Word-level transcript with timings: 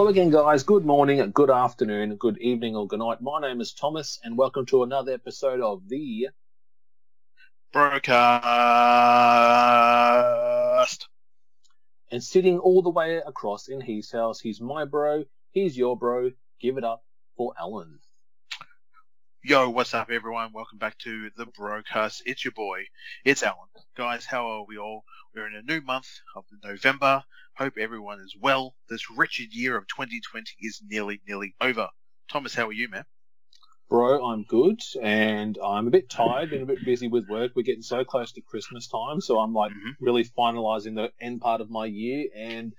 Hello 0.00 0.08
again, 0.08 0.30
guys. 0.30 0.62
Good 0.62 0.86
morning, 0.86 1.30
good 1.30 1.50
afternoon, 1.50 2.16
good 2.16 2.38
evening, 2.38 2.74
or 2.74 2.86
good 2.86 3.00
night. 3.00 3.20
My 3.20 3.38
name 3.38 3.60
is 3.60 3.74
Thomas, 3.74 4.18
and 4.24 4.34
welcome 4.34 4.64
to 4.64 4.82
another 4.82 5.12
episode 5.12 5.60
of 5.60 5.86
the 5.90 6.28
Broadcast. 7.70 8.16
And 12.10 12.24
sitting 12.24 12.58
all 12.60 12.80
the 12.80 12.88
way 12.88 13.16
across 13.18 13.68
in 13.68 13.82
his 13.82 14.10
house, 14.10 14.40
he's 14.40 14.58
my 14.58 14.86
bro, 14.86 15.24
he's 15.50 15.76
your 15.76 15.98
bro. 15.98 16.30
Give 16.62 16.78
it 16.78 16.84
up 16.84 17.04
for 17.36 17.52
Alan. 17.60 17.98
Yo, 19.44 19.68
what's 19.68 19.92
up, 19.92 20.10
everyone? 20.10 20.52
Welcome 20.54 20.78
back 20.78 20.96
to 21.00 21.28
the 21.36 21.44
broadcast. 21.44 22.22
It's 22.24 22.42
your 22.42 22.52
boy. 22.52 22.84
It's 23.26 23.42
Alan. 23.42 23.68
Guys, 23.98 24.24
how 24.24 24.46
are 24.46 24.64
we 24.66 24.78
all? 24.78 25.04
We're 25.34 25.46
in 25.46 25.56
a 25.56 25.62
new 25.62 25.82
month 25.82 26.08
of 26.34 26.46
November. 26.64 27.22
Hope 27.60 27.76
everyone 27.76 28.20
is 28.20 28.34
well. 28.40 28.74
This 28.88 29.10
wretched 29.10 29.52
year 29.52 29.76
of 29.76 29.86
2020 29.86 30.50
is 30.60 30.80
nearly, 30.88 31.20
nearly 31.28 31.54
over. 31.60 31.88
Thomas, 32.32 32.54
how 32.54 32.68
are 32.68 32.72
you, 32.72 32.88
man? 32.88 33.04
Bro, 33.90 34.24
I'm 34.24 34.44
good, 34.44 34.80
and 35.02 35.58
I'm 35.62 35.86
a 35.86 35.90
bit 35.90 36.08
tired, 36.08 36.48
been 36.48 36.62
a 36.62 36.66
bit 36.66 36.82
busy 36.86 37.08
with 37.08 37.28
work. 37.28 37.52
We're 37.54 37.64
getting 37.64 37.82
so 37.82 38.02
close 38.02 38.32
to 38.32 38.40
Christmas 38.40 38.88
time, 38.88 39.20
so 39.20 39.38
I'm 39.38 39.52
like 39.52 39.72
Mhm. 39.72 39.94
really 40.00 40.24
finalizing 40.24 40.94
the 40.94 41.12
end 41.20 41.42
part 41.42 41.60
of 41.60 41.68
my 41.68 41.84
year. 41.84 42.30
And, 42.34 42.72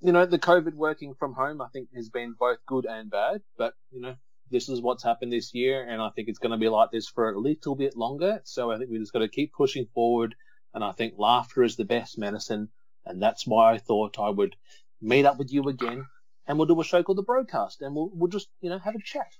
you 0.00 0.10
know, 0.10 0.26
the 0.26 0.40
COVID 0.40 0.74
working 0.74 1.14
from 1.14 1.34
home, 1.34 1.62
I 1.62 1.68
think, 1.68 1.90
has 1.94 2.10
been 2.10 2.32
both 2.36 2.58
good 2.66 2.86
and 2.86 3.08
bad, 3.08 3.42
but, 3.56 3.74
you 3.92 4.00
know, 4.00 4.16
this 4.50 4.68
is 4.68 4.82
what's 4.82 5.04
happened 5.04 5.32
this 5.32 5.54
year, 5.54 5.88
and 5.88 6.02
I 6.02 6.10
think 6.10 6.26
it's 6.28 6.40
going 6.40 6.50
to 6.50 6.58
be 6.58 6.68
like 6.68 6.90
this 6.90 7.08
for 7.08 7.30
a 7.30 7.38
little 7.38 7.76
bit 7.76 7.96
longer. 7.96 8.40
So 8.42 8.72
I 8.72 8.78
think 8.78 8.90
we 8.90 8.98
just 8.98 9.12
got 9.12 9.20
to 9.20 9.28
keep 9.28 9.52
pushing 9.52 9.86
forward, 9.94 10.34
and 10.74 10.82
I 10.82 10.90
think 10.90 11.14
laughter 11.16 11.62
is 11.62 11.76
the 11.76 11.84
best 11.84 12.18
medicine, 12.18 12.72
and 13.08 13.22
that's 13.22 13.46
why 13.46 13.72
I 13.72 13.78
thought 13.78 14.18
I 14.18 14.30
would 14.30 14.54
meet 15.00 15.24
up 15.24 15.38
with 15.38 15.52
you 15.52 15.68
again, 15.68 16.06
and 16.46 16.58
we'll 16.58 16.66
do 16.66 16.80
a 16.80 16.84
show 16.84 17.02
called 17.02 17.18
The 17.18 17.22
Broadcast, 17.22 17.82
and 17.82 17.94
we'll, 17.94 18.10
we'll 18.12 18.30
just, 18.30 18.48
you 18.60 18.70
know, 18.70 18.78
have 18.78 18.94
a 18.94 19.02
chat. 19.02 19.32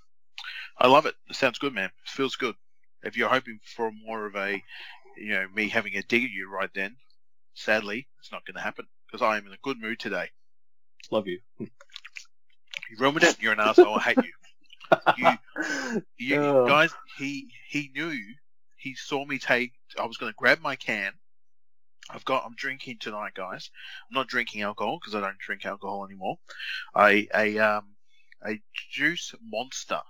I 0.77 0.87
love 0.87 1.05
it. 1.05 1.15
It 1.29 1.35
sounds 1.35 1.59
good, 1.59 1.73
man. 1.73 1.85
It 2.05 2.09
feels 2.09 2.35
good. 2.35 2.55
If 3.03 3.15
you're 3.17 3.29
hoping 3.29 3.59
for 3.75 3.91
more 4.05 4.25
of 4.25 4.35
a, 4.35 4.61
you 5.17 5.29
know, 5.33 5.45
me 5.53 5.69
having 5.69 5.95
a 5.95 6.01
dig 6.01 6.23
at 6.25 6.29
you 6.31 6.49
right 6.49 6.69
then, 6.73 6.95
sadly, 7.53 8.07
it's 8.19 8.31
not 8.31 8.45
going 8.45 8.55
to 8.55 8.61
happen 8.61 8.85
because 9.07 9.21
I 9.25 9.37
am 9.37 9.47
in 9.47 9.53
a 9.53 9.57
good 9.61 9.79
mood 9.79 9.99
today. 9.99 10.29
Love 11.11 11.27
you. 11.27 11.39
You 12.89 12.97
ruined 12.99 13.21
it. 13.23 13.37
You're 13.39 13.53
an 13.53 13.59
asshole. 13.59 13.95
I 13.97 13.99
hate 14.01 14.17
you. 14.17 14.33
You, 15.17 15.37
you 16.17 16.35
Oh. 16.41 16.67
guys, 16.67 16.91
he 17.17 17.49
he 17.69 17.91
knew. 17.93 18.17
He 18.77 18.95
saw 18.95 19.25
me 19.25 19.37
take. 19.37 19.73
I 19.99 20.07
was 20.07 20.17
going 20.17 20.31
to 20.31 20.35
grab 20.35 20.59
my 20.61 20.75
can. 20.75 21.11
I've 22.09 22.25
got. 22.25 22.43
I'm 22.45 22.55
drinking 22.55 22.97
tonight, 22.99 23.33
guys. 23.35 23.69
I'm 24.09 24.15
not 24.15 24.27
drinking 24.27 24.63
alcohol 24.63 24.99
because 24.99 25.15
I 25.15 25.21
don't 25.21 25.37
drink 25.37 25.65
alcohol 25.65 26.05
anymore. 26.05 26.39
I 26.95 27.27
a 27.35 27.57
um 27.59 27.95
a 28.45 28.61
juice 28.91 29.33
monster, 29.41 30.01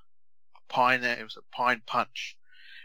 A 0.56 0.74
pine. 0.74 1.04
It 1.04 1.24
was 1.24 1.38
a 1.38 1.56
pine 1.56 1.82
punch, 1.86 2.38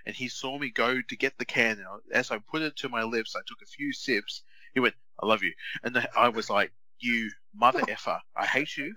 and 0.04 0.14
he 0.14 0.28
saw 0.28 0.58
me 0.58 0.70
go 0.70 1.00
to 1.00 1.16
get 1.16 1.38
the 1.38 1.44
can. 1.44 1.78
And 1.78 1.86
as 2.12 2.30
I 2.30 2.38
put 2.38 2.62
it 2.62 2.76
to 2.76 2.88
my 2.88 3.04
lips, 3.04 3.36
I 3.36 3.40
took 3.46 3.62
a 3.62 3.66
few 3.66 3.92
sips. 3.92 4.42
He 4.74 4.80
went, 4.80 4.94
"I 5.20 5.26
love 5.26 5.42
you," 5.42 5.54
and 5.82 5.94
then 5.94 6.06
I 6.16 6.28
was 6.30 6.50
like, 6.50 6.72
"You 6.98 7.30
mother 7.54 7.82
effer! 7.88 8.20
I 8.34 8.46
hate 8.46 8.76
you, 8.76 8.94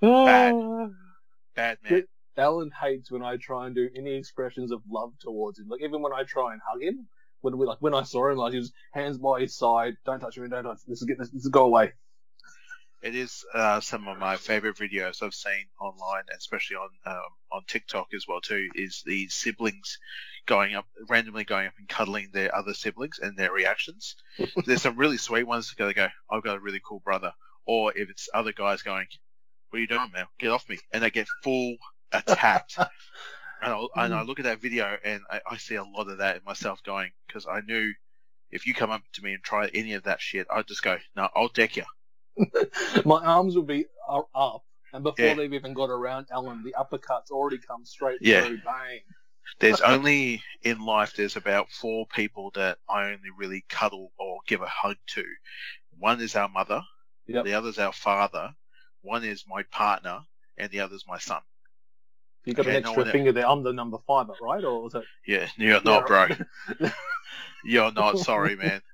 Bad. 0.00 0.54
Bad 1.54 1.78
man." 1.82 2.06
Alan 2.36 2.72
hates 2.72 3.12
when 3.12 3.22
I 3.22 3.36
try 3.36 3.66
and 3.66 3.76
do 3.76 3.88
any 3.94 4.14
expressions 4.14 4.72
of 4.72 4.82
love 4.90 5.12
towards 5.20 5.60
him. 5.60 5.68
Like 5.68 5.82
even 5.82 6.02
when 6.02 6.12
I 6.12 6.24
try 6.24 6.52
and 6.52 6.60
hug 6.66 6.82
him, 6.82 7.06
when 7.44 7.58
we 7.58 7.66
like 7.66 7.78
when 7.80 7.94
I 7.94 8.02
saw 8.02 8.30
him, 8.30 8.38
like 8.38 8.52
he 8.52 8.58
was 8.58 8.72
hands 8.92 9.18
by 9.18 9.40
his 9.40 9.54
side, 9.56 9.96
don't 10.06 10.18
touch 10.18 10.38
me, 10.38 10.48
don't 10.48 10.64
touch. 10.64 10.78
This 10.88 11.02
is 11.02 11.06
get 11.06 11.18
this, 11.18 11.30
this 11.30 11.44
is 11.44 11.50
go 11.50 11.66
away. 11.66 11.92
It 13.02 13.14
is 13.14 13.44
uh, 13.52 13.80
some 13.80 14.08
of 14.08 14.16
my 14.16 14.36
favorite 14.36 14.76
videos 14.76 15.22
I've 15.22 15.34
seen 15.34 15.66
online, 15.78 16.22
especially 16.36 16.76
on 16.76 16.88
um, 17.04 17.30
on 17.52 17.62
TikTok 17.66 18.08
as 18.14 18.26
well 18.26 18.40
too. 18.40 18.70
Is 18.74 19.02
the 19.04 19.28
siblings 19.28 19.98
going 20.46 20.74
up 20.74 20.86
randomly 21.08 21.44
going 21.44 21.66
up 21.66 21.74
and 21.78 21.88
cuddling 21.88 22.30
their 22.32 22.54
other 22.54 22.74
siblings 22.74 23.18
and 23.18 23.36
their 23.36 23.52
reactions. 23.52 24.16
There's 24.66 24.82
some 24.82 24.96
really 24.96 25.18
sweet 25.18 25.46
ones 25.46 25.68
that 25.68 25.76
go, 25.76 25.92
go, 25.92 26.08
"I've 26.30 26.42
got 26.42 26.56
a 26.56 26.60
really 26.60 26.80
cool 26.82 27.00
brother," 27.00 27.32
or 27.66 27.96
if 27.96 28.08
it's 28.08 28.28
other 28.32 28.52
guys 28.52 28.80
going, 28.80 29.06
"What 29.68 29.78
are 29.78 29.80
you 29.80 29.86
doing, 29.88 30.10
man? 30.12 30.26
Get 30.38 30.50
off 30.50 30.68
me!" 30.68 30.78
and 30.92 31.02
they 31.02 31.10
get 31.10 31.28
full 31.42 31.76
attacked. 32.10 32.78
and, 33.62 33.72
I'll, 33.72 33.88
and 33.96 34.14
I 34.14 34.22
mm. 34.22 34.26
look 34.26 34.38
at 34.38 34.44
that 34.44 34.60
video 34.60 34.96
and 35.04 35.22
I, 35.30 35.40
I 35.50 35.56
see 35.56 35.76
a 35.76 35.84
lot 35.84 36.08
of 36.08 36.18
that 36.18 36.36
in 36.36 36.42
myself 36.44 36.82
going 36.82 37.10
because 37.26 37.46
I 37.46 37.60
knew 37.60 37.92
if 38.50 38.66
you 38.66 38.74
come 38.74 38.90
up 38.90 39.02
to 39.14 39.22
me 39.22 39.34
and 39.34 39.42
try 39.42 39.68
any 39.74 39.94
of 39.94 40.04
that 40.04 40.20
shit, 40.20 40.46
I'd 40.50 40.68
just 40.68 40.82
go, 40.82 40.98
"No, 41.16 41.28
I'll 41.34 41.48
deck 41.48 41.76
you." 41.76 41.84
My 43.04 43.24
arms 43.24 43.56
will 43.56 43.64
be 43.64 43.86
up, 44.08 44.64
and 44.92 45.02
before 45.02 45.24
Yeah. 45.24 45.34
they've 45.34 45.54
even 45.54 45.74
got 45.74 45.90
around 45.90 46.28
Alan, 46.30 46.62
the 46.62 46.74
uppercuts 46.78 47.30
already 47.30 47.58
come 47.58 47.84
straight 47.84 48.18
Yeah. 48.20 48.46
through. 48.46 48.58
Bang. 48.58 49.00
There's 49.58 49.80
only 49.80 50.42
in 50.62 50.80
life 50.84 51.14
there's 51.14 51.36
about 51.36 51.70
four 51.70 52.06
people 52.06 52.50
that 52.54 52.78
I 52.88 53.06
only 53.12 53.30
really 53.36 53.64
cuddle 53.68 54.12
or 54.18 54.38
give 54.46 54.62
a 54.62 54.68
hug 54.68 54.96
to. 55.08 55.24
One 55.98 56.20
is 56.20 56.36
our 56.36 56.48
mother, 56.48 56.82
Yep. 57.26 57.44
the 57.44 57.54
other's 57.54 57.78
our 57.78 57.92
father, 57.92 58.54
one 59.02 59.24
is 59.24 59.44
my 59.46 59.62
partner, 59.64 60.20
and 60.56 60.70
the 60.70 60.80
other's 60.80 61.06
my 61.06 61.18
son. 61.18 61.42
You 62.44 62.54
got 62.54 62.66
an 62.66 62.76
extra 62.76 63.06
finger 63.06 63.32
there. 63.32 63.48
I'm 63.48 63.62
the 63.62 63.72
number 63.72 63.98
five, 64.06 64.26
right? 64.40 64.62
Or 64.64 64.82
was 64.82 64.94
it? 64.94 65.04
Yeah, 65.26 65.48
you're 65.56 65.82
not, 65.82 66.06
bro. 66.06 66.28
You're 67.64 67.92
not. 67.92 68.18
Sorry, 68.18 68.56
man. 68.56 68.80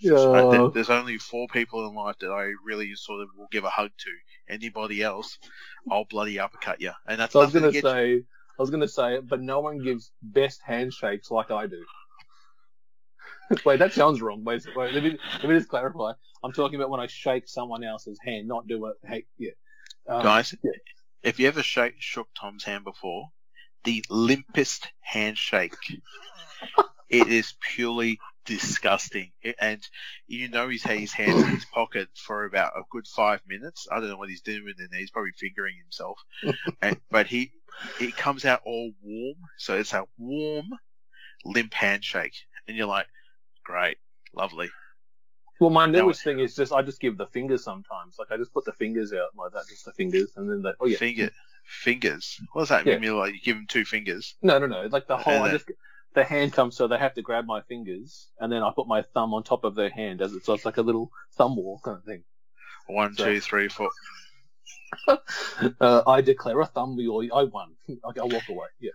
Yeah. 0.00 0.68
There's 0.72 0.90
only 0.90 1.18
four 1.18 1.48
people 1.48 1.88
in 1.88 1.94
life 1.94 2.16
that 2.20 2.30
I 2.30 2.52
really 2.64 2.94
sort 2.94 3.22
of 3.22 3.30
will 3.36 3.48
give 3.50 3.64
a 3.64 3.68
hug 3.70 3.90
to. 3.98 4.10
Anybody 4.48 5.02
else, 5.02 5.38
I'll 5.90 6.04
bloody 6.04 6.38
uppercut 6.38 6.80
you. 6.80 6.92
And 7.08 7.18
that's 7.18 7.32
So 7.32 7.40
I 7.40 7.44
was 7.44 7.52
gonna 7.52 7.72
say, 7.72 8.18
I 8.18 8.62
was 8.62 8.70
gonna 8.70 8.86
say, 8.86 9.18
but 9.20 9.40
no 9.40 9.58
one 9.58 9.82
gives 9.82 10.12
best 10.22 10.60
handshakes 10.64 11.32
like 11.32 11.50
I 11.50 11.66
do. 11.66 11.84
wait, 13.64 13.78
that 13.78 13.92
sounds 13.92 14.22
wrong. 14.22 14.44
Wait, 14.44 14.64
wait 14.76 14.94
let, 14.94 15.02
me, 15.02 15.18
let 15.40 15.48
me 15.48 15.56
just 15.56 15.68
clarify. 15.68 16.12
I'm 16.42 16.52
talking 16.52 16.76
about 16.76 16.90
when 16.90 17.00
I 17.00 17.06
shake 17.06 17.48
someone 17.48 17.82
else's 17.82 18.18
hand, 18.24 18.46
not 18.46 18.68
do 18.68 18.86
it. 18.86 18.94
Hey, 19.04 19.24
yeah. 19.38 19.50
Um, 20.08 20.22
guys. 20.22 20.54
yeah. 20.62 20.70
If 21.24 21.40
you 21.40 21.48
ever 21.48 21.62
shake, 21.62 21.94
shook 21.98 22.28
Tom's 22.38 22.64
hand 22.64 22.84
before, 22.84 23.30
the 23.84 24.04
limpest 24.10 24.86
handshake. 25.00 25.74
it 27.08 27.28
is 27.28 27.54
purely 27.74 28.18
disgusting. 28.44 29.32
And 29.58 29.82
you 30.26 30.48
know 30.48 30.68
he's 30.68 30.82
had 30.82 30.98
his 30.98 31.14
hands 31.14 31.42
in 31.42 31.48
his 31.48 31.64
pocket 31.64 32.08
for 32.14 32.44
about 32.44 32.76
a 32.76 32.82
good 32.90 33.06
five 33.06 33.40
minutes. 33.46 33.86
I 33.90 34.00
don't 34.00 34.10
know 34.10 34.18
what 34.18 34.28
he's 34.28 34.42
doing 34.42 34.74
in 34.78 34.88
there. 34.90 35.00
He's 35.00 35.10
probably 35.10 35.32
fingering 35.38 35.76
himself. 35.82 36.18
and, 36.82 37.00
but 37.10 37.26
he 37.26 37.52
it 38.00 38.16
comes 38.16 38.44
out 38.44 38.60
all 38.66 38.92
warm, 39.02 39.36
so 39.56 39.78
it's 39.78 39.94
a 39.94 40.04
warm, 40.18 40.68
limp 41.44 41.72
handshake, 41.72 42.36
and 42.68 42.76
you're 42.76 42.86
like, 42.86 43.06
great, 43.64 43.96
lovely. 44.34 44.68
Well, 45.60 45.70
my 45.70 45.86
No, 45.86 46.02
newest 46.02 46.22
thing 46.24 46.40
is 46.40 46.54
just 46.56 46.72
I 46.72 46.82
just 46.82 47.00
give 47.00 47.16
the 47.16 47.26
fingers 47.26 47.62
sometimes. 47.64 48.16
Like 48.18 48.30
I 48.32 48.36
just 48.36 48.52
put 48.52 48.64
the 48.64 48.72
fingers 48.72 49.12
out 49.12 49.28
like 49.36 49.52
that, 49.52 49.68
just 49.68 49.84
the 49.84 49.92
fingers, 49.92 50.32
and 50.36 50.50
then 50.50 50.62
they. 50.62 50.72
Oh 50.80 50.86
yeah. 50.86 50.96
Finger, 50.96 51.30
fingers. 51.64 52.40
What 52.52 52.62
does 52.62 52.68
that 52.70 52.86
Yeah. 52.86 52.98
mean? 52.98 53.16
Like 53.16 53.34
you 53.34 53.40
give 53.40 53.56
them 53.56 53.66
two 53.68 53.84
fingers. 53.84 54.34
No, 54.42 54.58
no, 54.58 54.66
no. 54.66 54.82
Like 54.90 55.06
the 55.06 55.16
whole. 55.16 55.42
I 55.42 55.50
just 55.52 55.70
the 56.14 56.24
hand 56.24 56.52
comes, 56.52 56.76
so 56.76 56.86
they 56.88 56.98
have 56.98 57.14
to 57.14 57.22
grab 57.22 57.44
my 57.46 57.60
fingers, 57.62 58.28
and 58.38 58.50
then 58.52 58.62
I 58.62 58.70
put 58.74 58.86
my 58.88 59.02
thumb 59.02 59.34
on 59.34 59.42
top 59.42 59.64
of 59.64 59.74
their 59.74 59.90
hand 59.90 60.22
as 60.22 60.32
it's, 60.34 60.46
so 60.46 60.54
it's 60.54 60.64
like 60.64 60.76
a 60.76 60.82
little 60.82 61.10
thumb 61.36 61.56
war 61.56 61.78
kind 61.84 61.98
of 61.98 62.04
thing. 62.04 62.22
One, 62.86 63.14
So- 63.14 63.24
two, 63.24 63.40
three, 63.40 63.68
four. 63.68 63.90
Uh, 65.80 66.02
I 66.06 66.20
declare 66.20 66.60
a 66.60 66.66
thumb 66.66 66.96
war. 66.96 67.22
I 67.34 67.44
won. 67.44 67.74
I'll 68.04 68.28
walk 68.28 68.48
away. 68.48 68.66
Yeah. 68.80 68.92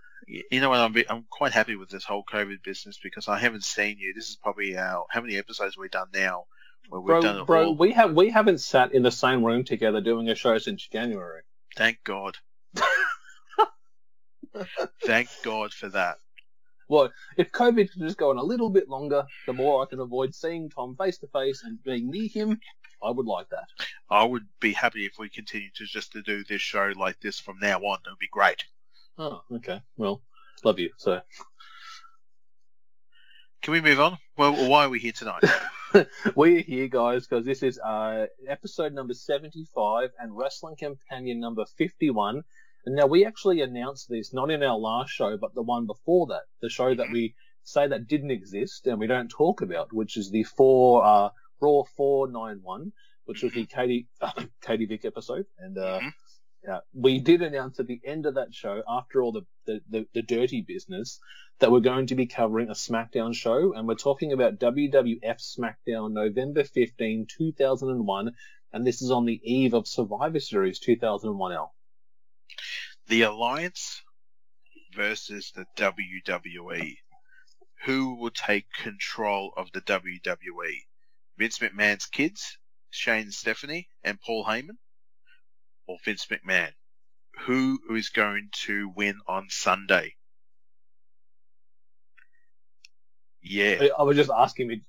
You 0.50 0.60
know 0.60 0.70
what? 0.70 0.80
I'm 0.80 0.94
I'm 1.08 1.24
quite 1.28 1.52
happy 1.52 1.76
with 1.76 1.90
this 1.90 2.04
whole 2.04 2.24
COVID 2.24 2.62
business 2.62 2.98
because 3.02 3.26
I 3.28 3.38
haven't 3.38 3.64
seen 3.64 3.98
you. 3.98 4.14
This 4.14 4.28
is 4.28 4.36
probably 4.36 4.76
our 4.76 5.04
how 5.10 5.20
many 5.20 5.36
episodes 5.36 5.76
we've 5.76 5.90
done 5.90 6.08
now 6.14 6.44
where 6.88 7.00
we've 7.00 7.22
done 7.22 7.34
Bro, 7.34 7.42
it 7.42 7.46
bro, 7.46 7.66
all. 7.66 7.76
we 7.76 7.92
have 7.92 8.14
we 8.14 8.30
haven't 8.30 8.58
sat 8.58 8.92
in 8.92 9.02
the 9.02 9.10
same 9.10 9.44
room 9.44 9.64
together 9.64 10.00
doing 10.00 10.28
a 10.28 10.34
show 10.34 10.58
since 10.58 10.86
January. 10.86 11.42
Thank 11.76 12.02
God. 12.04 12.36
Thank 15.04 15.28
God 15.42 15.72
for 15.72 15.88
that. 15.90 16.18
Well, 16.88 17.12
if 17.36 17.52
COVID 17.52 17.92
can 17.92 18.02
just 18.02 18.18
go 18.18 18.30
on 18.30 18.36
a 18.38 18.42
little 18.42 18.68
bit 18.68 18.88
longer, 18.88 19.24
the 19.46 19.52
more 19.52 19.82
I 19.82 19.86
can 19.86 20.00
avoid 20.00 20.34
seeing 20.34 20.68
Tom 20.70 20.96
face 20.96 21.18
to 21.18 21.28
face 21.28 21.62
and 21.62 21.80
being 21.84 22.10
near 22.10 22.28
him, 22.28 22.58
I 23.00 23.10
would 23.10 23.26
like 23.26 23.48
that. 23.50 23.68
I 24.10 24.24
would 24.24 24.46
be 24.58 24.72
happy 24.72 25.06
if 25.06 25.12
we 25.16 25.28
continue 25.28 25.70
to 25.76 25.84
just 25.84 26.12
to 26.12 26.22
do 26.22 26.42
this 26.42 26.60
show 26.60 26.92
like 26.96 27.20
this 27.20 27.38
from 27.38 27.58
now 27.60 27.78
on. 27.78 27.98
It 28.04 28.10
would 28.10 28.18
be 28.18 28.28
great. 28.32 28.64
Oh, 29.20 29.42
okay. 29.56 29.82
Well, 29.98 30.22
love 30.64 30.78
you. 30.78 30.92
So 30.96 31.20
Can 33.60 33.72
we 33.72 33.82
move 33.82 34.00
on? 34.00 34.16
Well, 34.38 34.66
why 34.66 34.86
are 34.86 34.88
we 34.88 34.98
here 34.98 35.12
tonight? 35.12 35.44
we're 36.34 36.62
here, 36.62 36.88
guys, 36.88 37.26
because 37.26 37.44
this 37.44 37.62
is 37.62 37.78
uh, 37.78 38.28
episode 38.48 38.94
number 38.94 39.12
75 39.12 40.08
and 40.18 40.34
Wrestling 40.34 40.76
Companion 40.76 41.38
number 41.38 41.66
51. 41.76 42.44
And 42.86 42.96
now 42.96 43.04
we 43.04 43.26
actually 43.26 43.60
announced 43.60 44.08
this 44.08 44.32
not 44.32 44.50
in 44.50 44.62
our 44.62 44.78
last 44.78 45.10
show, 45.10 45.36
but 45.36 45.54
the 45.54 45.60
one 45.60 45.84
before 45.84 46.28
that, 46.28 46.44
the 46.62 46.70
show 46.70 46.94
that 46.94 47.12
we 47.12 47.34
say 47.62 47.86
that 47.86 48.06
didn't 48.06 48.30
exist 48.30 48.86
and 48.86 48.98
we 48.98 49.06
don't 49.06 49.28
talk 49.28 49.60
about, 49.60 49.92
which 49.92 50.16
is 50.16 50.30
the 50.30 50.44
four 50.44 51.04
uh, 51.04 51.28
Raw 51.60 51.82
491, 51.94 52.92
which 53.26 53.42
was 53.42 53.52
the 53.52 53.66
Katie 53.66 54.08
Katie 54.62 54.86
Vick 54.86 55.04
episode. 55.04 55.44
And 55.58 55.76
uh, 55.76 56.00
Yeah, 56.66 56.80
we 56.92 57.20
did 57.20 57.40
announce 57.40 57.80
at 57.80 57.86
the 57.86 58.00
end 58.04 58.26
of 58.26 58.34
that 58.34 58.52
show, 58.52 58.82
after 58.86 59.22
all 59.22 59.32
the, 59.32 59.46
the, 59.66 59.80
the, 59.88 60.06
the 60.12 60.22
dirty 60.22 60.60
business, 60.60 61.18
that 61.58 61.72
we're 61.72 61.80
going 61.80 62.08
to 62.08 62.14
be 62.14 62.26
covering 62.26 62.68
a 62.68 62.72
SmackDown 62.72 63.34
show, 63.34 63.72
and 63.72 63.88
we're 63.88 63.94
talking 63.94 64.32
about 64.32 64.58
WWF 64.58 65.58
SmackDown 65.58 66.12
November 66.12 66.64
15, 66.64 67.26
2001, 67.28 68.34
and 68.72 68.86
this 68.86 69.00
is 69.00 69.10
on 69.10 69.24
the 69.24 69.40
eve 69.42 69.72
of 69.72 69.88
Survivor 69.88 70.40
Series 70.40 70.80
2001L. 70.80 71.68
The 73.08 73.22
Alliance 73.22 74.02
versus 74.94 75.52
the 75.54 75.66
WWE. 75.76 76.96
Who 77.86 78.16
will 78.16 78.30
take 78.30 78.66
control 78.72 79.54
of 79.56 79.72
the 79.72 79.80
WWE? 79.80 80.36
Vince 81.38 81.58
McMahon's 81.58 82.04
kids, 82.04 82.58
Shane 82.90 83.30
Stephanie, 83.30 83.88
and 84.04 84.20
Paul 84.20 84.44
Heyman? 84.44 84.76
Or 85.90 85.98
Vince 86.04 86.24
McMahon? 86.26 86.70
Who 87.46 87.80
is 87.96 88.10
going 88.10 88.50
to 88.66 88.92
win 88.94 89.18
on 89.26 89.48
Sunday? 89.48 90.14
Yeah, 93.42 93.78
I- 93.80 93.90
I 93.98 94.02
was 94.04 94.16
just 94.16 94.30
asking 94.30 94.68
me, 94.68 94.82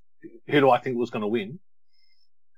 who 0.48 0.60
do 0.60 0.70
I 0.70 0.78
think 0.78 0.96
was 0.98 1.10
going 1.10 1.22
to 1.22 1.28
win? 1.28 1.60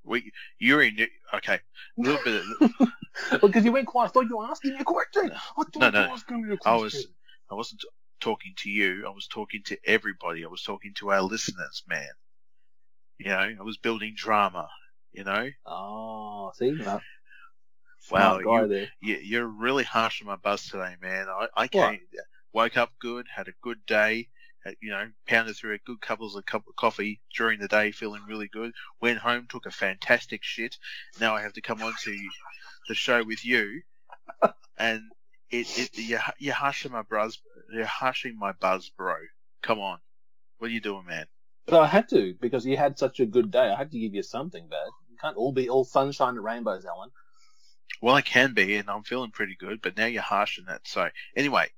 we, 0.03 0.29
you're 0.59 0.81
in. 0.81 1.07
Okay, 1.33 1.53
a 1.55 1.61
little 2.01 2.21
bit. 2.25 2.43
Of, 2.59 3.41
Because 3.41 3.63
you 3.63 3.71
went 3.71 3.87
quiet. 3.87 4.07
I 4.07 4.09
thought 4.09 4.25
you 4.27 4.37
were 4.37 4.45
asking 4.47 4.73
me 4.73 4.79
a 4.81 4.83
question. 4.83 5.31
I 5.31 5.63
thought 5.63 5.75
No, 5.77 5.89
no. 5.89 6.37
me 6.37 6.53
a 6.55 6.57
I 6.67 6.75
was- 6.75 7.07
I 7.49 7.55
wasn't 7.55 7.85
talking 8.19 8.53
to 8.57 8.69
you. 8.69 9.05
I 9.07 9.11
was 9.11 9.27
talking 9.27 9.61
to 9.67 9.77
everybody. 9.85 10.43
I 10.43 10.47
was 10.49 10.63
talking 10.63 10.93
to 10.95 11.11
our 11.11 11.21
listeners, 11.21 11.83
man. 11.87 12.09
You 13.19 13.27
know, 13.27 13.37
I 13.59 13.61
was 13.63 13.77
building 13.77 14.15
drama. 14.17 14.67
You 15.13 15.23
know, 15.23 15.49
Oh, 15.65 16.51
see? 16.55 16.71
No, 16.71 16.99
Oh, 18.13 18.19
wow, 18.19 18.39
smart 18.39 18.45
guy 18.45 18.62
you, 18.62 18.68
there. 18.68 18.89
you, 19.01 19.15
you're 19.24 19.48
really 19.48 19.83
harsh 19.83 20.21
on 20.21 20.27
my 20.27 20.36
buzz 20.36 20.68
today, 20.68 20.95
man. 21.01 21.27
I, 21.30 21.48
I 21.56 21.68
came, 21.68 22.00
woke 22.54 22.77
up 22.77 22.92
good, 23.00 23.25
had 23.33 23.48
a 23.48 23.54
good 23.62 23.86
day. 23.86 24.30
had, 24.63 24.75
You 24.81 24.92
know, 24.92 25.10
pounded 25.27 25.56
through 25.56 25.74
a 25.74 25.80
good 25.80 26.00
couple 26.01 26.36
of 26.36 26.45
cup 26.45 26.68
of 26.68 26.75
coffee 26.75 27.21
during 27.36 27.60
the 27.60 27.68
day, 27.68 27.92
feeling 27.92 28.21
really 28.27 28.48
good. 28.48 28.74
Went 29.01 29.19
home, 29.19 29.48
took 29.50 29.65
a 29.65 29.71
fantastic 29.71 30.44
shit. 30.44 30.77
Now 31.19 31.36
I 31.36 31.42
have 31.42 31.54
to 31.54 31.62
come 31.62 31.81
on 31.81 31.94
to 32.04 32.18
the 32.88 32.95
show 32.95 33.24
with 33.24 33.44
you, 33.45 33.81
and 34.77 35.01
it, 35.50 35.68
it 35.77 35.89
you're, 35.98 36.19
you're 36.38 36.54
harshing 36.54 36.92
my 36.92 37.01
buzz. 37.01 37.39
You're 37.74 37.86
harshing 37.86 38.38
my 38.38 38.51
buzz, 38.51 38.89
bro. 38.89 39.15
Come 39.62 39.80
on, 39.80 40.00
what 40.57 40.69
are 40.69 40.74
you 40.74 40.81
doing, 40.81 41.06
man? 41.06 41.25
But 41.65 41.80
I 41.80 41.88
had 41.88 42.10
to, 42.10 42.36
because 42.42 42.65
you 42.65 42.75
had 42.75 43.00
such 43.00 43.21
a 43.21 43.25
good 43.25 43.50
day. 43.50 43.69
I 43.69 43.77
had 43.77 43.92
to 43.92 44.00
give 44.00 44.13
you 44.13 44.21
something 44.21 44.68
bad. 44.68 44.88
You 45.10 45.15
can't 45.21 45.38
all 45.38 45.54
be 45.54 45.69
all 45.69 45.86
sunshine 45.86 46.36
and 46.36 46.44
rainbows, 46.44 46.86
Alan. 46.86 47.10
Well, 48.01 48.15
I 48.15 48.21
can 48.21 48.53
be, 48.53 48.75
and 48.75 48.89
I'm 48.89 49.03
feeling 49.03 49.31
pretty 49.31 49.56
good, 49.56 49.81
but 49.81 49.95
now 49.97 50.06
you're 50.06 50.21
harshing 50.21 50.65
that. 50.65 50.81
So, 50.85 51.09
anyway, 51.35 51.69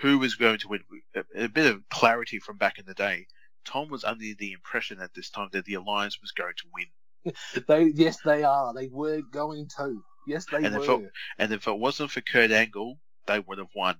who 0.00 0.18
was 0.18 0.34
going 0.34 0.58
to 0.60 0.68
win? 0.68 0.80
A, 1.14 1.44
a 1.44 1.48
bit 1.48 1.66
of 1.74 1.88
clarity 1.90 2.38
from 2.38 2.56
back 2.56 2.78
in 2.78 2.86
the 2.86 2.94
day. 2.94 3.26
Tom 3.64 3.88
was 3.90 4.04
under 4.04 4.24
the 4.38 4.52
impression 4.52 5.00
at 5.00 5.12
this 5.14 5.28
time 5.30 5.48
that 5.52 5.66
the 5.66 5.74
Alliance 5.74 6.20
was 6.20 6.32
going 6.32 6.54
to 6.56 6.68
win. 6.72 6.86
They, 7.68 7.84
yes, 7.94 8.18
they 8.24 8.42
are. 8.42 8.72
They 8.72 8.88
were 8.88 9.20
going 9.20 9.68
to. 9.76 10.02
Yes, 10.26 10.46
they 10.50 10.64
And 10.64 10.74
were. 10.74 10.82
if 10.82 10.88
it- 10.88 11.12
And 11.38 11.52
if 11.52 11.66
it 11.68 11.78
wasn't 11.78 12.10
for 12.10 12.22
Kurt 12.22 12.50
Angle, 12.50 12.98
they 13.26 13.38
would 13.40 13.58
have 13.58 13.74
won. 13.74 13.96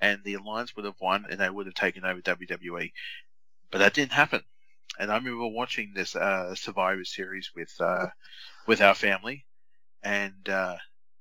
And 0.00 0.22
the 0.24 0.34
Alliance 0.34 0.76
would 0.76 0.84
have 0.84 1.00
won, 1.00 1.26
and 1.28 1.40
they 1.40 1.50
would 1.50 1.66
have 1.66 1.74
taken 1.74 2.04
over 2.04 2.20
WWE. 2.22 2.92
But 3.72 3.78
that 3.78 3.94
didn't 3.94 4.12
happen. 4.12 4.42
And 4.98 5.10
I 5.10 5.16
remember 5.16 5.46
watching 5.48 5.92
this 5.94 6.14
uh, 6.16 6.54
Survivor 6.54 7.04
Series 7.04 7.50
with 7.54 7.74
uh, 7.80 8.06
with 8.66 8.80
our 8.80 8.94
family, 8.94 9.44
and 10.02 10.48
uh, 10.48 10.76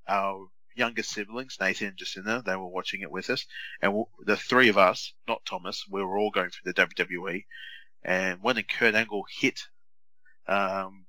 our 0.07 0.47
younger 0.75 1.03
siblings, 1.03 1.57
Nathan 1.59 1.89
and 1.89 1.97
Jacinta, 1.97 2.41
they 2.45 2.55
were 2.55 2.67
watching 2.67 3.01
it 3.01 3.11
with 3.11 3.29
us. 3.29 3.45
And 3.81 3.91
w- 3.91 4.05
the 4.25 4.37
three 4.37 4.69
of 4.69 4.77
us, 4.77 5.13
not 5.27 5.45
Thomas, 5.45 5.85
we 5.89 6.03
were 6.03 6.17
all 6.17 6.31
going 6.31 6.49
for 6.49 6.61
the 6.63 6.73
WWE. 6.73 7.45
And 8.03 8.41
when 8.41 8.55
the 8.55 8.63
Kurt 8.63 8.95
Angle 8.95 9.25
hit, 9.39 9.59
um, 10.47 11.05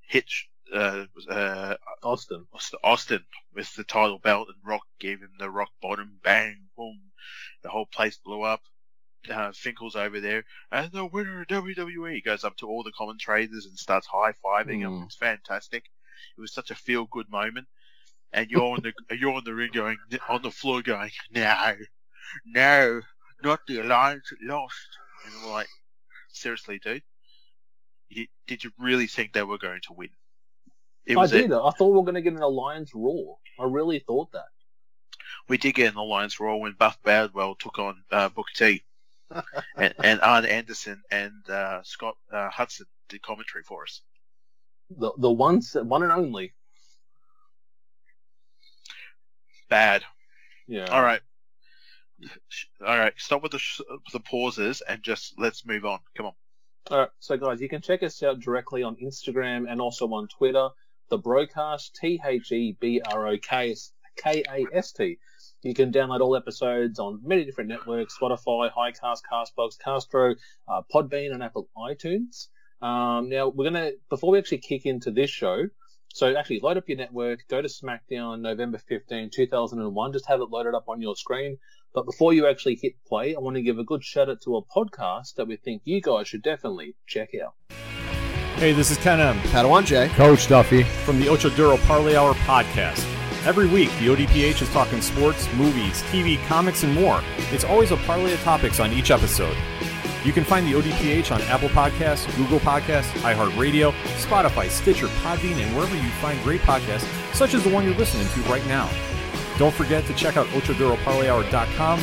hit 0.00 0.26
uh, 0.72 1.04
uh, 1.30 1.76
Austin. 2.02 2.46
Austin- 2.52 2.78
Austin 2.82 3.24
with 3.54 3.72
the 3.74 3.84
title 3.84 4.18
belt, 4.18 4.48
and 4.48 4.56
Rock 4.64 4.82
gave 4.98 5.20
him 5.20 5.32
the 5.38 5.50
rock 5.50 5.70
bottom, 5.80 6.18
bang, 6.22 6.56
boom. 6.76 7.00
The 7.62 7.68
whole 7.68 7.86
place 7.86 8.18
blew 8.18 8.42
up. 8.42 8.62
Uh, 9.28 9.50
Finkel's 9.52 9.96
over 9.96 10.20
there, 10.20 10.44
and 10.70 10.92
the 10.92 11.04
winner 11.04 11.40
of 11.40 11.48
WWE 11.48 12.24
goes 12.24 12.44
up 12.44 12.56
to 12.58 12.68
all 12.68 12.84
the 12.84 12.92
commentators 12.92 13.66
and 13.66 13.76
starts 13.76 14.06
high 14.06 14.32
fiving 14.44 14.82
them. 14.82 15.00
Mm. 15.00 15.06
It's 15.06 15.16
fantastic. 15.16 15.84
It 16.36 16.40
was 16.40 16.52
such 16.52 16.70
a 16.70 16.74
feel 16.74 17.06
good 17.10 17.30
moment. 17.30 17.66
And 18.32 18.50
you're 18.50 18.62
on 18.62 18.82
the 18.82 18.92
you're 19.16 19.32
on 19.32 19.44
the 19.44 19.54
ring 19.54 19.70
going 19.72 19.98
on 20.28 20.42
the 20.42 20.50
floor 20.50 20.82
going 20.82 21.10
no, 21.30 21.74
no, 22.44 23.00
not 23.42 23.60
the 23.66 23.78
alliance 23.80 24.32
lost. 24.42 24.98
And 25.24 25.34
I'm 25.42 25.50
like, 25.50 25.68
seriously, 26.28 26.78
dude, 26.82 27.02
you, 28.08 28.26
did 28.46 28.64
you 28.64 28.70
really 28.78 29.06
think 29.06 29.32
they 29.32 29.42
were 29.42 29.58
going 29.58 29.80
to 29.86 29.92
win? 29.94 30.10
It 31.06 31.16
I 31.16 31.26
did. 31.26 31.52
I 31.52 31.70
thought 31.70 31.90
we 31.90 31.96
were 31.96 32.02
going 32.02 32.14
to 32.16 32.22
get 32.22 32.32
an 32.32 32.42
Alliance 32.42 32.90
Raw. 32.94 33.36
I 33.60 33.64
really 33.64 34.00
thought 34.00 34.32
that. 34.32 34.46
we 35.48 35.56
did 35.56 35.74
get 35.74 35.92
an 35.92 35.98
alliance 35.98 36.40
Raw 36.40 36.56
when 36.56 36.72
Buff 36.72 36.98
Bagwell 37.02 37.54
took 37.54 37.78
on 37.78 38.02
uh, 38.10 38.28
Booker 38.28 38.52
T, 38.54 38.82
and, 39.76 39.94
and 40.02 40.20
Arn 40.20 40.44
Anderson 40.44 41.02
and 41.10 41.48
uh, 41.48 41.82
Scott 41.84 42.16
uh, 42.32 42.48
Hudson 42.50 42.86
did 43.08 43.22
commentary 43.22 43.62
for 43.62 43.84
us. 43.84 44.02
The 44.90 45.12
the 45.18 45.30
one, 45.30 45.60
one 45.74 46.02
and 46.02 46.12
only. 46.12 46.52
Bad. 49.68 50.04
Yeah. 50.68 50.86
All 50.86 51.02
right, 51.02 51.20
all 52.86 52.98
right. 52.98 53.12
Stop 53.16 53.42
with 53.42 53.52
the 53.52 53.58
sh- 53.58 53.80
the 54.12 54.20
pauses 54.20 54.82
and 54.88 55.02
just 55.02 55.34
let's 55.38 55.66
move 55.66 55.84
on. 55.84 55.98
Come 56.16 56.26
on. 56.26 56.32
All 56.90 56.98
right, 56.98 57.08
so 57.18 57.36
guys, 57.36 57.60
you 57.60 57.68
can 57.68 57.82
check 57.82 58.04
us 58.04 58.22
out 58.22 58.38
directly 58.38 58.84
on 58.84 58.96
Instagram 58.96 59.68
and 59.68 59.80
also 59.80 60.06
on 60.06 60.28
Twitter. 60.28 60.68
The 61.08 61.18
Brocast, 61.18 61.92
T 62.00 62.20
H 62.24 62.52
E 62.52 62.76
B 62.80 63.00
R 63.04 63.28
O 63.28 63.38
K 63.38 63.74
K 64.16 64.44
A 64.48 64.66
S 64.72 64.92
T. 64.92 65.18
You 65.62 65.74
can 65.74 65.92
download 65.92 66.20
all 66.20 66.36
episodes 66.36 67.00
on 67.00 67.20
many 67.24 67.44
different 67.44 67.70
networks: 67.70 68.16
Spotify, 68.16 68.70
Highcast, 68.72 69.20
Castbox, 69.30 69.78
Castro, 69.78 70.36
uh, 70.68 70.82
Podbean, 70.92 71.32
and 71.32 71.42
Apple 71.42 71.68
iTunes. 71.76 72.48
Um, 72.82 73.28
now 73.28 73.48
we're 73.48 73.64
gonna 73.64 73.92
before 74.10 74.30
we 74.32 74.38
actually 74.38 74.58
kick 74.58 74.86
into 74.86 75.10
this 75.10 75.30
show. 75.30 75.66
So 76.14 76.34
actually, 76.34 76.60
load 76.60 76.78
up 76.78 76.88
your 76.88 76.96
network, 76.96 77.40
go 77.48 77.60
to 77.60 77.68
SmackDown 77.68 78.40
November 78.40 78.78
15, 78.78 79.30
2001. 79.34 80.12
Just 80.12 80.26
have 80.26 80.40
it 80.40 80.48
loaded 80.50 80.74
up 80.74 80.88
on 80.88 81.02
your 81.02 81.14
screen. 81.14 81.58
But 81.92 82.06
before 82.06 82.32
you 82.32 82.46
actually 82.46 82.78
hit 82.80 82.94
play, 83.06 83.34
I 83.34 83.38
want 83.38 83.56
to 83.56 83.62
give 83.62 83.78
a 83.78 83.84
good 83.84 84.02
shout 84.02 84.30
out 84.30 84.40
to 84.42 84.56
a 84.56 84.62
podcast 84.62 85.34
that 85.36 85.46
we 85.46 85.56
think 85.56 85.82
you 85.84 86.00
guys 86.00 86.28
should 86.28 86.42
definitely 86.42 86.94
check 87.06 87.30
out. 87.42 87.54
Hey, 88.56 88.72
this 88.72 88.90
is 88.90 88.96
Ken 88.96 89.20
M. 89.20 89.38
Padawan 89.50 89.84
J. 89.84 90.08
Coach 90.08 90.48
Duffy 90.48 90.84
from 91.04 91.20
the 91.20 91.28
Ocho 91.28 91.50
Duro 91.50 91.76
Parlay 91.78 92.16
Hour 92.16 92.32
podcast. 92.34 93.04
Every 93.46 93.66
week, 93.66 93.90
the 93.98 94.08
ODPH 94.08 94.62
is 94.62 94.68
talking 94.70 95.00
sports, 95.00 95.46
movies, 95.54 96.02
TV, 96.04 96.42
comics, 96.46 96.82
and 96.82 96.94
more. 96.94 97.22
It's 97.52 97.64
always 97.64 97.90
a 97.90 97.96
parlay 97.98 98.32
of 98.32 98.40
topics 98.40 98.80
on 98.80 98.92
each 98.92 99.10
episode. 99.10 99.56
You 100.24 100.32
can 100.32 100.44
find 100.44 100.66
the 100.66 100.72
ODPH 100.72 101.30
on 101.32 101.40
Apple 101.42 101.68
Podcasts, 101.68 102.34
Google 102.36 102.58
Podcasts, 102.58 103.10
iHeartRadio, 103.20 103.92
Spotify, 104.16 104.68
Stitcher, 104.68 105.06
Podbean, 105.06 105.62
and 105.62 105.76
wherever 105.76 105.94
you 105.94 106.10
find 106.20 106.42
great 106.42 106.60
podcasts, 106.62 107.06
such 107.34 107.54
as 107.54 107.62
the 107.62 107.70
one 107.70 107.84
you're 107.84 107.94
listening 107.94 108.26
to 108.28 108.40
right 108.50 108.66
now. 108.66 108.90
Don't 109.58 109.74
forget 109.74 110.04
to 110.06 110.14
check 110.14 110.36
out 110.36 110.46
OchoDuroParlayHour.com, 110.48 112.00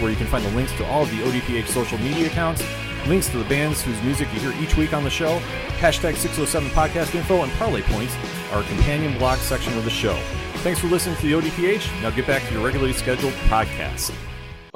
where 0.00 0.10
you 0.10 0.16
can 0.16 0.26
find 0.26 0.44
the 0.44 0.50
links 0.50 0.72
to 0.76 0.86
all 0.86 1.02
of 1.02 1.10
the 1.10 1.22
ODPH 1.22 1.66
social 1.68 1.98
media 1.98 2.26
accounts, 2.26 2.64
links 3.06 3.28
to 3.28 3.38
the 3.38 3.44
bands 3.44 3.82
whose 3.82 4.00
music 4.02 4.32
you 4.32 4.40
hear 4.40 4.54
each 4.62 4.76
week 4.76 4.92
on 4.92 5.04
the 5.04 5.10
show, 5.10 5.38
hashtag 5.78 6.16
607 6.16 6.70
podcast 6.70 7.14
info, 7.14 7.42
and 7.42 7.52
parlay 7.52 7.82
points, 7.82 8.16
our 8.52 8.62
companion 8.64 9.16
blog 9.18 9.38
section 9.38 9.76
of 9.76 9.84
the 9.84 9.90
show. 9.90 10.18
Thanks 10.62 10.80
for 10.80 10.88
listening 10.88 11.16
to 11.16 11.22
the 11.22 11.32
ODPH. 11.32 12.02
Now 12.02 12.10
get 12.10 12.26
back 12.26 12.42
to 12.48 12.54
your 12.54 12.64
regularly 12.64 12.92
scheduled 12.92 13.34
podcast. 13.48 14.12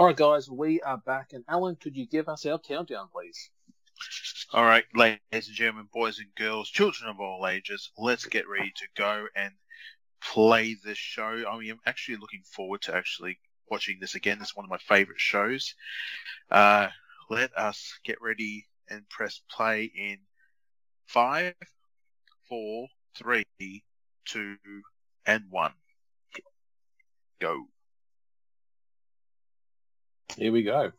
All 0.00 0.06
right, 0.06 0.16
guys, 0.16 0.50
we 0.50 0.80
are 0.80 0.96
back. 0.96 1.34
And 1.34 1.44
Alan, 1.46 1.76
could 1.76 1.94
you 1.94 2.06
give 2.06 2.26
us 2.30 2.46
our 2.46 2.58
countdown, 2.58 3.08
please? 3.12 3.50
All 4.50 4.64
right, 4.64 4.84
ladies 4.94 5.20
and 5.30 5.54
gentlemen, 5.54 5.90
boys 5.92 6.20
and 6.20 6.34
girls, 6.36 6.70
children 6.70 7.10
of 7.10 7.20
all 7.20 7.46
ages, 7.46 7.90
let's 7.98 8.24
get 8.24 8.48
ready 8.48 8.72
to 8.76 8.86
go 8.96 9.26
and 9.36 9.52
play 10.22 10.74
this 10.82 10.96
show. 10.96 11.44
I 11.46 11.58
mean, 11.58 11.72
I'm 11.72 11.80
actually 11.84 12.16
looking 12.16 12.40
forward 12.46 12.80
to 12.84 12.96
actually 12.96 13.38
watching 13.70 13.98
this 14.00 14.14
again. 14.14 14.38
It's 14.40 14.56
one 14.56 14.64
of 14.64 14.70
my 14.70 14.78
favorite 14.78 15.20
shows. 15.20 15.74
Uh, 16.50 16.88
let 17.28 17.54
us 17.54 17.92
get 18.02 18.22
ready 18.22 18.68
and 18.88 19.06
press 19.10 19.42
play 19.50 19.92
in 19.94 20.16
five, 21.08 21.52
four, 22.48 22.88
three, 23.18 23.44
two, 24.24 24.56
and 25.26 25.44
one. 25.50 25.74
Go. 27.38 27.66
Here 30.36 30.52
we 30.52 30.62
go. 30.62 30.92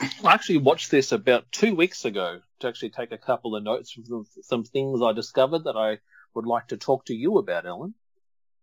I 0.00 0.32
actually 0.32 0.58
watched 0.58 0.90
this 0.90 1.12
about 1.12 1.50
two 1.50 1.74
weeks 1.74 2.04
ago 2.04 2.40
to 2.60 2.68
actually 2.68 2.90
take 2.90 3.12
a 3.12 3.18
couple 3.18 3.56
of 3.56 3.62
notes 3.62 3.92
from 3.92 4.26
some 4.42 4.64
things 4.64 5.00
I 5.02 5.12
discovered 5.12 5.64
that 5.64 5.76
I 5.76 5.98
would 6.34 6.46
like 6.46 6.68
to 6.68 6.76
talk 6.76 7.06
to 7.06 7.14
you 7.14 7.38
about, 7.38 7.66
Ellen. 7.66 7.94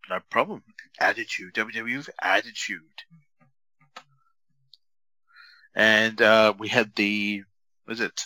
No 0.10 0.20
problem. 0.30 0.64
Attitude. 1.00 1.54
WWF 1.54 2.10
attitude. 2.22 2.82
And 5.76 6.22
uh, 6.22 6.54
we 6.58 6.70
had 6.70 6.96
the, 6.96 7.44
was 7.86 8.00
it 8.00 8.26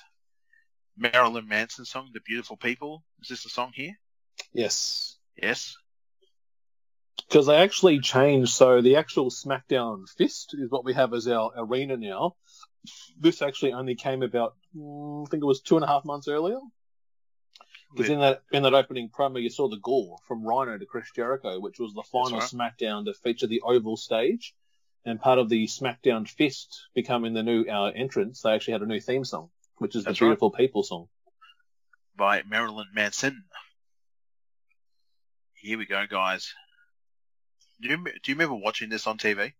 Marilyn 0.97 1.47
Manson 1.47 1.85
song, 1.85 2.09
The 2.13 2.19
Beautiful 2.19 2.57
People? 2.57 3.03
Is 3.21 3.29
this 3.29 3.43
the 3.43 3.49
song 3.49 3.71
here? 3.73 3.97
Yes. 4.53 5.17
Yes. 5.41 5.77
Because 7.29 7.45
they 7.45 7.57
actually 7.57 7.99
changed, 7.99 8.51
so 8.51 8.81
the 8.81 8.95
actual 8.95 9.29
SmackDown 9.29 10.09
Fist 10.09 10.55
is 10.57 10.71
what 10.71 10.83
we 10.83 10.93
have 10.93 11.13
as 11.13 11.27
our 11.27 11.51
arena 11.55 11.95
now. 11.95 12.35
This 13.19 13.43
actually 13.43 13.73
only 13.73 13.93
came 13.93 14.23
about, 14.23 14.55
mm, 14.75 15.27
I 15.27 15.29
think 15.29 15.43
it 15.43 15.45
was 15.45 15.61
two 15.61 15.75
and 15.75 15.83
a 15.83 15.87
half 15.87 16.05
months 16.05 16.27
earlier. 16.27 16.59
Because 17.91 18.09
in 18.09 18.19
that 18.19 18.41
in 18.51 18.63
that 18.63 18.73
opening 18.73 19.09
promo, 19.09 19.41
you 19.41 19.49
saw 19.49 19.67
the 19.67 19.77
gore 19.77 20.17
from 20.27 20.43
Rhino 20.43 20.77
to 20.77 20.85
Chris 20.85 21.09
Jericho, 21.15 21.59
which 21.59 21.79
was 21.79 21.93
the 21.93 22.03
final 22.03 22.39
That's 22.39 22.53
SmackDown 22.53 23.05
to 23.05 23.13
feature 23.13 23.47
the 23.47 23.61
oval 23.61 23.97
stage, 23.97 24.53
and 25.05 25.19
part 25.19 25.39
of 25.39 25.49
the 25.49 25.65
SmackDown 25.65 26.27
Fist 26.27 26.87
becoming 26.93 27.33
the 27.33 27.43
new 27.43 27.65
uh, 27.65 27.91
entrance. 27.95 28.41
They 28.41 28.51
actually 28.51 28.73
had 28.73 28.83
a 28.83 28.87
new 28.87 28.99
theme 28.99 29.25
song, 29.25 29.49
which 29.77 29.95
is 29.95 30.03
That's 30.03 30.19
the 30.19 30.25
right. 30.25 30.29
Beautiful 30.29 30.51
People 30.51 30.83
song. 30.83 31.07
by 32.15 32.43
Marilyn 32.47 32.87
Manson. 32.93 33.43
Here 35.55 35.77
we 35.77 35.85
go, 35.85 36.05
guys. 36.07 36.53
Do 37.81 37.89
you, 37.89 37.97
do 37.97 38.31
you 38.31 38.35
remember 38.35 38.55
watching 38.55 38.89
this 38.89 39.07
on 39.07 39.17
TV? 39.17 39.53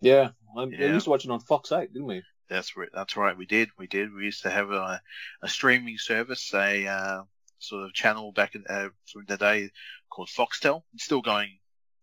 Yeah, 0.00 0.30
I, 0.56 0.64
we 0.64 0.76
Yeah. 0.76 0.92
used 0.92 1.04
to 1.04 1.10
watch 1.10 1.24
it 1.24 1.30
on 1.30 1.40
Fox 1.40 1.72
Eight, 1.72 1.92
didn't 1.92 2.08
we? 2.08 2.22
That's 2.48 2.76
right. 2.76 2.90
That's 2.92 3.16
right. 3.16 3.36
We 3.36 3.46
did. 3.46 3.70
We 3.78 3.86
did. 3.86 4.12
We 4.12 4.24
used 4.24 4.42
to 4.42 4.50
have 4.50 4.70
a, 4.70 5.00
a 5.42 5.48
streaming 5.48 5.96
service, 5.96 6.52
a 6.52 6.86
uh, 6.86 7.22
sort 7.58 7.84
of 7.84 7.94
channel 7.94 8.32
back 8.32 8.54
in 8.54 8.64
uh, 8.68 8.88
from 9.10 9.24
the 9.26 9.38
day 9.38 9.70
called 10.10 10.28
Foxtel. 10.28 10.82
It's 10.92 11.04
still 11.04 11.22
going 11.22 11.58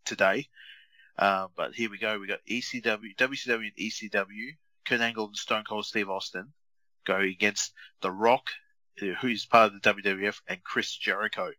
today. 0.06 0.48
Uh, 1.18 1.48
but 1.56 1.76
here 1.76 1.92
we 1.92 2.00
go. 2.00 2.18
We 2.18 2.26
got 2.26 2.40
ECW, 2.50 3.16
WCW, 3.16 3.56
and 3.56 3.76
ECW. 3.78 4.48
Kurt 4.86 5.02
Angle 5.02 5.28
and 5.28 5.38
Stone 5.38 5.66
Cold 5.70 5.86
Steve 5.86 6.10
Austin 6.10 6.52
go 7.06 7.18
against 7.20 7.74
The 8.02 8.10
Rock, 8.10 8.50
who's 9.22 9.46
part 9.46 9.74
of 9.74 9.82
the 9.82 9.94
WWF, 9.94 10.42
and 10.48 10.64
Chris 10.64 10.96
Jericho. 10.96 11.52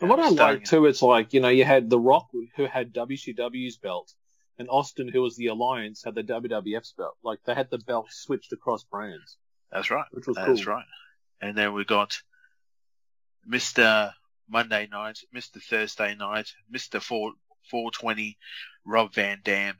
And 0.00 0.10
what 0.10 0.20
I 0.20 0.28
like 0.28 0.64
too, 0.64 0.86
it's 0.86 1.02
like 1.02 1.32
you 1.32 1.40
know 1.40 1.48
you 1.48 1.64
had 1.64 1.88
The 1.88 1.98
Rock 1.98 2.28
who 2.56 2.66
had 2.66 2.92
WCW's 2.92 3.78
belt, 3.78 4.12
and 4.58 4.68
Austin 4.68 5.08
who 5.08 5.22
was 5.22 5.36
the 5.36 5.46
Alliance 5.46 6.02
had 6.04 6.14
the 6.14 6.22
WWF's 6.22 6.92
belt. 6.92 7.16
Like 7.22 7.38
they 7.44 7.54
had 7.54 7.70
the 7.70 7.78
belt 7.78 8.08
switched 8.10 8.52
across 8.52 8.84
brands, 8.84 9.38
That's 9.70 9.90
right. 9.90 10.04
which 10.10 10.26
was 10.26 10.36
That's 10.36 10.64
cool. 10.64 10.74
right. 10.74 10.84
And 11.40 11.56
then 11.56 11.72
we 11.72 11.84
got 11.84 12.20
Mr. 13.48 14.12
Monday 14.48 14.88
night, 14.90 15.18
Mr. 15.34 15.62
Thursday 15.62 16.14
night, 16.14 16.52
Mr. 16.72 17.00
4, 17.00 17.32
420, 17.70 18.38
Rob 18.84 19.12
Van 19.14 19.40
Dam. 19.44 19.76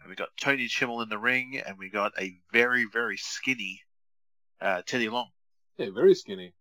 And 0.00 0.08
we 0.08 0.14
got 0.14 0.28
Tony 0.40 0.68
Chimel 0.68 1.02
in 1.02 1.08
the 1.08 1.18
ring, 1.18 1.60
and 1.64 1.78
we 1.78 1.90
got 1.90 2.12
a 2.20 2.38
very, 2.52 2.86
very 2.92 3.16
skinny 3.16 3.82
uh, 4.60 4.82
Teddy 4.86 5.08
Long. 5.08 5.28
Yeah, 5.76 5.90
very 5.94 6.14
skinny. 6.14 6.54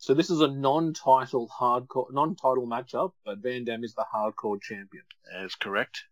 So 0.00 0.14
this 0.14 0.30
is 0.30 0.40
a 0.40 0.48
non-title 0.48 1.46
hardcore, 1.48 2.10
non-title 2.10 2.66
matchup, 2.66 3.12
but 3.22 3.38
Van 3.38 3.64
Dam 3.64 3.84
is 3.84 3.94
the 3.94 4.06
hardcore 4.12 4.60
champion. 4.60 5.04
That 5.30 5.44
is 5.44 5.54
correct. 5.54 6.04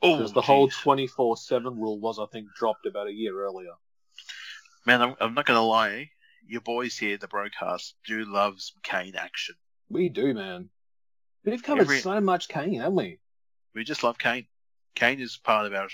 Oh, 0.00 0.16
Because 0.16 0.32
the 0.32 0.40
whole 0.40 0.70
24/7 0.70 1.76
rule 1.76 2.00
was, 2.00 2.18
I 2.18 2.24
think, 2.32 2.48
dropped 2.54 2.86
about 2.86 3.06
a 3.06 3.12
year 3.12 3.38
earlier. 3.38 3.72
Man, 4.86 5.02
I'm, 5.02 5.14
I'm 5.20 5.34
not 5.34 5.44
going 5.44 5.58
to 5.58 5.62
lie. 5.62 6.10
Your 6.46 6.62
boys 6.62 6.96
here, 6.96 7.18
the 7.18 7.28
broadcast, 7.28 7.96
do 8.06 8.24
love 8.24 8.62
some 8.62 8.80
Kane 8.82 9.14
action. 9.14 9.56
We 9.90 10.08
do, 10.08 10.32
man. 10.32 10.70
But 11.44 11.50
we've 11.50 11.62
covered 11.62 11.82
Every- 11.82 12.00
so 12.00 12.22
much 12.22 12.48
Kane, 12.48 12.80
haven't 12.80 12.96
we? 12.96 13.18
We 13.74 13.84
just 13.84 14.02
love 14.02 14.16
Kane. 14.16 14.46
Kane 14.94 15.20
is 15.20 15.36
part 15.36 15.66
of 15.66 15.74
our 15.74 15.88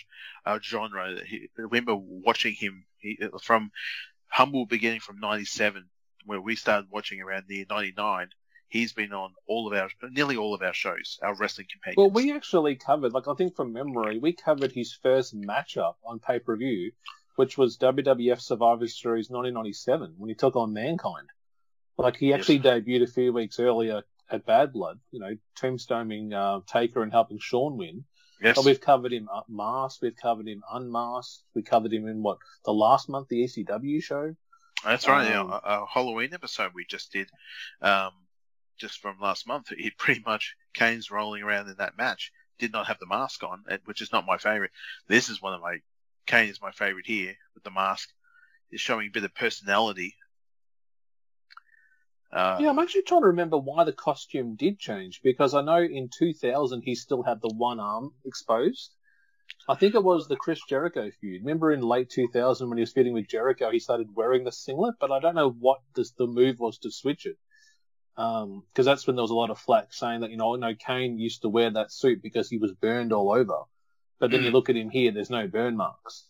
our 0.47 0.63
genre. 0.63 1.17
He, 1.27 1.49
remember 1.57 1.97
watching 1.97 2.55
him 2.55 2.87
he, 2.99 3.19
from 3.43 3.73
humble 4.29 4.67
beginning 4.67 5.01
from 5.01 5.19
'97, 5.19 5.91
where 6.25 6.41
we 6.41 6.57
started 6.57 6.91
watching 6.91 7.21
around 7.21 7.45
the 7.49 7.67
'99. 7.69 8.29
He's 8.69 8.93
been 8.93 9.13
on 9.13 9.33
all 9.47 9.69
of 9.69 9.73
our, 9.79 9.89
nearly 10.11 10.37
all 10.37 10.53
of 10.55 10.63
our 10.63 10.75
shows, 10.75 11.19
our 11.23 11.35
wrestling 11.37 11.69
companions. 11.71 11.97
Well, 11.99 12.11
we 12.11 12.33
actually 12.33 12.75
covered, 12.75 13.13
like 13.13 13.29
I 13.29 13.35
think 13.35 13.55
from 13.55 13.73
memory, 13.73 14.19
we 14.19 14.33
covered 14.33 14.73
his 14.73 14.93
first 14.93 15.37
matchup 15.39 15.95
on 16.05 16.19
pay 16.19 16.41
per 16.41 16.57
view, 16.57 16.91
which 17.37 17.57
was 17.57 17.79
WWF 17.79 18.41
Survivor 18.41 18.89
Series 18.89 19.31
1997 19.31 20.15
when 20.19 20.29
he 20.29 20.35
took 20.35 20.57
on 20.57 20.73
Mankind. 20.73 21.29
Like 21.99 22.17
he 22.17 22.29
Yes. 22.31 22.41
actually 22.41 22.61
debuted 22.61 23.03
a 23.05 23.07
few 23.07 23.33
weeks 23.33 23.61
earlier 23.61 24.03
at 24.31 24.45
Badd 24.47 24.73
Blood, 24.73 24.99
you 25.13 25.21
know, 25.21 25.37
tombstoning 25.61 26.33
uh, 26.33 26.61
Taker 26.67 27.03
and 27.03 27.13
helping 27.13 27.39
Shawn 27.39 27.77
win. 27.77 28.05
yes, 28.43 28.57
But 28.57 28.65
we've 28.65 28.81
covered 28.81 29.13
him 29.13 29.29
masked, 29.49 30.03
we've 30.03 30.17
covered 30.17 30.49
him 30.49 30.63
unmasked, 30.73 31.45
we 31.55 31.63
covered 31.63 31.93
him 31.93 32.09
in 32.09 32.23
what 32.23 32.39
the 32.65 32.73
last 32.73 33.09
month 33.09 33.29
the 33.29 33.45
ECW 33.45 34.03
show. 34.03 34.35
That's 34.85 35.09
right. 35.09 35.35
um, 35.35 35.51
our, 35.51 35.61
our 35.65 35.87
Halloween 35.87 36.35
episode 36.35 36.73
we 36.75 36.85
just 36.85 37.13
did, 37.13 37.29
um, 37.83 38.13
just 38.79 39.01
from 39.01 39.19
last 39.21 39.47
month. 39.47 39.69
He 39.77 39.91
pretty 39.99 40.23
much 40.25 40.57
Kane's 40.75 41.11
rolling 41.11 41.43
around 41.43 41.69
in 41.69 41.77
that 41.79 41.97
match. 41.97 42.33
Did 42.59 42.73
not 42.73 42.87
have 42.87 42.99
the 43.01 43.07
mask 43.07 43.43
on, 43.43 43.65
which 43.85 44.01
is 44.01 44.13
not 44.13 44.27
my 44.27 44.39
favorite. 44.39 44.71
This 45.09 45.29
is 45.29 45.43
one 45.43 45.55
of 45.55 45.61
my 45.61 45.79
Kane 46.27 46.49
is 46.49 46.63
my 46.63 46.71
favorite 46.71 47.07
here 47.07 47.35
with 47.55 47.65
the 47.65 47.71
mask. 47.71 48.09
Is 48.71 48.81
showing 48.81 49.09
a 49.09 49.11
bit 49.11 49.25
of 49.25 49.35
personality. 49.35 50.15
Uh, 52.33 52.59
Yeah, 52.61 52.71
I'm 52.71 52.79
actually 52.79 53.03
trying 53.03 53.21
to 53.23 53.29
remember 53.29 53.59
why 53.59 53.85
the 53.85 53.93
costume 53.93 54.57
did 54.57 54.79
change 54.79 55.21
because 55.23 55.55
I 55.55 55.63
know 55.63 55.83
in 55.83 56.09
2000 56.17 56.83
he 56.83 56.95
still 56.95 57.23
had 57.23 57.41
the 57.41 57.53
one 57.55 57.79
arm 57.79 58.13
exposed. 58.25 58.93
I 59.69 59.75
think 59.75 59.95
it 59.95 60.05
was 60.05 60.29
the 60.29 60.37
Chris 60.37 60.61
Jericho 60.69 61.11
feud. 61.21 61.43
Remember 61.43 61.73
in 61.73 61.81
late 61.81 62.11
2000 62.11 62.69
when 62.69 62.77
he 62.77 62.83
was 62.83 62.93
feuding 62.93 63.15
with 63.15 63.29
Jericho, 63.29 63.71
he 63.71 63.79
started 63.79 64.15
wearing 64.15 64.45
the 64.45 64.53
singlet, 64.53 64.97
but 65.01 65.11
I 65.11 65.21
don't 65.21 65.35
know 65.35 65.51
what 65.51 65.81
this, 65.95 66.11
the 66.13 66.27
move 66.27 66.61
was 66.61 66.79
to 66.79 66.91
switch 66.91 67.25
it. 67.27 67.39
because 68.15 68.85
that's 68.85 69.07
when 69.07 69.17
there 69.17 69.23
was 69.23 69.31
a 69.31 69.35
lot 69.35 69.51
of 69.51 69.59
flack 69.59 69.93
saying 69.93 70.21
that 70.21 70.31
you 70.31 70.37
know, 70.37 70.55
no, 70.57 70.75
Kane 70.75 71.19
used 71.19 71.43
to 71.43 71.49
wear 71.49 71.71
that 71.71 71.93
suit 71.93 72.23
because 72.23 72.49
he 72.49 72.59
was 72.59 72.73
burned 72.73 73.13
all 73.13 73.33
over, 73.33 73.61
but 74.19 74.31
then 74.31 74.45
you 74.45 74.51
look 74.51 74.69
at 74.69 74.77
him 74.77 74.91
here, 74.91 75.13
there's 75.13 75.31
no 75.31 75.49
burn 75.49 75.77
marks. 75.77 76.27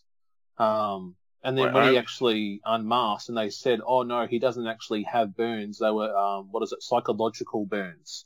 Um, 0.57 1.15
and 1.43 1.57
then 1.57 1.65
Right, 1.65 1.73
when 1.75 1.91
he 1.91 1.97
actually 1.97 2.61
unmasked, 2.65 3.29
and 3.29 3.37
they 3.37 3.51
said, 3.51 3.79
"Oh 3.85 4.01
no, 4.01 4.25
he 4.25 4.39
doesn't 4.39 4.65
actually 4.65 5.03
have 5.03 5.35
burns. 5.35 5.77
They 5.77 5.91
were 5.91 6.15
um, 6.17 6.47
what 6.51 6.63
is 6.63 6.71
it, 6.71 6.81
psychological 6.81 7.65
burns." 7.65 8.25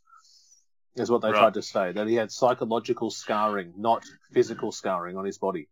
Is 0.99 1.09
what 1.09 1.21
they 1.21 1.29
Right. 1.31 1.39
tried 1.39 1.53
to 1.53 1.61
say 1.61 1.91
that 1.93 2.07
he 2.07 2.15
had 2.15 2.31
psychological 2.31 3.09
scarring, 3.09 3.73
not 3.77 4.03
physical 4.33 4.71
scarring 4.71 5.17
on 5.17 5.25
his 5.25 5.37
body. 5.37 5.67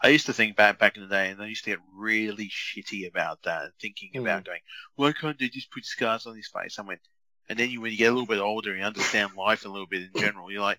I 0.00 0.08
used 0.08 0.26
to 0.26 0.32
think 0.32 0.56
back 0.56 0.78
back 0.78 0.96
in 0.96 1.02
the 1.02 1.08
day, 1.08 1.30
and 1.30 1.42
I 1.42 1.46
used 1.46 1.64
to 1.64 1.70
get 1.70 1.80
really 1.92 2.48
shitty 2.48 3.08
about 3.08 3.42
that, 3.42 3.72
thinking 3.80 4.10
Hmm. 4.12 4.20
about 4.20 4.44
going, 4.44 4.60
why 4.94 5.12
can't 5.12 5.38
they 5.38 5.48
just 5.48 5.72
put 5.72 5.84
scars 5.84 6.26
on 6.26 6.36
his 6.36 6.46
face? 6.48 6.78
I 6.78 6.82
went, 6.82 7.00
and 7.48 7.58
then 7.58 7.70
you, 7.70 7.80
when 7.80 7.90
you 7.90 7.98
get 7.98 8.10
a 8.10 8.12
little 8.12 8.26
bit 8.26 8.38
older, 8.38 8.70
and 8.70 8.78
you 8.80 8.86
understand 8.86 9.34
life 9.36 9.64
a 9.64 9.68
little 9.68 9.88
bit 9.88 10.02
in 10.02 10.10
general. 10.14 10.52
You're 10.52 10.62
like, 10.62 10.78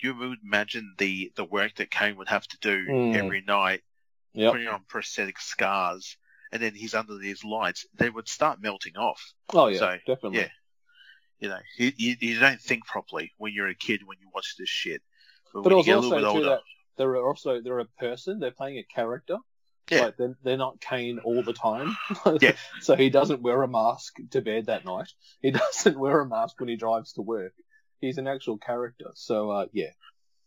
you 0.00 0.14
would 0.14 0.38
imagine 0.44 0.94
the 0.98 1.32
the 1.34 1.44
work 1.44 1.74
that 1.76 1.90
Kane 1.90 2.16
would 2.16 2.28
have 2.28 2.46
to 2.48 2.58
do 2.60 2.84
Hmm. 2.86 3.14
every 3.16 3.40
night, 3.40 3.82
Yep. 4.34 4.52
putting 4.52 4.68
on 4.68 4.84
prosthetic 4.88 5.40
scars, 5.40 6.16
and 6.52 6.62
then 6.62 6.74
he's 6.74 6.94
under 6.94 7.18
these 7.18 7.42
lights, 7.42 7.84
they 7.94 8.10
would 8.10 8.28
start 8.28 8.60
melting 8.62 8.96
off. 8.96 9.32
Oh 9.52 9.66
yeah, 9.66 9.78
So, 9.78 9.98
definitely. 10.06 10.40
yeah. 10.40 10.48
You 11.42 11.48
know, 11.48 11.58
you, 11.76 11.92
you, 12.20 12.38
don't 12.38 12.60
think 12.60 12.86
properly 12.86 13.32
when 13.36 13.52
you're 13.52 13.66
a 13.66 13.74
kid 13.74 14.02
when 14.06 14.16
you 14.20 14.28
watch 14.32 14.54
this 14.56 14.68
shit. 14.68 15.02
But, 15.52 15.64
But 15.64 15.72
when 15.72 15.72
it 15.72 15.74
you 15.74 15.76
was 15.78 15.86
get 15.86 15.96
a 15.96 16.00
little 16.00 16.12
also 16.14 16.16
bit 16.20 16.28
older, 16.36 16.48
that 16.50 16.60
they're 16.96 17.16
also 17.26 17.60
they're 17.60 17.80
a 17.80 17.84
person. 17.98 18.38
They're 18.38 18.52
playing 18.52 18.78
a 18.78 18.84
character. 18.84 19.38
Yeah. 19.90 20.02
Like 20.02 20.16
they're, 20.16 20.36
they're 20.44 20.56
not 20.56 20.80
Kane 20.80 21.18
all 21.18 21.42
the 21.42 21.52
time. 21.52 21.96
Yeah. 22.40 22.52
so 22.80 22.94
he 22.94 23.10
doesn't 23.10 23.42
wear 23.42 23.60
a 23.64 23.68
mask 23.68 24.18
to 24.30 24.40
bed 24.40 24.66
that 24.66 24.84
night. 24.84 25.10
He 25.40 25.50
doesn't 25.62 25.98
wear 25.98 26.20
a 26.20 26.28
mask 26.28 26.60
when 26.60 26.68
he 26.68 26.76
drives 26.76 27.14
to 27.14 27.22
work. 27.22 27.54
He's 28.00 28.18
an 28.18 28.28
actual 28.28 28.58
character. 28.58 29.10
So 29.14 29.50
uh, 29.50 29.66
yeah. 29.72 29.90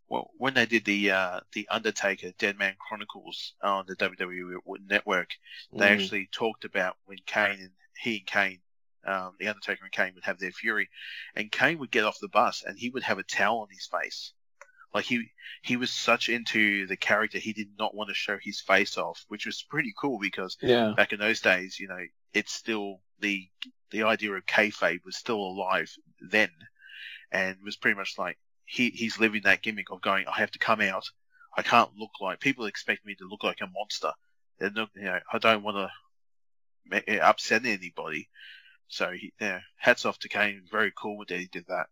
well, 0.08 0.32
when 0.38 0.54
they 0.54 0.66
did 0.66 0.86
the 0.86 1.12
uh, 1.12 1.40
the 1.52 1.68
Undertaker 1.70 2.32
Dead 2.40 2.58
Man 2.58 2.75
Chronicles 2.80 3.54
on 3.62 3.84
the 3.86 3.98
WWE 3.98 4.60
network, 4.88 5.32
they 5.74 5.88
Mm. 5.88 5.92
actually 5.92 6.30
talked 6.32 6.64
about 6.64 6.96
when 7.04 7.18
Kane 7.25 7.60
and 7.60 7.72
he 8.02 8.20
and 8.20 8.25
Kane, 8.25 8.60
um, 9.06 9.36
the 9.40 9.48
Undertaker 9.48 9.84
and 9.84 9.92
Kane 9.92 10.14
would 10.16 10.24
have 10.26 10.40
their 10.40 10.52
fury, 10.52 10.90
and 11.36 11.52
Kane 11.52 11.80
would 11.80 11.92
get 11.92 12.06
off 12.06 12.20
the 12.20 12.28
bus 12.30 12.64
and 12.66 12.78
he 12.78 12.90
would 12.90 13.04
have 13.04 13.20
a 13.20 13.24
towel 13.24 13.60
on 13.60 13.68
his 13.72 13.88
face, 13.88 14.34
like 14.94 15.06
he 15.06 15.32
he 15.62 15.78
was 15.78 15.92
such 15.92 16.30
into 16.30 16.88
the 16.88 16.98
character 16.98 17.38
he 17.38 17.54
did 17.54 17.70
not 17.78 17.96
want 17.96 18.10
to 18.10 18.14
show 18.16 18.38
his 18.42 18.62
face 18.62 18.98
off, 18.98 19.26
which 19.28 19.46
was 19.46 19.64
pretty 19.64 19.94
cool 20.00 20.20
because 20.20 20.58
Yeah. 20.62 20.94
back 20.96 21.14
in 21.14 21.20
those 21.20 21.42
days, 21.42 21.80
you 21.80 21.88
know, 21.88 22.04
it's 22.34 22.54
still 22.54 23.02
the 23.20 23.50
the 23.92 24.04
idea 24.04 24.34
of 24.34 24.46
kayfabe 24.46 25.04
was 25.06 25.18
still 25.18 25.38
alive 25.40 25.92
then, 26.20 26.50
and 27.32 27.58
was 27.64 27.76
pretty 27.78 27.98
much 27.98 28.18
like 28.18 28.38
he 28.66 28.90
he's 28.90 29.20
living 29.20 29.44
that 29.44 29.62
gimmick 29.62 29.92
of 29.92 30.02
going, 30.02 30.28
I 30.28 30.40
have 30.40 30.52
to 30.52 30.60
come 30.60 30.82
out, 30.82 31.06
I 31.58 31.62
can't 31.62 31.96
look 31.96 32.12
like 32.22 32.40
people 32.40 32.66
expect 32.66 33.06
me 33.06 33.16
to 33.16 33.28
look 33.28 33.44
like 33.44 33.62
a 33.62 33.68
monster. 33.68 34.14
Not, 34.60 34.90
you 34.96 35.04
know, 35.04 35.20
I 35.32 35.38
don't 35.40 35.64
want 35.64 35.78
to 36.92 37.22
upset 37.22 37.66
anybody. 37.66 38.30
So 38.88 39.12
he, 39.12 39.34
yeah, 39.39 39.60
hats 39.77 40.06
off 40.06 40.20
to 40.20 40.30
Kane. 40.30 40.62
Very 40.72 40.92
cool 40.96 41.24
that 41.27 41.39
he 41.39 41.48
did 41.48 41.65
that. 41.68 41.88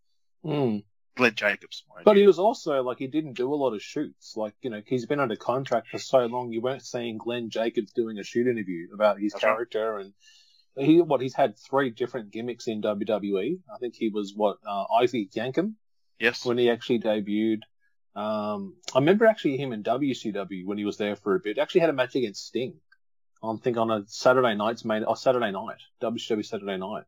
Mm. 0.45 0.83
Glenn 1.15 1.35
Jacobs, 1.35 1.83
But 2.03 2.17
he 2.17 2.25
was 2.25 2.39
also 2.39 2.81
like 2.81 2.97
he 2.97 3.05
didn't 3.05 3.33
do 3.33 3.53
a 3.53 3.55
lot 3.55 3.73
of 3.73 3.83
shoots. 3.83 4.35
Like 4.35 4.55
you 4.61 4.71
know 4.71 4.81
he's 4.85 5.05
been 5.05 5.19
under 5.19 5.35
contract 5.35 5.89
for 5.89 5.99
so 5.99 6.25
long. 6.25 6.51
You 6.51 6.61
weren't 6.61 6.83
seeing 6.83 7.17
Glenn 7.17 7.51
Jacobs 7.51 7.91
doing 7.91 8.17
a 8.17 8.23
shoot 8.23 8.47
interview 8.47 8.87
about 8.93 9.19
his 9.19 9.33
That's 9.33 9.43
right. 9.43 9.49
character 9.51 9.97
and 9.99 10.13
he 10.75 11.01
what 11.01 11.21
he's 11.21 11.35
had 11.35 11.57
three 11.57 11.91
different 11.91 12.31
gimmicks 12.31 12.67
in 12.67 12.81
WWE. 12.81 13.59
I 13.73 13.77
think 13.77 13.95
he 13.95 14.09
was 14.09 14.33
what 14.35 14.57
uh, 14.67 14.85
Isaac 15.01 15.31
Yankem 15.31 15.75
yes, 16.19 16.45
when 16.45 16.57
he 16.57 16.69
actually 16.69 16.99
debuted. 16.99 17.61
Um, 18.15 18.75
I 18.93 18.99
remember 18.99 19.25
actually 19.25 19.57
him 19.57 19.73
in 19.73 19.83
WCW 19.83 20.65
when 20.65 20.77
he 20.77 20.85
was 20.85 20.97
there 20.97 21.15
for 21.15 21.35
a 21.35 21.39
bit. 21.39 21.57
Actually 21.57 21.81
had 21.81 21.89
a 21.89 21.93
match 21.93 22.15
against 22.15 22.45
Sting. 22.47 22.75
I 23.43 23.55
think 23.57 23.77
on 23.77 23.91
a 23.91 24.03
Saturday 24.07 24.55
night's 24.55 24.85
main 24.85 25.03
or 25.03 25.15
Saturday 25.17 25.51
night 25.51 25.77
WCW 26.01 26.45
Saturday 26.45 26.77
night. 26.77 27.03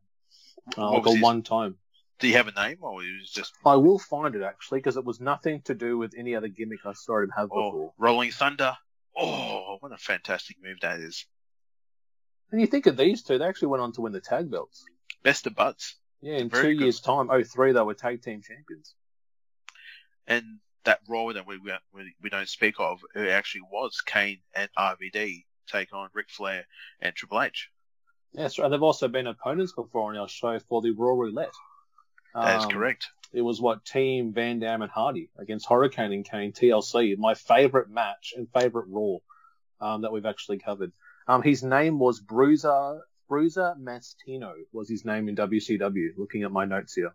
Uh, 0.76 0.90
What 0.90 0.92
like 0.92 1.06
a 1.06 1.12
his- 1.12 1.22
one 1.22 1.42
time. 1.42 1.78
do 2.18 2.28
you 2.28 2.34
have 2.34 2.48
a 2.48 2.52
name 2.52 2.78
or 2.82 3.02
it 3.02 3.20
was 3.20 3.30
just 3.30 3.54
I 3.64 3.76
will 3.76 3.98
find 3.98 4.34
it 4.34 4.42
actually 4.42 4.78
because 4.80 4.96
it 4.96 5.04
was 5.04 5.20
nothing 5.20 5.62
to 5.62 5.74
do 5.74 5.96
with 5.96 6.14
any 6.16 6.34
other 6.34 6.48
gimmick 6.48 6.84
I 6.84 6.92
saw 6.92 7.20
him 7.22 7.30
have 7.36 7.48
oh, 7.52 7.70
before. 7.70 7.92
Rolling 7.98 8.30
Thunder? 8.32 8.76
Oh, 9.16 9.78
what 9.80 9.92
a 9.92 9.96
fantastic 9.96 10.56
move 10.62 10.80
that 10.82 11.00
is! 11.00 11.24
And 12.52 12.60
you 12.60 12.66
think 12.66 12.86
of 12.86 12.96
these 12.96 13.22
two, 13.22 13.38
they 13.38 13.44
actually 13.46 13.68
went 13.68 13.82
on 13.82 13.92
to 13.92 14.02
win 14.02 14.12
the 14.12 14.20
tag 14.20 14.50
belts. 14.50 14.84
Best 15.22 15.46
of 15.46 15.54
buds. 15.54 15.96
Yeah, 16.20 16.36
in 16.36 16.48
Very 16.50 16.74
two 16.74 16.78
good. 16.78 16.84
years' 16.84 17.00
time, 17.00 17.30
oh 17.30 17.42
three, 17.42 17.72
they 17.72 17.80
were 17.80 17.94
tag 17.94 18.22
team 18.22 18.42
champions. 18.42 18.94
and 20.26 20.44
that 20.84 21.00
Raw 21.08 21.32
that 21.32 21.46
we, 21.46 21.58
we 21.58 22.14
we 22.22 22.30
don't 22.30 22.48
speak 22.48 22.74
of, 22.78 23.00
it 23.14 23.28
actually 23.28 23.62
was 23.72 24.00
Kane 24.02 24.38
and 24.54 24.68
RVD 24.78 25.44
take 25.66 25.92
on 25.92 26.08
Ric 26.14 26.30
Flair 26.30 26.66
and 27.00 27.14
Triple 27.14 27.42
H. 27.42 27.70
Yes, 28.32 28.58
and 28.58 28.72
they've 28.72 28.82
also 28.82 29.08
been 29.08 29.26
opponents 29.26 29.72
before 29.72 30.10
on 30.10 30.18
our 30.18 30.28
show 30.28 30.58
for 30.58 30.82
the 30.82 30.90
Raw 30.90 31.14
Roulette. 31.14 31.54
That 32.34 32.58
is 32.58 32.64
Um, 32.64 32.70
correct. 32.70 33.08
It 33.32 33.42
was 33.42 33.60
what 33.60 33.84
Team 33.84 34.32
Van 34.32 34.58
Dam 34.58 34.82
and 34.82 34.90
Hardy 34.90 35.30
against 35.38 35.68
Hurricane 35.68 36.12
and 36.12 36.24
Kane 36.24 36.52
TLC. 36.52 37.16
My 37.18 37.34
favorite 37.34 37.88
match 37.88 38.34
and 38.36 38.48
favorite 38.52 38.86
Raw 38.88 39.18
um, 39.80 40.02
that 40.02 40.12
we've 40.12 40.26
actually 40.26 40.58
covered. 40.58 40.92
Um, 41.26 41.42
his 41.42 41.62
name 41.62 41.98
was 41.98 42.20
Bruiser 42.20 43.00
Bruiser 43.28 43.74
Mastino 43.80 44.52
was 44.72 44.88
his 44.88 45.04
name 45.04 45.28
in 45.28 45.36
WCW. 45.36 46.10
Looking 46.16 46.44
at 46.44 46.52
my 46.52 46.64
notes 46.64 46.94
here. 46.94 47.14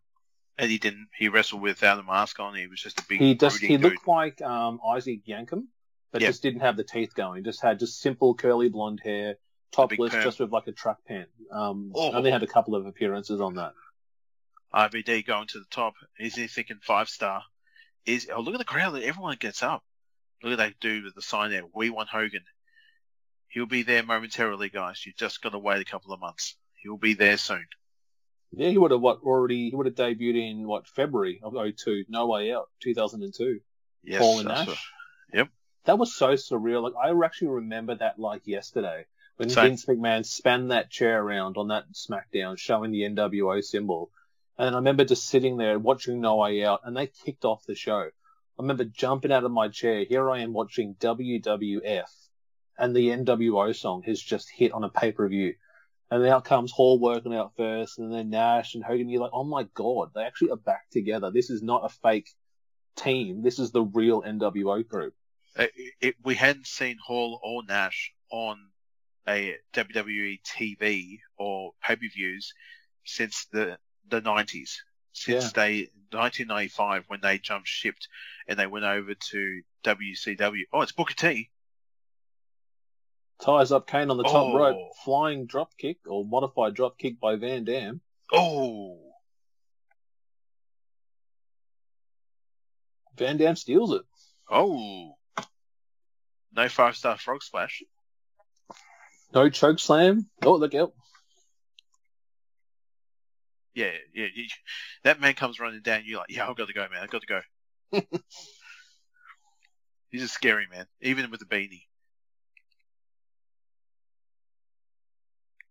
And 0.57 0.69
he 0.69 0.77
didn't. 0.77 1.07
He 1.17 1.29
wrestled 1.29 1.61
without 1.61 1.99
a 1.99 2.03
mask 2.03 2.39
on. 2.39 2.53
He 2.55 2.67
was 2.67 2.81
just 2.81 2.99
a 2.99 3.05
big. 3.07 3.19
He 3.19 3.35
just 3.35 3.59
he 3.59 3.77
dude. 3.77 3.81
looked 3.83 4.07
like 4.07 4.41
um, 4.41 4.79
Isaac 4.85 5.25
Yankem, 5.25 5.63
but 6.11 6.21
Yeah. 6.21 6.27
just 6.29 6.41
didn't 6.43 6.61
have 6.61 6.77
the 6.77 6.83
teeth 6.83 7.13
going. 7.15 7.43
Just 7.43 7.61
had 7.61 7.79
just 7.79 7.99
simple 7.99 8.33
curly 8.35 8.69
blonde 8.69 9.01
hair, 9.03 9.37
topless, 9.71 10.11
just 10.13 10.39
with 10.39 10.51
like 10.51 10.67
a 10.67 10.71
truck 10.71 11.03
pant. 11.05 11.29
Um, 11.51 11.91
Oh. 11.95 12.11
only 12.13 12.31
had 12.31 12.43
a 12.43 12.47
couple 12.47 12.75
of 12.75 12.85
appearances 12.85 13.39
on 13.41 13.55
that. 13.55 13.73
RVD 14.73 15.25
going 15.25 15.47
to 15.47 15.59
the 15.59 15.65
top. 15.69 15.95
Is 16.19 16.35
he 16.35 16.47
thinking 16.47 16.79
five 16.81 17.09
star? 17.09 17.43
Is 18.05 18.29
oh 18.33 18.41
look 18.41 18.55
at 18.55 18.57
the 18.59 18.65
crowd! 18.65 18.91
That 18.91 19.03
everyone 19.03 19.35
gets 19.37 19.61
up. 19.63 19.83
Look 20.43 20.53
at 20.53 20.57
that 20.57 20.79
dude 20.79 21.03
with 21.03 21.13
the 21.15 21.21
sign 21.21 21.51
there. 21.51 21.63
We 21.73 21.89
want 21.89 22.09
Hogan. 22.09 22.43
He'll 23.49 23.65
be 23.67 23.83
there 23.83 24.01
momentarily, 24.01 24.69
guys. 24.69 25.05
You 25.05 25.13
just 25.15 25.41
got 25.41 25.49
to 25.49 25.59
wait 25.59 25.81
a 25.81 25.85
couple 25.85 26.13
of 26.13 26.19
months. 26.21 26.55
He'll 26.81 26.97
be 26.97 27.13
there 27.13 27.37
soon. 27.37 27.67
Yeah, 28.53 28.69
he 28.69 28.77
would 28.77 28.91
have 28.91 29.01
what 29.01 29.19
already 29.21 29.69
he 29.69 29.75
would 29.75 29.85
have 29.85 29.95
debuted 29.95 30.49
in 30.51 30.65
what 30.67 30.87
February 30.87 31.41
of 31.43 31.53
02, 31.53 32.05
No 32.09 32.27
Way 32.27 32.51
Out, 32.53 32.69
2002. 32.79 33.59
Yes, 34.03 34.19
Paul 34.19 34.39
and 34.39 34.47
Nash. 34.47 34.67
what- 34.67 34.77
Yep. 35.33 35.49
That 35.85 35.97
was 35.97 36.13
so 36.13 36.33
surreal. 36.33 36.83
Like 36.83 36.93
I 36.95 37.25
actually 37.25 37.49
remember 37.49 37.95
that 37.95 38.19
like 38.19 38.45
yesterday 38.45 39.05
when 39.37 39.49
Same. 39.49 39.69
Vince 39.69 39.85
McMahon 39.85 40.25
span 40.25 40.67
that 40.67 40.91
chair 40.91 41.21
around 41.21 41.57
on 41.57 41.69
that 41.69 41.85
SmackDown, 41.93 42.57
showing 42.57 42.91
the 42.91 43.01
NWO 43.01 43.63
symbol. 43.63 44.11
And 44.57 44.75
I 44.75 44.77
remember 44.77 45.05
just 45.05 45.27
sitting 45.27 45.57
there 45.57 45.79
watching 45.79 46.21
No 46.21 46.35
Way 46.35 46.63
Out, 46.63 46.81
and 46.83 46.95
they 46.95 47.07
kicked 47.07 47.45
off 47.45 47.65
the 47.65 47.73
show. 47.73 48.09
I 48.59 48.61
remember 48.61 48.83
jumping 48.83 49.31
out 49.31 49.43
of 49.43 49.51
my 49.51 49.69
chair. 49.69 50.03
Here 50.03 50.29
I 50.29 50.41
am 50.41 50.53
watching 50.53 50.93
WWF, 50.99 52.11
and 52.77 52.95
the 52.95 53.09
NWO 53.09 53.75
song 53.75 54.03
has 54.03 54.21
just 54.21 54.51
hit 54.51 54.73
on 54.73 54.83
a 54.83 54.89
pay 54.89 55.11
per 55.11 55.27
view. 55.27 55.55
And 56.11 56.23
out 56.27 56.45
comes 56.45 56.71
Hall 56.71 56.99
working 56.99 57.33
out 57.33 57.53
first, 57.55 57.97
and 57.97 58.13
then 58.13 58.29
Nash 58.29 58.75
and 58.75 58.83
Hogan. 58.83 59.09
You're 59.09 59.21
like, 59.21 59.31
oh 59.33 59.45
my 59.45 59.63
god, 59.73 60.11
they 60.13 60.23
actually 60.23 60.51
are 60.51 60.57
back 60.57 60.89
together. 60.91 61.31
This 61.31 61.49
is 61.49 61.63
not 61.63 61.85
a 61.85 61.89
fake 61.89 62.29
team. 62.95 63.41
This 63.41 63.57
is 63.57 63.71
the 63.71 63.81
real 63.81 64.21
NWO 64.21 64.87
group. 64.87 65.15
Uh, 65.57 65.63
It, 65.75 65.93
it, 66.01 66.15
we 66.23 66.35
hadn't 66.35 66.67
seen 66.67 66.97
Hall 67.05 67.39
or 67.43 67.63
Nash 67.63 68.13
on 68.31 68.69
a 69.27 69.55
WWE 69.73 70.41
TV 70.43 71.19
or 71.37 71.73
pay-per-views 71.83 72.53
since 73.05 73.45
the 73.51 73.77
the 74.07 74.21
90s. 74.21 74.77
Since 75.13 75.45
Yeah. 75.45 75.49
they 75.53 75.77
1995 76.11 77.05
when 77.07 77.19
they 77.21 77.37
jumped 77.37 77.67
shipped 77.67 78.07
and 78.47 78.57
they 78.57 78.67
went 78.67 78.85
over 78.85 79.13
to 79.13 79.61
WCW. 79.83 80.61
Oh, 80.73 80.81
it's 80.81 80.91
Booker 80.91 81.13
T. 81.13 81.49
Ties 83.41 83.71
up 83.71 83.87
Kane 83.87 84.09
on 84.11 84.17
the 84.17 84.23
top 84.23 84.53
Oh. 84.53 84.57
rope, 84.57 84.91
flying 85.03 85.45
drop 85.47 85.75
kick 85.77 85.97
or 86.07 86.23
modified 86.25 86.73
drop 86.75 86.97
kick 86.97 87.19
by 87.19 87.35
Van 87.35 87.63
Dam. 87.65 88.01
Oh, 88.31 89.13
Van 93.17 93.37
Dam 93.37 93.55
steals 93.55 93.93
it. 93.93 94.03
oh. 94.49 95.17
No 96.53 96.67
five-star 96.67 97.17
frog 97.17 97.43
splash. 97.43 97.83
No 99.33 99.49
choke 99.49 99.79
slam. 99.79 100.29
Oh, 100.43 100.55
look 100.55 100.75
out. 100.75 100.93
Yeah, 103.73 103.91
yeah. 104.13 104.27
You, 104.33 104.47
that 105.03 105.21
man 105.21 105.33
comes 105.33 105.59
running 105.59 105.81
down. 105.81 106.03
You're 106.05 106.19
like, 106.19 106.29
yeah, 106.29 106.49
I've 106.49 106.57
got 106.57 106.67
to 106.67 106.73
go, 106.73 106.81
man. 106.91 107.01
I've 107.01 107.09
got 107.09 107.21
to 107.21 107.27
go. 107.27 107.41
He's 110.09 110.23
a 110.23 110.27
scary 110.27 110.67
man, 110.69 110.87
even 111.01 111.31
with 111.31 111.41
a 111.41 111.45
beanie. 111.45 111.83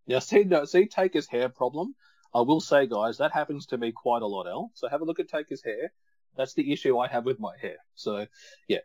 Now, 0.07 0.19
see, 0.19 0.45
no, 0.45 0.65
see 0.65 0.87
Taker's 0.87 1.29
hair 1.29 1.51
problem. 1.51 1.95
I 2.35 2.41
will 2.41 2.61
say, 2.61 2.87
guys, 2.87 3.19
that 3.19 3.33
happens 3.33 3.67
to 3.67 3.79
me 3.79 3.93
quite 3.93 4.23
a 4.23 4.27
lot, 4.27 4.47
Al. 4.47 4.71
So 4.75 4.89
have 4.89 5.03
a 5.03 5.05
look 5.05 5.21
at 5.21 5.29
Taker's 5.29 5.63
hair. 5.63 5.93
That's 6.37 6.55
the 6.55 6.73
issue 6.73 6.99
I 6.99 7.09
have 7.09 7.25
with 7.25 7.39
my 7.39 7.53
hair. 7.61 7.77
So, 7.97 8.27
yeah. 8.67 8.79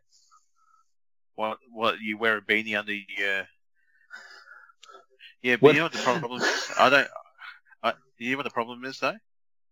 What? 1.35 1.57
What? 1.71 1.99
You 1.99 2.17
wear 2.17 2.37
a 2.37 2.41
beanie 2.41 2.77
under 2.77 2.93
your? 2.93 3.47
Yeah, 5.41 5.55
but 5.57 5.61
What- 5.61 5.73
you 5.75 5.79
know 5.79 5.85
what 5.85 5.91
the 5.93 5.99
problem 5.99 6.41
is? 6.41 6.71
I 6.79 6.89
don't. 6.89 7.07
I, 7.83 7.93
you 8.17 8.31
know 8.31 8.37
what 8.37 8.43
the 8.43 8.49
problem 8.51 8.83
is 8.85 8.99
though? 8.99 9.15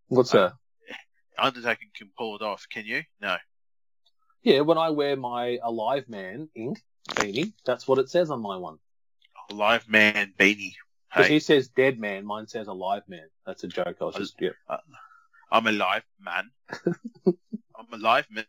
What's 0.08 0.32
that? 0.32 0.54
Undertaker 1.38 1.86
can 1.98 2.12
pull 2.18 2.36
it 2.36 2.42
off. 2.42 2.68
Can 2.70 2.86
you? 2.86 3.04
No. 3.20 3.38
Yeah, 4.44 4.60
when 4.62 4.78
I 4.78 4.90
wear 4.92 5.16
my 5.16 5.58
Alive 5.64 6.08
Man 6.10 6.50
ink 6.54 6.84
beanie, 7.12 7.54
that's 7.66 7.88
what 7.88 7.98
it 7.98 8.10
says 8.10 8.30
on 8.30 8.42
my 8.42 8.58
one. 8.58 8.78
Alive 9.50 9.88
man 9.88 10.34
beanie. 10.38 10.74
Because 11.10 11.28
Hey, 11.28 11.34
he 11.34 11.40
says 11.40 11.70
Dead 11.70 12.00
Man, 12.00 12.26
mine 12.26 12.48
says 12.48 12.68
Alive 12.68 13.04
Man. 13.08 13.28
That's 13.46 13.64
a 13.64 13.68
joke. 13.68 13.98
I 14.02 14.04
was 14.06 14.16
just, 14.16 14.36
yeah. 14.40 14.50
Uh, 14.68 14.78
I'm 15.52 15.66
alive, 15.68 16.04
man. 16.20 16.50
I'm 17.26 17.88
alive, 17.92 18.28
man. 18.30 18.46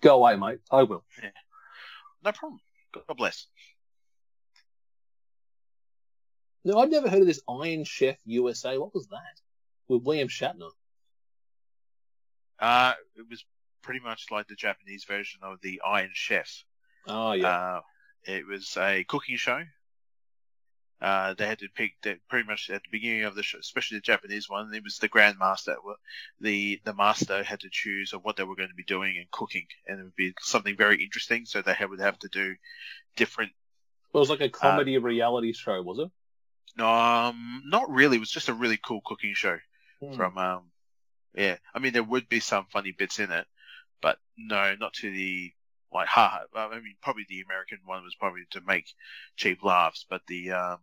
Go 0.00 0.16
away, 0.16 0.36
mate. 0.36 0.60
I 0.70 0.82
will. 0.84 1.04
No 2.24 2.32
problem. 2.32 2.60
God 2.92 3.16
bless. 3.16 3.46
No, 6.64 6.78
I'd 6.78 6.90
never 6.90 7.08
heard 7.08 7.20
of 7.20 7.26
this 7.26 7.40
Iron 7.48 7.84
Chef 7.84 8.16
USA. 8.24 8.76
What 8.78 8.94
was 8.94 9.06
that? 9.08 9.40
With 9.88 10.02
William 10.02 10.28
Shatner. 10.28 10.70
Uh, 12.58 12.94
it 13.16 13.24
was 13.30 13.44
pretty 13.82 14.00
much 14.00 14.26
like 14.30 14.48
the 14.48 14.54
Japanese 14.54 15.04
version 15.04 15.40
of 15.42 15.60
the 15.62 15.80
Iron 15.86 16.10
Chef. 16.12 16.64
Oh, 17.06 17.32
yeah. 17.32 17.48
Uh, 17.48 17.80
it 18.24 18.46
was 18.46 18.76
a 18.76 19.04
cooking 19.04 19.36
show. 19.36 19.62
Uh, 21.00 21.34
they 21.34 21.46
had 21.46 21.60
to 21.60 21.68
pick 21.68 21.92
the, 22.02 22.18
pretty 22.28 22.46
much 22.46 22.70
at 22.70 22.82
the 22.82 22.88
beginning 22.90 23.22
of 23.22 23.36
the 23.36 23.42
show, 23.42 23.58
especially 23.58 23.98
the 23.98 24.02
Japanese 24.02 24.48
one. 24.48 24.72
It 24.74 24.82
was 24.82 24.98
the 24.98 25.08
grandmaster. 25.08 25.76
The 26.40 26.80
the 26.84 26.94
master 26.94 27.44
had 27.44 27.60
to 27.60 27.68
choose 27.70 28.12
of 28.12 28.24
what 28.24 28.36
they 28.36 28.42
were 28.42 28.56
going 28.56 28.70
to 28.70 28.74
be 28.74 28.82
doing 28.82 29.16
and 29.16 29.30
cooking, 29.30 29.66
and 29.86 30.00
it 30.00 30.02
would 30.02 30.16
be 30.16 30.34
something 30.40 30.76
very 30.76 31.02
interesting. 31.02 31.44
So 31.44 31.62
they 31.62 31.76
would 31.88 32.00
have 32.00 32.18
to 32.20 32.28
do 32.28 32.56
different. 33.14 33.52
it 34.12 34.18
was 34.18 34.30
like 34.30 34.40
a 34.40 34.48
comedy 34.48 34.98
reality 34.98 35.52
show, 35.52 35.80
was 35.82 36.00
it? 36.00 36.10
No, 36.76 36.88
um, 36.88 37.62
not 37.66 37.90
really. 37.90 38.16
It 38.16 38.20
was 38.20 38.30
just 38.30 38.48
a 38.48 38.54
really 38.54 38.78
cool 38.84 39.00
cooking 39.04 39.34
show. 39.34 39.58
Hmm. 40.02 40.14
From 40.14 40.38
um, 40.38 40.62
yeah. 41.34 41.56
I 41.72 41.78
mean, 41.78 41.92
there 41.92 42.02
would 42.02 42.28
be 42.28 42.40
some 42.40 42.66
funny 42.72 42.90
bits 42.90 43.20
in 43.20 43.30
it, 43.30 43.46
but 44.00 44.18
no, 44.36 44.74
not 44.74 44.94
to 44.94 45.10
the 45.10 45.52
like 45.92 46.08
ha. 46.08 46.44
ha- 46.52 46.68
I 46.68 46.80
mean, 46.80 46.96
probably 47.02 47.26
the 47.28 47.40
American 47.40 47.78
one 47.84 48.02
was 48.02 48.14
probably 48.14 48.42
to 48.50 48.60
make 48.60 48.86
cheap 49.36 49.62
laughs, 49.62 50.04
but 50.08 50.22
the 50.26 50.52
um, 50.52 50.78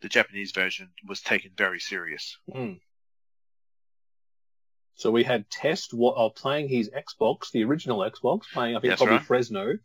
the 0.00 0.08
Japanese 0.08 0.52
version 0.52 0.90
was 1.06 1.20
taken 1.20 1.52
very 1.56 1.80
serious. 1.80 2.36
Hmm. 2.52 2.74
So 4.94 5.10
we 5.10 5.24
had 5.24 5.48
Test 5.50 5.94
uh, 5.94 6.28
playing 6.30 6.68
his 6.68 6.90
Xbox, 6.90 7.50
the 7.52 7.64
original 7.64 8.00
Xbox, 8.00 8.42
playing 8.52 8.76
I 8.76 8.80
think 8.80 8.90
That's 8.90 9.00
probably 9.00 9.16
right. 9.16 9.26
Fresno. 9.26 9.78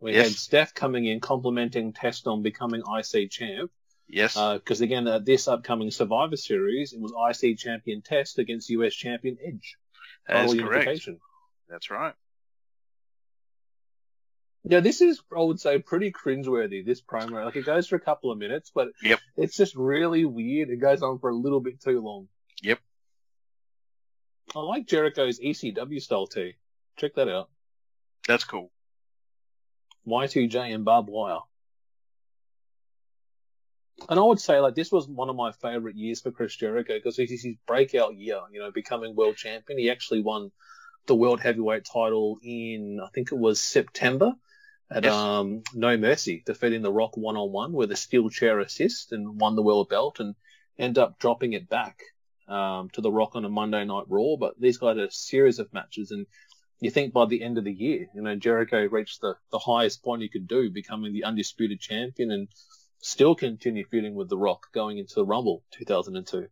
We 0.00 0.12
Yes. 0.14 0.28
had 0.28 0.36
Steph 0.36 0.74
coming 0.74 1.04
in 1.06 1.20
complimenting 1.20 1.92
Test 1.92 2.26
on 2.26 2.42
becoming 2.42 2.82
IC 2.82 3.30
champ. 3.30 3.70
Yes, 4.08 4.34
Because 4.34 4.80
again, 4.80 5.06
uh, 5.06 5.18
this 5.18 5.48
upcoming 5.48 5.90
Survivor 5.90 6.36
Series, 6.36 6.92
it 6.92 7.00
was 7.00 7.12
IC 7.12 7.58
champion 7.58 8.00
Test 8.00 8.38
against 8.38 8.70
US 8.70 8.94
champion 8.94 9.36
Edge. 9.44 9.76
that 10.26 10.46
is 10.46 10.54
correct. 10.54 11.00
That's 11.68 11.90
right. 11.90 12.14
Yeah, 14.68 14.80
this 14.80 15.00
is, 15.00 15.22
I 15.34 15.40
would 15.40 15.58
say, 15.58 15.78
pretty 15.78 16.12
cringeworthy, 16.12 16.84
this 16.84 17.00
promo. 17.00 17.42
Like, 17.42 17.56
it 17.56 17.64
goes 17.64 17.88
for 17.88 17.96
a 17.96 18.00
couple 18.00 18.30
of 18.30 18.36
minutes, 18.36 18.70
but 18.74 18.88
Yep. 19.02 19.18
it's 19.38 19.56
just 19.56 19.74
really 19.74 20.26
weird. 20.26 20.68
It 20.68 20.76
goes 20.76 21.02
on 21.02 21.18
for 21.20 21.30
a 21.30 21.34
little 21.34 21.60
bit 21.60 21.80
too 21.80 22.02
long. 22.02 22.28
Yep. 22.62 22.78
I 24.54 24.60
like 24.60 24.86
Jericho's 24.86 25.40
ECW 25.40 26.02
style 26.02 26.26
tee. 26.26 26.56
Check 26.98 27.14
that 27.14 27.28
out. 27.30 27.48
That's 28.26 28.44
cool. 28.44 28.70
Y2J 30.06 30.74
and 30.74 30.84
barbed 30.84 31.08
wire. 31.08 31.38
And 34.06 34.20
I 34.20 34.22
would 34.22 34.38
say, 34.38 34.60
like, 34.60 34.74
this 34.74 34.92
was 34.92 35.08
one 35.08 35.30
of 35.30 35.36
my 35.36 35.52
favorite 35.52 35.96
years 35.96 36.20
for 36.20 36.30
Chris 36.30 36.54
Jericho 36.54 36.94
because 36.94 37.18
it's 37.18 37.42
his 37.42 37.56
breakout 37.66 38.16
year, 38.16 38.40
you 38.52 38.60
know, 38.60 38.70
becoming 38.70 39.16
world 39.16 39.36
champion. 39.36 39.78
He 39.78 39.90
actually 39.90 40.20
won 40.20 40.52
the 41.06 41.14
world 41.14 41.40
heavyweight 41.40 41.86
title 41.86 42.38
in, 42.42 43.00
I 43.02 43.08
think 43.14 43.32
it 43.32 43.38
was 43.38 43.58
September 43.62 44.34
at 44.90 45.04
Yes. 45.04 45.12
um, 45.12 45.62
No 45.74 45.96
Mercy, 45.96 46.42
defeating 46.44 46.82
The 46.82 46.92
Rock 46.92 47.16
one 47.16 47.36
on 47.36 47.52
one 47.52 47.72
with 47.72 47.92
a 47.92 47.96
steel 47.96 48.30
chair 48.30 48.58
assist 48.60 49.12
and 49.12 49.40
won 49.40 49.56
the 49.56 49.62
world 49.62 49.88
belt 49.88 50.20
and 50.20 50.34
end 50.78 50.98
up 50.98 51.18
dropping 51.18 51.52
it 51.52 51.68
back 51.68 52.00
um, 52.48 52.88
to 52.90 53.00
The 53.00 53.12
Rock 53.12 53.36
on 53.36 53.44
a 53.44 53.50
Monday 53.50 53.84
Night 53.84 54.04
Raw. 54.08 54.36
But 54.38 54.58
these 54.60 54.78
guys 54.78 54.96
had 54.96 55.08
a 55.08 55.10
series 55.10 55.58
of 55.58 55.72
matches 55.72 56.10
and 56.10 56.26
you 56.80 56.90
think 56.90 57.12
by 57.12 57.26
the 57.26 57.42
end 57.42 57.58
of 57.58 57.64
the 57.64 57.72
year, 57.72 58.06
you 58.14 58.22
know, 58.22 58.36
Jericho 58.36 58.86
reached 58.88 59.20
the, 59.20 59.34
the 59.50 59.58
highest 59.58 60.02
point 60.02 60.22
he 60.22 60.28
could 60.28 60.46
do, 60.46 60.70
becoming 60.70 61.12
the 61.12 61.24
undisputed 61.24 61.80
champion 61.80 62.30
and 62.30 62.48
still 63.00 63.34
continue 63.34 63.84
feuding 63.84 64.14
with 64.14 64.28
The 64.28 64.38
Rock 64.38 64.68
going 64.72 64.98
into 64.98 65.14
the 65.16 65.24
Rumble 65.24 65.64
2002. 65.72 66.48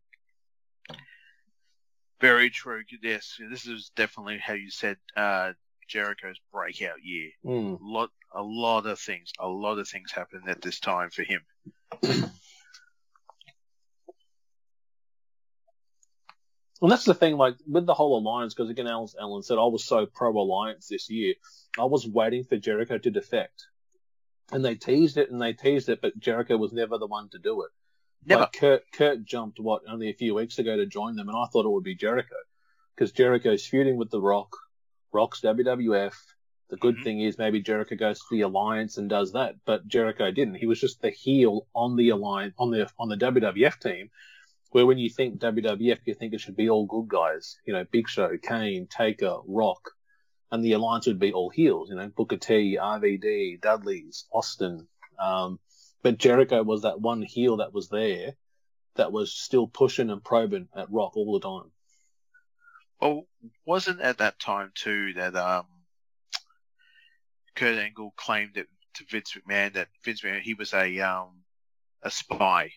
Very 2.20 2.50
true. 2.50 2.82
Yes, 3.02 3.38
this 3.50 3.66
is 3.66 3.90
definitely 3.94 4.38
how 4.38 4.54
you 4.54 4.70
said 4.70 4.96
uh, 5.16 5.52
Jericho's 5.86 6.40
breakout 6.52 7.02
year. 7.02 7.30
Mm. 7.44 7.78
Lot, 7.80 8.10
a 8.36 8.42
lot 8.42 8.86
of 8.86 8.98
things, 8.98 9.32
a 9.38 9.48
lot 9.48 9.78
of 9.78 9.88
things 9.88 10.12
happened 10.12 10.48
at 10.48 10.62
this 10.62 10.78
time 10.78 11.10
for 11.10 11.22
him. 11.22 11.42
And 16.82 16.90
that's 16.90 17.04
the 17.04 17.14
thing, 17.14 17.36
like 17.36 17.56
with 17.66 17.86
the 17.86 17.94
whole 17.94 18.18
alliance, 18.18 18.52
because 18.52 18.70
again, 18.70 18.86
Alan, 18.86 19.08
Alan 19.18 19.42
said 19.42 19.56
I 19.56 19.64
was 19.64 19.84
so 19.84 20.04
pro 20.04 20.30
alliance 20.36 20.88
this 20.88 21.08
year. 21.08 21.34
I 21.78 21.84
was 21.84 22.06
waiting 22.06 22.44
for 22.44 22.58
Jericho 22.58 22.98
to 22.98 23.10
defect, 23.10 23.66
and 24.52 24.62
they 24.62 24.74
teased 24.74 25.16
it 25.16 25.30
and 25.30 25.40
they 25.40 25.54
teased 25.54 25.88
it, 25.88 26.00
but 26.02 26.18
Jericho 26.18 26.56
was 26.56 26.72
never 26.72 26.98
the 26.98 27.06
one 27.06 27.30
to 27.30 27.38
do 27.38 27.62
it. 27.62 27.70
Never. 28.26 28.42
Like 28.42 28.52
Kurt, 28.52 28.82
Kurt 28.92 29.24
jumped 29.24 29.58
what 29.58 29.82
only 29.88 30.10
a 30.10 30.14
few 30.14 30.34
weeks 30.34 30.58
ago 30.58 30.76
to 30.76 30.84
join 30.84 31.16
them, 31.16 31.28
and 31.28 31.36
I 31.36 31.46
thought 31.46 31.64
it 31.64 31.70
would 31.70 31.82
be 31.82 31.94
Jericho 31.94 32.36
because 32.94 33.12
Jericho's 33.12 33.66
feuding 33.66 33.96
with 33.96 34.10
The 34.10 34.20
Rock. 34.20 34.54
Rock's 35.12 35.40
WWF. 35.40 36.14
The 36.68 36.76
good 36.76 36.96
Mhm. 36.96 37.04
thing 37.04 37.20
is 37.20 37.38
maybe 37.38 37.60
Jericho 37.60 37.94
goes 37.94 38.18
to 38.18 38.26
the 38.30 38.40
alliance 38.40 38.98
and 38.98 39.08
does 39.08 39.32
that, 39.32 39.54
but 39.64 39.86
Jericho 39.86 40.30
didn't. 40.30 40.56
He 40.56 40.66
was 40.66 40.80
just 40.80 41.00
the 41.00 41.10
heel 41.10 41.66
on 41.74 41.96
the 41.96 42.08
alliance 42.08 42.54
on 42.58 42.70
the 42.70 42.90
on 42.98 43.08
the 43.08 43.16
WWF 43.16 43.78
team. 43.78 44.10
Where 44.70 44.84
when 44.84 44.98
you 44.98 45.08
think 45.08 45.38
WWF, 45.38 46.00
you 46.06 46.14
think 46.14 46.34
it 46.34 46.40
should 46.40 46.56
be 46.56 46.68
all 46.68 46.86
good 46.86 47.08
guys, 47.08 47.58
you 47.64 47.72
know, 47.72 47.84
Big 47.84 48.08
Show, 48.08 48.36
Kane, 48.36 48.88
Taker, 48.88 49.38
Rock, 49.46 49.92
and 50.50 50.62
the 50.64 50.72
alliance 50.72 51.06
would 51.06 51.20
be 51.20 51.32
all 51.32 51.50
heels, 51.50 51.88
you 51.88 51.96
know, 51.96 52.08
Booker 52.08 52.36
T, 52.36 52.76
RVD, 52.76 53.60
Dudley's, 53.60 54.26
Austin. 54.32 54.88
Um, 55.18 55.60
but 56.02 56.18
Jericho 56.18 56.62
was 56.62 56.82
that 56.82 57.00
one 57.00 57.22
heel 57.22 57.58
that 57.58 57.72
was 57.72 57.88
there 57.88 58.34
that 58.96 59.12
was 59.12 59.32
still 59.32 59.68
pushing 59.68 60.10
and 60.10 60.22
probing 60.22 60.68
at 60.74 60.90
Rock 60.90 61.16
all 61.16 61.38
the 61.38 61.48
time. 61.48 61.70
Well, 63.00 63.26
wasn't 63.64 64.00
at 64.00 64.18
that 64.18 64.38
time 64.40 64.72
too 64.74 65.12
that 65.14 65.36
um, 65.36 65.66
Kurt 67.56 67.78
Angle 67.78 68.12
claimed 68.16 68.56
it 68.56 68.68
to 68.94 69.04
Vince 69.10 69.36
McMahon 69.36 69.74
that 69.74 69.88
Vince 70.04 70.20
McMahon 70.20 70.40
he 70.40 70.54
was 70.54 70.72
a 70.72 71.00
um, 71.00 71.42
a 72.02 72.10
spy. 72.10 72.72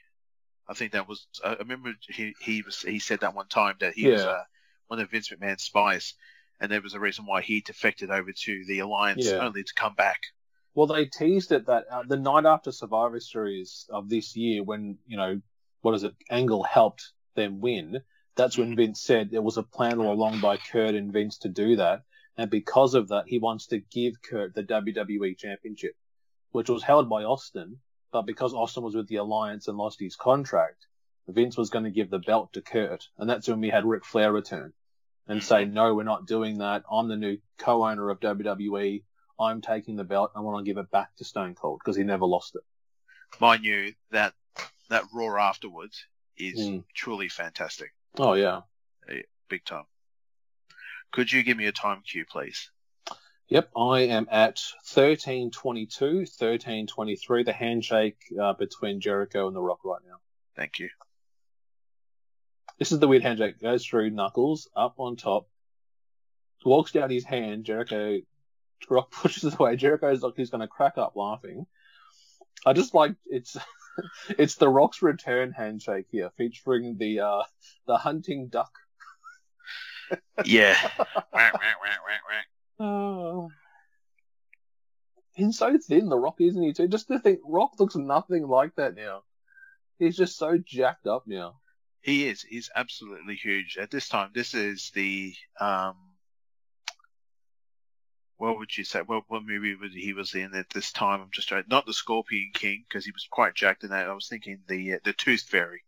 I 0.68 0.74
think 0.74 0.94
that 0.94 1.08
was. 1.08 1.28
I 1.44 1.54
remember 1.56 1.94
he 2.08 2.34
he 2.42 2.62
was 2.62 2.82
he 2.82 3.00
said 3.00 3.22
that 3.22 3.36
one 3.36 3.48
time 3.48 3.76
that 3.80 3.94
he 3.94 4.08
was 4.08 4.22
uh, 4.22 4.44
one 4.88 5.00
of 5.00 5.12
Vince 5.12 5.30
McMahon's 5.30 5.64
spies, 5.64 6.16
and 6.60 6.72
there 6.72 6.82
was 6.82 6.94
a 6.94 7.00
reason 7.00 7.26
why 7.26 7.42
he 7.42 7.62
defected 7.62 8.10
over 8.10 8.32
to 8.32 8.66
the 8.68 8.80
Alliance 8.80 9.26
Yeah. 9.26 9.46
only 9.46 9.64
to 9.64 9.74
come 9.74 9.96
back. 9.96 10.20
Well, 10.76 10.88
they 10.88 11.06
teased 11.06 11.52
it 11.52 11.66
that 11.66 11.86
uh, 11.92 12.04
the 12.08 12.18
night 12.18 12.46
after 12.46 12.72
Survivor 12.72 13.20
Series 13.20 13.88
of 13.90 14.10
this 14.10 14.36
year, 14.36 14.64
when 14.64 14.98
you 15.08 15.18
know 15.18 15.42
what 15.82 15.96
is 15.96 16.04
it, 16.04 16.14
Angle 16.30 16.64
helped 16.64 17.12
them 17.36 17.60
win. 17.60 18.02
That's 18.36 18.58
when 18.58 18.76
Vince 18.76 19.02
said 19.02 19.32
there 19.32 19.42
was 19.42 19.58
a 19.58 19.64
plan 19.64 20.00
all 20.00 20.14
along 20.14 20.40
by 20.40 20.58
Kurt 20.58 20.96
and 20.96 21.12
Vince 21.12 21.40
to 21.40 21.50
do 21.50 21.76
that, 21.78 22.04
and 22.40 22.50
because 22.50 22.94
of 22.96 23.10
that, 23.10 23.26
he 23.28 23.38
wants 23.40 23.68
to 23.68 23.80
give 23.80 24.22
Kurt 24.22 24.54
the 24.56 24.64
WWE 24.64 25.38
Championship, 25.38 25.96
which 26.52 26.70
was 26.70 26.84
held 26.84 27.10
by 27.10 27.24
Austin. 27.24 27.80
But 28.12 28.24
because 28.24 28.54
Austin 28.54 28.84
was 28.84 28.96
with 28.96 29.08
the 29.08 29.18
Alliance 29.18 29.68
and 29.68 29.78
lost 29.78 30.00
his 30.00 30.16
contract, 30.16 30.88
Vince 31.28 31.58
was 31.58 31.70
going 31.70 31.84
to 31.86 31.92
give 31.92 32.10
the 32.10 32.18
belt 32.20 32.54
to 32.54 32.62
Kurt, 32.62 33.08
and 33.18 33.30
that's 33.30 33.48
when 33.48 33.60
we 33.62 33.70
had 33.70 33.86
Ric 33.86 34.04
Flair 34.06 34.32
return 34.34 34.74
and 35.28 35.44
say, 35.44 35.66
"No, 35.66 35.94
we're 35.94 36.04
not 36.04 36.26
doing 36.26 36.58
that. 36.60 36.84
I'm 36.92 37.08
the 37.08 37.18
new 37.18 37.38
co-owner 37.60 38.10
of 38.10 38.20
WWE. 38.20 39.04
I'm 39.40 39.62
taking 39.62 39.96
the 39.96 40.04
belt. 40.04 40.32
I 40.36 40.40
want 40.40 40.66
to 40.66 40.70
give 40.70 40.78
it 40.84 40.90
back 40.92 41.16
to 41.18 41.24
Stone 41.26 41.56
Cold 41.56 41.82
because 41.84 41.96
he 41.98 42.04
never 42.04 42.26
lost 42.26 42.56
it. 42.56 42.64
Mind 43.40 43.64
you, 43.64 43.94
that 44.12 44.34
that 44.90 45.04
Raw 45.14 45.38
afterwards 45.38 46.04
is 46.36 46.60
Mm. 46.70 46.84
truly 46.96 47.30
fantastic, 47.30 47.94
Oh 48.18 48.34
yeah. 48.34 48.62
big 49.50 49.66
time. 49.66 49.86
Could 51.12 51.32
you 51.32 51.44
give 51.44 51.58
me 51.58 51.66
a 51.66 51.72
time 51.72 52.02
cue, 52.06 52.26
please? 52.26 52.70
Yep, 53.50 53.72
I 53.76 54.02
am 54.02 54.28
at 54.30 54.62
1322, 54.94 56.06
1323, 56.06 57.44
the 57.44 57.52
handshake 57.52 58.18
uh, 58.40 58.54
between 58.54 59.02
Jericho 59.02 59.48
and 59.48 59.56
The 59.56 59.62
Rock 59.62 59.80
right 59.84 60.02
now. 60.08 60.18
Thank 60.56 60.78
you. 60.78 60.90
This 62.78 62.92
is 62.92 63.00
the 63.00 63.08
weird 63.08 63.24
handshake. 63.24 63.60
Goes 63.60 63.86
through 63.86 64.12
Knuckles 64.12 64.70
up 64.76 65.00
on 65.00 65.16
top, 65.16 65.48
walks 66.64 66.92
down 66.92 67.10
his 67.10 67.26
hand. 67.26 67.66
Jericho 67.66 68.20
Rock 68.88 69.12
pushes 69.12 69.46
it 69.46 69.60
away. 69.60 69.76
Jericho's 69.76 70.22
like 70.22 70.36
he's 70.38 70.52
going 70.52 70.62
to 70.62 70.68
crack 70.68 70.98
up 70.98 71.16
laughing. 71.16 71.66
I 72.66 72.74
just 72.74 72.94
like 72.94 73.16
it's 73.26 73.58
it's 74.38 74.56
the 74.56 74.70
Rock's 74.70 75.02
return 75.02 75.52
handshake 75.52 76.06
here, 76.12 76.30
featuring 76.38 76.98
the 76.98 77.22
uh 77.22 77.44
the 77.88 77.98
hunting 77.98 78.48
duck. 78.48 78.72
Yeah. 80.46 80.76
Oh. 82.82 83.50
He's 85.34 85.58
so 85.58 85.78
thin, 85.78 86.10
the 86.10 86.18
Rock, 86.18 86.36
isn't 86.40 86.62
he? 86.62 86.74
Too. 86.74 86.88
Just 86.88 87.08
to 87.08 87.20
think, 87.20 87.40
Rock 87.46 87.72
looks 87.80 87.96
nothing 87.96 88.48
like 88.48 88.76
that 88.76 88.96
now. 88.96 89.24
He's 89.98 90.18
just 90.18 90.38
so 90.38 90.58
jacked 90.58 91.08
up 91.08 91.24
now. 91.28 91.60
He 92.02 92.28
is. 92.28 92.42
He's 92.42 92.70
absolutely 92.76 93.36
huge. 93.36 93.78
At 93.78 93.92
this 93.92 94.08
time, 94.08 94.32
this 94.34 94.54
is 94.54 94.92
the 94.94 95.34
um. 95.60 95.96
What 98.38 98.58
would 98.58 98.78
you 98.78 98.86
say? 98.86 99.02
What 99.02 99.24
what 99.28 99.44
movie 99.44 99.76
was 99.76 99.94
he 99.94 100.14
was 100.14 100.34
in 100.34 100.56
at 100.56 100.70
this 100.70 100.94
time? 100.94 101.22
I'm 101.22 101.32
just 101.32 101.50
trying. 101.50 101.66
Not 101.68 101.86
the 101.86 101.94
Scorpion 101.94 102.52
King 102.54 102.86
because 102.88 103.04
he 103.04 103.12
was 103.12 103.28
quite 103.30 103.54
jacked 103.54 103.84
in 103.84 103.90
that. 103.90 104.08
I 104.08 104.14
was 104.14 104.30
thinking 104.30 104.60
the 104.70 104.94
uh, 104.94 104.98
the 105.04 105.12
Tooth 105.12 105.42
Fairy 105.42 105.84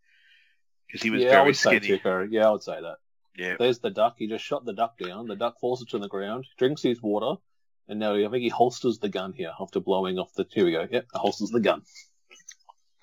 because 0.86 1.02
he 1.02 1.10
was 1.10 1.22
yeah, 1.22 1.30
I 1.30 1.32
very 1.32 1.46
would 1.48 1.56
say 1.56 1.78
skinny. 1.78 1.88
Tooth 1.88 2.02
Fairy. 2.02 2.28
Yeah, 2.30 2.50
I 2.50 2.52
would 2.52 2.64
say 2.64 2.82
that. 2.82 2.98
Yeah. 3.36 3.56
There's 3.58 3.80
the 3.80 3.90
duck. 3.90 4.16
He 4.18 4.28
just 4.28 4.44
shot 4.44 4.66
the 4.66 4.74
duck 4.74 4.98
down. 4.98 5.28
The 5.28 5.36
duck 5.36 5.60
falls 5.60 5.84
to 5.86 6.00
the 6.00 6.08
ground, 6.10 6.46
drinks 6.58 6.82
his 6.82 7.02
water, 7.02 7.40
and 7.88 8.00
now 8.00 8.14
I 8.16 8.22
think 8.30 8.44
he 8.44 8.50
holsters 8.50 9.00
the 9.00 9.10
gun 9.10 9.34
here 9.34 9.52
after 9.60 9.80
blowing 9.80 10.20
off 10.20 10.34
the. 10.36 10.46
Here 10.52 10.66
we 10.66 10.72
go. 10.74 10.88
Yep, 10.92 11.06
He 11.14 11.20
holsters 11.20 11.50
the 11.50 11.60
gun. 11.62 11.82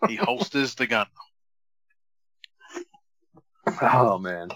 He 0.07 0.17
holsters 0.17 0.75
the 0.75 0.87
gun. 0.87 1.07
Oh 3.83 4.19
man. 4.19 4.49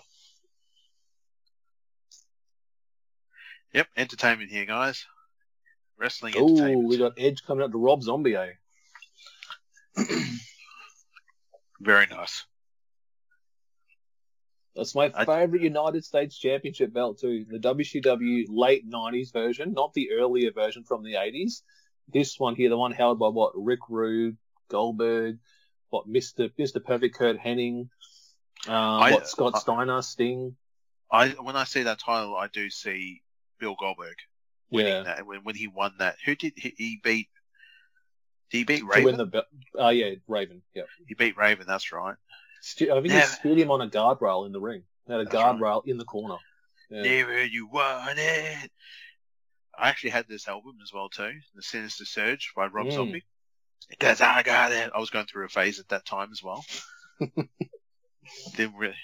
Yep. 3.74 3.88
Entertainment 3.96 4.50
here, 4.50 4.66
guys. 4.66 5.06
Wrestling 5.98 6.34
Oh, 6.36 6.48
entertainment. 6.48 6.88
we 6.88 6.98
got 6.98 7.12
Edge 7.18 7.42
coming 7.44 7.64
out 7.64 7.72
to 7.72 7.78
Rob 7.78 8.02
Zombie. 8.02 8.36
Eh? 8.36 8.52
Very 11.80 12.06
nice. 12.06 12.44
That's 14.74 14.94
my 14.94 15.12
I- 15.14 15.24
favorite 15.24 15.62
United 15.62 16.04
States 16.04 16.38
Championship 16.38 16.92
belt 16.92 17.18
too. 17.20 17.44
The 17.48 17.58
WCW 17.58 18.46
late 18.48 18.88
'90s 18.88 19.32
version, 19.32 19.72
not 19.72 19.92
the 19.94 20.12
earlier 20.12 20.50
version 20.52 20.84
from 20.84 21.02
the 21.02 21.14
'80s. 21.14 21.62
This 22.08 22.38
one 22.38 22.54
here, 22.54 22.68
the 22.70 22.76
one 22.76 22.92
held 22.92 23.18
by 23.18 23.28
what 23.28 23.52
Rick 23.54 23.80
Rude, 23.88 24.36
Goldberg, 24.68 25.38
what 25.90 26.06
Mister 26.08 26.48
Mister 26.56 26.80
Perfect, 26.80 27.14
Curt 27.16 27.38
Hennig, 27.38 27.88
uh, 28.66 29.08
what 29.10 29.28
Scott 29.28 29.52
I- 29.56 29.58
Steiner, 29.58 30.02
Sting. 30.02 30.56
I 31.10 31.28
when 31.30 31.56
I 31.56 31.64
see 31.64 31.82
that 31.82 31.98
title, 31.98 32.34
I 32.36 32.46
do 32.48 32.70
see 32.70 33.20
Bill 33.58 33.76
Goldberg 33.78 34.16
winning 34.70 34.92
Yeah, 34.94 35.02
that 35.02 35.26
when, 35.26 35.40
when 35.44 35.54
he 35.54 35.68
won 35.68 35.92
that. 35.98 36.16
Who 36.24 36.34
did 36.34 36.54
he, 36.56 36.72
he 36.78 37.00
beat? 37.04 37.28
Did 38.50 38.56
he 38.58 38.64
beat 38.64 38.84
Raven? 38.84 39.00
to 39.02 39.04
win 39.04 39.16
the 39.18 39.26
belt. 39.26 39.44
Oh 39.74 39.90
yeah, 39.90 40.14
Raven. 40.26 40.62
Yeah, 40.74 40.84
He 41.06 41.14
beat 41.14 41.36
Raven. 41.36 41.66
That's 41.68 41.92
right. 41.92 42.16
Stu- 42.64 42.90
I 42.92 43.00
think 43.00 43.12
Yeah. 43.12 43.20
he 43.22 43.26
speared 43.26 43.58
him 43.58 43.70
on 43.72 43.80
a 43.80 43.88
guardrail 43.88 44.46
in 44.46 44.52
the 44.52 44.60
ring. 44.60 44.84
They 45.06 45.14
had 45.14 45.20
a 45.20 45.24
That's 45.24 45.34
right. 45.34 45.56
guardrail 45.56 45.82
in 45.86 45.98
the 45.98 46.04
corner. 46.04 46.36
Yeah. 46.88 47.02
Never 47.02 47.44
you 47.44 47.66
want 47.66 48.18
it. 48.18 48.70
I 49.76 49.88
actually 49.88 50.10
had 50.10 50.28
this 50.28 50.46
album 50.46 50.76
as 50.82 50.92
well 50.92 51.08
too, 51.08 51.32
The 51.54 51.62
Sinister 51.62 52.04
Urge 52.20 52.52
by 52.54 52.66
Rob 52.66 52.86
Mm. 52.86 52.92
Zombie. 52.92 53.24
Because 53.88 54.20
I 54.20 54.42
got 54.44 54.70
it. 54.72 54.92
I 54.94 54.98
was 55.00 55.10
going 55.10 55.26
through 55.26 55.46
a 55.46 55.48
phase 55.48 55.80
at 55.80 55.88
that 55.88 56.04
time 56.06 56.30
as 56.30 56.42
well. 56.42 56.64
Didn't 58.56 58.76
really. 58.76 58.96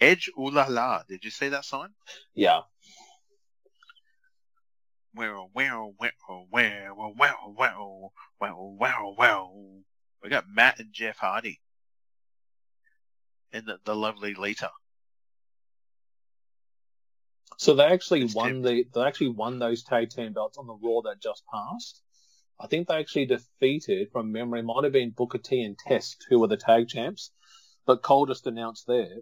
Edge 0.00 0.30
Ooh 0.38 0.50
La 0.50 0.66
La. 0.68 1.02
Did 1.08 1.24
you 1.24 1.30
see 1.30 1.48
that 1.48 1.64
sign? 1.64 1.88
yeah. 2.34 2.60
Well, 5.14 5.48
well, 5.54 5.94
well, 5.98 6.12
well, 6.28 6.46
well, 6.50 7.14
well, 7.16 7.54
well, 7.56 8.12
well, 8.40 8.76
well, 8.78 9.14
well. 9.16 9.82
We 10.22 10.28
got 10.28 10.48
Matt 10.48 10.80
and 10.80 10.92
Jeff 10.92 11.18
Hardy. 11.18 11.60
And 13.54 13.64
the, 13.66 13.78
the 13.84 13.94
lovely 13.96 14.34
Lita. 14.34 14.70
So 17.56 17.74
they 17.74 17.84
actually 17.84 18.22
It's 18.22 18.34
won 18.34 18.62
the 18.62 18.84
they 18.92 19.02
actually 19.02 19.28
won 19.28 19.58
those 19.60 19.84
tag 19.84 20.10
team 20.10 20.32
belts 20.32 20.58
on 20.58 20.66
the 20.66 20.74
Raw 20.74 21.02
that 21.02 21.22
just 21.22 21.44
passed. 21.46 22.02
I 22.58 22.66
think 22.66 22.88
they 22.88 22.96
actually 22.96 23.26
defeated, 23.26 24.10
from 24.12 24.32
memory, 24.32 24.62
might 24.62 24.84
have 24.84 24.92
been 24.92 25.10
Booker 25.10 25.38
T 25.38 25.62
and 25.62 25.78
Test, 25.78 26.26
who 26.28 26.40
were 26.40 26.48
the 26.48 26.56
tag 26.56 26.88
champs. 26.88 27.30
But 27.86 28.02
Cole 28.02 28.26
just 28.26 28.46
announced 28.46 28.86
there 28.86 29.18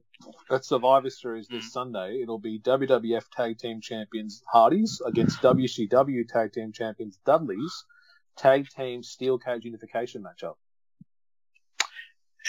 at 0.50 0.64
Survivor 0.64 1.10
Series 1.10 1.48
this 1.48 1.66
Mhm. 1.66 1.70
Sunday, 1.70 2.20
it'll 2.22 2.38
be 2.38 2.58
WWF 2.60 3.28
Tag 3.30 3.58
Team 3.58 3.80
Champions 3.80 4.42
Hardys 4.50 5.02
against 5.04 5.40
WCW 5.42 6.26
Tag 6.28 6.52
Team 6.52 6.72
Champions 6.72 7.18
Dudleys, 7.26 7.84
Tag 8.36 8.68
Team 8.68 9.02
Steel 9.02 9.38
Cage 9.38 9.64
Unification 9.64 10.22
matchup. 10.22 10.56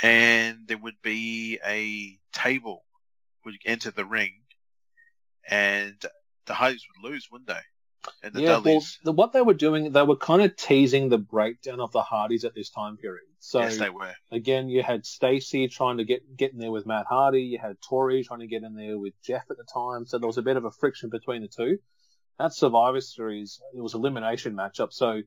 And 0.02 0.68
there 0.68 0.78
would 0.78 1.02
be 1.02 1.60
a 1.66 2.18
table 2.32 2.84
would 3.46 3.56
enter 3.66 3.92
the 3.92 4.06
ring 4.06 4.32
and 5.50 5.96
the 6.46 6.54
Hardys 6.54 6.86
would 6.88 7.12
lose, 7.12 7.28
wouldn't 7.32 7.48
they? 7.48 7.60
And 8.22 8.34
the 8.34 8.42
yeah, 8.42 8.48
well, 8.50 8.62
Dudleys. 8.62 9.00
what 9.04 9.32
they 9.32 9.42
were 9.42 9.54
doing, 9.54 9.94
they 9.94 10.04
were 10.04 10.18
kind 10.18 10.42
of 10.42 10.56
teasing 10.58 11.08
the 11.08 11.18
breakdown 11.18 11.80
of 11.80 11.94
the 11.94 12.02
Hardys 12.02 12.44
at 12.44 12.54
this 12.54 12.70
time 12.70 12.98
period. 12.98 13.24
So 13.40 13.62
yes, 13.62 13.78
they 13.78 13.90
were. 13.90 14.14
again, 14.30 14.68
you 14.68 14.84
had 14.84 15.06
Stacy 15.06 15.70
trying 15.70 15.98
to 15.98 16.04
get 16.04 16.36
get 16.36 16.52
in 16.52 16.60
there 16.60 16.72
with 16.72 16.86
Matt 16.86 17.06
Hardy. 17.08 17.44
You 17.44 17.60
had 17.60 17.78
Torrie 17.80 18.26
trying 18.26 18.42
to 18.42 18.48
get 18.48 18.64
in 18.64 18.76
there 18.76 18.98
with 18.98 19.14
Jeff 19.24 19.46
at 19.50 19.58
the 19.58 19.64
time. 19.64 20.06
So 20.06 20.18
there 20.18 20.28
was 20.28 20.38
a 20.38 20.42
bit 20.42 20.58
of 20.58 20.66
a 20.66 20.72
friction 20.72 21.10
between 21.10 21.44
the 21.44 21.48
two. 21.48 21.78
That 22.40 22.54
Survivor 22.54 23.00
Series, 23.00 23.62
it 23.74 23.82
was 23.82 23.94
elimination 23.94 24.54
matchup. 24.54 24.92
So 24.92 25.22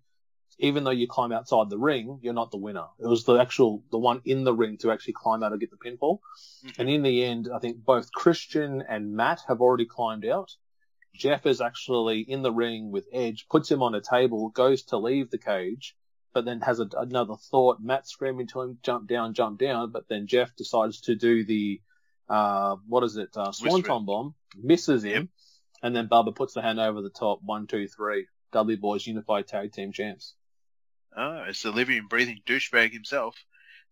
even 0.59 0.85
though 0.85 0.91
you 0.91 1.07
climb 1.07 1.33
outside 1.33 1.69
the 1.71 1.79
ring, 1.79 2.19
you're 2.23 2.33
not 2.33 2.51
the 2.51 2.57
winner. 2.57 2.87
It 2.99 3.07
was 3.07 3.25
the 3.25 3.37
actual 3.39 3.83
the 3.91 3.99
one 3.99 4.23
in 4.25 4.45
the 4.45 4.55
ring 4.55 4.79
to 4.79 4.91
actually 4.91 5.13
climb 5.15 5.43
out 5.43 5.53
and 5.53 5.61
get 5.61 5.71
the 5.71 5.77
pinfall. 5.77 6.21
Mhm. 6.65 6.79
And 6.79 6.89
in 6.91 7.03
the 7.03 7.25
end, 7.25 7.49
I 7.55 7.59
think 7.59 7.85
both 7.85 8.11
Christian 8.13 8.83
and 8.89 9.13
Matt 9.15 9.41
have 9.49 9.61
already 9.61 9.85
climbed 9.87 10.25
out. 10.25 10.57
Jeff 11.15 11.47
is 11.47 11.61
actually 11.61 12.21
in 12.21 12.43
the 12.43 12.53
ring 12.53 12.91
with 12.91 13.07
Edge, 13.13 13.47
puts 13.49 13.71
him 13.71 13.83
on 13.83 13.95
a 13.95 14.01
table, 14.01 14.49
goes 14.51 14.83
to 14.85 14.99
leave 14.99 15.31
the 15.31 15.39
cage, 15.39 15.97
but 16.35 16.45
then 16.45 16.61
has 16.61 16.79
a, 16.81 16.89
another 16.97 17.37
thought. 17.37 17.79
Matt 17.81 18.07
screaming 18.07 18.47
to 18.49 18.61
him, 18.61 18.79
jump 18.83 19.09
down, 19.09 19.33
jump 19.35 19.59
down. 19.59 19.93
But 19.93 20.09
then 20.09 20.27
Jeff 20.27 20.55
decides 20.57 21.01
to 21.03 21.15
do 21.15 21.45
the, 21.45 21.81
uh, 22.29 22.77
what 22.87 23.03
is 23.05 23.17
it, 23.17 23.31
uh, 23.37 23.53
Swanton 23.53 24.05
bomb, 24.05 24.35
misses 24.57 25.03
him, 25.05 25.23
Yep. 25.23 25.29
and 25.83 25.97
then 25.97 26.09
Bubba 26.09 26.35
puts 26.35 26.53
the 26.55 26.61
hand 26.63 26.79
over 26.81 27.01
the 27.01 27.11
top. 27.11 27.41
One, 27.43 27.67
two, 27.67 27.89
three. 27.89 28.27
Dudley 28.53 28.77
Boys 28.77 29.07
Unified 29.07 29.47
Tag 29.47 29.73
Team 29.73 29.93
Champs. 29.93 30.35
Oh, 31.17 31.45
it's 31.49 31.63
the 31.63 31.71
living 31.71 31.99
and 31.99 32.09
breathing 32.09 32.41
douchebag 32.47 32.93
himself. 32.93 33.37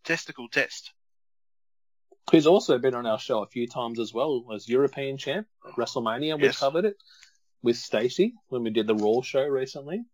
Testicle 0.05 0.49
test. 0.49 0.93
Who's 2.31 2.47
also 2.47 2.79
been 2.79 2.95
on 2.95 3.07
our 3.07 3.19
show 3.19 3.43
a 3.43 3.47
few 3.47 3.67
times 3.67 3.99
as 3.99 4.13
well 4.13 4.47
as 4.55 4.69
European 4.69 5.17
champ 5.17 5.47
at 5.67 5.75
WrestleMania. 5.75 6.39
We 6.39 6.45
Yes. 6.45 6.59
covered 6.59 6.85
it 6.85 6.97
with 7.63 7.77
Stacy 7.77 8.35
when 8.49 8.63
we 8.63 8.71
did 8.71 8.87
the 8.87 8.95
Raw 8.95 9.23
show 9.23 9.45
recently. 9.45 10.05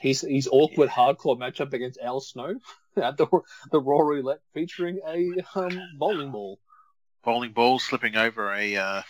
He's 0.00 0.22
he's 0.22 0.48
awkward 0.48 0.90
hardcore 0.90 1.38
matchup 1.38 1.72
against 1.72 2.00
Al 2.00 2.20
Snow 2.20 2.58
at 2.96 3.16
the 3.16 3.26
the 3.70 3.80
Raw 3.80 4.00
Roulette 4.00 4.40
featuring 4.52 5.00
a 5.06 5.44
um, 5.54 5.80
bowling 5.98 6.30
ball. 6.30 6.58
Bowling 7.22 7.52
ball 7.52 7.78
slipping 7.78 8.16
over 8.16 8.52
a 8.52 8.76
uh, 8.76 9.02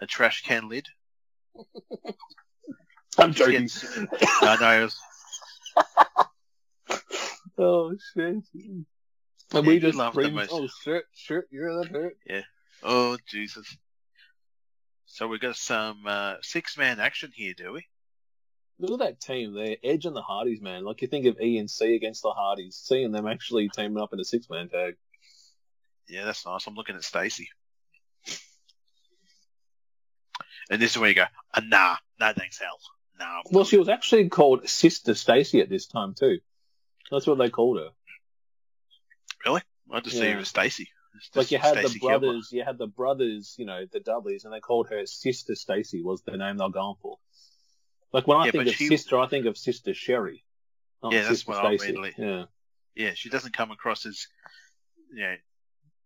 a 0.00 0.06
trash 0.06 0.42
can 0.42 0.68
lid. 0.68 0.88
I'm 3.18 3.32
joking. 3.32 3.68
I 4.40 4.56
know. 4.60 4.88
Oh 7.58 7.94
shit! 8.14 8.44
And 8.54 8.86
Yeah, 9.52 9.60
we 9.60 9.78
just 9.78 9.98
the 9.98 10.30
most. 10.30 10.50
"Oh 10.52 10.68
shit, 10.82 11.04
shit, 11.14 11.44
you're 11.50 11.78
that 11.78 11.90
hurt." 11.90 12.16
Yeah. 12.26 12.42
Oh 12.82 13.18
Jesus. 13.28 13.76
So 15.06 15.28
we 15.28 15.38
got 15.38 15.56
some 15.56 16.06
uh, 16.06 16.36
six 16.40 16.78
man 16.78 16.98
action 16.98 17.32
here, 17.34 17.52
do 17.54 17.72
we? 17.72 17.86
Look 18.78 19.00
at 19.00 19.06
that 19.06 19.20
team 19.20 19.52
there, 19.52 19.76
Edge 19.84 20.06
and 20.06 20.16
the 20.16 20.22
Hardys, 20.22 20.62
man. 20.62 20.84
Like 20.84 21.02
you 21.02 21.08
think 21.08 21.26
of 21.26 21.38
E 21.40 21.58
and 21.58 21.70
C 21.70 21.94
against 21.94 22.22
the 22.22 22.30
Hardys, 22.30 22.76
seeing 22.76 23.12
them 23.12 23.26
actually 23.26 23.68
teaming 23.68 24.02
up 24.02 24.12
in 24.12 24.20
a 24.20 24.24
six 24.24 24.48
man 24.48 24.70
tag. 24.70 24.96
Yeah, 26.08 26.24
that's 26.24 26.46
nice. 26.46 26.66
I'm 26.66 26.74
looking 26.74 26.96
at 26.96 27.04
Stacy. 27.04 27.50
And 30.70 30.80
this 30.80 30.92
is 30.92 30.98
where 30.98 31.10
you 31.10 31.14
go, 31.14 31.26
uh, 31.52 31.60
nah, 31.62 31.96
no 32.18 32.32
thanks, 32.32 32.58
hell. 32.58 32.78
Nah. 33.18 33.42
Well, 33.50 33.64
she 33.64 33.76
was 33.76 33.90
actually 33.90 34.30
called 34.30 34.66
Sister 34.68 35.14
Stacy 35.14 35.60
at 35.60 35.68
this 35.68 35.86
time 35.86 36.14
too. 36.14 36.38
That's 37.10 37.26
what 37.26 37.38
they 37.38 37.50
called 37.50 37.78
her. 37.78 37.90
Really? 39.44 39.62
I 39.92 40.00
just 40.00 40.16
see 40.16 40.24
Yeah. 40.24 40.34
her 40.34 40.40
as 40.40 40.48
Stacy. 40.48 40.88
Like 41.34 41.50
you 41.50 41.58
had 41.58 41.76
Stacy 41.78 41.98
the 41.98 42.06
brothers, 42.06 42.48
you 42.52 42.64
had 42.64 42.78
the 42.78 42.86
brothers, 42.86 43.54
you 43.58 43.66
know, 43.66 43.84
the 43.90 44.00
Dudleys, 44.00 44.44
and 44.44 44.52
they 44.52 44.60
called 44.60 44.88
her 44.88 45.04
Sister 45.06 45.54
Stacy 45.54 46.02
was 46.02 46.22
the 46.22 46.36
name 46.36 46.56
they're 46.56 46.68
going 46.70 46.96
for. 47.02 47.18
Like 48.12 48.26
when 48.26 48.38
I 48.38 48.46
Yeah, 48.46 48.50
think 48.52 48.68
of 48.68 48.74
she- 48.74 48.88
sister, 48.88 49.18
I 49.18 49.26
think 49.26 49.46
of 49.46 49.56
Sister 49.58 49.94
Sherri. 49.94 50.44
Yeah, 51.04 51.10
that's 51.22 51.28
Sister 51.28 51.50
what 51.52 51.64
I 51.66 51.76
Stacy. 51.76 51.92
immediately- 51.94 52.24
Yeah. 52.24 52.44
Yeah, 52.94 53.14
she 53.14 53.28
doesn't 53.30 53.54
come 53.56 53.70
across 53.70 54.04
as, 54.06 54.26
you 55.12 55.22
know, 55.22 55.36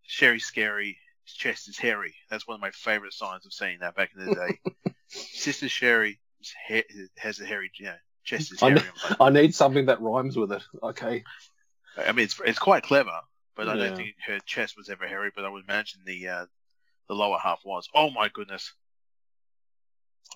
Sherri 0.02 0.38
Scary 0.40 0.98
chest 1.26 1.68
is 1.68 1.76
hairy. 1.78 2.14
That's 2.30 2.46
one 2.46 2.54
of 2.54 2.61
my 2.61 2.70
favorite 2.70 3.12
signs 3.12 3.44
of 3.44 3.52
seeing 3.52 3.80
that 3.80 3.96
back 3.96 4.12
in 4.14 4.24
the 4.24 4.35
day. 4.35 4.94
Sister 5.09 5.68
Sherri 5.68 6.20
ha- 6.68 6.82
has 7.18 7.40
a 7.40 7.46
hairy, 7.46 7.70
you 7.78 7.87
know, 7.87 7.96
chest 8.26 8.52
is 8.52 8.62
I. 8.62 8.68
I'm 8.68 8.80
I 9.20 9.30
need 9.30 9.54
something 9.54 9.86
that 9.86 10.00
rhymes 10.02 10.36
with 10.36 10.52
it. 10.52 10.62
Okay. 10.82 11.24
I 11.96 12.12
mean, 12.12 12.24
it's 12.24 12.38
it's 12.44 12.58
quite 12.58 12.82
clever, 12.82 13.18
but 13.54 13.68
I 13.68 13.76
don't 13.76 13.96
think 13.96 14.14
her 14.26 14.38
chest 14.40 14.76
was 14.76 14.90
ever 14.90 15.06
hairy. 15.06 15.30
But 15.34 15.46
I 15.46 15.48
would 15.48 15.64
imagine 15.64 16.00
the 16.04 16.28
uh, 16.28 16.46
the 17.08 17.14
lower 17.14 17.38
half 17.38 17.60
was. 17.64 17.88
Oh 17.94 18.10
my 18.10 18.28
goodness! 18.28 18.74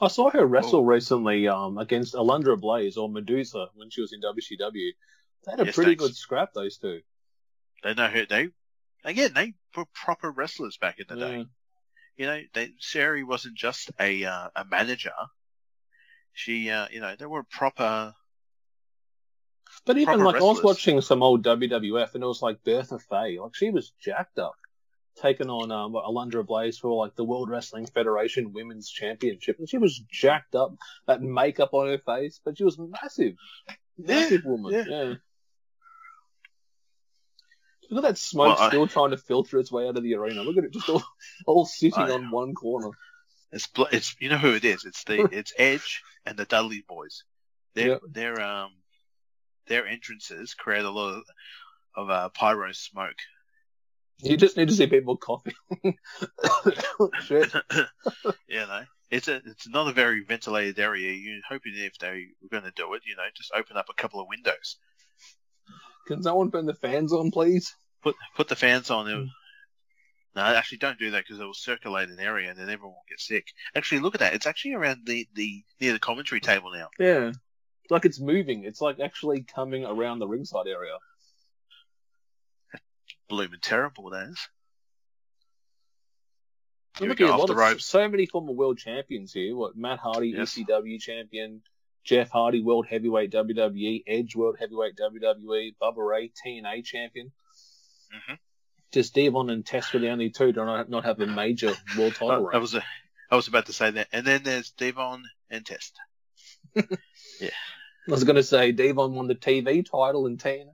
I 0.00 0.08
saw 0.08 0.30
her 0.30 0.46
wrestle 0.46 0.84
recently 0.84 1.46
um, 1.48 1.76
against 1.76 2.14
Alundra 2.14 2.58
Blaze 2.58 2.96
or 2.96 3.08
Medusa 3.10 3.68
when 3.74 3.90
she 3.90 4.00
was 4.00 4.12
in 4.14 4.20
WCW. 4.22 4.90
They 5.44 5.50
had 5.50 5.60
a 5.60 5.66
Yes, 5.66 5.74
pretty 5.74 5.90
thanks. 5.92 6.04
good 6.04 6.16
scrap, 6.16 6.52
those 6.54 6.78
two. 6.78 7.00
They 7.82 7.92
know 7.94 8.08
her. 8.08 8.24
They 8.26 8.48
again, 9.04 9.32
they 9.34 9.54
were 9.76 9.84
proper 9.94 10.30
wrestlers 10.30 10.78
back 10.78 10.98
in 10.98 11.06
the 11.08 11.16
Yeah. 11.16 11.28
day. 11.28 11.46
You 12.16 12.26
know, 12.26 12.40
they, 12.54 12.70
Sherri 12.78 13.24
wasn't 13.24 13.56
just 13.56 13.90
a 13.98 14.24
uh, 14.24 14.48
a 14.56 14.64
manager. 14.64 15.12
She, 16.32 16.70
uh, 16.70 16.86
you 16.90 17.00
know, 17.00 17.14
there 17.18 17.28
were 17.28 17.42
proper. 17.42 18.14
But 19.86 19.96
even 19.96 20.18
Proper 20.18 20.24
like 20.24 20.36
I 20.36 20.44
was 20.44 20.62
watching 20.62 21.00
some 21.00 21.22
old 21.22 21.44
WWF 21.44 22.14
and 22.14 22.22
it 22.22 22.26
was 22.26 22.42
like 22.42 22.62
Bertha 22.64 22.98
Faye, 22.98 23.38
like 23.38 23.54
she 23.54 23.70
was 23.70 23.92
jacked 24.00 24.38
up, 24.38 24.54
taking 25.20 25.48
on 25.48 25.70
um, 25.70 25.92
Alundra 25.92 26.44
Blaze 26.46 26.78
for 26.78 26.94
like 27.04 27.14
the 27.16 27.24
World 27.24 27.48
Wrestling 27.48 27.86
Federation 27.86 28.52
Women's 28.52 28.90
Championship, 28.90 29.58
and 29.58 29.68
she 29.68 29.78
was 29.78 29.98
jacked 30.10 30.54
up, 30.54 30.74
that 31.06 31.22
makeup 31.22 31.70
on 31.72 31.88
her 31.88 31.98
face, 31.98 32.40
but 32.44 32.58
she 32.58 32.64
was 32.64 32.78
massive, 32.78 33.34
massive 33.98 34.44
woman. 34.44 34.72
yeah. 34.72 34.84
Yeah. 34.88 35.14
Look 37.90 38.04
at 38.04 38.08
that 38.08 38.18
smoke 38.18 38.56
Well, 38.56 38.66
I- 38.66 38.68
still 38.68 38.86
trying 38.86 39.10
to 39.10 39.16
filter 39.16 39.58
its 39.58 39.72
way 39.72 39.88
out 39.88 39.96
of 39.96 40.02
the 40.02 40.14
arena. 40.14 40.42
Look 40.42 40.56
at 40.56 40.64
it 40.64 40.72
just 40.72 40.88
all, 40.88 41.02
all 41.46 41.66
sitting 41.66 42.04
I- 42.04 42.10
on 42.10 42.30
one 42.30 42.54
corner. 42.54 42.90
It's 43.52 43.68
it's 43.90 44.14
you 44.20 44.28
know 44.28 44.38
who 44.38 44.54
it 44.54 44.64
is. 44.64 44.84
It's 44.84 45.02
the 45.04 45.22
it's 45.32 45.52
Edge 45.58 46.02
and 46.26 46.36
the 46.36 46.44
Dudley 46.44 46.84
Boyz. 46.88 47.22
Their 47.74 47.88
Yep. 47.88 48.00
their 48.10 48.40
um 48.40 48.72
their 49.66 49.86
entrances 49.86 50.54
create 50.54 50.84
a 50.84 50.90
lot 50.90 51.14
of, 51.18 51.22
of 51.94 52.10
uh, 52.10 52.28
pyro 52.30 52.72
smoke. 52.72 53.14
You 54.22 54.36
just 54.36 54.56
need 54.56 54.68
to 54.68 54.74
see 54.74 54.86
people 54.86 55.16
coughing. 55.16 55.54
Shit. 57.22 57.52
you 58.48 58.58
know, 58.58 58.82
it's 59.10 59.28
a 59.28 59.36
it's 59.36 59.68
not 59.68 59.88
a 59.88 59.92
very 59.92 60.24
ventilated 60.24 60.78
area. 60.78 61.12
You're 61.12 61.40
hoping 61.48 61.72
if 61.76 61.96
they 61.98 62.26
were 62.42 62.48
going 62.50 62.64
to 62.64 62.72
do 62.72 62.92
it, 62.94 63.02
you 63.06 63.16
know, 63.16 63.22
just 63.34 63.52
open 63.54 63.76
up 63.76 63.86
a 63.88 63.94
couple 63.94 64.20
of 64.20 64.26
windows, 64.28 64.76
Can 66.06 66.22
someone 66.22 66.50
turn 66.50 66.66
the 66.66 66.74
fans 66.74 67.12
on, 67.12 67.30
please? 67.30 67.74
put 68.02 68.16
put 68.36 68.48
the 68.48 68.56
fans 68.56 68.90
on. 68.90 69.30
No, 70.36 70.42
actually, 70.42 70.78
don't 70.78 70.98
do 70.98 71.10
that 71.10 71.24
because 71.24 71.40
it 71.40 71.44
will 71.44 71.54
circulate 71.54 72.08
an 72.08 72.20
area 72.20 72.50
and 72.50 72.58
then 72.58 72.70
everyone 72.70 72.92
will 72.94 73.04
get 73.08 73.18
sick. 73.20 73.48
Actually, 73.74 74.00
look 74.00 74.14
at 74.14 74.20
that. 74.20 74.34
It's 74.34 74.46
actually 74.46 74.74
around 74.74 75.00
the, 75.04 75.26
the 75.34 75.64
near 75.80 75.92
the 75.92 75.98
commentary 75.98 76.40
table 76.40 76.70
now. 76.72 76.88
Yeah. 76.98 77.32
Like 77.90 78.04
it's 78.04 78.20
moving. 78.20 78.62
It's 78.64 78.80
like 78.80 79.00
actually 79.00 79.42
coming 79.42 79.84
around 79.84 80.20
the 80.20 80.28
ringside 80.28 80.68
area. 80.68 80.96
Blooming 83.28 83.58
terrible, 83.60 84.10
that 84.10 84.28
is. 84.28 84.48
Here 86.98 87.08
look 87.08 87.20
at 87.20 87.46
the 87.46 87.54
ropes. 87.54 87.84
so 87.86 88.08
many 88.08 88.26
former 88.26 88.52
world 88.52 88.78
champions 88.78 89.32
here. 89.32 89.56
What 89.56 89.76
Matt 89.76 89.98
Hardy, 90.00 90.28
Yes. 90.36 90.54
ECW 90.56 91.00
champion, 91.00 91.62
Jeff 92.04 92.30
Hardy, 92.30 92.60
world 92.62 92.86
heavyweight 92.88 93.30
WWE, 93.32 94.02
Edge, 94.06 94.36
world 94.36 94.56
heavyweight 94.58 94.96
WWE, 94.96 95.74
Bubba 95.80 96.06
Ray, 96.06 96.30
TNA 96.44 96.84
champion. 96.84 97.32
Mhm. 98.12 98.38
Just 98.92 99.14
D-Von 99.14 99.50
and 99.50 99.64
Test 99.64 99.92
were 99.94 100.00
the 100.00 100.08
only 100.10 100.30
two 100.30 100.52
to 100.52 100.64
not, 100.64 100.88
not 100.90 101.04
have 101.04 101.20
a 101.20 101.26
major 101.26 101.72
world 101.96 102.14
title 102.14 102.50
I, 102.52 102.56
I 102.56 102.58
was 102.58 102.74
a, 102.74 102.82
I 103.30 103.36
was 103.36 103.46
about 103.48 103.66
to 103.66 103.72
say 103.72 103.90
that. 103.92 104.08
And 104.12 104.26
then 104.26 104.42
there's 104.42 104.70
D-Von 104.72 105.22
and 105.50 105.64
Test. 105.64 105.96
Yeah, 107.40 107.48
I 108.06 108.10
was 108.10 108.24
going 108.24 108.36
to 108.36 108.42
say 108.42 108.70
D-Von 108.72 109.14
won 109.14 109.26
the 109.26 109.34
TV 109.34 109.82
title 109.84 110.26
in 110.26 110.36
TNA. 110.36 110.66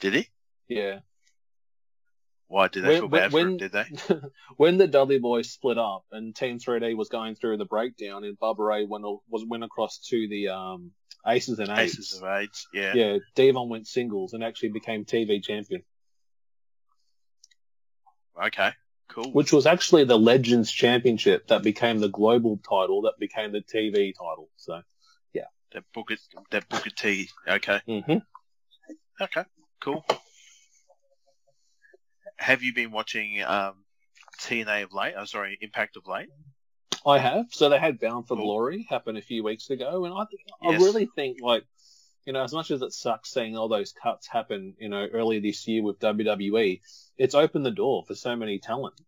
Did 0.00 0.14
he? 0.14 0.28
Yeah. 0.68 0.98
Why 2.48 2.68
did 2.68 2.84
they 2.84 2.88
When- 2.88 3.00
feel 3.00 3.08
bad 3.08 3.32
when- 3.32 3.44
for 3.44 3.48
him? 3.48 3.56
Did 3.56 3.72
they? 3.72 4.20
when 4.56 4.76
the 4.76 4.86
Dudley 4.86 5.18
Boyz 5.18 5.46
split 5.46 5.78
up 5.78 6.04
and 6.12 6.34
Team 6.36 6.58
3D 6.58 6.94
was 6.96 7.08
going 7.08 7.34
through 7.36 7.56
the 7.56 7.64
breakdown, 7.64 8.22
and 8.24 8.38
Bubba 8.38 8.58
Ray 8.58 8.84
went 8.84 9.04
was 9.28 9.44
went 9.48 9.64
across 9.64 9.98
to 10.10 10.28
the 10.28 10.48
um, 10.48 10.90
Aces 11.26 11.58
and 11.58 11.70
Eights. 11.70 11.94
Aces 11.98 12.20
of 12.20 12.28
AIDS. 12.28 12.68
Yeah. 12.74 12.92
yeah, 12.94 13.18
D-Von 13.34 13.68
went 13.68 13.86
singles 13.88 14.32
and 14.34 14.44
actually 14.44 14.68
became 14.70 15.04
TV 15.06 15.42
champion, 15.42 15.82
Okay. 18.44 18.72
Cool. 19.08 19.30
which 19.32 19.52
was 19.52 19.66
actually 19.66 20.04
the 20.04 20.18
Legends 20.18 20.70
Championship 20.70 21.46
that 21.46 21.62
became 21.62 22.00
the 22.00 22.08
global 22.08 22.58
title 22.58 23.02
that 23.02 23.14
became 23.18 23.52
the 23.52 23.62
TV 23.62 24.12
title. 24.12 24.50
So, 24.56 24.82
yeah. 25.32 25.44
that 25.72 25.84
Booker, 25.94 26.16
that 26.50 26.68
Booker 26.68 26.90
T. 26.90 27.30
Okay. 27.48 27.80
hmm 27.86 28.18
Okay. 29.20 29.44
Cool. 29.80 30.04
Have 32.36 32.62
you 32.62 32.74
been 32.74 32.90
watching 32.90 33.42
um, 33.42 33.84
TNA 34.40 34.84
of 34.84 34.92
late? 34.92 35.14
Oh, 35.16 35.24
sorry, 35.24 35.56
Impact 35.62 35.96
of 35.96 36.06
late. 36.06 36.28
I 37.06 37.18
have. 37.18 37.46
So 37.50 37.68
they 37.68 37.78
had 37.78 38.00
Bound 38.00 38.26
for 38.26 38.36
Cool. 38.36 38.44
Glory 38.44 38.86
happen 38.90 39.16
a 39.16 39.22
few 39.22 39.44
weeks 39.44 39.70
ago, 39.70 40.04
and 40.04 40.12
I 40.12 40.24
think 40.26 40.42
Yes. 40.62 40.82
I 40.82 40.84
really 40.84 41.08
think 41.14 41.38
like. 41.40 41.64
You 42.26 42.32
know, 42.32 42.42
as 42.42 42.52
much 42.52 42.72
as 42.72 42.82
it 42.82 42.92
sucks 42.92 43.30
seeing 43.32 43.56
all 43.56 43.68
those 43.68 43.92
cuts 43.92 44.26
happen, 44.26 44.74
you 44.80 44.88
know, 44.88 45.06
earlier 45.12 45.40
this 45.40 45.66
year 45.68 45.82
with 45.82 46.00
WWE, 46.00 46.80
it's 47.16 47.36
opened 47.36 47.64
the 47.64 47.70
door 47.70 48.04
for 48.04 48.16
so 48.16 48.34
many 48.34 48.58
talent, 48.58 49.00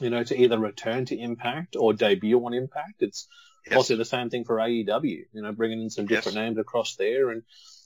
you 0.00 0.08
know, 0.08 0.24
to 0.24 0.36
either 0.36 0.58
return 0.58 1.04
to 1.04 1.18
Impact 1.18 1.76
or 1.76 1.92
debut 1.92 2.44
on 2.44 2.54
Impact. 2.54 3.02
It's 3.02 3.28
Yes. 3.66 3.76
also 3.76 3.96
the 3.96 4.04
same 4.06 4.30
thing 4.30 4.44
for 4.44 4.56
AEW, 4.56 5.26
you 5.30 5.42
know, 5.42 5.52
bringing 5.52 5.82
in 5.82 5.90
some 5.90 6.06
Yes. 6.06 6.24
different 6.24 6.38
names 6.38 6.56
across 6.56 6.96
there. 6.96 7.28
And 7.30 7.42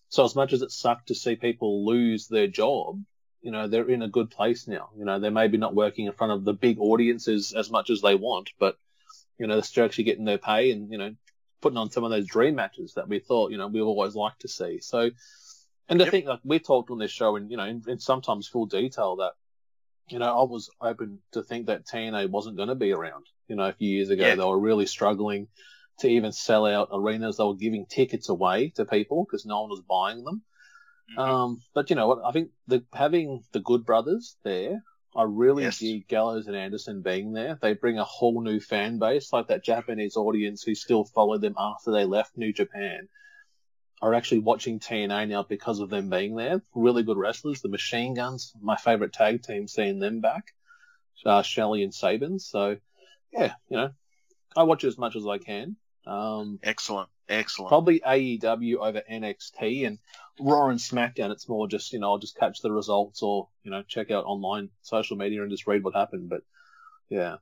so 0.08 0.24
as 0.24 0.36
much 0.36 0.52
as 0.52 0.62
it 0.62 0.70
sucked 0.70 1.08
to 1.08 1.14
see 1.16 1.34
people 1.34 1.84
lose 1.84 2.28
their 2.28 2.46
job, 2.46 3.02
you 3.40 3.50
know, 3.50 3.66
they're 3.66 3.88
in 3.88 4.02
a 4.02 4.08
good 4.08 4.30
place 4.30 4.68
now. 4.68 4.90
You 4.96 5.04
know, 5.04 5.18
they're 5.18 5.32
maybe 5.32 5.56
not 5.56 5.74
working 5.74 6.06
in 6.06 6.12
front 6.12 6.34
of 6.34 6.44
the 6.44 6.52
big 6.52 6.78
audiences 6.78 7.52
as 7.52 7.68
much 7.68 7.90
as 7.90 8.00
they 8.00 8.14
want, 8.14 8.50
but, 8.60 8.78
you 9.38 9.48
know, 9.48 9.54
they're 9.54 9.64
still 9.64 9.84
actually 9.84 10.04
getting 10.04 10.24
their 10.24 10.38
pay 10.38 10.70
and, 10.70 10.92
you 10.92 10.98
know, 10.98 11.16
putting 11.62 11.78
on 11.78 11.90
some 11.90 12.04
of 12.04 12.10
those 12.10 12.26
dream 12.26 12.56
matches 12.56 12.94
that 12.94 13.08
we 13.08 13.20
thought, 13.20 13.50
you 13.52 13.56
know, 13.56 13.68
we've 13.68 13.82
always 13.82 14.14
liked 14.14 14.42
to 14.42 14.48
see. 14.48 14.80
So, 14.80 15.10
and 15.88 16.02
I 16.02 16.04
Yep. 16.04 16.10
think 16.10 16.26
like 16.26 16.40
we 16.44 16.58
talked 16.58 16.90
on 16.90 16.98
this 16.98 17.10
show 17.10 17.36
and, 17.36 17.50
you 17.50 17.56
know, 17.56 17.64
in, 17.64 17.82
in 17.88 17.98
sometimes 17.98 18.48
full 18.48 18.66
detail 18.66 19.16
that, 19.16 19.32
you 20.08 20.18
know, 20.18 20.38
I 20.40 20.42
was 20.44 20.68
open 20.80 21.20
to 21.32 21.42
think 21.42 21.66
that 21.66 21.86
TNA 21.86 22.28
wasn't 22.30 22.56
going 22.56 22.68
to 22.68 22.74
be 22.74 22.92
around. 22.92 23.24
You 23.48 23.56
know, 23.56 23.64
a 23.64 23.72
few 23.72 23.88
years 23.88 24.10
ago, 24.10 24.24
Yeah. 24.28 24.34
they 24.34 24.44
were 24.44 24.58
really 24.58 24.86
struggling 24.86 25.48
to 26.00 26.08
even 26.08 26.32
sell 26.32 26.66
out 26.66 26.88
arenas. 26.92 27.36
They 27.36 27.44
were 27.44 27.54
giving 27.54 27.86
tickets 27.86 28.28
away 28.28 28.70
to 28.76 28.84
people 28.84 29.24
because 29.24 29.46
no 29.46 29.60
one 29.62 29.70
was 29.70 29.82
buying 29.82 30.24
them. 30.24 30.42
Mhm. 31.16 31.18
Um, 31.18 31.62
but 31.74 31.90
you 31.90 31.96
know 31.96 32.08
what? 32.08 32.24
I 32.24 32.32
think 32.32 32.50
the 32.66 32.84
having 32.92 33.44
the 33.52 33.60
Good 33.60 33.84
Brothers 33.84 34.36
there, 34.42 34.82
I 35.14 35.24
really 35.24 35.64
Yes. 35.64 35.78
dig 35.78 36.08
Gallows 36.08 36.46
and 36.46 36.56
Anderson 36.56 37.02
being 37.02 37.32
there. 37.32 37.58
They 37.60 37.74
bring 37.74 37.98
a 37.98 38.04
whole 38.04 38.40
new 38.40 38.60
fan 38.60 38.98
base, 38.98 39.32
like 39.32 39.48
that 39.48 39.62
Japanese 39.64 40.16
audience 40.16 40.62
who 40.62 40.74
still 40.74 41.04
followed 41.04 41.42
them 41.42 41.54
after 41.58 41.90
they 41.90 42.04
left 42.04 42.36
New 42.36 42.52
Japan, 42.52 43.08
are 44.00 44.14
actually 44.14 44.40
watching 44.40 44.80
TNA 44.80 45.28
now 45.28 45.42
because 45.42 45.80
of 45.80 45.90
them 45.90 46.08
being 46.08 46.34
there. 46.34 46.62
Really 46.74 47.02
good 47.02 47.18
wrestlers. 47.18 47.60
The 47.60 47.68
Machine 47.68 48.14
Guns, 48.14 48.52
my 48.60 48.76
favorite 48.76 49.12
tag 49.12 49.42
team, 49.42 49.68
seeing 49.68 49.98
them 49.98 50.20
back. 50.20 50.54
Uh, 51.24 51.42
Shelley 51.42 51.84
and 51.84 51.94
Sabins. 51.94 52.48
So, 52.48 52.78
yeah, 53.32 53.54
you 53.68 53.76
know, 53.76 53.90
I 54.56 54.64
watch 54.64 54.82
it 54.82 54.88
as 54.88 54.98
much 54.98 55.14
as 55.14 55.24
I 55.24 55.38
can. 55.38 55.76
Um, 56.04 56.58
Excellent. 56.64 57.10
Excellent. 57.32 57.68
probably 57.68 58.00
AEW 58.00 58.76
over 58.76 59.02
NXT 59.10 59.86
and 59.86 59.98
Raw 60.40 60.68
and 60.68 60.78
SmackDown. 60.78 61.30
It's 61.30 61.48
more 61.48 61.66
just 61.68 61.92
you 61.92 61.98
know 61.98 62.12
I'll 62.12 62.18
just 62.18 62.36
catch 62.36 62.60
the 62.60 62.72
results 62.72 63.22
or 63.22 63.48
you 63.64 63.70
know 63.70 63.82
check 63.82 64.10
out 64.10 64.24
online 64.24 64.70
social 64.82 65.16
media 65.16 65.42
and 65.42 65.50
just 65.50 65.66
read 65.66 65.82
what 65.84 65.94
happened. 65.94 66.28
But 66.28 66.42
yeah, 67.08 67.36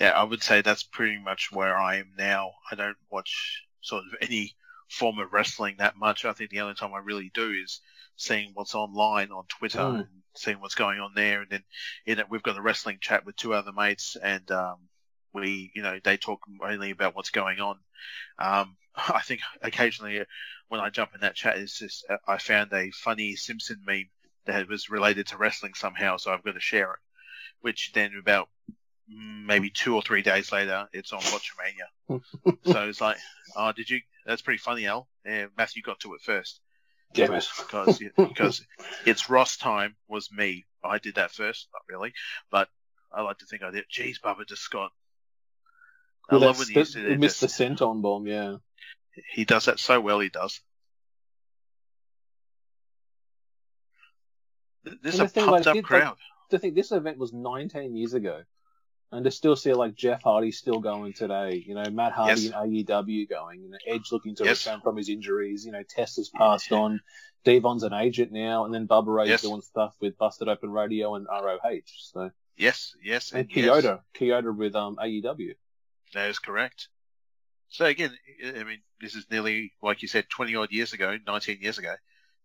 Yeah, 0.00 0.10
I 0.10 0.24
would 0.24 0.42
say 0.42 0.60
that's 0.60 0.82
pretty 0.82 1.18
much 1.18 1.50
where 1.52 1.76
I 1.76 1.96
am 1.96 2.12
now. 2.18 2.52
I 2.70 2.74
don't 2.74 2.96
watch 3.10 3.64
sort 3.80 4.04
of 4.04 4.18
any 4.20 4.54
form 4.90 5.18
of 5.18 5.32
wrestling 5.32 5.76
that 5.78 5.96
much. 5.96 6.24
I 6.24 6.32
think 6.32 6.50
the 6.50 6.60
only 6.60 6.74
time 6.74 6.94
I 6.94 6.98
really 6.98 7.30
do 7.34 7.50
is 7.50 7.80
seeing 8.16 8.50
what's 8.54 8.74
online 8.74 9.30
on 9.32 9.44
Twitter 9.48 9.78
Mm. 9.80 10.00
and 10.00 10.08
seeing 10.34 10.60
what's 10.60 10.74
going 10.74 11.00
on 11.00 11.12
there. 11.14 11.42
And 11.42 11.50
then, 11.50 11.64
you 12.04 12.14
know, 12.14 12.24
we've 12.30 12.42
got 12.42 12.56
a 12.58 12.62
wrestling 12.62 12.98
chat 13.00 13.24
with 13.24 13.36
two 13.36 13.52
other 13.54 13.72
mates 13.72 14.16
and, 14.22 14.48
um, 14.50 14.76
we, 15.36 15.70
you 15.74 15.82
know, 15.82 15.98
they 16.02 16.16
talk 16.16 16.40
mainly 16.48 16.90
about 16.90 17.14
what's 17.14 17.30
going 17.30 17.60
on. 17.60 17.78
Um, 18.38 18.76
I 18.96 19.20
think 19.20 19.40
occasionally 19.62 20.22
when 20.68 20.80
I 20.80 20.90
jump 20.90 21.10
in 21.14 21.20
that 21.20 21.34
chat, 21.34 21.58
it's 21.58 21.78
just, 21.78 22.06
uh, 22.08 22.16
I 22.26 22.38
found 22.38 22.72
a 22.72 22.90
funny 22.90 23.36
Simpson 23.36 23.82
meme 23.86 24.08
that 24.46 24.68
was 24.68 24.90
related 24.90 25.28
to 25.28 25.36
wrestling 25.36 25.74
somehow. 25.74 26.16
So 26.16 26.32
I've 26.32 26.42
got 26.42 26.54
to 26.54 26.60
share 26.60 26.92
it, 26.92 26.98
which 27.60 27.92
then 27.92 28.12
about 28.18 28.48
mm, 29.10 29.44
maybe 29.44 29.70
two 29.70 29.94
or 29.94 30.02
three 30.02 30.22
days 30.22 30.50
later, 30.50 30.88
it's 30.92 31.12
on 31.12 31.20
Watchamania. 31.20 32.20
so 32.64 32.88
it's 32.88 33.00
like, 33.00 33.18
oh, 33.56 33.72
did 33.72 33.90
you? 33.90 34.00
That's 34.24 34.42
pretty 34.42 34.58
funny, 34.58 34.86
Al. 34.86 35.08
Yeah, 35.24 35.46
Matthew 35.56 35.82
got 35.82 36.00
to 36.00 36.14
it 36.14 36.22
first. 36.22 36.60
Damn 37.12 37.34
it. 37.34 37.46
because 37.66 38.00
because 38.16 38.66
it's 39.04 39.30
Ross 39.30 39.56
time 39.56 39.96
was 40.08 40.30
me. 40.32 40.64
I 40.82 40.98
did 40.98 41.16
that 41.16 41.32
first, 41.32 41.68
not 41.72 41.82
really, 41.94 42.12
but 42.50 42.68
I 43.12 43.22
like 43.22 43.38
to 43.38 43.46
think 43.46 43.62
I 43.62 43.70
did. 43.70 43.84
Jeez, 43.92 44.20
Bubba 44.20 44.46
just 44.46 44.62
Scott. 44.62 44.92
I 46.28 46.36
love 46.36 46.58
when 46.58 46.68
he 46.68 46.74
that- 46.74 46.92
do 46.92 47.18
missed 47.18 47.40
the 47.40 47.46
senton 47.46 48.02
bomb, 48.02 48.26
yeah. 48.26 48.56
He 49.32 49.44
does 49.44 49.64
that 49.66 49.78
so 49.78 50.00
well. 50.00 50.20
He 50.20 50.28
does. 50.28 50.60
This 55.02 55.14
is 55.14 55.20
a 55.20 55.28
pumped 55.28 55.66
up 55.66 55.74
like- 55.76 55.84
crowd. 55.84 56.16
To 56.50 56.58
think 56.60 56.76
this 56.76 56.92
event 56.92 57.18
was 57.18 57.32
19 57.32 57.96
years 57.96 58.14
ago, 58.14 58.44
and 59.10 59.24
to 59.24 59.32
still 59.32 59.56
see 59.56 59.72
like 59.72 59.96
Jeff 59.96 60.22
Hardy 60.22 60.52
still 60.52 60.78
going 60.78 61.12
today, 61.12 61.56
you 61.66 61.74
know, 61.74 61.82
Matt 61.90 62.12
Hardy 62.12 62.42
Yes. 62.42 62.52
and 62.52 62.72
AEW 62.72 63.26
going, 63.28 63.62
you 63.62 63.68
know, 63.70 63.78
Edge 63.84 64.12
looking 64.12 64.36
to 64.36 64.44
Yes. 64.44 64.64
return 64.64 64.80
from 64.80 64.96
his 64.96 65.08
injuries, 65.08 65.64
you 65.66 65.72
know, 65.72 65.82
Test 65.82 66.16
has 66.18 66.28
passed 66.28 66.70
on, 66.70 67.00
D-Von's 67.42 67.82
an 67.82 67.92
agent 67.92 68.30
now, 68.30 68.64
and 68.64 68.72
then 68.72 68.86
Bubba 68.86 69.08
Ray's 69.08 69.28
Yes. 69.30 69.42
doing 69.42 69.60
stuff 69.60 69.96
with 70.00 70.16
Busted 70.18 70.48
Open 70.48 70.70
Radio 70.70 71.16
and 71.16 71.26
ROH. 71.28 71.82
So 71.98 72.30
Yes, 72.56 72.94
yes, 73.02 73.32
and 73.32 73.50
yes. 73.50 73.66
Chioda, 73.84 74.02
Chioda 74.14 74.56
with 74.56 74.76
um 74.76 74.96
AEW. 75.00 75.56
That 76.14 76.30
is 76.30 76.38
correct. 76.38 76.88
So 77.68 77.84
again, 77.84 78.16
I 78.44 78.64
mean, 78.64 78.82
this 79.00 79.14
is 79.14 79.26
nearly, 79.30 79.72
like 79.82 80.02
you 80.02 80.08
said, 80.08 80.28
20 80.30 80.54
odd 80.56 80.72
years 80.72 80.92
ago, 80.92 81.18
19 81.26 81.60
years 81.60 81.78
ago, 81.78 81.94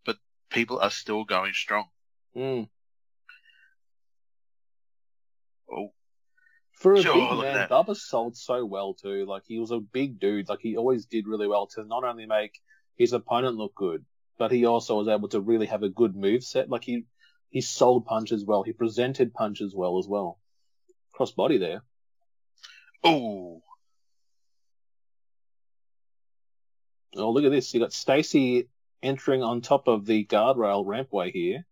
but 0.05 0.17
people 0.49 0.79
are 0.79 0.89
still 0.91 1.23
going 1.23 1.53
strong. 1.53 1.85
Mm. 2.35 2.69
Oh, 5.71 5.93
For 6.73 6.93
a 6.93 7.01
Sure, 7.01 7.13
big 7.13 7.31
man, 7.41 7.53
that. 7.55 7.69
Bubba 7.69 7.95
sold 7.95 8.35
so 8.35 8.65
well 8.65 8.93
too. 8.93 9.25
Like 9.25 9.43
he 9.45 9.59
was 9.59 9.71
a 9.71 9.79
big 9.79 10.19
dude. 10.19 10.49
Like 10.49 10.59
he 10.61 10.75
always 10.75 11.05
did 11.05 11.27
really 11.27 11.47
well 11.47 11.67
to 11.67 11.83
not 11.83 12.03
only 12.03 12.25
make 12.25 12.59
his 12.97 13.13
opponent 13.13 13.57
look 13.57 13.75
good, 13.75 14.05
but 14.37 14.51
he 14.51 14.65
also 14.65 14.97
was 14.97 15.07
able 15.07 15.29
to 15.29 15.39
really 15.39 15.67
have 15.67 15.83
a 15.83 15.89
good 15.89 16.15
move 16.15 16.43
set. 16.43 16.69
Like 16.69 16.83
he 16.83 17.05
he 17.49 17.61
sold 17.61 18.05
punches 18.05 18.43
well. 18.43 18.63
He 18.63 18.73
presented 18.73 19.33
punches 19.33 19.75
well 19.75 19.97
as 19.99 20.07
well. 20.07 20.39
Cross 21.13 21.31
body 21.31 21.57
there. 21.57 21.83
Oh, 23.03 23.61
Oh 27.15 27.31
look 27.31 27.43
at 27.43 27.51
this. 27.51 27.73
You 27.73 27.79
got 27.81 27.91
Stacy 27.93 28.69
entering 29.03 29.43
on 29.43 29.61
top 29.61 29.87
of 29.87 30.05
the 30.05 30.23
guardrail 30.25 30.85
rampway 30.85 31.31
here, 31.31 31.65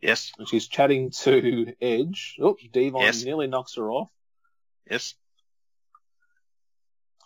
yes, 0.00 0.32
and 0.38 0.48
she's 0.48 0.66
chatting 0.68 1.10
to 1.10 1.74
Edge. 1.80 2.36
Oh, 2.40 2.56
D-Von 2.72 3.02
Yes. 3.02 3.22
nearly 3.22 3.48
knocks 3.48 3.74
her 3.76 3.90
off. 3.90 4.08
yes. 4.90 5.14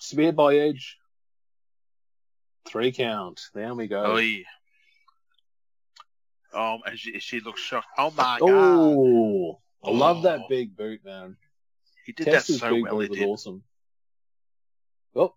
Speared 0.01 0.37
by 0.37 0.57
Edge. 0.57 0.99
Three 2.69 2.91
count. 2.93 3.41
There 3.55 3.75
we 3.75 3.87
go. 3.87 4.03
Oh, 4.05 4.17
yeah. 4.17 4.43
Um, 6.53 6.81
and 6.87 6.99
she, 6.99 7.19
she 7.21 7.41
looks 7.41 7.61
shocked. 7.61 7.87
Oh 7.97 8.11
my 8.11 8.39
god, 8.41 8.43
Oh, 8.43 9.61
I 9.85 9.91
love 9.91 10.23
that 10.23 10.41
Oh. 10.41 10.47
big 10.49 10.77
boot, 10.77 11.05
man. 11.05 11.37
He 12.07 12.13
did 12.13 12.27
that 12.29 12.45
so 12.45 12.81
well. 12.81 13.01
He 13.01 13.09
was 13.09 13.19
did. 13.19 13.27
awesome. 13.27 13.63
Oh, 15.15 15.35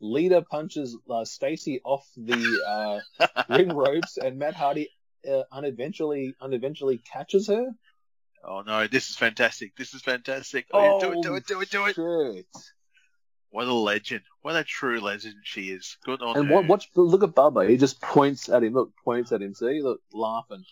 Lita 0.00 0.42
punches 0.42 0.96
uh, 1.08 1.24
Stacy 1.24 1.80
off 1.84 2.06
the 2.16 3.02
uh, 3.18 3.44
ring 3.48 3.72
ropes, 3.74 4.16
and 4.16 4.38
Matt 4.38 4.54
Hardy 4.54 4.88
uh, 5.30 5.42
uneventually 5.52 6.34
uneventually 6.40 6.98
catches 6.98 7.48
her. 7.48 7.66
Oh 8.44 8.62
no, 8.62 8.86
this 8.86 9.10
is 9.10 9.16
fantastic. 9.16 9.76
This 9.76 9.92
is 9.94 10.02
fantastic. 10.02 10.66
Oh, 10.72 10.80
yeah, 10.98 11.06
do 11.08 11.12
it, 11.12 11.22
do 11.22 11.34
it, 11.34 11.46
do 11.46 11.60
it, 11.60 11.70
do 11.70 11.86
it. 11.86 11.94
Shit. 11.94 12.46
What 13.50 13.66
a 13.66 13.74
legend. 13.74 14.22
What 14.42 14.54
a 14.56 14.62
true 14.64 15.00
legend 15.00 15.34
she 15.42 15.70
is. 15.70 15.96
Good 16.04 16.22
on 16.22 16.36
And 16.36 16.46
her. 16.48 16.54
what? 16.54 16.66
Watch. 16.66 16.88
Look 16.94 17.24
at 17.24 17.30
Bubba. 17.30 17.68
He 17.68 17.76
just 17.76 18.00
points 18.00 18.48
at 18.48 18.62
him. 18.62 18.74
Look, 18.74 18.92
points 19.04 19.32
at 19.32 19.42
him. 19.42 19.54
See, 19.54 19.82
look, 19.82 20.00
laughing. 20.12 20.64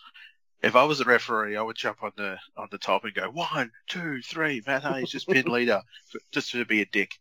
If 0.61 0.75
I 0.75 0.83
was 0.83 0.99
a 0.99 1.05
referee, 1.05 1.55
I 1.55 1.61
would 1.61 1.77
jump 1.77 2.03
on 2.03 2.11
the 2.17 2.37
on 2.57 2.67
the 2.71 2.77
top 2.77 3.05
and 3.05 3.13
go 3.13 3.29
one, 3.29 3.71
two, 3.87 4.21
three. 4.21 4.61
Matt 4.67 4.83
Hardy's 4.83 5.09
just 5.09 5.27
pin 5.27 5.45
Lita, 5.45 5.83
just 6.31 6.51
to 6.51 6.65
be 6.65 6.81
a 6.81 6.85
dick. 6.85 7.11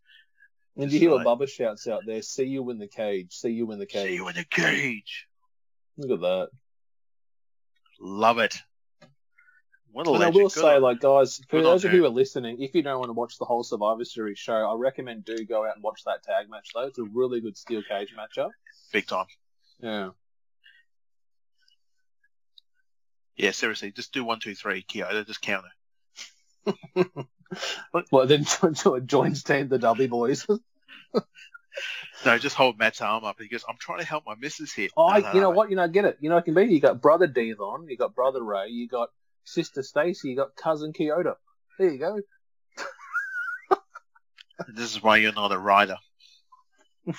And 0.77 0.91
you 0.93 0.99
hear 0.99 1.11
what 1.11 1.25
like- 1.25 1.39
Bubba 1.39 1.49
shouts 1.49 1.87
out 1.87 2.03
there? 2.07 2.23
See 2.23 2.45
you 2.45 2.69
in 2.71 2.79
the 2.79 2.89
cage. 2.89 3.33
See 3.33 3.51
you 3.51 3.71
in 3.73 3.79
the 3.79 3.87
cage. 3.87 4.09
See 4.09 4.15
you 4.15 4.29
in 4.29 4.35
the 4.35 4.45
cage. 4.45 5.27
Look 5.97 6.11
at 6.13 6.21
that. 6.21 6.49
Love 8.01 8.39
it. 8.39 8.57
What 9.91 10.07
a 10.07 10.13
And 10.13 10.23
I 10.23 10.29
will 10.29 10.49
Good 10.49 10.53
say, 10.53 10.77
on- 10.77 10.83
like, 10.83 11.01
guys, 11.01 11.39
for 11.49 11.59
good 11.59 11.65
those 11.65 11.85
of 11.85 11.93
you 11.93 12.01
who 12.01 12.07
are 12.07 12.11
listening, 12.11 12.61
if 12.63 12.75
you 12.75 12.83
don't 12.83 12.99
want 12.99 13.09
to 13.09 13.15
watch 13.15 13.39
the 13.39 13.45
whole 13.45 13.65
Survivor 13.65 14.05
Series 14.05 14.39
show, 14.39 14.53
I 14.55 14.75
recommend 14.77 15.25
do 15.25 15.45
go 15.45 15.67
out 15.67 15.75
and 15.75 15.83
watch 15.83 16.05
that 16.05 16.23
tag 16.23 16.49
match, 16.51 16.71
though. 16.75 16.87
It's 16.87 16.99
a 16.99 17.05
really 17.05 17.41
good 17.41 17.57
steel 17.57 17.83
cage 17.83 18.15
matchup. 18.17 18.51
big 18.93 19.07
time. 19.07 19.27
Yeah. 19.81 20.11
Yeah, 23.39 23.53
seriously, 23.53 23.93
just 23.93 24.13
do 24.13 24.25
one, 24.25 24.41
two, 24.41 24.55
three, 24.55 24.83
Chioda, 24.83 25.27
just 25.27 25.41
count 25.41 25.65
it. 26.67 27.27
Well, 28.13 28.27
then 28.27 28.45
joins 29.07 29.43
team 29.43 29.69
the 29.69 29.79
Dudley 29.79 30.09
Boyz. 30.09 30.47
No, 32.27 32.37
just 32.37 32.57
hold 32.57 32.77
Matt's 32.77 33.01
arm 33.01 33.23
up. 33.25 33.37
He 33.39 33.47
goes, 33.47 33.65
"I'm 33.69 33.77
trying 33.79 34.01
to 34.01 34.05
help 34.05 34.27
my 34.27 34.35
missus 34.35 34.73
here." 34.73 34.89
oh, 34.97 35.11
No, 35.11 35.19
no, 35.21 35.29
you 35.33 35.41
know 35.41 35.51
no. 35.51 35.57
what? 35.57 35.71
You 35.71 35.77
know, 35.77 35.87
get 35.87 36.05
it. 36.05 36.19
You 36.21 36.29
know, 36.29 36.37
it 36.39 36.45
can 36.45 36.55
be. 36.55 36.65
You 36.65 36.81
got 36.81 37.01
brother 37.01 37.29
D-Von, 37.29 37.87
you 37.89 37.97
got 37.97 38.17
brother 38.17 38.43
Ray, 38.43 38.69
you 38.71 38.89
got 38.89 39.11
sister 39.45 39.85
Stacy, 39.85 40.31
you 40.31 40.37
got 40.37 40.57
cousin 40.57 40.93
Chioda. 40.93 41.37
There 41.79 41.91
you 41.91 41.99
go. 41.99 42.21
This 44.67 44.97
is 44.97 45.03
why 45.03 45.19
you're 45.19 45.33
not 45.33 45.53
a 45.53 45.59
rider. 45.59 45.99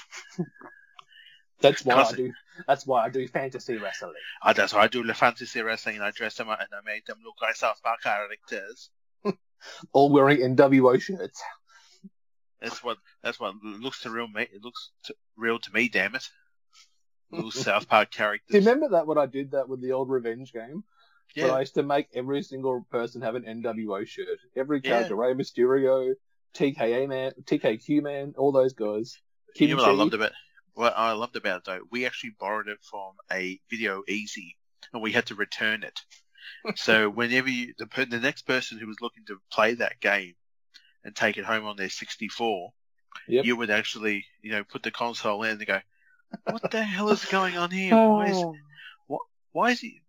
That's 1.62 1.86
why 1.86 2.04
I 2.04 2.12
do. 2.12 2.34
That's 2.68 2.86
why 2.86 3.06
I 3.06 3.10
do 3.10 3.28
fantasy 3.28 3.78
wrestling. 3.78 4.14
Uh, 4.44 4.54
that's 4.54 4.74
why 4.74 4.82
I 4.82 4.88
do 4.88 5.04
the 5.04 5.14
fantasy 5.14 5.62
wrestling 5.62 5.96
and 5.96 6.04
I 6.04 6.12
dress 6.12 6.36
them 6.36 6.50
up 6.50 6.60
and 6.60 6.70
I 6.74 6.82
make 6.86 7.06
them 7.06 7.18
look 7.24 7.36
like 7.42 7.56
South 7.56 7.82
Park 7.84 8.02
characters. 8.02 8.90
All 9.94 10.10
wearing 10.10 10.40
NWO 10.56 11.02
shirts. 11.02 11.42
That's 12.62 12.84
what 12.84 12.98
that's 13.24 13.40
what 13.40 13.56
looks 13.64 14.02
to 14.02 14.10
real 14.10 14.28
me. 14.28 14.44
It 14.44 14.64
looks 14.64 14.92
to, 15.06 15.16
real 15.38 15.60
to 15.60 15.72
me. 15.74 15.88
Damn 15.88 16.16
it, 16.16 16.28
little 17.32 17.52
South 17.52 17.88
Park 17.88 18.12
characters. 18.12 18.48
Do 18.52 18.58
you 18.58 18.66
remember 18.66 18.90
that 18.90 19.08
when 19.08 19.18
I 19.18 19.26
did 19.26 19.52
that 19.52 19.70
with 19.70 19.82
the 19.82 19.94
old 19.94 20.10
revenge 20.10 20.52
game? 20.52 20.84
Yeah. 21.36 21.48
But 21.48 21.54
I 21.54 21.60
used 21.62 21.76
to 21.76 21.84
make 21.84 22.08
every 22.14 22.42
single 22.44 22.86
person 22.90 23.22
have 23.22 23.36
an 23.36 23.44
NWO 23.44 24.06
shirt. 24.06 24.40
Every 24.58 24.82
Yeah. 24.84 24.90
character, 24.92 25.16
Rey 25.16 25.34
Mysterio, 25.34 26.16
TKA 26.56 27.08
man, 27.08 27.32
TKQ 27.44 28.02
man, 28.02 28.34
all 28.38 28.52
those 28.52 28.74
guys. 28.74 29.18
you 29.56 29.68
know 29.70 29.78
what 29.78 29.86
I 29.90 29.94
loved 29.94 30.14
about 30.16 30.32
what 30.80 30.94
I 30.98 31.12
loved 31.12 31.36
about 31.36 31.58
it 31.60 31.64
though. 31.66 31.82
We 31.92 32.06
actually 32.06 32.32
borrowed 32.40 32.70
it 32.70 32.80
from 32.82 33.12
a 33.32 33.60
Video 33.70 34.02
Ezy, 34.10 34.56
and 34.94 35.02
we 35.02 35.12
had 35.12 35.26
to 35.28 35.36
return 35.36 35.84
it. 35.84 36.00
so 36.78 37.10
whenever 37.20 37.50
you, 37.50 37.74
the 37.78 37.86
per- 37.86 38.06
the 38.06 38.20
next 38.20 38.44
person 38.44 38.78
who 38.80 38.88
was 38.88 39.02
looking 39.02 39.26
to 39.28 39.42
play 39.52 39.74
that 39.76 40.00
game 40.00 40.36
and 41.04 41.14
take 41.16 41.38
it 41.38 41.44
home 41.46 41.66
on 41.66 41.76
their 41.76 41.90
64, 41.90 42.72
Yep. 43.28 43.46
you 43.46 43.56
would 43.58 43.70
actually 43.72 44.26
you 44.42 44.52
know 44.52 44.64
put 44.64 44.82
the 44.84 44.92
console 44.92 45.44
in 45.44 45.58
and 45.58 45.66
go, 45.68 45.82
"What 46.46 46.72
the 46.72 46.82
hell 46.84 47.10
is 47.10 47.26
going 47.26 47.58
on 47.58 47.72
here? 47.72 47.94
Oh. 47.96 48.16
Why 48.16 48.28
is 48.30 48.38
Oh. 48.38 49.20
why 49.52 49.72
is 49.72 49.80
he? 49.82 50.02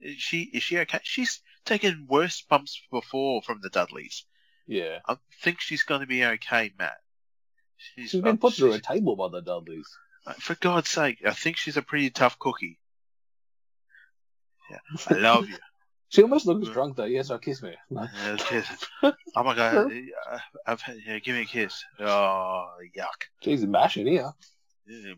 Is 0.00 0.16
she 0.18 0.42
is 0.42 0.62
she 0.62 0.78
okay? 0.80 1.00
She's 1.04 1.40
taken 1.64 2.06
worse 2.08 2.42
bumps 2.42 2.82
before 2.90 3.40
from 3.42 3.60
the 3.62 3.70
Dudleys. 3.70 4.24
Yeah. 4.66 4.98
I 5.08 5.16
think 5.42 5.60
she's 5.60 5.84
going 5.84 6.00
to 6.02 6.06
be 6.06 6.24
okay, 6.24 6.72
Matt. 6.78 6.98
She's, 7.94 8.10
She's 8.10 8.20
been 8.20 8.34
uh, 8.34 8.40
put 8.40 8.54
through 8.54 8.72
a 8.72 8.80
table 8.80 9.16
by 9.16 9.28
the 9.28 9.40
Dudleys. 9.40 9.88
For 10.38 10.54
God's 10.54 10.88
sake, 10.88 11.18
I 11.26 11.32
think 11.32 11.56
she's 11.56 11.76
a 11.76 11.82
pretty 11.82 12.10
tough 12.10 12.38
cookie. 12.38 12.78
Yeah, 14.70 14.78
I 15.08 15.14
love 15.14 15.48
you. 15.48 15.56
She 16.08 16.22
almost 16.22 16.44
looks 16.44 16.66
Yeah. 16.66 16.74
drunk 16.74 16.96
though. 16.96 17.04
Yes, 17.04 17.30
I 17.30 17.38
kiss 17.38 17.62
me. 17.62 17.74
Uh, 17.96 18.06
kiss. 18.36 18.66
Oh 19.34 19.42
my 19.44 19.56
God, 19.56 19.90
I've, 20.66 20.82
yeah, 21.06 21.18
give 21.20 21.34
me 21.34 21.40
a 21.40 21.46
kiss. 21.46 21.82
Oh 21.98 22.68
yuck. 22.94 23.28
She's 23.40 23.64
mashing 23.64 24.06
here. 24.06 24.30
Um, 24.90 25.16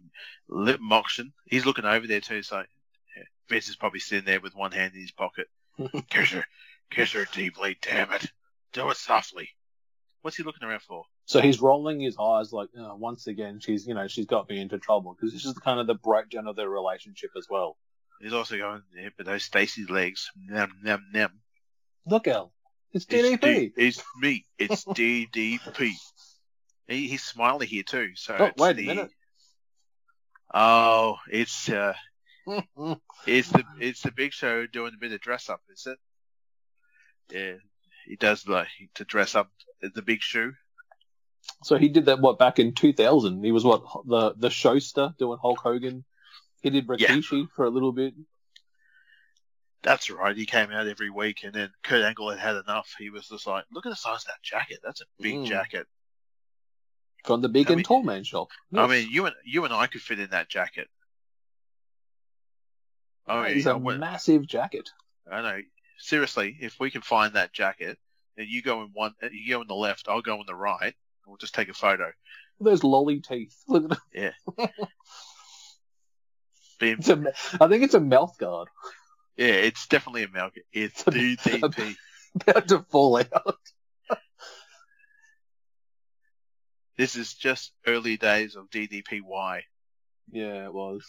Lip 0.48 0.78
moction. 0.80 1.32
He's 1.46 1.66
looking 1.66 1.84
over 1.84 2.06
there 2.06 2.20
too. 2.20 2.44
So 2.44 2.58
yeah, 2.58 3.22
Vince 3.48 3.68
is 3.68 3.74
probably 3.74 3.98
sitting 3.98 4.24
there 4.24 4.40
with 4.40 4.54
one 4.54 4.70
hand 4.70 4.94
in 4.94 5.00
his 5.00 5.10
pocket. 5.10 5.48
kiss 6.10 6.30
her, 6.30 6.44
kiss 6.90 7.10
her 7.10 7.26
deeply. 7.32 7.76
Damn 7.82 8.12
it. 8.12 8.30
Do 8.72 8.88
it 8.90 8.96
softly. 8.96 9.48
What's 10.22 10.36
he 10.36 10.44
looking 10.44 10.62
around 10.62 10.82
for? 10.82 11.06
So 11.27 11.41
he's 11.41 11.61
rolling 11.61 12.01
his 12.01 12.16
eyes 12.20 12.53
like, 12.53 12.68
oh, 12.77 12.97
once 12.97 13.27
again, 13.27 13.59
she's 13.61 13.87
you 13.87 13.95
know 13.95 14.07
she's 14.09 14.27
got 14.27 14.49
me 14.49 14.61
into 14.61 14.79
trouble 14.79 15.14
because 15.14 15.33
this 15.33 15.45
is 15.45 15.55
kind 15.55 15.81
of 15.81 15.87
the 15.87 15.95
breakdown 15.95 16.47
of 16.47 16.57
their 16.57 16.68
relationship 16.68 17.31
as 17.37 17.47
well. 17.49 17.77
He's 18.20 18.33
also 18.33 18.57
going, 18.57 18.83
yeah, 18.97 19.09
but 19.16 19.27
those 19.27 19.43
Stacy's 19.43 19.91
legs. 19.91 20.31
Nem, 20.37 20.70
nem, 20.83 21.05
nem. 21.12 21.31
Look, 22.07 22.29
Al, 22.29 22.53
it's 22.93 23.07
It's 23.09 23.29
DDP. 23.29 23.41
D- 23.41 23.72
It's 23.77 24.03
me. 24.20 24.45
It's 24.59 24.85
DDP. 24.85 25.93
He, 26.87 27.09
he's 27.09 27.25
smiling 27.25 27.66
here 27.66 27.83
too. 27.83 28.11
So 28.14 28.37
Oh, 28.39 28.45
it's 28.45 28.61
wait 28.61 28.72
a 28.72 28.75
the, 28.75 28.87
minute. 28.87 29.11
Oh, 30.53 31.16
it's 31.31 31.70
uh, 31.70 31.95
it's 33.27 33.49
the 33.49 33.64
it's 33.81 34.03
the 34.03 34.12
Big 34.12 34.35
Show 34.35 34.66
doing 34.66 34.93
a 34.95 34.99
bit 35.01 35.12
of 35.12 35.20
dress 35.22 35.49
up, 35.49 35.62
is 35.72 35.87
it? 35.87 35.99
Yeah, 37.35 37.55
he 38.07 38.16
does 38.16 38.47
like 38.47 38.68
to 38.97 39.05
dress 39.07 39.35
up 39.35 39.51
the 39.81 40.03
Big 40.03 40.20
Show. 40.20 40.53
So 41.62 41.76
he 41.76 41.88
did 41.88 42.07
that 42.07 42.20
what 42.20 42.38
back 42.38 42.59
in 42.59 42.74
2000. 42.74 43.42
He 43.45 43.53
was 43.53 43.64
what 43.64 43.82
the 44.07 44.34
the 44.36 44.49
showster 44.49 45.16
doing 45.18 45.38
Hulk 45.40 45.59
Hogan 45.61 46.05
He 46.62 46.70
did 46.70 46.86
Rikishi 46.86 47.49
for 47.55 47.64
a 47.66 47.70
little 47.70 47.92
bit. 47.92 48.14
That's 49.82 50.09
right. 50.11 50.34
He 50.36 50.47
came 50.47 50.70
out 50.70 50.86
every 50.88 51.11
week, 51.11 51.45
and 51.45 51.53
then 51.53 51.70
Kurt 51.82 52.03
Angle 52.03 52.30
had 52.30 52.38
had 52.40 52.57
enough. 52.57 52.95
He 52.99 53.11
was 53.11 53.28
just 53.28 53.47
like, 53.47 53.64
"Look 53.70 53.84
at 53.84 53.90
the 53.90 53.97
size 53.97 54.22
of 54.22 54.26
that 54.28 54.42
jacket. 54.42 54.78
That's 54.82 55.03
a 55.03 55.07
big 55.20 55.34
Mm. 55.36 55.47
jacket. 55.47 55.86
From 57.24 57.42
the 57.42 57.49
big 57.51 57.66
I 57.66 57.70
and 57.72 57.76
mean- 57.78 57.84
tall 57.84 58.03
man 58.03 58.24
shop. 58.24 58.49
I 58.74 58.86
mean, 58.86 59.11
you 59.11 59.26
and 59.26 59.34
you 59.45 59.64
and 59.66 59.74
I 59.74 59.86
could 59.86 60.01
fit 60.03 60.18
in 60.20 60.30
that 60.30 60.49
jacket. 60.49 60.88
I 63.26 63.49
mean, 63.49 63.57
it's 63.59 63.66
a 63.66 63.76
went- 63.76 64.01
massive 64.01 64.47
jacket. 64.47 64.90
I 65.30 65.40
know. 65.42 65.61
Seriously, 65.99 66.57
if 66.61 66.78
we 66.80 66.90
can 66.90 67.01
find 67.03 67.34
that 67.34 67.53
jacket, 67.53 67.99
and 68.36 68.47
you 68.49 68.61
go 68.62 68.82
in 68.82 68.88
one, 68.92 69.14
you 69.32 69.49
go 69.55 69.61
in 69.62 69.66
the 69.68 69.74
left, 69.74 70.09
I'll 70.09 70.20
go 70.22 70.40
in 70.40 70.47
the 70.47 70.55
right, 70.55 70.95
we'll 71.27 71.37
just 71.37 71.55
take 71.55 71.68
a 71.68 71.75
photo. 71.75 72.11
Those 72.61 72.85
lolly 72.85 73.20
teeth. 73.20 73.57
Look 73.68 73.91
at 73.93 73.99
it. 74.12 74.35
Being, 76.81 76.97
It's 76.99 77.09
a, 77.09 77.33
I 77.61 77.68
think 77.68 77.85
it's 77.85 77.95
a 77.95 78.01
mouth 78.01 78.37
guard 78.39 78.68
yeah, 79.37 79.47
it's 79.47 79.89
definitely 79.89 80.22
a 80.22 80.29
milk. 80.29 80.53
It's 80.72 81.03
a- 81.03 81.11
DDP. 81.11 81.97
about 82.47 82.68
to 82.68 82.85
fall 82.89 83.16
out. 83.18 83.57
This 86.97 87.16
is 87.16 87.35
just 87.35 87.72
early 87.87 88.16
days 88.16 88.55
of 88.55 88.70
DDPY. 88.70 89.62
Yeah, 90.31 90.66
it 90.66 90.72
was. 90.72 91.05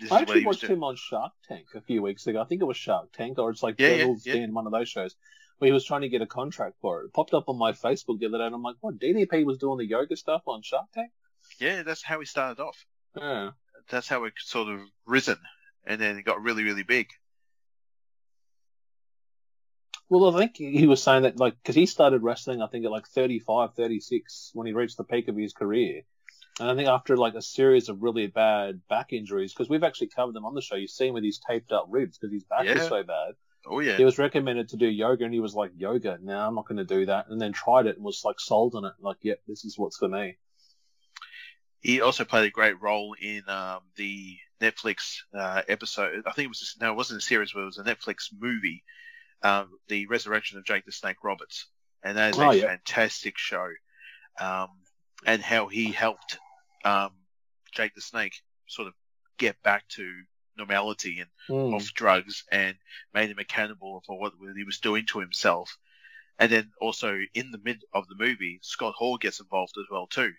This 0.00 0.10
I 0.10 0.22
actually 0.22 0.44
watched 0.44 0.62
doing. 0.62 0.72
him 0.72 0.82
on 0.84 0.96
Shark 0.96 1.32
Tank 1.46 1.66
a 1.76 1.80
few 1.80 2.02
weeks 2.02 2.26
ago. 2.26 2.40
I 2.42 2.44
think 2.44 2.60
it 2.60 2.64
was 2.64 2.76
Shark 2.76 3.12
Tank, 3.12 3.38
or 3.38 3.50
it's 3.50 3.62
like 3.62 3.76
Yeah, 3.78 3.88
yeah, 3.90 3.96
Devil's 3.98 4.26
yeah. 4.26 4.34
Den, 4.34 4.52
one 4.52 4.66
of 4.66 4.72
those 4.72 4.88
shows, 4.88 5.14
where 5.58 5.68
he 5.68 5.72
was 5.72 5.84
trying 5.84 6.02
to 6.02 6.08
get 6.08 6.22
a 6.22 6.26
contract 6.26 6.76
for 6.80 7.02
it. 7.02 7.06
It 7.06 7.12
popped 7.12 7.34
up 7.34 7.48
on 7.48 7.58
my 7.58 7.72
Facebook 7.72 8.18
the 8.18 8.26
other 8.26 8.38
day, 8.38 8.46
and 8.46 8.54
I'm 8.54 8.62
like, 8.62 8.76
what? 8.80 8.98
DDP 8.98 9.44
was 9.44 9.58
doing 9.58 9.78
the 9.78 9.86
yoga 9.86 10.16
stuff 10.16 10.42
on 10.46 10.62
Shark 10.62 10.86
Tank? 10.92 11.10
Yeah, 11.58 11.82
that's 11.82 12.02
how 12.02 12.18
he 12.20 12.26
started 12.26 12.62
off. 12.62 12.84
Yeah. 13.16 13.50
That's 13.90 14.08
how 14.08 14.24
it 14.24 14.32
sort 14.38 14.68
of 14.68 14.80
risen, 15.06 15.38
and 15.86 16.00
then 16.00 16.16
it 16.16 16.24
got 16.24 16.42
really, 16.42 16.64
really 16.64 16.82
big. 16.82 17.08
Well, 20.08 20.34
I 20.34 20.38
think 20.38 20.56
he 20.56 20.86
was 20.86 21.02
saying 21.02 21.22
that, 21.22 21.38
like, 21.38 21.54
because 21.62 21.74
he 21.74 21.86
started 21.86 22.22
wrestling, 22.22 22.60
I 22.60 22.66
think, 22.66 22.84
at 22.84 22.90
like 22.90 23.06
35, 23.06 23.74
36 23.74 24.50
when 24.54 24.66
he 24.66 24.72
reached 24.72 24.96
the 24.96 25.04
peak 25.04 25.28
of 25.28 25.36
his 25.36 25.52
career. 25.52 26.02
And 26.60 26.70
I 26.70 26.76
think 26.76 26.88
after 26.88 27.16
like 27.16 27.34
a 27.34 27.42
series 27.42 27.88
of 27.88 28.02
really 28.02 28.26
bad 28.26 28.80
back 28.88 29.12
injuries, 29.12 29.52
because 29.52 29.68
we've 29.68 29.82
actually 29.82 30.08
covered 30.08 30.34
them 30.34 30.44
on 30.44 30.54
the 30.54 30.60
show, 30.60 30.76
you 30.76 30.86
see 30.86 31.08
him 31.08 31.14
with 31.14 31.24
his 31.24 31.40
taped 31.40 31.72
up 31.72 31.86
ribs 31.88 32.18
because 32.18 32.32
his 32.32 32.44
back 32.44 32.60
was 32.60 32.76
Yeah. 32.76 32.88
so 32.88 33.02
bad. 33.02 33.34
Oh 33.66 33.80
yeah, 33.80 33.98
He 33.98 34.04
was 34.04 34.18
recommended 34.18 34.68
to 34.70 34.76
do 34.76 34.86
yoga, 34.86 35.24
and 35.24 35.34
he 35.34 35.40
was 35.40 35.54
like, 35.54 35.72
"Yoga? 35.76 36.18
No, 36.20 36.38
I'm 36.46 36.54
not 36.54 36.66
going 36.68 36.78
to 36.78 36.84
do 36.84 37.06
that." 37.06 37.28
And 37.28 37.40
then 37.40 37.52
tried 37.52 37.86
it 37.86 37.96
and 37.96 38.04
was 38.04 38.24
like 38.24 38.38
sold 38.40 38.74
on 38.74 38.84
it, 38.84 38.94
like, 39.00 39.18
"Yep, 39.22 39.40
this 39.46 39.64
is 39.64 39.78
what's 39.78 39.96
for 39.98 40.08
me." 40.08 40.38
he 41.80 42.00
also 42.00 42.24
played 42.24 42.46
a 42.46 42.50
great 42.50 42.80
role 42.80 43.14
in 43.20 43.42
um, 43.48 43.80
the 43.96 44.36
Netflix 44.60 45.18
uh, 45.34 45.62
episode. 45.68 46.22
I 46.26 46.32
think 46.32 46.46
it 46.46 46.48
was 46.48 46.60
just, 46.60 46.80
no, 46.80 46.90
it 46.90 46.96
wasn't 46.96 47.20
a 47.20 47.24
series, 47.24 47.52
but 47.52 47.60
it 47.60 47.66
was 47.66 47.78
a 47.78 47.84
Netflix 47.84 48.30
movie, 48.38 48.82
um, 49.42 49.68
the 49.88 50.06
Resurrection 50.06 50.58
of 50.58 50.64
Jake 50.64 50.86
the 50.86 50.92
Snake 50.92 51.22
Roberts, 51.22 51.66
and 52.02 52.16
that 52.16 52.30
is 52.30 52.38
Oh, 52.38 52.50
a 52.50 52.52
yeah. 52.52 52.66
fantastic 52.66 53.36
show. 53.36 53.68
Um, 54.40 54.68
and 55.26 55.42
how 55.42 55.68
he 55.68 55.92
helped 55.92 56.38
um, 56.84 57.10
Jake 57.72 57.94
the 57.94 58.00
Snake 58.00 58.34
sort 58.66 58.88
of 58.88 58.94
get 59.38 59.62
back 59.62 59.86
to 59.88 60.10
normality 60.56 61.20
and 61.20 61.30
Mm. 61.48 61.74
off 61.74 61.92
drugs 61.92 62.44
and 62.50 62.76
made 63.12 63.30
him 63.30 63.38
accountable 63.38 64.02
for 64.06 64.18
what 64.18 64.32
he 64.56 64.64
was 64.64 64.78
doing 64.78 65.04
to 65.06 65.18
himself. 65.18 65.78
And 66.38 66.50
then 66.50 66.72
also 66.80 67.20
in 67.34 67.50
the 67.50 67.58
mid 67.58 67.84
of 67.92 68.08
the 68.08 68.16
movie, 68.16 68.58
Scott 68.62 68.94
Hall 68.94 69.18
gets 69.18 69.40
involved 69.40 69.74
as 69.78 69.86
well 69.90 70.06
too. 70.06 70.32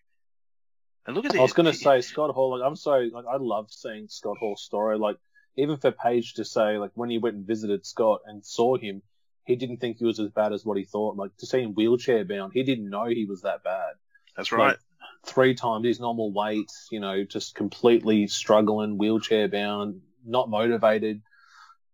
And 1.06 1.16
look 1.16 1.26
at 1.26 1.36
I 1.36 1.42
was 1.42 1.54
going 1.54 1.72
to 1.72 1.74
say 1.74 2.02
Scott 2.02 2.32
Hall. 2.32 2.58
Like, 2.58 2.68
I'm 2.68 2.76
sorry, 2.76 3.12
like 3.12 3.26
I 3.30 3.38
love 3.38 3.72
seeing 3.72 4.08
Scott 4.08 4.38
Hall's 4.40 4.64
story. 4.64 4.98
Like 4.98 5.18
even 5.56 5.78
for 5.78 5.92
Page 5.92 6.34
to 6.34 6.46
say, 6.46 6.78
like 6.78 6.92
when 6.96 7.10
he 7.10 7.18
went 7.18 7.36
and 7.36 7.46
visited 7.48 7.86
Scott 7.86 8.22
and 8.26 8.46
saw 8.46 8.76
him, 8.76 9.02
he 9.46 9.56
didn't 9.56 9.78
think 9.78 9.98
he 9.98 10.06
was 10.06 10.20
as 10.20 10.30
bad 10.30 10.52
as 10.52 10.66
what 10.66 10.78
he 10.78 10.84
thought. 10.84 11.16
Like 11.16 11.36
to 11.38 11.46
see 11.46 11.62
him 11.62 11.74
wheelchair 11.76 12.26
bound, 12.26 12.54
he 12.54 12.64
didn't 12.64 12.90
know 12.90 13.06
he 13.06 13.26
was 13.26 13.44
that 13.44 13.64
bad. 13.64 13.94
That's 14.36 14.52
right. 14.52 14.70
Like, 14.70 14.80
three 15.26 15.56
times 15.56 15.86
his 15.86 16.00
normal 16.00 16.32
weight, 16.32 16.72
you 16.92 17.00
know, 17.00 17.24
just 17.24 17.56
completely 17.56 18.28
struggling, 18.28 18.98
wheelchair 18.98 19.48
bound, 19.48 20.02
not 20.26 20.50
motivated. 20.50 21.22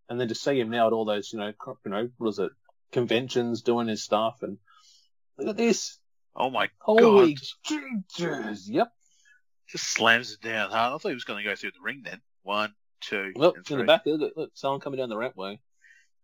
And 0.10 0.20
then 0.20 0.28
to 0.28 0.36
see 0.36 0.60
him 0.60 0.70
now 0.70 0.88
at 0.88 0.94
all 0.94 1.06
those, 1.06 1.32
you 1.32 1.40
know, 1.40 1.54
you 1.86 1.92
know, 1.92 2.10
what 2.18 2.30
is 2.30 2.40
it, 2.40 2.52
conventions 2.92 3.62
doing 3.62 3.88
his 3.88 4.04
stuff 4.04 4.40
and 4.42 4.58
look 5.38 5.48
at 5.50 5.58
this. 5.58 5.98
oh 6.36 6.50
my 6.50 6.70
Holy 6.80 7.36
god. 7.36 7.44
Jesus. 8.18 8.68
Yep. 8.68 8.92
Just 9.70 9.88
slams 9.88 10.34
it 10.34 10.42
down 10.42 10.70
hard. 10.70 10.94
I 10.94 10.98
thought 10.98 11.10
he 11.10 11.14
was 11.14 11.24
going 11.24 11.44
to 11.44 11.50
go 11.50 11.56
through 11.56 11.72
the 11.72 11.82
ring 11.82 12.02
then. 12.04 12.22
One, 12.44 12.74
two, 13.00 13.32
Look, 13.36 13.70
in 13.70 13.78
the 13.78 13.84
back, 13.86 14.06
look, 14.06 14.34
look, 14.36 14.52
someone 14.54 14.82
coming 14.82 15.00
down 15.00 15.10
the 15.10 15.16
rampway. 15.16 15.60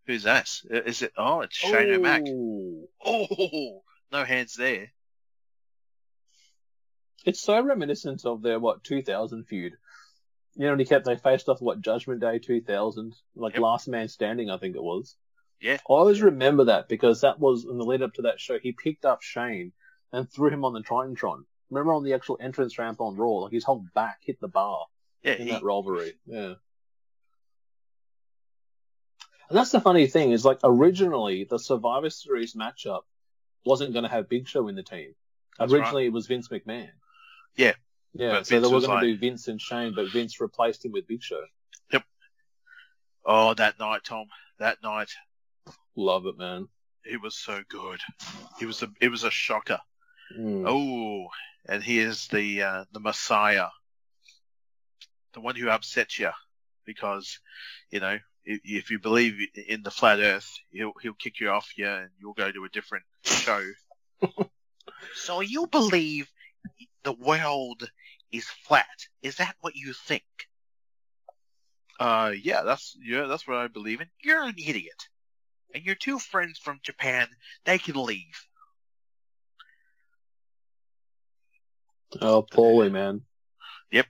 Who's 0.06 0.24
that? 0.24 0.50
Is 0.70 1.02
it? 1.02 1.12
Oh, 1.16 1.40
it's 1.40 1.56
Shane 1.56 1.90
O'Mac. 1.90 2.22
Oh. 2.26 2.88
Oh, 3.04 3.82
no 4.10 4.24
hands 4.24 4.54
there. 4.54 4.90
It's 7.24 7.40
so 7.40 7.60
reminiscent 7.60 8.24
of 8.24 8.42
their, 8.42 8.58
what, 8.58 8.84
2000 8.84 9.44
feud. 9.44 9.74
You 10.54 10.64
know, 10.64 10.70
when 10.70 10.78
he 10.78 10.84
kept, 10.84 11.04
they 11.04 11.16
faced 11.16 11.48
off, 11.48 11.60
what, 11.60 11.80
Judgment 11.80 12.20
Day 12.20 12.38
2000? 12.38 13.14
Like 13.36 13.54
Yep. 13.54 13.62
Last 13.62 13.88
Man 13.88 14.08
Standing, 14.08 14.50
I 14.50 14.58
think 14.58 14.76
it 14.76 14.82
was. 14.82 15.16
Yeah. 15.60 15.74
I 15.74 15.78
always 15.86 16.22
remember 16.22 16.64
that 16.64 16.88
because 16.88 17.22
that 17.22 17.38
was 17.38 17.64
in 17.64 17.78
the 17.78 17.84
lead 17.84 18.02
up 18.02 18.14
to 18.14 18.22
that 18.22 18.40
show. 18.40 18.58
He 18.58 18.72
picked 18.72 19.04
up 19.04 19.22
Shane 19.22 19.72
and 20.12 20.30
threw 20.30 20.50
him 20.50 20.64
on 20.64 20.72
the 20.72 20.80
Titantron. 20.80 21.44
Remember 21.70 21.92
on 21.92 22.04
the 22.04 22.14
actual 22.14 22.38
entrance 22.40 22.78
ramp 22.78 23.00
on 23.00 23.16
Raw, 23.16 23.40
like 23.42 23.52
his 23.52 23.64
whole 23.64 23.84
back 23.94 24.18
hit 24.22 24.40
the 24.40 24.48
bar 24.48 24.86
Yeah, 25.22 25.34
in 25.34 25.46
he, 25.46 25.52
that 25.52 25.62
rivalry. 25.62 26.14
Yeah. 26.26 26.54
And 29.48 29.56
that's 29.56 29.70
the 29.70 29.80
funny 29.80 30.06
thing 30.06 30.32
is 30.32 30.44
like 30.44 30.60
originally 30.62 31.44
the 31.44 31.58
Survivor 31.58 32.10
Series 32.10 32.54
matchup 32.54 33.02
wasn't 33.64 33.92
going 33.92 34.04
to 34.04 34.10
have 34.10 34.28
Big 34.28 34.48
Show 34.48 34.68
in 34.68 34.76
the 34.76 34.82
team. 34.82 35.14
That's 35.58 35.72
originally 35.72 36.06
it 36.06 36.12
was 36.12 36.26
Vince 36.26 36.48
McMahon. 36.48 36.90
Yeah. 37.56 37.72
Yeah, 38.14 38.30
But 38.30 38.46
so 38.46 38.54
Vince 38.56 38.62
they 38.62 38.68
were 38.68 38.74
was 38.74 38.86
going 38.86 39.00
to 39.00 39.12
do 39.12 39.18
Vince 39.18 39.48
and 39.48 39.60
Shane, 39.60 39.94
but 39.94 40.10
Vince 40.10 40.40
replaced 40.40 40.84
him 40.84 40.92
with 40.92 41.06
Big 41.06 41.22
Show. 41.22 41.42
Yep. 41.92 42.02
Oh, 43.24 43.54
that 43.54 43.78
night, 43.78 44.04
Thom. 44.04 44.26
That 44.58 44.82
night, 44.82 45.10
Love 45.94 46.26
it, 46.26 46.36
man. 46.38 46.68
it 47.04 47.20
was 47.20 47.36
so 47.36 47.60
good. 47.68 48.00
It 48.60 48.66
was 48.66 48.82
a, 48.82 48.88
it 49.00 49.08
was 49.08 49.24
a 49.24 49.30
shocker. 49.30 49.78
Mm. 50.36 50.64
Oh, 50.66 51.28
and 51.68 51.82
he 51.82 51.98
is 51.98 52.26
the 52.28 52.62
uh, 52.62 52.84
the 52.92 53.00
Messiah, 53.00 53.68
the 55.34 55.40
one 55.40 55.54
who 55.54 55.68
upsets 55.68 56.18
you, 56.18 56.30
because 56.84 57.38
you 57.90 58.00
know 58.00 58.18
if, 58.44 58.60
if 58.64 58.90
you 58.90 58.98
believe 58.98 59.34
in 59.68 59.82
the 59.82 59.90
flat 59.90 60.18
Earth, 60.18 60.50
he'll 60.70 60.92
he'll 61.02 61.14
kick 61.14 61.40
you 61.40 61.50
off, 61.50 61.70
yeah, 61.76 61.98
and 62.00 62.10
you'll 62.20 62.32
go 62.34 62.50
to 62.50 62.64
a 62.64 62.68
different 62.68 63.04
show. 63.24 63.62
so 65.14 65.40
you 65.40 65.66
believe 65.66 66.28
the 67.04 67.12
world 67.12 67.90
is 68.32 68.46
flat? 68.46 68.86
Is 69.22 69.36
that 69.36 69.56
what 69.60 69.74
you 69.74 69.92
think? 69.92 70.24
Uh, 72.00 72.32
yeah, 72.40 72.62
that's 72.62 72.96
yeah, 73.02 73.24
that's 73.24 73.46
what 73.46 73.56
I 73.56 73.66
believe 73.66 74.00
in. 74.00 74.08
You're 74.22 74.42
an 74.42 74.54
idiot, 74.56 75.08
and 75.74 75.84
your 75.84 75.96
two 75.96 76.18
friends 76.18 76.58
from 76.58 76.78
Japan, 76.82 77.26
they 77.64 77.78
can 77.78 77.96
leave. 77.96 78.46
Oh, 82.20 82.42
Paulie, 82.42 82.90
man. 82.90 83.22
Yep. 83.90 84.06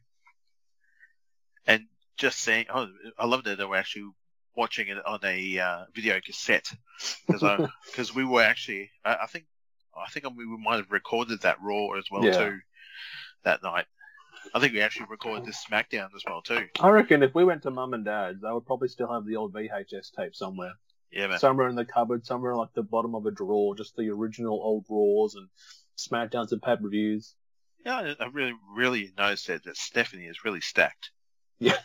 And 1.67 1.87
just 2.17 2.41
saying, 2.41 2.67
oh, 2.73 2.89
I 3.19 3.27
love 3.27 3.45
that 3.45 3.59
they 3.59 3.65
were 3.65 3.77
actually 3.77 4.11
watching 4.55 4.89
it 4.89 5.05
on 5.05 5.21
a 5.25 5.59
uh, 5.59 5.85
video 5.95 6.21
cassette 6.21 6.71
because 7.27 7.69
because 7.87 8.15
we 8.15 8.25
were 8.25 8.43
actually, 8.43 8.91
I, 9.05 9.17
I 9.23 9.27
think, 9.27 9.47
I 9.97 10.11
think 10.11 10.27
we 10.37 10.45
might 10.45 10.77
have 10.77 10.93
recorded 10.93 11.41
that 11.43 11.59
Raw 11.63 11.93
as 11.93 12.05
well 12.11 12.25
Yeah. 12.25 12.37
too 12.39 12.59
that 13.45 13.63
night. 13.63 13.87
I 14.55 14.61
think 14.61 14.73
we 14.73 14.81
actually 14.81 15.07
recorded 15.11 15.45
this 15.45 15.65
SmackDown 15.65 16.09
as 16.15 16.23
well 16.27 16.43
too. 16.43 16.67
I 16.81 16.89
reckon 16.89 17.23
if 17.23 17.35
we 17.35 17.45
went 17.45 17.63
to 17.63 17.71
mum 17.71 17.95
and 17.95 18.05
dad's, 18.05 18.41
they 18.41 18.51
would 18.51 18.67
probably 18.67 18.89
still 18.89 19.13
have 19.13 19.27
the 19.27 19.37
old 19.37 19.53
VHS 19.53 20.13
tape 20.17 20.35
somewhere. 20.35 20.73
Yeah, 21.11 21.27
man. 21.27 21.39
Somewhere 21.39 21.69
in 21.69 21.75
the 21.77 21.85
cupboard, 21.85 22.27
somewhere 22.27 22.55
like 22.55 22.73
the 22.75 22.83
bottom 22.83 23.15
of 23.15 23.27
a 23.27 23.31
drawer, 23.31 23.75
just 23.75 23.97
the 23.97 24.11
original 24.11 24.61
old 24.63 24.85
Raws 24.89 25.35
and 25.35 25.49
Smackdowns 25.97 26.53
and 26.53 26.63
pay 26.63 26.77
reviews. 26.81 27.35
Yeah, 27.85 28.15
I 28.21 28.25
I 28.25 28.27
really, 28.29 28.55
really 28.75 29.13
noticed 29.17 29.47
that, 29.47 29.65
that 29.65 29.77
Stephanie 29.77 30.27
is 30.27 30.45
really 30.45 30.61
stacked. 30.61 31.11
Yeah. 31.59 31.79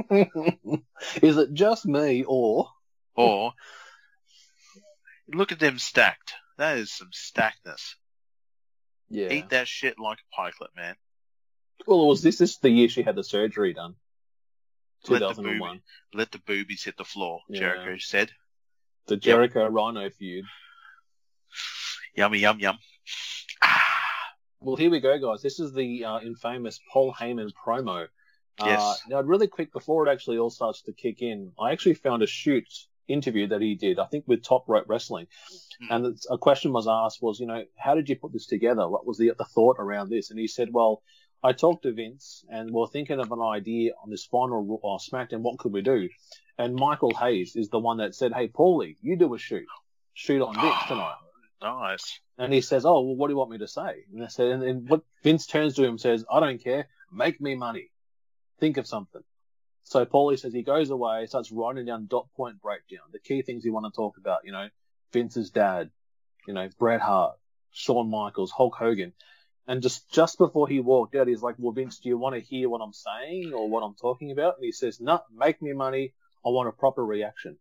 is 0.10 1.36
it 1.36 1.52
just 1.52 1.84
me 1.86 2.24
or 2.26 2.68
Or 3.14 3.52
look 5.28 5.52
at 5.52 5.58
them 5.58 5.78
stacked. 5.78 6.34
That 6.58 6.78
is 6.78 6.92
some 6.92 7.10
stackedness. 7.12 7.94
Yeah? 9.10 9.28
Eat 9.30 9.50
that 9.50 9.68
shit 9.68 9.98
like 9.98 10.18
a 10.18 10.40
pikelet, 10.40 10.74
man. 10.76 10.94
Well, 11.86 12.02
it 12.02 12.06
was 12.06 12.22
this. 12.22 12.40
Is 12.40 12.58
the 12.58 12.70
year 12.70 12.88
she 12.88 13.02
had 13.02 13.16
the 13.16 13.24
surgery 13.24 13.74
done. 13.74 13.94
Two 15.04 15.18
thousand 15.18 15.46
and 15.46 15.60
one. 15.60 15.80
Let 16.12 16.30
the 16.30 16.38
thousand 16.38 16.46
and 16.46 16.50
one. 16.50 16.50
Let 16.52 16.56
the 16.56 16.64
boobies 16.64 16.84
hit 16.84 16.96
the 16.96 17.04
floor, 17.04 17.40
Yeah. 17.48 17.60
Jericho 17.60 17.96
said. 17.98 18.30
The 19.06 19.16
Jericho 19.16 19.68
Rhyno 19.68 20.12
feud. 20.12 20.44
Yummy, 22.14 22.38
yum, 22.38 22.60
yum. 22.60 22.78
Ah, 23.62 23.84
Well, 24.60 24.76
here 24.76 24.90
we 24.90 25.00
go, 25.00 25.18
guys. 25.18 25.42
This 25.42 25.58
is 25.58 25.72
the 25.72 26.04
uh, 26.04 26.20
infamous 26.20 26.80
Paul 26.92 27.14
Heyman 27.14 27.50
promo 27.66 28.08
Yes. 28.64 28.80
Uh, 28.82 28.94
now, 29.08 29.20
really 29.22 29.48
quick 29.48 29.72
before 29.72 30.06
it 30.06 30.12
actually 30.12 30.38
all 30.38 30.50
starts 30.50 30.82
to 30.82 30.92
kick 30.92 31.22
in, 31.22 31.52
I 31.58 31.72
actually 31.72 31.94
found 31.94 32.22
a 32.22 32.26
shoot 32.26 32.68
interview 33.12 33.48
that 33.48 33.60
he 33.60 33.74
did, 33.74 33.98
I 33.98 34.06
think 34.06 34.24
with 34.26 34.42
Top 34.42 34.64
Rope 34.68 34.86
Wrestling, 34.88 35.26
Hmm. 35.80 35.92
and 35.92 36.18
a 36.30 36.38
question 36.38 36.72
was 36.72 36.86
asked 36.88 37.22
was, 37.22 37.40
you 37.40 37.46
know, 37.46 37.64
how 37.76 37.94
did 37.94 38.08
you 38.08 38.16
put 38.16 38.32
this 38.32 38.46
together? 38.46 38.88
What 38.88 39.06
was 39.06 39.18
the 39.18 39.32
the 39.36 39.44
thought 39.44 39.76
around 39.78 40.10
this? 40.10 40.30
And 40.30 40.38
he 40.38 40.46
said, 40.46 40.68
well, 40.72 41.02
I 41.42 41.52
talked 41.52 41.84
to 41.84 41.92
Vince, 41.92 42.44
and 42.50 42.70
we're 42.70 42.86
thinking 42.88 43.18
of 43.18 43.32
an 43.32 43.40
idea 43.40 43.92
on 44.02 44.10
this 44.10 44.24
final 44.26 44.78
or 44.82 44.98
SmackDown. 44.98 45.40
What 45.40 45.58
could 45.58 45.72
we 45.72 45.80
do? 45.82 46.08
And 46.58 46.74
Michael 46.74 47.14
Hayes 47.14 47.56
is 47.56 47.70
the 47.70 47.78
one 47.78 47.96
that 47.98 48.14
said, 48.14 48.32
hey, 48.34 48.48
Paulie, 48.48 48.96
you 49.00 49.16
do 49.16 49.32
a 49.34 49.38
shoot, 49.38 49.66
shoot 50.12 50.42
on 50.42 50.54
Vince 50.54 50.84
tonight. 50.86 51.16
Nice. 51.62 52.20
And 52.38 52.52
he 52.52 52.60
says, 52.62 52.86
"Oh, 52.86 53.00
well, 53.02 53.16
what 53.16 53.26
do 53.28 53.32
you 53.34 53.36
want 53.38 53.50
me 53.50 53.58
to 53.58 53.68
say?" 53.68 54.04
And 54.12 54.24
I 54.24 54.28
said, 54.28 54.46
and, 54.48 54.62
and 54.62 54.88
what 54.88 55.02
Vince 55.22 55.46
turns 55.46 55.74
to 55.74 55.82
him 55.84 55.90
and 55.90 56.00
says, 56.00 56.24
"I 56.30 56.40
don't 56.40 56.62
care. 56.62 56.88
Make 57.12 57.38
me 57.40 57.54
money. 57.54 57.90
Think 58.60 58.78
of 58.78 58.86
something." 58.86 59.22
So 59.90 60.06
Paulie 60.06 60.38
says 60.38 60.52
he 60.52 60.62
goes 60.62 60.90
away, 60.90 61.26
starts 61.26 61.50
writing 61.50 61.84
down 61.84 62.06
dot 62.06 62.28
point 62.36 62.62
breakdown, 62.62 63.00
the 63.10 63.18
key 63.18 63.42
things 63.42 63.64
you 63.64 63.72
want 63.72 63.92
to 63.92 63.96
talk 63.96 64.18
about. 64.18 64.44
You 64.44 64.52
know, 64.52 64.68
Vince's 65.12 65.50
dad, 65.50 65.90
you 66.46 66.54
know, 66.54 66.68
Bret 66.78 67.00
Hart, 67.00 67.36
Shawn 67.72 68.08
Michaels, 68.08 68.52
Hulk 68.52 68.76
Hogan, 68.76 69.12
and 69.66 69.82
just 69.82 70.08
just 70.08 70.38
before 70.38 70.68
he 70.68 70.78
walked 70.78 71.16
out, 71.16 71.26
he's 71.26 71.42
like, 71.42 71.56
"Well, 71.58 71.72
Vince, 71.72 71.98
do 71.98 72.08
you 72.08 72.16
want 72.16 72.36
to 72.36 72.40
hear 72.40 72.68
what 72.68 72.80
I'm 72.80 72.92
saying 72.92 73.52
or 73.52 73.68
what 73.68 73.82
I'm 73.82 73.96
talking 73.96 74.30
about?" 74.30 74.58
And 74.58 74.64
he 74.64 74.70
says, 74.70 75.00
"No, 75.00 75.22
make 75.34 75.60
me 75.60 75.72
money. 75.72 76.14
I 76.46 76.50
want 76.50 76.68
a 76.68 76.72
proper 76.72 77.04
reaction." 77.04 77.58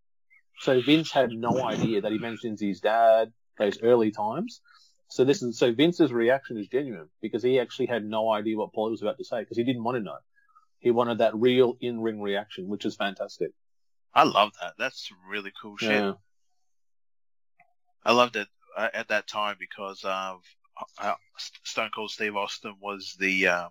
So 0.59 0.79
Vince 0.81 1.11
had 1.11 1.31
no 1.31 1.63
idea 1.63 2.01
that 2.01 2.11
he 2.11 2.19
mentions 2.19 2.61
his 2.61 2.79
dad, 2.79 3.33
those 3.57 3.81
early 3.81 4.11
times. 4.11 4.61
So 5.07 5.25
this 5.25 5.41
is 5.41 5.57
so 5.57 5.73
Vince's 5.73 6.13
reaction 6.13 6.59
is 6.59 6.67
genuine 6.67 7.09
because 7.23 7.41
he 7.41 7.59
actually 7.59 7.87
had 7.87 8.05
no 8.05 8.31
idea 8.31 8.55
what 8.55 8.71
Paulie 8.71 8.91
was 8.91 9.01
about 9.01 9.17
to 9.17 9.25
say 9.25 9.39
because 9.39 9.57
he 9.57 9.63
didn't 9.63 9.83
want 9.83 9.97
to 9.97 10.03
know. 10.03 10.19
He 10.79 10.91
wanted 10.91 11.17
that 11.19 11.35
real 11.35 11.77
in-ring 11.81 12.21
reaction, 12.21 12.67
which 12.67 12.85
is 12.85 12.95
fantastic. 12.95 13.51
I 14.13 14.23
love 14.23 14.51
that. 14.61 14.73
That's 14.79 15.11
really 15.29 15.51
cool 15.61 15.77
shit. 15.77 15.91
Yeah. 15.91 16.13
I 18.05 18.13
loved 18.13 18.35
it 18.37 18.47
uh, 18.77 18.87
at 18.93 19.09
that 19.09 19.27
time 19.27 19.57
because 19.59 20.03
uh, 20.05 20.35
Stone 21.63 21.91
Cold 21.93 22.11
Steve 22.11 22.35
Austin 22.35 22.75
was 22.81 23.15
the 23.19 23.47
uh, 23.47 23.69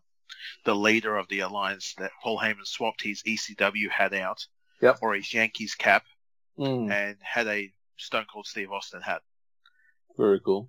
the 0.64 0.74
leader 0.74 1.16
of 1.16 1.26
the 1.28 1.40
alliance 1.40 1.94
that 1.98 2.10
Paul 2.22 2.38
Heyman 2.38 2.66
swapped 2.66 3.02
his 3.02 3.22
ECW 3.22 3.88
hat 3.90 4.12
out 4.14 4.46
Yep. 4.80 4.98
or 5.02 5.14
his 5.14 5.32
Yankees 5.32 5.74
cap 5.74 6.04
Mm, 6.58 6.90
and 6.90 7.16
had 7.22 7.46
a 7.46 7.72
Stone 7.96 8.26
Cold 8.32 8.44
Steve 8.46 8.72
Austin 8.72 9.00
hat. 9.00 9.22
very 10.16 10.40
cool. 10.40 10.66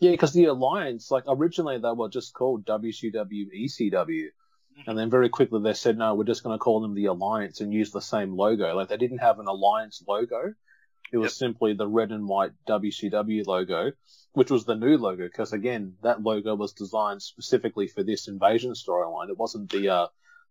Yeah, 0.00 0.10
because 0.10 0.32
the 0.32 0.44
alliance, 0.46 1.10
like 1.10 1.24
originally 1.26 1.78
they 1.78 1.92
were 1.92 2.08
just 2.08 2.34
called 2.34 2.66
WCW, 2.66 3.46
ECW, 3.64 4.26
and 4.86 4.98
then 4.98 5.08
very 5.08 5.28
quickly 5.30 5.60
they 5.62 5.72
said 5.72 5.96
no, 5.96 6.14
we're 6.14 6.24
just 6.24 6.42
going 6.42 6.54
to 6.56 6.62
call 6.62 6.80
them 6.80 6.94
the 6.94 7.06
alliance 7.06 7.60
and 7.60 7.72
use 7.72 7.90
the 7.92 8.00
same 8.02 8.36
logo. 8.36 8.74
Like 8.74 8.88
they 8.88 8.98
didn't 8.98 9.18
have 9.18 9.38
an 9.38 9.46
alliance 9.46 10.02
logo; 10.06 10.52
it 11.12 11.16
was 11.16 11.32
Yep. 11.32 11.38
simply 11.38 11.72
the 11.74 11.88
red 11.88 12.12
and 12.12 12.28
white 12.28 12.52
WCW 12.68 13.46
logo, 13.46 13.92
which 14.32 14.50
was 14.50 14.64
the 14.66 14.74
new 14.74 14.98
logo. 14.98 15.24
Because 15.24 15.54
again, 15.54 15.94
that 16.02 16.22
logo 16.22 16.54
was 16.54 16.72
designed 16.74 17.22
specifically 17.22 17.86
for 17.88 18.02
this 18.02 18.28
invasion 18.28 18.72
storyline. 18.72 19.30
It 19.30 19.38
wasn't 19.38 19.70
the 19.70 19.88
uh, 19.88 20.06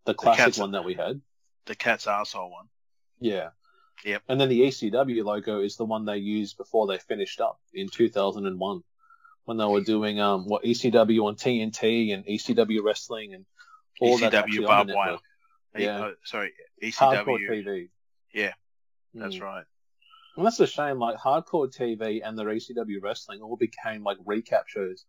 the 0.06 0.16
classic 0.16 0.46
cat's- 0.46 0.58
one 0.58 0.72
that 0.72 0.86
we 0.86 0.96
had. 0.96 1.22
The 1.66 1.76
cat's 1.76 2.08
asshole 2.08 2.50
one. 2.52 2.66
Yeah. 3.20 3.50
Yep. 4.04 4.24
And 4.28 4.42
then 4.42 4.50
the 4.50 4.62
ECW 4.62 5.24
logo 5.24 5.62
is 5.62 5.78
the 5.78 5.86
one 5.86 6.06
they 6.06 6.18
used 6.18 6.58
before 6.58 6.86
they 6.88 6.98
finished 6.98 7.40
up 7.42 7.60
in 7.74 7.90
2001 7.90 8.84
when 9.46 9.58
they 9.58 9.66
were 9.66 9.82
doing 9.82 10.20
um 10.20 10.46
what 10.46 10.64
ECW 10.64 11.26
on 11.26 11.36
TNT 11.36 12.14
and 12.14 12.26
ECW 12.26 12.84
wrestling 12.84 13.34
and 13.34 13.46
all 14.02 14.18
that 14.18 14.34
ECW 14.34 14.60
on 14.60 14.66
barbed 14.66 14.92
wire. 14.94 15.18
Yeah. 15.78 16.00
uh, 16.06 16.12
sorry, 16.24 16.52
Hardcore 16.84 17.40
ECW. 17.40 17.50
TV. 17.66 17.90
Yeah, 18.34 18.54
That's 19.14 19.36
Mm. 19.38 19.42
right. 19.42 19.66
And 20.38 20.46
that's 20.46 20.60
a 20.60 20.68
shame. 20.68 21.00
Like 21.00 21.18
hardcore 21.18 21.74
TV 21.74 22.22
and 22.24 22.38
their 22.38 22.48
ECW 22.48 23.02
wrestling 23.02 23.42
all 23.42 23.56
became 23.56 24.04
like 24.04 24.18
recap 24.20 24.68
shows. 24.68 25.06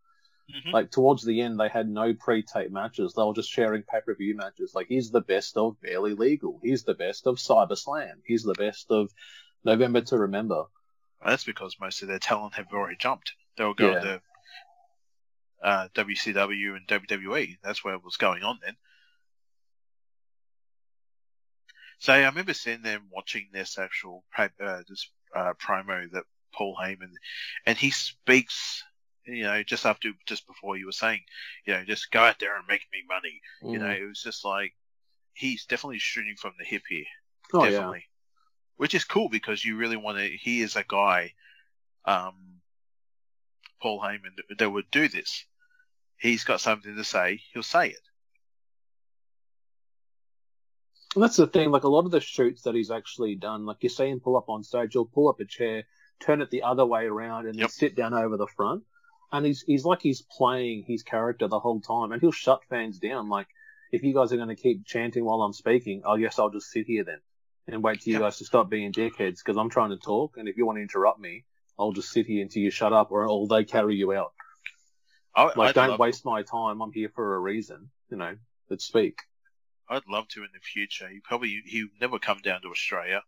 Mhm. 0.48 0.72
Like 0.72 0.92
towards 0.92 1.24
the 1.24 1.40
end, 1.40 1.58
they 1.58 1.68
had 1.68 1.88
no 1.88 2.14
pre-tape 2.14 2.70
matches. 2.70 3.14
They 3.14 3.22
were 3.24 3.34
just 3.34 3.50
sharing 3.50 3.82
pay-per-view 3.82 4.36
matches. 4.36 4.72
Like 4.76 4.86
here's 4.88 5.10
the 5.10 5.20
best 5.20 5.56
of 5.56 5.80
Barely 5.80 6.14
Legal. 6.14 6.60
Here's 6.62 6.84
the 6.84 6.94
best 6.94 7.26
of 7.26 7.36
Cyber 7.38 7.76
Slam. 7.76 8.22
Here's 8.24 8.44
the 8.44 8.54
best 8.54 8.88
of 8.92 9.10
November 9.64 10.02
to 10.02 10.18
Remember. 10.18 10.54
Well, 11.20 11.30
that's 11.30 11.42
because 11.42 11.76
most 11.80 12.02
of 12.02 12.08
their 12.08 12.20
talent 12.20 12.54
have 12.54 12.66
already 12.72 12.96
jumped. 12.96 13.32
They 13.56 13.64
were 13.64 13.74
going 13.74 13.94
Yeah. 13.94 14.00
to 14.02 14.22
uh, 15.62 15.88
WCW 15.94 16.76
and 16.76 16.86
WWE. 16.86 17.58
That's 17.62 17.82
where 17.84 17.94
it 17.94 18.04
was 18.04 18.16
going 18.16 18.42
on 18.42 18.58
then. 18.62 18.76
So 21.98 22.12
I 22.12 22.24
remember 22.26 22.52
there 22.82 22.96
and 22.98 23.10
watching 23.10 23.48
this 23.52 23.78
actual 23.78 24.22
uh, 24.38 24.82
this 24.88 25.10
uh, 25.34 25.54
promo 25.54 26.10
that 26.12 26.24
Paul 26.52 26.76
Heyman, 26.80 27.10
and 27.64 27.78
he 27.78 27.90
speaks, 27.90 28.84
you 29.24 29.44
know, 29.44 29.62
just 29.62 29.86
after, 29.86 30.10
just 30.26 30.46
before 30.46 30.76
you 30.76 30.86
were 30.86 30.92
saying, 30.92 31.20
you 31.64 31.72
know, 31.72 31.84
just 31.84 32.10
go 32.10 32.20
out 32.20 32.38
there 32.38 32.56
and 32.56 32.66
make 32.68 32.82
me 32.92 33.02
money. 33.08 33.40
You 33.62 33.78
know, 33.78 33.86
Mm. 33.86 34.00
it 34.00 34.06
was 34.06 34.22
just 34.22 34.44
like 34.44 34.74
he's 35.32 35.64
definitely 35.66 35.98
shooting 35.98 36.36
from 36.36 36.52
the 36.58 36.64
hip 36.64 36.82
here 36.88 37.04
oh 37.52 37.64
yeah. 37.64 37.70
definitely. 37.70 38.04
Which 38.76 38.94
is 38.94 39.04
cool 39.04 39.28
because 39.30 39.64
you 39.64 39.76
really 39.76 39.96
want 39.96 40.18
to. 40.18 40.28
He 40.28 40.60
is 40.60 40.76
a 40.76 40.84
guy, 40.86 41.32
um, 42.04 42.55
Paul 43.86 44.00
Heyman, 44.00 44.34
that- 44.34 44.58
that 44.58 44.68
would 44.68 44.90
do 44.90 45.06
this. 45.06 45.46
He's 46.16 46.42
got 46.42 46.60
something 46.60 46.96
to 46.96 47.04
say. 47.04 47.36
He'll 47.52 47.62
say 47.62 47.90
it. 47.90 48.00
And 51.14 51.22
that's 51.22 51.36
the 51.36 51.46
thing, 51.46 51.70
like 51.70 51.84
a 51.84 51.88
lot 51.88 52.04
of 52.04 52.10
the 52.10 52.18
shoots 52.20 52.62
that 52.62 52.74
he's 52.74 52.90
actually 52.90 53.36
done, 53.36 53.64
like 53.64 53.84
you 53.84 53.88
see 53.88 54.08
him 54.08 54.18
pull 54.18 54.36
up 54.36 54.48
on 54.48 54.64
stage, 54.64 54.94
he'll 54.94 55.04
pull 55.06 55.28
up 55.28 55.38
a 55.38 55.44
chair, 55.44 55.84
turn 56.18 56.40
it 56.40 56.50
the 56.50 56.64
other 56.64 56.84
way 56.84 57.04
around, 57.06 57.46
and 57.46 57.54
then 57.54 57.60
Yep. 57.60 57.70
sit 57.70 57.94
down 57.94 58.12
over 58.12 58.36
the 58.36 58.48
front. 58.48 58.84
And 59.30 59.46
he's 59.46 59.62
he's 59.62 59.84
like 59.84 60.02
he's 60.02 60.22
playing 60.22 60.82
his 60.82 61.04
character 61.04 61.46
the 61.46 61.60
whole 61.60 61.80
time, 61.80 62.10
and 62.10 62.20
he'll 62.20 62.32
shut 62.32 62.64
fans 62.64 62.98
down. 62.98 63.28
Like, 63.28 63.46
if 63.92 64.02
you 64.02 64.12
guys 64.12 64.32
are 64.32 64.36
going 64.36 64.48
to 64.48 64.56
keep 64.56 64.84
chanting 64.84 65.24
while 65.24 65.42
I'm 65.42 65.52
speaking, 65.52 66.02
oh, 66.04 66.14
I 66.14 66.18
guess 66.18 66.40
I'll 66.40 66.50
just 66.50 66.72
sit 66.72 66.86
here 66.86 67.04
then 67.04 67.20
and 67.68 67.84
wait 67.84 68.00
till 68.00 68.14
you 68.14 68.18
Yep. 68.18 68.22
guys 68.26 68.38
to 68.38 68.46
stop 68.46 68.68
being 68.68 68.92
dickheads 68.92 69.38
because 69.44 69.56
I'm 69.56 69.70
trying 69.70 69.90
to 69.90 69.96
talk. 69.96 70.38
And 70.38 70.48
if 70.48 70.56
you 70.56 70.66
want 70.66 70.78
to 70.78 70.82
interrupt 70.82 71.20
me, 71.20 71.44
I'll 71.78 71.92
just 71.92 72.10
sit 72.10 72.26
here 72.26 72.42
until 72.42 72.62
you 72.62 72.70
shut 72.70 72.92
up, 72.92 73.10
or, 73.10 73.28
or 73.28 73.46
they 73.46 73.64
carry 73.64 73.96
you 73.96 74.12
out. 74.12 74.32
I, 75.34 75.44
Like, 75.44 75.58
I'd 75.58 75.74
don't 75.74 75.90
love, 75.90 75.98
waste 75.98 76.24
my 76.24 76.42
time. 76.42 76.80
I'm 76.80 76.92
here 76.92 77.10
for 77.14 77.34
a 77.34 77.38
reason. 77.38 77.90
You 78.10 78.16
know, 78.16 78.36
let's 78.70 78.84
speak. 78.84 79.18
I'd 79.88 80.02
love 80.08 80.26
to 80.28 80.40
in 80.42 80.48
the 80.54 80.60
future. 80.60 81.08
He 81.08 81.20
probably 81.20 81.60
he 81.64 81.82
would 81.84 82.00
never 82.00 82.18
come 82.18 82.38
down 82.42 82.62
to 82.62 82.68
Australia 82.68 83.22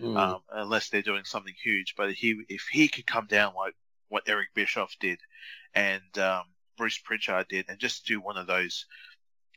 Mm. 0.00 0.18
um, 0.18 0.40
unless 0.52 0.88
they're 0.88 1.02
doing 1.02 1.22
something 1.24 1.54
huge. 1.62 1.94
But 1.96 2.10
he 2.14 2.42
if 2.48 2.66
he 2.70 2.88
could 2.88 3.06
come 3.06 3.26
down 3.28 3.54
like 3.56 3.74
what 4.08 4.24
Eric 4.26 4.48
Bischoff 4.52 4.92
did 4.98 5.20
and 5.72 6.18
um, 6.18 6.42
Bruce 6.76 6.98
Pritchard 6.98 7.46
did, 7.48 7.66
and 7.68 7.78
just 7.78 8.04
do 8.04 8.20
one 8.20 8.36
of 8.36 8.48
those 8.48 8.86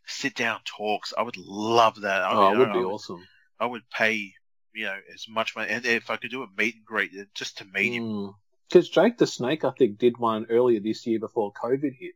sit 0.05 0.35
down 0.35 0.59
talks, 0.63 1.11
I 1.17 1.23
would 1.23 1.37
love 1.37 2.01
that. 2.01 2.21
I 2.21 2.31
oh, 2.33 2.49
mean, 2.51 2.55
it 2.55 2.59
would 2.59 2.69
I- 2.69 2.73
be 2.73 2.79
I 2.79 2.81
would- 2.83 2.93
awesome. 2.93 3.27
I 3.59 3.65
would 3.65 3.89
pay, 3.89 4.33
you 4.77 4.85
know, 4.85 4.97
as 5.13 5.27
much 5.27 5.55
money, 5.55 5.71
and 5.71 5.85
if 5.85 6.09
I 6.09 6.17
could 6.17 6.31
do 6.31 6.43
a 6.43 6.47
meet 6.55 6.75
and 6.75 6.85
greet, 6.85 7.11
uh, 7.19 7.23
just 7.33 7.57
to 7.57 7.65
meet 7.65 7.93
him. 7.93 8.35
Because 8.69 8.87
Jake 8.87 9.17
the 9.17 9.25
Snake, 9.25 9.65
I 9.65 9.71
think, 9.71 9.97
did 9.97 10.17
one 10.17 10.45
earlier 10.49 10.79
this 10.79 11.07
year 11.07 11.19
before 11.19 11.51
COVID 11.53 11.95
hit. 11.97 12.13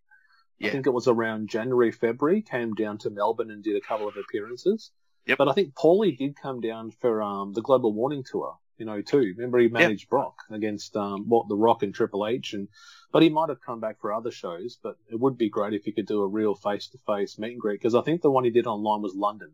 I 0.63 0.69
think 0.69 0.85
it 0.85 0.91
was 0.91 1.07
around 1.07 1.49
January, 1.49 1.91
February, 1.91 2.43
came 2.43 2.75
down 2.75 2.99
to 2.99 3.09
Melbourne 3.09 3.49
and 3.49 3.63
did 3.63 3.77
a 3.77 3.81
couple 3.81 4.07
of 4.07 4.15
appearances. 4.15 4.91
Yep. 5.25 5.39
But 5.39 5.49
I 5.49 5.53
think 5.53 5.73
Paulie 5.73 6.15
did 6.15 6.35
come 6.35 6.61
down 6.61 6.91
for 6.91 7.23
um, 7.23 7.53
the 7.53 7.63
Global 7.63 7.93
Warning 7.93 8.23
Tour, 8.23 8.57
you 8.77 8.85
know, 8.85 9.01
too. 9.01 9.33
Remember 9.35 9.57
he 9.57 9.69
managed 9.69 10.09
Brock 10.09 10.35
against 10.51 10.95
um, 10.95 11.27
what 11.27 11.47
the 11.47 11.55
Rock 11.55 11.81
and 11.81 11.95
Triple 11.95 12.27
H, 12.27 12.53
and 12.53 12.67
but 13.11 13.23
he 13.23 13.29
might 13.29 13.49
have 13.49 13.61
come 13.61 13.79
back 13.79 13.99
for 13.99 14.13
other 14.13 14.29
shows. 14.29 14.77
But 14.81 14.97
it 15.11 15.19
would 15.19 15.37
be 15.37 15.49
great 15.49 15.73
if 15.73 15.85
he 15.85 15.93
could 15.93 16.07
do 16.07 16.21
a 16.21 16.27
real 16.27 16.53
face-to-face 16.53 17.39
meet 17.39 17.53
and 17.53 17.61
greet 17.61 17.79
because 17.79 17.95
I 17.95 18.01
think 18.01 18.21
the 18.21 18.31
one 18.31 18.43
he 18.43 18.51
did 18.51 18.67
online 18.67 19.01
was 19.01 19.15
London. 19.15 19.51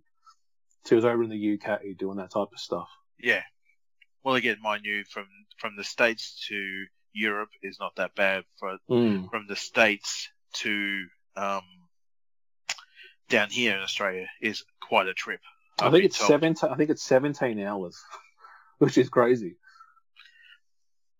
So 0.83 0.89
he 0.89 0.95
was 0.95 1.05
over 1.05 1.23
in 1.23 1.29
the 1.29 1.59
UK 1.61 1.97
doing 1.97 2.17
that 2.17 2.31
type 2.31 2.49
of 2.53 2.59
stuff. 2.59 2.89
Yeah. 3.19 3.41
Well, 4.23 4.35
again, 4.35 4.57
mind 4.61 4.85
you, 4.85 5.03
from 5.05 5.25
from 5.57 5.75
the 5.75 5.83
states 5.83 6.45
to 6.49 6.85
Europe 7.13 7.49
is 7.63 7.77
not 7.79 7.95
that 7.95 8.15
bad. 8.15 8.43
For 8.59 8.77
Mm. 8.89 9.29
from 9.29 9.47
the 9.47 9.55
states 9.55 10.29
to 10.53 11.05
um, 11.35 11.63
down 13.29 13.49
here 13.49 13.75
in 13.75 13.81
Australia 13.81 14.27
is 14.41 14.63
quite 14.81 15.07
a 15.07 15.13
trip. 15.13 15.39
I 15.79 15.89
think 15.91 16.05
it's 16.05 16.17
told. 16.17 16.27
seventeen. 16.29 16.69
I 16.69 16.75
think 16.75 16.89
it's 16.89 17.03
seventeen 17.03 17.59
hours, 17.61 17.97
which 18.79 18.97
is 18.97 19.09
crazy. 19.09 19.55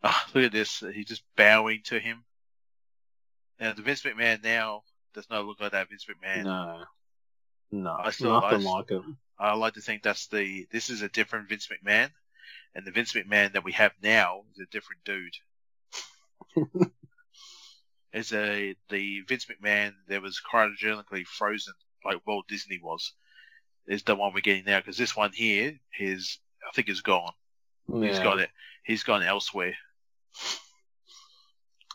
Ah, 0.03 0.27
look 0.33 0.45
at 0.45 0.51
this. 0.51 0.83
He's 0.93 1.05
just 1.07 1.23
bowing 1.35 1.81
to 1.85 1.99
him. 1.99 2.23
Now, 3.59 3.73
the 3.73 3.81
Vince 3.81 4.03
McMahon 4.03 4.43
now 4.43 4.83
does 5.13 5.27
not 5.29 5.45
look 5.45 5.59
like 5.59 5.71
that 5.71 5.89
Vince 5.89 6.05
McMahon. 6.05 6.43
No, 6.43 6.83
no, 7.71 7.91
I 7.91 8.11
still- 8.11 8.39
nothing 8.39 8.65
I- 8.67 8.71
like 8.71 8.91
it. 8.91 9.01
I 9.39 9.53
like 9.55 9.73
to 9.73 9.81
think 9.81 10.03
that's 10.03 10.27
the 10.27 10.67
this 10.71 10.89
is 10.89 11.01
a 11.01 11.09
different 11.09 11.49
Vince 11.49 11.67
McMahon, 11.67 12.09
and 12.75 12.85
the 12.85 12.91
Vince 12.91 13.13
McMahon 13.13 13.53
that 13.53 13.63
we 13.63 13.73
have 13.73 13.93
now 14.01 14.41
is 14.53 14.59
a 14.59 14.71
different 14.71 15.03
dude. 15.05 15.37
is 18.13 18.33
a 18.33 18.75
the 18.89 19.21
Vince 19.21 19.45
McMahon 19.45 19.93
that 20.07 20.21
was 20.21 20.41
cryogenically 20.41 21.25
frozen 21.25 21.73
like 22.05 22.25
Walt 22.25 22.47
Disney 22.47 22.79
was, 22.81 23.13
is 23.87 24.03
the 24.03 24.15
one 24.15 24.33
we're 24.33 24.41
getting 24.41 24.65
now. 24.65 24.79
Because 24.79 24.97
this 24.97 25.15
one 25.15 25.31
here, 25.33 25.77
his 25.91 26.39
I 26.67 26.71
think 26.73 26.89
is 26.89 27.01
gone. 27.01 27.33
He's 27.87 28.19
got 28.19 28.39
it. 28.39 28.49
He's 28.83 29.03
gone 29.03 29.23
elsewhere. 29.23 29.75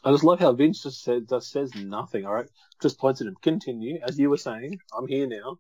I 0.05 0.11
just 0.11 0.25
love 0.25 0.41
how 0.41 0.53
Vince 0.53 0.83
just 0.83 1.03
said 1.03 1.29
just 1.29 1.51
says 1.51 1.75
nothing. 1.75 2.25
All 2.25 2.35
right, 2.35 2.49
just 2.81 2.99
points 2.99 3.21
at 3.21 3.27
him. 3.27 3.37
Continue 3.43 4.01
as 4.07 4.19
you 4.19 4.31
were 4.31 4.39
saying. 4.39 4.79
I'm 4.97 5.07
here 5.07 5.27
now. 5.27 5.59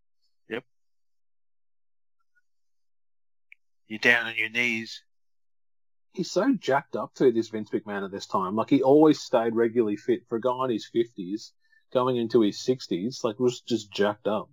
You're 3.93 3.99
down 3.99 4.25
on 4.25 4.37
your 4.37 4.49
knees. 4.49 5.03
He's 6.15 6.31
so 6.31 6.55
jacked 6.55 6.97
up 6.97 7.13
to 7.17 7.31
this 7.31 7.51
Vince 7.51 7.69
McMahon 7.69 8.07
at 8.07 8.11
this 8.11 8.25
time. 8.25 8.57
Like 8.57 8.71
he 8.71 8.83
always 8.83 9.21
stayed 9.21 9.55
regularly 9.55 9.97
fit 9.97 10.23
for 10.31 10.37
a 10.37 10.41
guy 10.41 10.65
in 10.65 10.71
his 10.71 10.89
fifties, 10.91 11.53
going 11.93 12.17
into 12.17 12.41
his 12.41 12.59
sixties. 12.59 13.21
Like 13.23 13.39
was 13.39 13.61
just 13.61 13.93
jacked 13.93 14.27
up. 14.27 14.49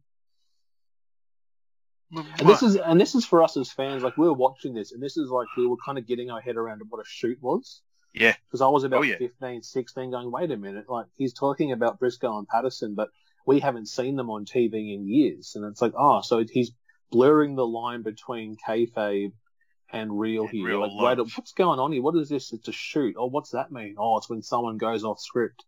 And 2.14 2.50
this 2.50 2.64
is 2.64 2.76
and 2.76 3.00
this 3.00 3.16
is 3.16 3.24
for 3.24 3.42
us 3.42 3.56
as 3.56 3.72
fans. 3.72 4.04
Like 4.04 4.18
we 4.18 4.28
were 4.28 4.34
watching 4.34 4.74
this, 4.74 4.92
and 4.92 5.02
this 5.02 5.16
is 5.16 5.30
like 5.30 5.48
we 5.56 5.66
were 5.66 5.78
kind 5.86 5.98
of 5.98 6.06
getting 6.06 6.30
our 6.30 6.42
head 6.42 6.58
around 6.58 6.82
what 6.90 7.00
a 7.00 7.08
shoot 7.08 7.38
was. 7.40 7.82
yeah, 8.14 8.36
Because 8.46 8.60
I 8.60 8.68
was 8.68 8.84
about 8.84 9.00
Oh, 9.00 9.04
yeah. 9.04 9.20
15, 9.20 9.62
16 9.62 10.12
going, 10.12 10.32
wait 10.32 10.52
a 10.52 10.58
minute, 10.58 10.90
like 10.90 11.06
he's 11.16 11.32
talking 11.32 11.72
about 11.72 11.98
Briscoe 11.98 12.38
and 12.38 12.46
Patterson, 12.46 12.94
but 12.94 13.08
we 13.46 13.62
haven't 13.62 13.88
seen 13.88 14.18
them 14.18 14.30
on 14.30 14.44
TV 14.44 14.94
in 14.94 15.08
years. 15.08 15.54
And 15.56 15.64
it's 15.64 15.82
like, 15.82 15.94
oh, 15.98 16.20
so 16.24 16.44
he's 16.44 16.74
blurring 17.12 17.56
the 17.56 17.66
line 17.66 18.02
between 18.02 18.58
kayfabe 18.58 19.32
and 19.92 20.20
real 20.20 20.44
And 20.44 20.52
here. 20.52 20.68
real 20.68 20.82
like, 20.82 21.18
wait, 21.18 21.32
what's 21.36 21.54
going 21.54 21.80
on 21.80 21.92
here? 21.92 22.02
What 22.02 22.16
is 22.16 22.30
this? 22.30 22.54
It's 22.54 22.68
a 22.68 22.72
shoot. 22.72 23.16
Oh, 23.18 23.26
what's 23.26 23.52
that 23.52 23.72
mean? 23.72 23.96
Oh, 23.98 24.18
it's 24.18 24.30
when 24.30 24.42
someone 24.44 24.78
goes 24.78 25.04
off 25.04 25.20
script 25.20 25.66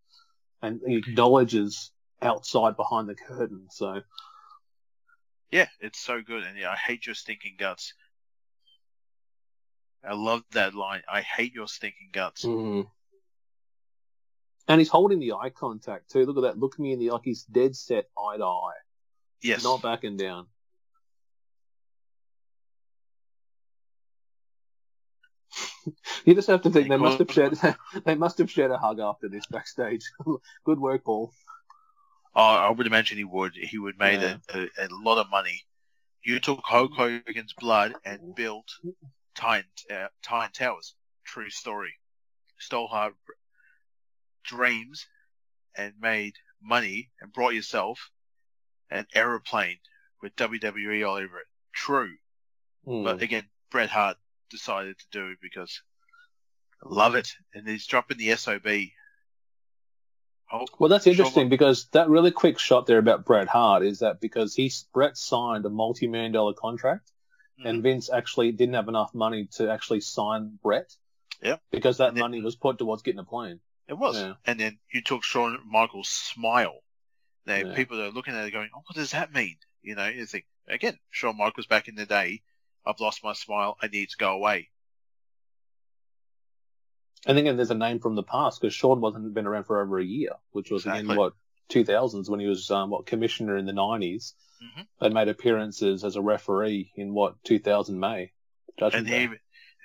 and 0.62 0.80
mm-hmm. 0.80 0.92
acknowledges 0.92 1.92
outside 2.22 2.76
behind 2.76 3.10
the 3.10 3.16
curtain. 3.16 3.68
So, 3.72 4.02
yeah, 5.50 5.68
it's 5.80 6.00
so 6.00 6.22
good. 6.22 6.44
And 6.44 6.58
yeah, 6.58 6.70
I 6.70 6.76
hate 6.76 7.06
your 7.08 7.16
stinking 7.16 7.56
guts. 7.58 7.94
I 10.08 10.14
love 10.14 10.44
that 10.52 10.76
line. 10.76 11.02
I 11.12 11.22
hate 11.22 11.54
your 11.54 11.68
stinking 11.68 12.10
guts. 12.12 12.46
Mm-hmm. 12.46 12.88
and 14.68 14.80
he's 14.80 14.90
holding 14.90 15.20
the 15.20 15.34
eye 15.34 15.50
contact 15.50 16.12
too. 16.12 16.26
Look 16.26 16.38
at 16.38 16.44
that. 16.44 16.60
Look 16.60 16.76
at 16.76 16.80
me 16.80 16.94
in 16.94 17.00
the, 17.00 17.12
like 17.12 17.22
he's 17.24 17.44
dead 17.44 17.76
set 17.76 18.06
eye 18.18 18.38
to 18.38 18.46
eye. 18.46 18.74
Yes. 19.42 19.64
Not 19.64 19.82
backing 19.82 20.18
down. 20.18 20.48
you 26.26 26.36
just 26.36 26.48
have 26.48 26.62
to 26.64 26.70
think 26.70 26.90
they 26.90 26.98
must 26.98 27.20
have 27.20 27.32
shared 27.32 27.58
they 28.06 28.16
must 28.16 28.38
have 28.38 28.52
shared 28.52 28.72
a 28.72 28.78
hug 28.78 29.00
after 29.00 29.28
this 29.30 29.46
backstage. 29.48 30.04
Good 30.66 30.80
work, 30.80 31.04
Paul. 31.04 31.32
Oh, 32.36 32.42
I 32.42 32.70
would 32.70 32.88
imagine 32.88 33.18
he 33.18 33.24
would. 33.24 33.54
He 33.56 33.78
would 33.78 33.98
made 34.00 34.22
Yeah. 34.22 34.38
a, 34.54 34.60
a, 34.62 34.88
a 34.88 34.90
lot 34.92 35.20
of 35.20 35.30
money. 35.30 35.64
You 36.24 36.40
took 36.40 36.62
Hulk 36.64 36.92
Hogan's 36.94 37.54
blood 37.60 37.94
and 38.06 38.36
built 38.36 38.72
Titan, 39.36 39.70
uh, 39.92 40.08
Titan 40.24 40.52
Towers. 40.54 40.96
True 41.26 41.50
story. 41.50 41.94
Stole 42.60 42.88
her 42.90 43.12
dreams 44.44 45.08
and 45.76 45.94
made 46.00 46.36
money 46.62 47.10
and 47.20 47.34
brought 47.34 47.54
yourself 47.54 48.12
an 48.90 49.08
aeroplane 49.16 49.78
with 50.22 50.36
WWE 50.36 51.08
all 51.08 51.16
over 51.16 51.40
it. 51.40 51.48
True. 51.74 52.12
Hmm. 52.86 53.04
But 53.04 53.22
again, 53.22 53.46
Bret 53.72 53.90
Hart 53.90 54.18
decided 54.52 54.98
to 55.00 55.06
do 55.12 55.36
because 55.42 55.82
I 56.84 56.94
love 56.94 57.16
it. 57.16 57.34
And 57.54 57.68
he's 57.68 57.88
dropping 57.88 58.18
the 58.18 58.36
SOB. 58.36 58.68
Oh, 60.54 60.66
Well, 60.80 60.90
that's 60.90 61.08
interesting 61.08 61.48
because 61.50 61.86
that 61.94 62.10
really 62.10 62.32
quick 62.32 62.60
shot 62.60 62.86
there 62.86 62.98
about 62.98 63.26
Bret 63.26 63.48
Hart 63.48 63.84
is 63.84 64.00
that 64.00 64.20
because 64.20 64.54
he 64.54 64.72
Bret 64.94 65.18
signed 65.18 65.66
a 65.66 65.70
multi-million 65.70 66.34
dollar 66.34 66.54
contract 66.54 67.10
mm, 67.60 67.70
and 67.70 67.82
Vince 67.82 68.10
actually 68.10 68.52
didn't 68.52 68.76
have 68.76 68.90
enough 68.90 69.14
money 69.16 69.48
to 69.54 69.72
actually 69.72 70.02
sign 70.02 70.60
Bret. 70.62 70.94
Yep. 71.42 71.62
Because 71.72 71.98
that 71.98 72.14
then- 72.14 72.22
money 72.22 72.42
was 72.42 72.56
put 72.56 72.78
towards 72.78 73.02
getting 73.02 73.20
a 73.20 73.24
plane. 73.24 73.62
It 73.88 73.98
was. 73.98 74.18
Yeah. 74.18 74.34
And 74.46 74.60
then 74.60 74.78
you 74.94 75.02
took 75.02 75.24
Shawn 75.24 75.60
Michaels' 75.66 76.08
smile. 76.10 76.80
Now, 77.46 77.56
Yeah. 77.58 77.74
people 77.76 78.02
are 78.02 78.12
looking 78.12 78.36
at 78.36 78.46
it 78.46 78.52
going, 78.52 78.70
oh, 78.76 78.84
what 78.86 78.96
does 78.96 79.12
that 79.12 79.34
mean? 79.34 79.58
You 79.82 79.96
know, 79.96 80.08
you 80.08 80.26
think, 80.26 80.46
again, 80.68 80.98
Shawn 81.10 81.38
Michaels 81.38 81.66
back 81.68 81.88
in 81.88 81.96
the 81.96 82.06
day, 82.06 82.42
I've 82.86 83.00
lost 83.00 83.24
my 83.24 83.34
smile, 83.34 83.78
I 83.82 83.88
need 83.88 84.10
to 84.10 84.18
go 84.18 84.32
away. 84.32 84.70
And 87.26 87.38
again, 87.38 87.56
there's 87.56 87.72
a 87.72 87.76
name 87.76 88.00
from 88.00 88.16
the 88.16 88.24
past 88.24 88.60
because 88.60 88.74
Sean 88.74 89.00
wasn't 89.00 89.34
been 89.34 89.46
around 89.46 89.66
for 89.66 89.82
over 89.82 90.00
a 90.00 90.04
year, 90.04 90.32
which 90.52 90.72
was 90.72 90.86
Exactly. 90.86 91.12
in 91.12 91.18
what 91.18 91.34
2000s 91.70 92.30
when 92.30 92.40
he 92.40 92.48
was 92.48 92.70
um, 92.72 92.90
what 92.90 93.06
commissioner 93.06 93.58
in 93.58 93.66
the 93.66 93.72
90s. 93.74 94.34
Mhm. 94.62 94.88
They 95.00 95.10
made 95.10 95.28
appearances 95.28 96.04
as 96.04 96.16
a 96.16 96.22
referee 96.22 96.92
in 96.96 97.14
what 97.14 97.44
2000 97.44 98.00
May. 98.00 98.32
Judgment 98.78 99.08
And 99.08 99.32
he, 99.32 99.38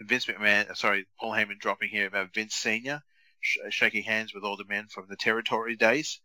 Vince 0.05 0.26
McMahon, 0.26 0.74
sorry, 0.76 1.07
Paul 1.20 1.32
Heyman 1.32 1.59
dropping 1.59 1.90
here 1.90 2.07
about 2.07 2.32
Vince 2.32 2.55
Sr. 2.55 3.03
Sh- 3.40 3.59
shaking 3.70 4.03
hands 4.03 4.34
with 4.34 4.44
all 4.44 4.57
the 4.57 4.64
men 4.64 4.88
from 4.88 5.07
the 5.09 5.16
territory 5.16 5.76
days 5.76 6.20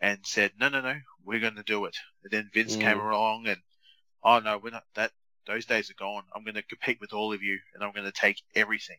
and 0.00 0.26
said, 0.26 0.52
no, 0.58 0.68
no, 0.68 0.80
no, 0.80 0.98
we're 1.24 1.40
going 1.40 1.56
to 1.56 1.62
do 1.62 1.84
it. 1.84 1.96
And 2.22 2.30
then 2.30 2.50
Vince 2.52 2.76
Mm. 2.76 2.80
came 2.80 2.98
along 3.00 3.46
and, 3.46 3.60
oh 4.22 4.40
no, 4.40 4.58
we're 4.58 4.70
not, 4.70 4.84
that, 4.94 5.12
those 5.46 5.66
days 5.66 5.90
are 5.90 5.94
gone. 5.94 6.22
I'm 6.34 6.44
going 6.44 6.54
to 6.54 6.62
compete 6.62 7.00
with 7.00 7.12
all 7.12 7.32
of 7.32 7.42
you 7.42 7.58
and 7.74 7.82
I'm 7.82 7.92
going 7.92 8.06
to 8.06 8.12
take 8.12 8.42
everything. 8.54 8.98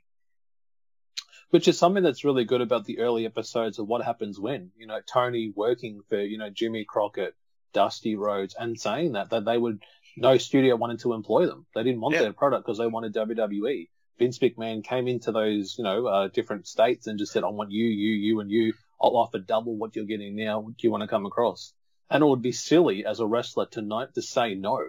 Which 1.49 1.67
is 1.67 1.77
something 1.77 2.03
that's 2.03 2.23
really 2.23 2.45
good 2.45 2.61
about 2.61 2.85
the 2.85 2.99
early 2.99 3.25
episodes 3.25 3.77
of 3.77 3.87
what 3.87 4.03
happens 4.03 4.39
when 4.39 4.71
you 4.77 4.87
know 4.87 4.99
Tony 5.05 5.51
working 5.53 6.01
for 6.07 6.19
you 6.19 6.37
know 6.37 6.49
Jimmy 6.49 6.85
Crockett, 6.85 7.35
Dusty 7.73 8.15
Rhodes, 8.15 8.55
and 8.57 8.79
saying 8.79 9.13
that 9.13 9.31
that 9.31 9.43
they 9.43 9.57
would 9.57 9.83
no 10.15 10.37
studio 10.37 10.75
wanted 10.77 10.99
to 11.01 11.13
employ 11.13 11.47
them. 11.47 11.65
They 11.75 11.83
didn't 11.83 11.99
want 12.01 12.15
Yeah. 12.15 12.21
their 12.21 12.33
product 12.33 12.65
because 12.65 12.77
they 12.77 12.87
wanted 12.87 13.13
WWE. 13.13 13.89
Vince 14.17 14.39
McMahon 14.39 14.83
came 14.83 15.07
into 15.09 15.31
those 15.33 15.75
you 15.77 15.83
know 15.83 16.07
uh, 16.07 16.27
different 16.29 16.67
states 16.67 17.07
and 17.07 17.19
just 17.19 17.33
said, 17.33 17.43
"I 17.43 17.49
want 17.49 17.71
you, 17.71 17.85
you, 17.85 18.13
you, 18.13 18.39
and 18.39 18.49
you. 18.49 18.73
I'll 19.01 19.17
offer 19.17 19.39
double 19.39 19.75
what 19.75 19.95
you're 19.95 20.05
getting 20.05 20.35
now. 20.37 20.61
Do 20.61 20.75
you 20.79 20.91
want 20.91 21.01
to 21.01 21.07
come 21.07 21.25
across?" 21.25 21.73
And 22.09 22.23
it 22.23 22.27
would 22.27 22.41
be 22.41 22.51
silly 22.53 23.05
as 23.05 23.19
a 23.19 23.25
wrestler 23.25 23.65
to 23.67 23.81
not 23.81 24.13
to 24.15 24.21
say 24.21 24.55
no 24.55 24.79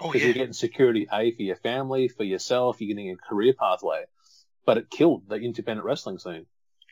Oh, 0.00 0.08
because 0.08 0.20
yeah. 0.22 0.26
you're 0.28 0.34
getting 0.34 0.52
security 0.52 1.08
A 1.12 1.32
for 1.32 1.42
your 1.42 1.56
family, 1.56 2.08
for 2.08 2.24
yourself. 2.24 2.80
You're 2.80 2.94
getting 2.94 3.10
a 3.10 3.16
career 3.16 3.52
pathway. 3.52 4.04
But 4.64 4.78
it 4.78 4.90
killed 4.90 5.28
the 5.28 5.36
independent 5.36 5.84
wrestling 5.84 6.18
scene. 6.18 6.46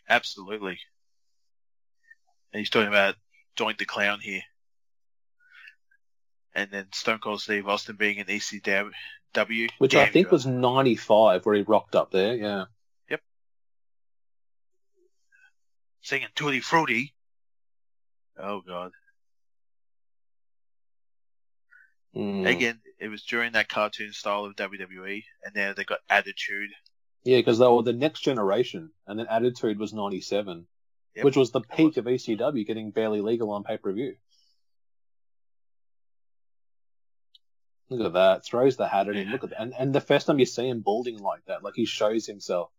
Absolutely. 0.09 0.79
And 2.53 2.61
he's 2.61 2.71
talking 2.71 2.89
about 2.89 3.17
Doink 3.57 3.79
the 3.79 3.85
Clown 3.85 4.21
here. 4.21 4.43
And 6.55 6.71
then 6.71 6.87
Stone 6.93 7.19
Cold 7.19 7.43
Steve 7.43 7.69
Austin 7.69 7.97
being 7.97 8.19
an 8.19 8.27
ECW. 8.27 9.71
which 9.79 9.95
I 9.95 10.07
think 10.07 10.31
was 10.31 10.47
95 10.47 11.45
where 11.45 11.55
he 11.55 11.63
rocked 11.63 11.95
up 11.95 12.11
there. 12.11 12.35
Yeah. 12.35 12.65
Yep. 13.11 13.21
Singing 16.01 16.29
Tutti 16.35 16.61
Frutti. 16.61 17.15
Oh 18.39 18.63
god. 18.67 18.93
Mm. 22.17 22.49
Again, 22.49 22.81
it 22.99 23.09
was 23.09 23.23
during 23.25 23.53
that 23.53 23.69
cartoon 23.69 24.13
style 24.13 24.47
of 24.47 24.57
WWE, 24.57 25.25
and 25.45 25.55
now 25.55 25.75
they 25.75 25.85
got 25.85 25.99
Attitude. 26.09 26.71
Yeah, 27.25 27.39
because 27.39 27.59
they 27.59 27.67
were 27.67 27.83
the 27.83 27.93
next 27.93 28.21
generation, 28.21 28.91
and 29.07 29.19
then 29.19 29.27
Attitude 29.29 29.79
was 29.79 29.93
97, 29.93 30.67
Yep. 31.15 31.25
which 31.25 31.37
was 31.37 31.51
the 31.51 31.61
peak 31.61 31.97
of 31.97 32.07
ECW 32.07 32.67
getting 32.67 32.91
barely 32.91 33.21
legal 33.21 33.51
on 33.51 33.65
pay 33.65 33.77
per 33.77 33.93
view. 33.93 34.17
Look 37.89 38.07
at 38.07 38.13
that. 38.15 38.45
Throws 38.45 38.77
the 38.77 38.89
hat 38.89 39.09
at 39.09 39.15
him. 39.15 39.31
Look 39.31 39.45
at 39.45 39.51
that. 39.51 39.61
And, 39.61 39.73
and 39.79 39.95
the 39.95 40.01
first 40.01 40.27
time 40.27 40.39
you 40.39 40.47
see 40.47 40.69
him 40.69 40.81
balding 40.81 41.19
like 41.19 41.45
that, 41.47 41.63
like 41.63 41.75
he 41.77 41.85
shows 41.85 42.27
himself. 42.27 42.71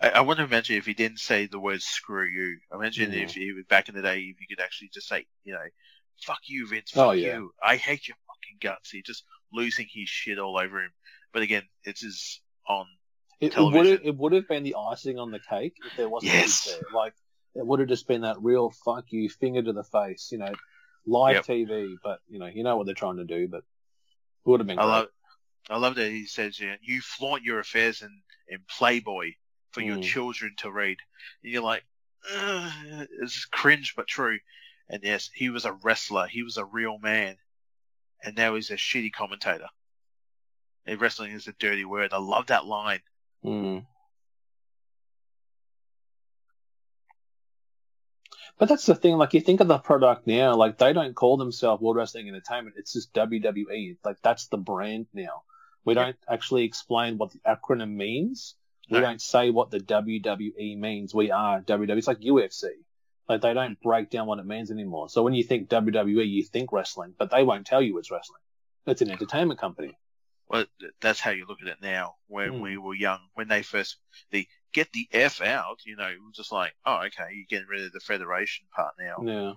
I, 0.00 0.08
I 0.10 0.20
want 0.20 0.38
to 0.38 0.44
imagine 0.44 0.76
if 0.76 0.84
he 0.86 0.94
didn't 0.94 1.20
say 1.20 1.46
the 1.46 1.60
word 1.60 1.80
"screw 1.80 2.26
you." 2.26 2.58
Imagine 2.72 3.12
Mm. 3.12 3.22
if 3.22 3.32
he 3.34 3.52
back 3.68 3.88
in 3.88 3.94
the 3.94 4.02
day, 4.02 4.18
if 4.20 4.40
you 4.40 4.46
could 4.48 4.62
actually 4.62 4.90
just 4.92 5.08
say, 5.08 5.26
you 5.44 5.52
know, 5.52 5.64
"Fuck 6.22 6.40
you, 6.46 6.66
Vince. 6.68 6.90
Fuck 6.90 7.08
Oh, 7.08 7.12
yeah. 7.12 7.36
you. 7.36 7.52
I 7.62 7.76
hate 7.76 8.08
your 8.08 8.16
fucking 8.26 8.58
guts." 8.60 8.90
He 8.90 9.02
just 9.02 9.24
losing 9.52 9.86
his 9.92 10.08
shit 10.08 10.38
all 10.38 10.58
over 10.58 10.82
him. 10.82 10.92
But 11.32 11.42
again, 11.42 11.62
it's 11.84 12.02
his 12.02 12.40
on. 12.68 12.86
It, 13.40 13.46
it 13.46 13.58
would 13.58 13.72
Television. 13.72 13.96
have 13.98 14.06
it 14.06 14.16
would 14.16 14.32
have 14.32 14.48
been 14.48 14.62
the 14.62 14.76
icing 14.76 15.18
on 15.18 15.30
the 15.30 15.40
cake 15.40 15.74
if 15.84 15.94
there 15.96 16.08
wasn't 16.08 16.32
Yes. 16.32 16.64
there. 16.64 16.80
Like 16.92 17.14
it 17.54 17.66
would 17.66 17.80
have 17.80 17.88
just 17.88 18.08
been 18.08 18.22
that 18.22 18.36
real 18.40 18.70
fuck 18.70 19.04
you 19.12 19.28
finger 19.28 19.62
to 19.62 19.72
the 19.72 19.84
face, 19.84 20.30
you 20.32 20.38
know, 20.38 20.52
live 21.06 21.34
Yep. 21.36 21.44
TV. 21.46 21.96
But 22.02 22.20
you 22.28 22.38
know, 22.38 22.46
you 22.46 22.64
know 22.64 22.76
what 22.76 22.86
they're 22.86 22.94
trying 22.94 23.16
to 23.18 23.24
do. 23.24 23.46
But 23.48 23.58
it 23.58 23.64
would 24.46 24.60
have 24.60 24.66
been. 24.66 24.78
I 24.78 24.82
great. 24.82 24.90
love. 24.90 25.08
I 25.68 25.78
love 25.78 25.94
that 25.96 26.10
he 26.10 26.26
says, 26.26 26.58
you, 26.60 26.68
know, 26.68 26.76
"You 26.80 27.00
flaunt 27.00 27.42
your 27.42 27.58
affairs 27.58 28.00
in 28.02 28.22
in 28.48 28.60
Playboy 28.68 29.32
for 29.72 29.80
your 29.82 29.96
Mm. 29.98 30.02
children 30.04 30.54
to 30.58 30.70
read." 30.70 30.98
And 31.42 31.52
you're 31.52 31.62
like, 31.62 31.84
Ugh, 32.32 33.06
"It's 33.20 33.44
cringe 33.46 33.94
but 33.96 34.06
true." 34.06 34.38
And 34.88 35.02
yes, 35.02 35.30
he 35.34 35.50
was 35.50 35.64
a 35.64 35.72
wrestler. 35.72 36.26
He 36.26 36.42
was 36.42 36.56
a 36.56 36.64
real 36.64 36.98
man, 36.98 37.36
and 38.22 38.36
now 38.36 38.54
he's 38.54 38.70
a 38.70 38.74
shitty 38.74 39.12
commentator. 39.12 39.68
And 40.86 41.00
wrestling 41.00 41.32
is 41.32 41.48
a 41.48 41.52
dirty 41.52 41.84
word. 41.84 42.12
I 42.12 42.18
love 42.18 42.46
that 42.46 42.66
line. 42.66 43.00
Mm. 43.44 43.86
But 48.58 48.68
that's 48.68 48.86
the 48.86 48.94
thing. 48.94 49.16
Like 49.16 49.34
you 49.34 49.40
think 49.40 49.60
of 49.60 49.68
the 49.68 49.78
product 49.78 50.26
now, 50.26 50.54
like 50.54 50.78
they 50.78 50.92
don't 50.92 51.14
call 51.14 51.36
themselves 51.36 51.82
World 51.82 51.96
Wrestling 51.96 52.28
Entertainment. 52.28 52.76
It's 52.78 52.92
just 52.92 53.12
WWE. 53.12 53.98
Like 54.04 54.16
that's 54.22 54.46
the 54.46 54.56
brand 54.56 55.06
now. 55.12 55.42
We 55.84 55.94
don't 55.94 56.16
actually 56.28 56.64
explain 56.64 57.18
what 57.18 57.32
the 57.32 57.40
acronym 57.46 57.94
means. 57.94 58.54
We 58.90 59.00
don't 59.00 59.20
say 59.20 59.50
what 59.50 59.70
the 59.70 59.80
WWE 59.80 60.78
means. 60.78 61.14
We 61.14 61.30
are 61.32 61.60
WWE. 61.60 61.96
It's 61.98 62.06
like 62.06 62.20
UFC. 62.20 62.64
Like 63.28 63.40
they 63.40 63.54
don't 63.54 63.80
break 63.80 64.10
down 64.10 64.26
what 64.26 64.38
it 64.38 64.46
means 64.46 64.70
anymore. 64.70 65.08
So 65.08 65.22
when 65.22 65.34
you 65.34 65.42
think 65.42 65.68
WWE, 65.68 66.28
you 66.28 66.44
think 66.44 66.72
wrestling, 66.72 67.14
but 67.18 67.30
they 67.30 67.42
won't 67.42 67.66
tell 67.66 67.82
you 67.82 67.98
it's 67.98 68.10
wrestling. 68.10 68.40
It's 68.86 69.02
an 69.02 69.10
entertainment 69.10 69.58
company. 69.58 69.98
Well, 70.48 70.64
that's 71.00 71.18
how 71.18 71.32
you 71.32 71.44
look 71.48 71.60
at 71.60 71.66
it 71.68 71.82
now. 71.82 72.14
When 72.28 72.50
Hmm. 72.54 72.60
we 72.60 72.76
were 72.78 72.94
young, 72.94 73.18
when 73.34 73.48
they 73.48 73.62
first 73.62 73.96
the 74.30 74.46
get 74.72 74.92
the 74.92 75.08
f 75.12 75.42
out, 75.42 75.80
you 75.84 75.96
know, 75.96 76.06
it 76.06 76.22
was 76.24 76.36
just 76.36 76.52
like, 76.52 76.72
oh, 76.84 77.02
okay, 77.06 77.34
you're 77.34 77.46
getting 77.48 77.66
rid 77.66 77.84
of 77.84 77.92
the 77.92 77.98
federation 78.00 78.66
part 78.72 78.94
now. 78.98 79.24
Yeah. 79.24 79.52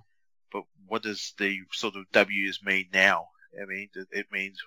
But 0.52 0.64
what 0.88 1.04
does 1.04 1.36
the 1.38 1.60
sort 1.72 1.96
of 1.96 2.10
W's 2.12 2.64
mean 2.64 2.88
now? 2.92 3.28
I 3.62 3.66
mean, 3.66 3.90
it, 4.12 4.28
means 4.32 4.58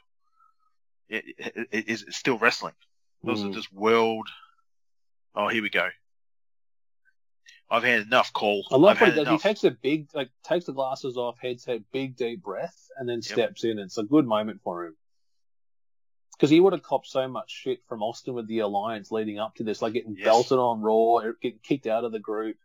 it, 1.09 1.25
it, 1.39 1.69
it, 1.73 1.85
it's 1.89 2.17
still 2.17 2.39
wrestling. 2.39 2.75
Those 3.25 3.43
are 3.43 3.49
Mm. 3.49 3.55
just 3.55 3.73
world. 3.73 4.29
Oh, 5.35 5.49
here 5.49 5.63
we 5.63 5.71
go. 5.71 5.89
I've 7.73 7.85
had 7.85 8.03
enough, 8.03 8.35
Cole. 8.35 8.67
I 8.71 8.77
love 8.77 8.97
I've 8.97 9.01
what 9.01 9.11
he 9.11 9.17
does. 9.17 9.27
enough. 9.27 9.43
He 9.43 9.49
takes 9.49 9.65
a 9.65 9.71
big, 9.71 10.09
like, 10.13 10.29
takes 10.45 10.67
the 10.67 10.75
glasses 10.75 11.17
off, 11.17 11.39
headset, 11.41 11.81
big 11.91 12.17
deep 12.17 12.43
breath, 12.43 12.91
and 12.99 13.09
then 13.09 13.23
steps 13.23 13.65
in. 13.65 13.79
It's 13.79 13.97
a 13.97 14.03
good 14.03 14.27
moment 14.27 14.61
for 14.63 14.85
him. 14.85 14.95
Because 16.33 16.51
he 16.51 16.61
would 16.61 16.75
have 16.75 16.83
copped 16.83 17.07
so 17.07 17.27
much 17.29 17.51
shit 17.51 17.81
from 17.89 18.03
Austin 18.03 18.35
with 18.35 18.47
the 18.47 18.59
alliance 18.59 19.11
leading 19.11 19.39
up 19.39 19.55
to 19.55 19.65
this, 19.65 19.81
like 19.81 19.95
getting 19.95 20.17
Yes. 20.17 20.27
belted 20.27 20.59
on 20.59 20.83
Raw, 20.83 21.21
er, 21.25 21.39
getting 21.41 21.61
kicked 21.61 21.87
out 21.87 22.05
of 22.05 22.13
the 22.13 22.19
group. 22.19 22.59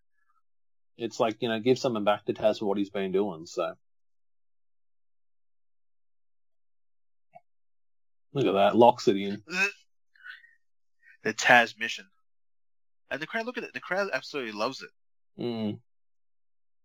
It's 0.97 1.21
like, 1.21 1.41
you 1.41 1.47
know, 1.47 1.59
give 1.61 1.79
something 1.79 2.03
back 2.03 2.25
to 2.25 2.33
Taz 2.33 2.59
for 2.59 2.65
what 2.65 2.77
he's 2.77 2.89
been 2.89 3.13
doing, 3.13 3.45
so. 3.45 3.75
Look 8.33 8.45
at 8.45 8.53
that, 8.53 8.75
locks 8.75 9.07
it 9.07 9.15
in. 9.15 9.41
the 11.23 11.33
Tazmission. 11.33 12.07
And 13.09 13.21
the 13.21 13.27
crowd, 13.27 13.45
look 13.45 13.57
at 13.57 13.63
it. 13.63 13.73
The 13.73 13.79
crowd 13.79 14.09
absolutely 14.11 14.51
loves 14.51 14.81
it. 14.81 14.89
Mm. 15.39 15.79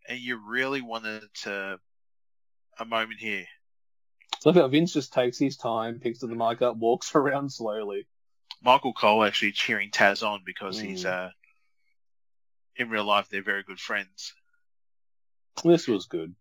And 0.08 0.18
you 0.18 0.40
really 0.46 0.82
wanted 0.82 1.22
to 1.42 1.78
a 2.78 2.84
moment 2.84 3.20
here. 3.20 3.46
Look 4.44 4.56
how 4.56 4.66
Vince 4.68 4.92
just 4.92 5.12
takes 5.12 5.38
his 5.38 5.56
time, 5.56 6.00
picks 6.00 6.22
up 6.22 6.30
the 6.30 6.36
mic 6.36 6.62
up, 6.62 6.76
walks 6.76 7.14
around 7.14 7.52
slowly. 7.52 8.06
Michael 8.62 8.92
Cole 8.92 9.24
actually 9.24 9.52
cheering 9.52 9.90
Taz 9.90 10.26
on 10.26 10.42
because 10.44 10.78
he's 10.78 11.04
Mm. 11.04 11.10
uh 11.10 11.30
in 12.76 12.88
real 12.88 13.04
life 13.04 13.28
they're 13.28 13.42
very 13.42 13.62
good 13.62 13.80
friends. 13.80 14.34
This 15.64 15.86
was 15.86 16.06
good. 16.06 16.34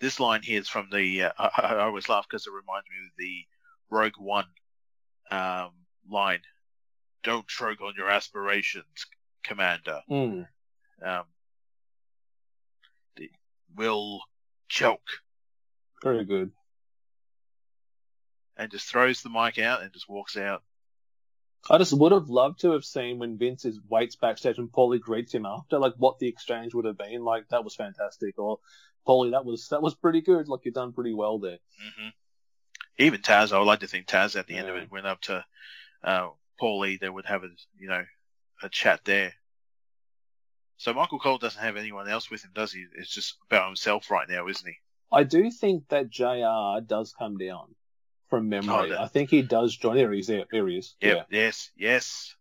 This 0.00 0.20
line 0.20 0.42
here 0.42 0.60
is 0.60 0.68
from 0.68 0.88
the 0.92 1.24
uh, 1.24 1.32
I, 1.38 1.50
I 1.62 1.84
always 1.84 2.08
laugh 2.08 2.26
because 2.28 2.46
it 2.46 2.52
reminds 2.52 2.86
me 2.88 2.96
of 3.06 3.12
the 3.18 3.46
Rogue 3.90 4.18
One 4.18 4.46
um, 5.30 5.70
line. 6.08 6.40
Don't 7.24 7.48
choke 7.48 7.80
on 7.80 7.94
your 7.96 8.08
aspirations, 8.08 9.06
Commander. 9.42 10.00
Mm. 10.08 10.46
Um, 11.02 11.24
the 13.16 13.30
will 13.76 14.20
choke 14.68 15.08
Very 16.02 16.24
good. 16.24 16.50
and 18.56 18.70
just 18.70 18.88
throws 18.88 19.22
the 19.22 19.30
mic 19.30 19.58
out 19.58 19.82
and 19.82 19.92
just 19.92 20.08
walks 20.08 20.36
out. 20.36 20.62
I 21.70 21.78
just 21.78 21.92
would 21.92 22.12
have 22.12 22.28
loved 22.28 22.60
to 22.60 22.72
have 22.72 22.84
seen 22.84 23.18
when 23.18 23.36
Vince 23.36 23.64
is 23.64 23.78
waits 23.88 24.16
backstage 24.16 24.58
and 24.58 24.70
Paulie 24.70 25.00
greets 25.00 25.34
him 25.34 25.44
after, 25.44 25.78
like 25.78 25.94
what 25.96 26.18
the 26.18 26.28
exchange 26.28 26.74
would 26.74 26.84
have 26.84 26.96
been. 26.98 27.22
Like 27.22 27.48
that 27.48 27.64
was 27.64 27.74
fantastic. 27.74 28.38
Or 28.38 28.58
Paulie, 29.06 29.32
that 29.32 29.44
was 29.44 29.68
that 29.68 29.82
was 29.82 29.94
pretty 29.94 30.20
good. 30.20 30.48
Like 30.48 30.60
you've 30.64 30.74
done 30.74 30.92
pretty 30.92 31.14
well 31.14 31.38
there. 31.38 31.58
hmm 31.78 32.08
Even 32.98 33.20
Taz, 33.20 33.52
I 33.52 33.58
would 33.58 33.66
like 33.66 33.80
to 33.80 33.86
think 33.86 34.06
Taz 34.06 34.38
at 34.38 34.46
the 34.46 34.56
end 34.56 34.68
of 34.68 34.76
it 34.76 34.90
went 34.90 35.06
up 35.06 35.20
to 35.22 35.44
uh, 36.02 36.28
Paulie. 36.60 36.98
They 36.98 37.08
would 37.08 37.26
have 37.26 37.44
a 37.44 37.48
you 37.78 37.88
know 37.88 38.04
a 38.62 38.68
chat 38.68 39.00
there. 39.04 39.34
So 40.78 40.94
Michael 40.94 41.18
Cole 41.18 41.38
doesn't 41.38 41.60
have 41.60 41.76
anyone 41.76 42.08
else 42.08 42.30
with 42.30 42.44
him, 42.44 42.52
does 42.54 42.72
he? 42.72 42.86
It's 42.96 43.12
just 43.12 43.36
about 43.50 43.66
himself 43.66 44.10
right 44.10 44.28
now, 44.28 44.46
isn't 44.46 44.66
he? 44.66 44.76
I 45.10 45.24
do 45.24 45.50
think 45.50 45.88
that 45.88 46.08
Jr. 46.08 46.80
does 46.86 47.12
come 47.18 47.36
down 47.36 47.74
from 48.30 48.48
memory. 48.48 48.92
Oh, 48.94 49.02
I 49.02 49.08
think 49.08 49.28
he 49.30 49.42
does 49.42 49.76
join. 49.76 49.96
There 49.96 50.12
he 50.12 50.20
is. 50.20 50.28
There, 50.28 50.44
there 50.52 50.68
he 50.68 50.78
is. 50.78 50.94
Yep. 51.00 51.26
Yes. 51.30 51.70
Yes. 51.76 52.34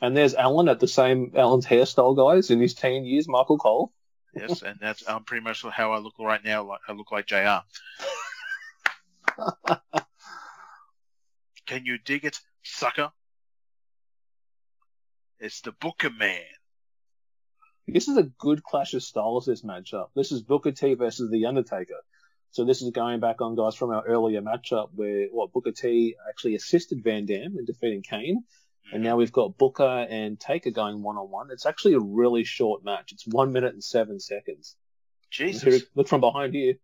And 0.00 0.16
there's 0.16 0.34
Alan 0.34 0.68
at 0.68 0.78
the 0.78 0.86
same 0.86 1.32
Alan's 1.34 1.66
hairstyle, 1.66 2.16
guys, 2.16 2.50
in 2.50 2.60
his 2.60 2.74
teen 2.74 3.04
years. 3.04 3.26
Michael 3.28 3.58
Cole. 3.58 3.92
Yes. 4.36 4.62
and 4.62 4.78
that's 4.80 5.08
um, 5.08 5.24
pretty 5.24 5.42
much 5.44 5.64
how 5.64 5.92
I 5.92 5.98
look 5.98 6.14
right 6.18 6.44
now. 6.44 6.62
Like 6.64 6.80
I 6.88 6.92
look 6.92 7.10
like 7.10 7.26
Jr. 7.26 7.58
Can 11.66 11.84
you 11.86 11.98
dig 11.98 12.24
it, 12.24 12.38
sucker? 12.62 13.10
It's 15.40 15.60
the 15.62 15.72
Booker 15.72 16.10
Man. 16.10 16.40
This 17.86 18.08
is 18.08 18.16
a 18.16 18.22
good 18.22 18.62
clash 18.62 18.94
of 18.94 19.02
styles, 19.02 19.46
this 19.46 19.62
matchup. 19.62 20.08
This 20.16 20.32
is 20.32 20.42
Booker 20.42 20.72
T 20.72 20.94
versus 20.94 21.30
The 21.30 21.46
Undertaker. 21.46 22.00
So 22.50 22.64
this 22.64 22.82
is 22.82 22.90
going 22.90 23.20
back 23.20 23.40
on 23.40 23.56
guys 23.56 23.74
from 23.74 23.90
our 23.90 24.06
earlier 24.06 24.40
matchup 24.40 24.88
where 24.94 25.26
what 25.30 25.52
Booker 25.52 25.72
T 25.72 26.16
actually 26.28 26.54
assisted 26.54 27.04
Van 27.04 27.26
Dam 27.26 27.56
in 27.58 27.64
defeating 27.64 28.02
Kane. 28.02 28.44
And 28.92 29.02
mm. 29.02 29.04
now 29.04 29.16
we've 29.16 29.32
got 29.32 29.58
Booker 29.58 30.06
and 30.08 30.38
Taker 30.40 30.70
going 30.70 31.02
one 31.02 31.16
on 31.16 31.30
one. 31.30 31.48
It's 31.50 31.66
actually 31.66 31.94
a 31.94 32.00
really 32.00 32.44
short 32.44 32.84
match. 32.84 33.12
It's 33.12 33.26
one 33.26 33.52
minute 33.52 33.74
and 33.74 33.84
seven 33.84 34.18
seconds. 34.18 34.76
Here, 35.30 35.48
Jesus. 35.48 35.82
look 35.94 36.08
from 36.08 36.20
behind 36.20 36.54
here. 36.54 36.74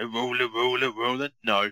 Roll 0.00 0.40
it, 0.40 0.50
roll 0.52 0.82
it, 0.82 0.94
roll 0.96 1.22
it. 1.22 1.32
No. 1.44 1.70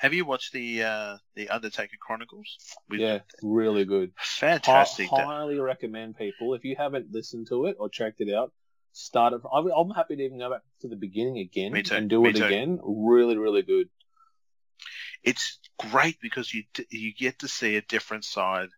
Have 0.00 0.14
you 0.14 0.24
watched 0.24 0.52
the 0.54 0.82
uh, 0.82 1.16
the 1.34 1.50
Undertaker 1.50 1.96
Chronicles? 2.00 2.56
With- 2.88 3.00
Yeah, 3.00 3.18
really 3.42 3.84
good. 3.84 4.12
Fantastic. 4.16 5.12
I 5.12 5.22
highly 5.22 5.58
recommend 5.60 6.16
people 6.16 6.54
if 6.54 6.64
you 6.64 6.74
haven't 6.74 7.12
listened 7.12 7.48
to 7.48 7.66
it 7.66 7.76
or 7.78 7.90
checked 7.90 8.22
it 8.22 8.32
out. 8.32 8.52
Start 8.92 9.34
it. 9.34 9.42
I'm 9.52 9.66
I'm 9.70 9.90
happy 9.90 10.16
to 10.16 10.22
even 10.22 10.38
go 10.38 10.50
back 10.50 10.62
to 10.80 10.88
the 10.88 10.96
beginning 10.96 11.38
again 11.38 11.76
and 11.92 12.08
do 12.08 12.22
me 12.22 12.30
it 12.30 12.36
too. 12.36 12.44
again. 12.44 12.80
Really, 12.82 13.36
really 13.36 13.62
good. 13.62 13.90
It's 15.22 15.58
great 15.78 16.16
because 16.22 16.52
you 16.54 16.64
you 16.90 17.12
get 17.12 17.40
to 17.40 17.48
see 17.48 17.76
a 17.76 17.82
different 17.82 18.24
side 18.24 18.70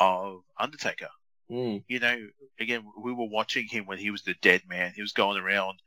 of 0.00 0.42
Undertaker. 0.58 1.10
Mm. 1.48 1.84
You 1.86 2.00
know, 2.00 2.16
again, 2.58 2.84
we 3.00 3.12
were 3.12 3.28
watching 3.28 3.66
him 3.68 3.86
when 3.86 3.98
he 3.98 4.10
was 4.10 4.22
the 4.22 4.34
dead 4.42 4.62
man. 4.68 4.92
He 4.94 5.02
was 5.02 5.12
going 5.12 5.38
around, 5.40 5.78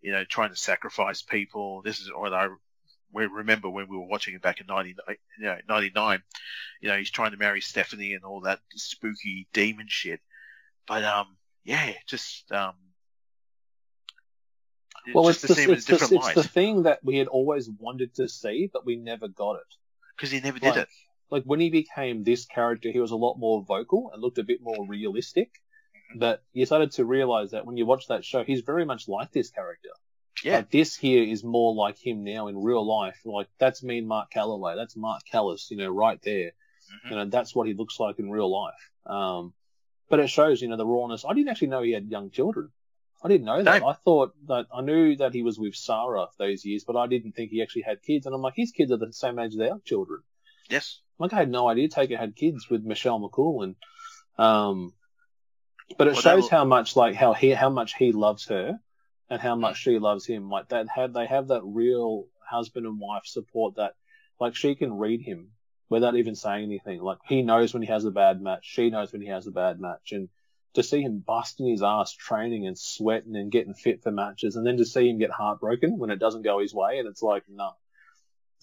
you 0.00 0.12
know, 0.12 0.24
trying 0.24 0.50
to 0.50 0.56
sacrifice 0.56 1.22
people. 1.22 1.82
This 1.82 2.00
is 2.00 2.10
what 2.14 2.32
I 2.32 2.48
we 3.12 3.26
remember 3.26 3.68
when 3.68 3.88
we 3.88 3.96
were 3.96 4.06
watching 4.06 4.34
it 4.34 4.42
back 4.42 4.60
in 4.60 4.66
90, 4.66 4.96
you 5.38 5.44
know, 5.44 5.58
99. 5.68 6.22
You 6.80 6.88
know, 6.88 6.96
he's 6.96 7.10
trying 7.10 7.32
to 7.32 7.36
marry 7.36 7.60
Stephanie 7.60 8.14
and 8.14 8.24
all 8.24 8.40
that 8.42 8.60
spooky 8.74 9.46
demon 9.52 9.86
shit. 9.88 10.20
But, 10.86 11.04
um, 11.04 11.36
yeah, 11.64 11.92
just, 12.06 12.50
um, 12.52 12.74
Well, 15.14 15.24
just 15.26 15.44
it's, 15.44 15.48
the, 15.48 15.54
see 15.54 15.62
him 15.62 15.70
in 15.70 15.74
a 15.74 15.78
it's, 15.78 15.86
the, 15.86 15.94
it's 15.94 16.10
light 16.12 16.34
the 16.34 16.42
thing 16.42 16.84
that 16.84 17.00
we 17.04 17.18
had 17.18 17.28
always 17.28 17.68
wanted 17.68 18.14
to 18.16 18.28
see, 18.28 18.70
but 18.72 18.86
we 18.86 18.96
never 18.96 19.28
got 19.28 19.56
it. 19.56 19.74
because 20.16 20.30
he 20.30 20.40
never 20.40 20.58
did 20.58 20.70
Like, 20.70 20.76
it. 20.78 20.88
like 21.30 21.44
when 21.44 21.60
he 21.60 21.70
became 21.70 22.24
this 22.24 22.46
character, 22.46 22.90
he 22.90 23.00
was 23.00 23.10
a 23.10 23.16
lot 23.16 23.36
more 23.36 23.62
vocal 23.62 24.10
and 24.12 24.22
looked 24.22 24.38
a 24.38 24.44
bit 24.44 24.60
more 24.62 24.86
realistic. 24.86 25.50
Mm-hmm. 26.10 26.18
But 26.18 26.42
you 26.52 26.66
started 26.66 26.92
to 26.92 27.04
realize 27.04 27.50
that 27.52 27.66
when 27.66 27.76
you 27.76 27.86
watch 27.86 28.08
that 28.08 28.24
show, 28.24 28.42
he's 28.44 28.62
very 28.62 28.84
much 28.84 29.08
like 29.08 29.30
this 29.32 29.50
character. 29.50 29.90
Yeah. 30.44 30.56
Like 30.56 30.70
this 30.70 30.96
here 30.96 31.22
is 31.22 31.44
more 31.44 31.74
like 31.74 31.98
him 31.98 32.24
now 32.24 32.48
in 32.48 32.56
real 32.62 32.84
life. 32.86 33.20
Like 33.24 33.48
that's 33.58 33.82
me 33.82 33.98
and 33.98 34.08
Mark 34.08 34.30
Calaway. 34.32 34.76
That's 34.76 34.96
Mark 34.96 35.22
Callis, 35.30 35.70
you 35.70 35.76
know, 35.76 35.88
right 35.88 36.20
there. 36.22 36.52
Mhm. 37.06 37.10
You 37.10 37.16
know, 37.16 37.24
that's 37.26 37.54
what 37.54 37.66
he 37.66 37.74
looks 37.74 38.00
like 38.00 38.18
in 38.18 38.30
real 38.30 38.50
life. 38.50 38.90
Um, 39.06 39.52
but 40.08 40.20
it 40.20 40.28
shows, 40.28 40.60
you 40.60 40.68
know, 40.68 40.76
the 40.76 40.86
rawness. 40.86 41.24
I 41.24 41.32
didn't 41.32 41.48
actually 41.48 41.68
know 41.68 41.82
he 41.82 41.92
had 41.92 42.08
young 42.10 42.30
children. 42.30 42.70
I 43.24 43.28
didn't 43.28 43.44
know 43.46 43.62
that. 43.62 43.82
No. 43.82 43.88
I 43.88 43.92
thought 43.92 44.34
that 44.48 44.66
I 44.74 44.80
knew 44.80 45.16
that 45.16 45.32
he 45.32 45.42
was 45.42 45.58
with 45.58 45.76
Sarah 45.76 46.26
those 46.38 46.64
years, 46.64 46.84
but 46.84 46.96
I 46.96 47.06
didn't 47.06 47.32
think 47.32 47.50
he 47.50 47.62
actually 47.62 47.82
had 47.82 48.02
kids. 48.02 48.26
And 48.26 48.34
I'm 48.34 48.42
like, 48.42 48.56
his 48.56 48.72
kids 48.72 48.90
are 48.90 48.96
the 48.96 49.12
same 49.12 49.38
age 49.38 49.54
as 49.54 49.60
our 49.60 49.78
children. 49.84 50.22
Yes. 50.68 51.00
Like 51.18 51.32
I 51.32 51.36
had 51.36 51.50
no 51.50 51.68
idea 51.68 51.88
Taker 51.88 52.16
had 52.16 52.34
kids 52.34 52.68
with 52.68 52.82
Michelle 52.82 53.20
McCool 53.20 53.62
and 53.62 53.76
um 54.38 54.92
but 55.98 56.08
it 56.08 56.14
Well, 56.14 56.22
shows 56.22 56.48
how 56.48 56.64
much 56.64 56.96
like 56.96 57.14
how 57.14 57.32
he 57.32 57.50
how 57.50 57.68
much 57.68 57.94
he 57.94 58.12
loves 58.12 58.46
her 58.46 58.80
and 59.32 59.40
how 59.40 59.54
much 59.56 59.78
she 59.78 59.98
loves 59.98 60.26
him. 60.26 60.48
Like 60.50 60.68
that 60.68 60.88
have 60.94 61.12
they 61.12 61.26
have 61.26 61.48
that 61.48 61.62
real 61.64 62.26
husband 62.46 62.86
and 62.86 62.98
wife 63.00 63.24
support 63.24 63.76
that 63.76 63.94
like 64.40 64.54
she 64.54 64.74
can 64.74 64.92
read 64.98 65.20
him 65.22 65.48
without 65.88 66.16
even 66.16 66.34
saying 66.34 66.64
anything. 66.64 67.00
Like 67.00 67.18
he 67.26 67.42
knows 67.42 67.72
when 67.72 67.82
he 67.82 67.88
has 67.88 68.04
a 68.04 68.10
bad 68.10 68.40
match, 68.40 68.60
she 68.64 68.90
knows 68.90 69.12
when 69.12 69.22
he 69.22 69.28
has 69.28 69.46
a 69.46 69.50
bad 69.52 69.80
match 69.80 70.12
and 70.12 70.28
to 70.74 70.82
see 70.82 71.02
him 71.02 71.18
busting 71.26 71.66
his 71.66 71.82
ass 71.82 72.12
training 72.12 72.66
and 72.66 72.78
sweating 72.78 73.36
and 73.36 73.52
getting 73.52 73.74
fit 73.74 74.02
for 74.02 74.10
matches 74.10 74.56
and 74.56 74.66
then 74.66 74.78
to 74.78 74.86
see 74.86 75.08
him 75.08 75.18
get 75.18 75.30
heartbroken 75.30 75.98
when 75.98 76.10
it 76.10 76.18
doesn't 76.18 76.42
go 76.42 76.60
his 76.60 76.72
way 76.72 76.98
and 76.98 77.06
it's 77.06 77.22
like 77.22 77.44
no 77.48 77.72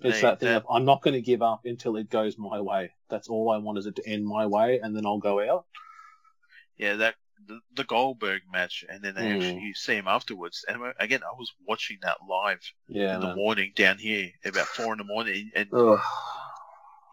it's 0.02 0.16
They- 0.16 0.22
that 0.22 0.40
thing 0.40 0.50
that- 0.50 0.56
of 0.58 0.66
I'm 0.70 0.86
not 0.86 1.02
going 1.02 1.14
to 1.16 1.22
give 1.22 1.42
up 1.42 1.66
until 1.66 1.98
it 1.98 2.10
goes 2.10 2.38
my 2.38 2.62
way. 2.62 2.92
That's 3.10 3.28
all 3.28 3.50
I 3.52 3.58
want 3.58 3.80
is 3.80 3.86
it 3.86 3.96
to 3.98 4.08
end 4.08 4.26
my 4.26 4.46
way, 4.46 4.80
and 4.80 4.96
then 4.96 5.06
I'll 5.06 5.18
go 5.20 5.42
out. 5.42 5.66
Yeah, 6.78 6.96
that 6.96 7.16
the, 7.48 7.60
the 7.74 7.84
Goldberg 7.84 8.42
match, 8.52 8.84
and 8.88 9.04
then 9.04 9.16
they 9.16 9.22
Mm. 9.24 9.36
actually 9.36 9.62
you 9.62 9.74
see 9.74 9.96
him 9.96 10.08
afterwards. 10.08 10.66
And 10.68 10.82
again, 11.00 11.22
I 11.24 11.34
was 11.38 11.52
watching 11.68 11.98
that 12.02 12.18
live 12.28 12.62
Yeah. 12.88 13.16
in 13.16 13.22
the 13.22 13.36
morning 13.36 13.72
down 13.76 13.98
here, 13.98 14.32
about 14.46 14.68
four 14.68 14.92
in 14.94 14.98
the 14.98 15.04
morning, 15.04 15.52
and 15.56 15.74
Ugh. 15.74 16.00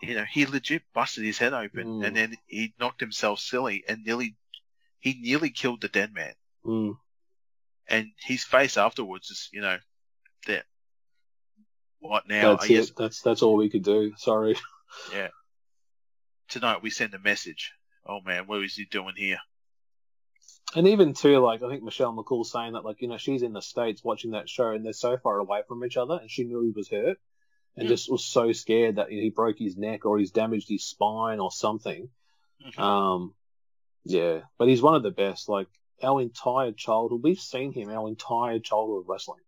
you 0.02 0.14
know 0.14 0.24
he 0.24 0.46
legit 0.46 0.82
busted 0.92 1.24
his 1.24 1.38
head 1.38 1.52
open, 1.54 1.86
Mm. 2.00 2.06
and 2.06 2.16
then 2.16 2.36
he 2.46 2.74
knocked 2.78 3.00
himself 3.00 3.40
silly 3.40 3.84
and 3.88 4.04
nearly 4.04 4.36
he 5.00 5.14
nearly 5.20 5.50
killed 5.50 5.80
the 5.80 5.88
dead 5.88 6.12
man. 6.12 6.34
Mm. 6.64 6.98
And 7.88 8.10
his 8.18 8.42
face 8.42 8.76
afterwards 8.76 9.30
is, 9.30 9.48
you 9.52 9.60
know, 9.60 9.78
there. 10.46 10.64
What 12.00 12.26
now? 12.28 12.52
That's 12.52 12.64
I 12.64 12.68
guess 12.68 12.88
it. 12.90 12.96
That's 12.96 13.20
that's 13.22 13.42
all 13.42 13.56
we 13.56 13.70
could 13.70 13.84
do. 13.84 14.12
Sorry. 14.16 14.56
Yeah. 15.12 15.28
Tonight 16.48 16.80
we 16.82 16.90
send 16.90 17.12
a 17.14 17.18
message. 17.18 17.72
Oh 18.06 18.20
man, 18.24 18.46
what 18.46 18.62
is 18.62 18.74
he 18.76 18.84
doing 18.86 19.14
here? 19.16 19.38
And 20.74 20.88
even 20.88 21.14
too, 21.14 21.38
like 21.38 21.62
I 21.62 21.68
think 21.68 21.82
Michelle 21.82 22.12
McCool 22.14 22.44
saying 22.44 22.72
that, 22.74 22.84
like 22.84 23.00
you 23.00 23.08
know, 23.08 23.16
she's 23.18 23.42
in 23.42 23.52
the 23.52 23.62
states 23.62 24.02
watching 24.04 24.32
that 24.32 24.48
show, 24.48 24.70
and 24.70 24.84
they're 24.84 24.92
so 24.92 25.16
far 25.16 25.38
away 25.38 25.62
from 25.66 25.84
each 25.84 25.96
other, 25.96 26.18
and 26.20 26.30
she 26.30 26.44
knew 26.44 26.60
he 26.62 26.70
was 26.70 26.88
hurt, 26.88 27.18
and 27.76 27.86
Mm. 27.86 27.88
just 27.88 28.10
was 28.10 28.24
so 28.24 28.52
scared 28.52 28.96
that 28.96 29.08
he 29.10 29.30
broke 29.30 29.58
his 29.58 29.76
neck 29.76 30.04
or 30.04 30.18
he's 30.18 30.32
damaged 30.32 30.68
his 30.68 30.84
spine 30.84 31.40
or 31.40 31.50
something. 31.50 32.08
Mhm. 32.64 32.78
Um, 32.78 33.34
yeah, 34.04 34.42
but 34.58 34.68
he's 34.68 34.82
one 34.82 34.94
of 34.94 35.02
the 35.02 35.10
best. 35.10 35.48
Like 35.48 35.68
our 36.02 36.20
entire 36.20 36.72
childhood, 36.72 37.22
we've 37.22 37.38
seen 37.38 37.72
him 37.72 37.88
our 37.88 38.08
entire 38.08 38.58
childhood 38.58 39.02
of 39.04 39.08
wrestling. 39.08 39.40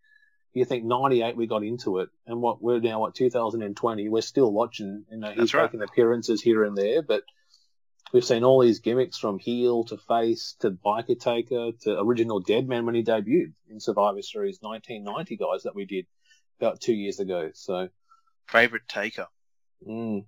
You 0.54 0.64
think 0.64 0.84
'98 0.84 1.36
we 1.36 1.46
got 1.46 1.62
into 1.62 1.98
it, 1.98 2.08
and 2.26 2.40
what 2.40 2.62
we're 2.62 2.80
now 2.80 3.06
at 3.06 3.14
2020, 3.14 4.08
we're 4.08 4.22
still 4.22 4.50
watching. 4.52 5.04
You 5.10 5.18
know, 5.18 5.28
he's 5.28 5.36
That's 5.36 5.54
right. 5.54 5.62
making 5.64 5.82
appearances 5.82 6.40
here 6.40 6.64
and 6.64 6.76
there, 6.76 7.02
but 7.02 7.22
we've 8.12 8.24
seen 8.24 8.44
all 8.44 8.60
these 8.60 8.80
gimmicks 8.80 9.18
from 9.18 9.38
heel 9.38 9.84
to 9.84 9.96
face 9.96 10.56
to 10.60 10.70
biker 10.70 11.18
taker 11.18 11.70
to 11.82 12.00
original 12.00 12.40
Deadman 12.40 12.86
when 12.86 12.94
he 12.94 13.02
debuted 13.02 13.52
in 13.70 13.80
Survivor 13.80 14.22
Series 14.22 14.58
1990, 14.60 15.36
guys, 15.36 15.62
that 15.64 15.74
we 15.74 15.84
did 15.84 16.06
about 16.60 16.80
two 16.80 16.94
years 16.94 17.20
ago. 17.20 17.50
So, 17.54 17.88
Favorite 18.48 18.88
taker. 18.88 19.26
mm. 19.86 20.24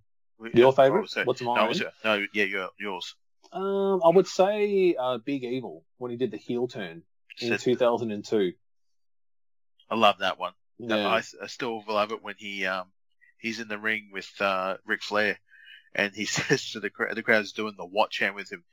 Your 0.55 0.73
say- 0.75 1.25
What's 1.25 1.43
No, 1.43 1.55
mine? 1.55 1.69
was 1.69 1.81
it- 1.81 1.93
no, 2.05 2.25
yeah, 2.33 2.45
your, 2.45 2.69
yours. 2.79 3.15
um, 3.53 4.01
I 4.05 4.09
would 4.09 4.27
say 4.27 4.95
uh, 4.99 5.19
Big 5.19 5.45
Evil 5.45 5.85
when 5.99 6.11
he 6.11 6.17
did 6.17 6.31
the 6.31 6.39
heel 6.39 6.67
turn 6.69 7.03
in 7.41 7.49
Said- 7.49 7.61
2002. 7.61 8.53
I 9.91 9.95
love 9.97 10.19
that 10.21 10.39
one. 10.39 10.53
Yeah. 10.79 11.09
I, 11.09 11.23
I 11.43 11.47
still 11.49 11.83
love 11.87 12.13
it 12.13 12.23
when 12.23 12.37
he 12.39 12.65
um 12.65 12.87
he's 13.39 13.61
in 13.61 13.69
the 13.69 13.77
ring 13.79 14.11
with 14.13 14.31
uh 14.41 14.77
Ric 14.87 15.03
Flair, 15.03 15.39
and 15.95 16.15
he 16.15 16.25
says 16.37 16.71
to 16.73 16.81
the 16.81 16.91
crowd, 16.91 17.15
the 17.17 17.23
crowd's 17.23 17.53
doing 17.53 17.75
the 17.77 17.85
what 17.85 18.11
chant 18.11 18.35
with 18.35 18.51
him, 18.51 18.65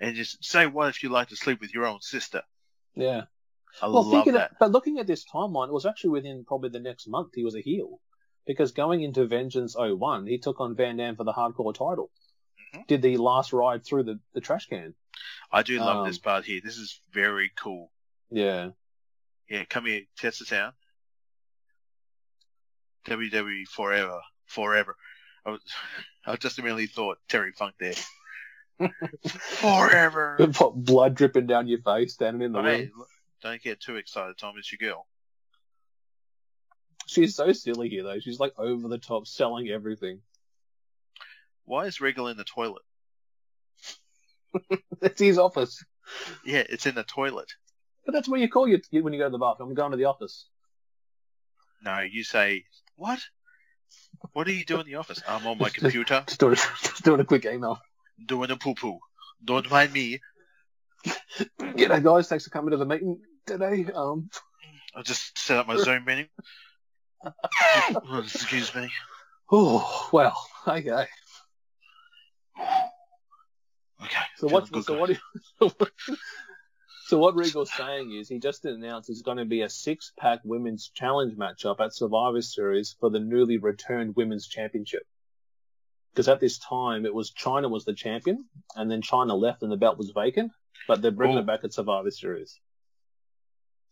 and 0.00 0.16
just 0.16 0.44
say 0.44 0.66
what 0.66 0.88
if 0.88 1.02
you 1.02 1.08
like 1.08 1.28
to 1.28 1.36
sleep 1.36 1.60
with 1.60 1.74
your 1.74 1.86
own 1.86 2.00
sister. 2.00 2.42
yeah. 2.94 3.22
I 3.80 3.88
Well, 3.88 4.10
thinking 4.10 4.34
that. 4.34 4.58
but 4.60 4.70
looking 4.70 4.98
at 4.98 5.06
this 5.06 5.24
timeline, 5.24 5.68
it 5.68 5.72
was 5.72 5.86
actually 5.86 6.10
within 6.10 6.44
probably 6.44 6.68
the 6.68 6.78
next 6.78 7.08
month 7.08 7.30
he 7.34 7.42
was 7.42 7.54
a 7.54 7.62
heel. 7.62 8.00
Because 8.46 8.72
going 8.72 9.02
into 9.02 9.24
Vengeance 9.24 9.74
01, 9.78 10.26
he 10.26 10.36
took 10.36 10.60
on 10.60 10.76
Van 10.76 10.98
Dam 10.98 11.16
for 11.16 11.24
the 11.24 11.32
hardcore 11.32 11.72
title. 11.72 12.10
Mhm. 12.74 12.86
Did 12.86 13.00
the 13.00 13.16
last 13.16 13.52
ride 13.54 13.82
through 13.82 14.02
the, 14.02 14.20
the 14.34 14.42
trash 14.42 14.66
can. 14.66 14.94
I 15.50 15.62
do 15.62 15.78
love 15.78 15.98
um, 15.98 16.06
this 16.06 16.18
part 16.18 16.44
here. 16.44 16.60
This 16.62 16.76
is 16.76 17.00
very 17.12 17.50
cool. 17.56 17.90
Yeah. 18.30 18.72
Yeah, 19.48 19.64
come 19.64 19.86
here, 19.86 20.02
test 20.18 20.40
the 20.40 20.44
sound. 20.44 20.74
WWE 23.06 23.66
forever, 23.68 24.20
forever. 24.46 24.96
I, 25.44 25.50
was, 25.50 25.60
I 26.26 26.36
just 26.36 26.58
immediately 26.58 26.86
thought 26.86 27.18
Terry 27.28 27.52
Funk 27.52 27.74
there. 27.78 27.94
forever. 29.60 30.48
Blood 30.74 31.14
dripping 31.14 31.46
down 31.46 31.68
your 31.68 31.80
face, 31.80 32.14
standing 32.14 32.42
in 32.42 32.52
the 32.52 32.62
Hey, 32.62 32.78
ring. 32.80 32.90
don't 33.42 33.62
get 33.62 33.80
too 33.80 33.96
excited, 33.96 34.36
Thom. 34.38 34.54
It's 34.58 34.72
your 34.72 34.90
girl. 34.90 35.06
She's 37.06 37.34
so 37.34 37.52
silly 37.52 37.88
here, 37.88 38.04
though. 38.04 38.20
She's 38.20 38.40
like 38.40 38.54
over 38.58 38.88
the 38.88 38.98
top, 38.98 39.26
selling 39.26 39.68
everything. 39.68 40.20
Why 41.64 41.86
is 41.86 42.00
Regal 42.00 42.28
in 42.28 42.36
the 42.36 42.44
toilet? 42.44 42.82
It's 45.00 45.20
his 45.20 45.38
office. 45.38 45.84
Yeah, 46.44 46.62
it's 46.68 46.86
in 46.86 46.94
the 46.94 47.02
toilet. 47.02 47.50
But 48.06 48.12
that's 48.12 48.28
where 48.28 48.38
you 48.40 48.48
call 48.48 48.68
you 48.68 48.80
when 49.02 49.12
you 49.12 49.18
go 49.18 49.24
to 49.26 49.30
the 49.30 49.38
bathroom. 49.38 49.70
I'm 49.70 49.74
going 49.74 49.90
to 49.90 49.96
the 49.96 50.04
office. 50.04 50.46
No, 51.82 52.00
you 52.00 52.22
say, 52.22 52.64
what? 52.96 53.18
What 54.32 54.46
do 54.46 54.52
you 54.52 54.64
do 54.64 54.80
in 54.80 54.86
the 54.86 54.94
office? 54.96 55.22
I'm 55.28 55.46
on 55.46 55.58
my 55.58 55.68
computer 55.68 56.24
Just 56.26 56.40
doing, 56.40 56.54
just 56.82 57.04
doing 57.04 57.20
a 57.20 57.24
quick 57.24 57.44
email. 57.44 57.78
doing 58.26 58.50
a 58.50 58.56
poo-poo. 58.56 58.98
Don't 59.44 59.70
mind 59.70 59.92
me. 59.92 60.20
G'day, 61.60 62.02
guys. 62.02 62.28
Thanks 62.28 62.44
for 62.44 62.50
coming 62.50 62.70
to 62.70 62.76
the 62.76 62.86
meeting 62.86 63.18
today. 63.46 63.86
Um, 63.94 64.30
I 64.94 65.02
just 65.02 65.36
set 65.38 65.58
up 65.58 65.66
my 65.66 65.76
Zoom 65.76 66.04
meeting. 66.04 66.28
Oh, 68.04 68.18
Excuse 68.18 68.74
me. 68.74 68.90
oh, 69.52 70.08
well, 70.12 70.36
okay. 70.66 70.90
Okay. 70.90 71.06
So 74.36 74.48
what? 74.48 74.66
So 74.84 74.94
what? 74.94 75.10
So 77.12 77.18
what 77.18 77.36
Regal's 77.36 77.70
saying 77.70 78.10
is 78.14 78.26
he 78.26 78.38
just 78.38 78.64
announced 78.64 79.10
it's 79.10 79.20
going 79.20 79.36
to 79.36 79.44
be 79.44 79.60
a 79.60 79.68
six-pack 79.68 80.40
women's 80.44 80.88
challenge 80.94 81.36
matchup 81.36 81.78
at 81.78 81.94
Survivor 81.94 82.40
Series 82.40 82.96
for 82.98 83.10
the 83.10 83.20
newly 83.20 83.58
returned 83.58 84.16
women's 84.16 84.46
championship. 84.46 85.02
Because 86.10 86.26
at 86.28 86.40
this 86.40 86.58
time 86.58 87.04
it 87.04 87.12
was 87.12 87.30
Chyna 87.30 87.68
was 87.68 87.84
the 87.84 87.92
champion, 87.92 88.46
and 88.76 88.90
then 88.90 89.02
Chyna 89.02 89.38
left 89.38 89.62
and 89.62 89.70
the 89.70 89.76
belt 89.76 89.98
was 89.98 90.10
vacant. 90.14 90.52
But 90.88 91.02
they're 91.02 91.10
bringing 91.10 91.36
Oh. 91.36 91.40
it 91.40 91.46
back 91.46 91.64
at 91.64 91.74
Survivor 91.74 92.10
Series. 92.10 92.58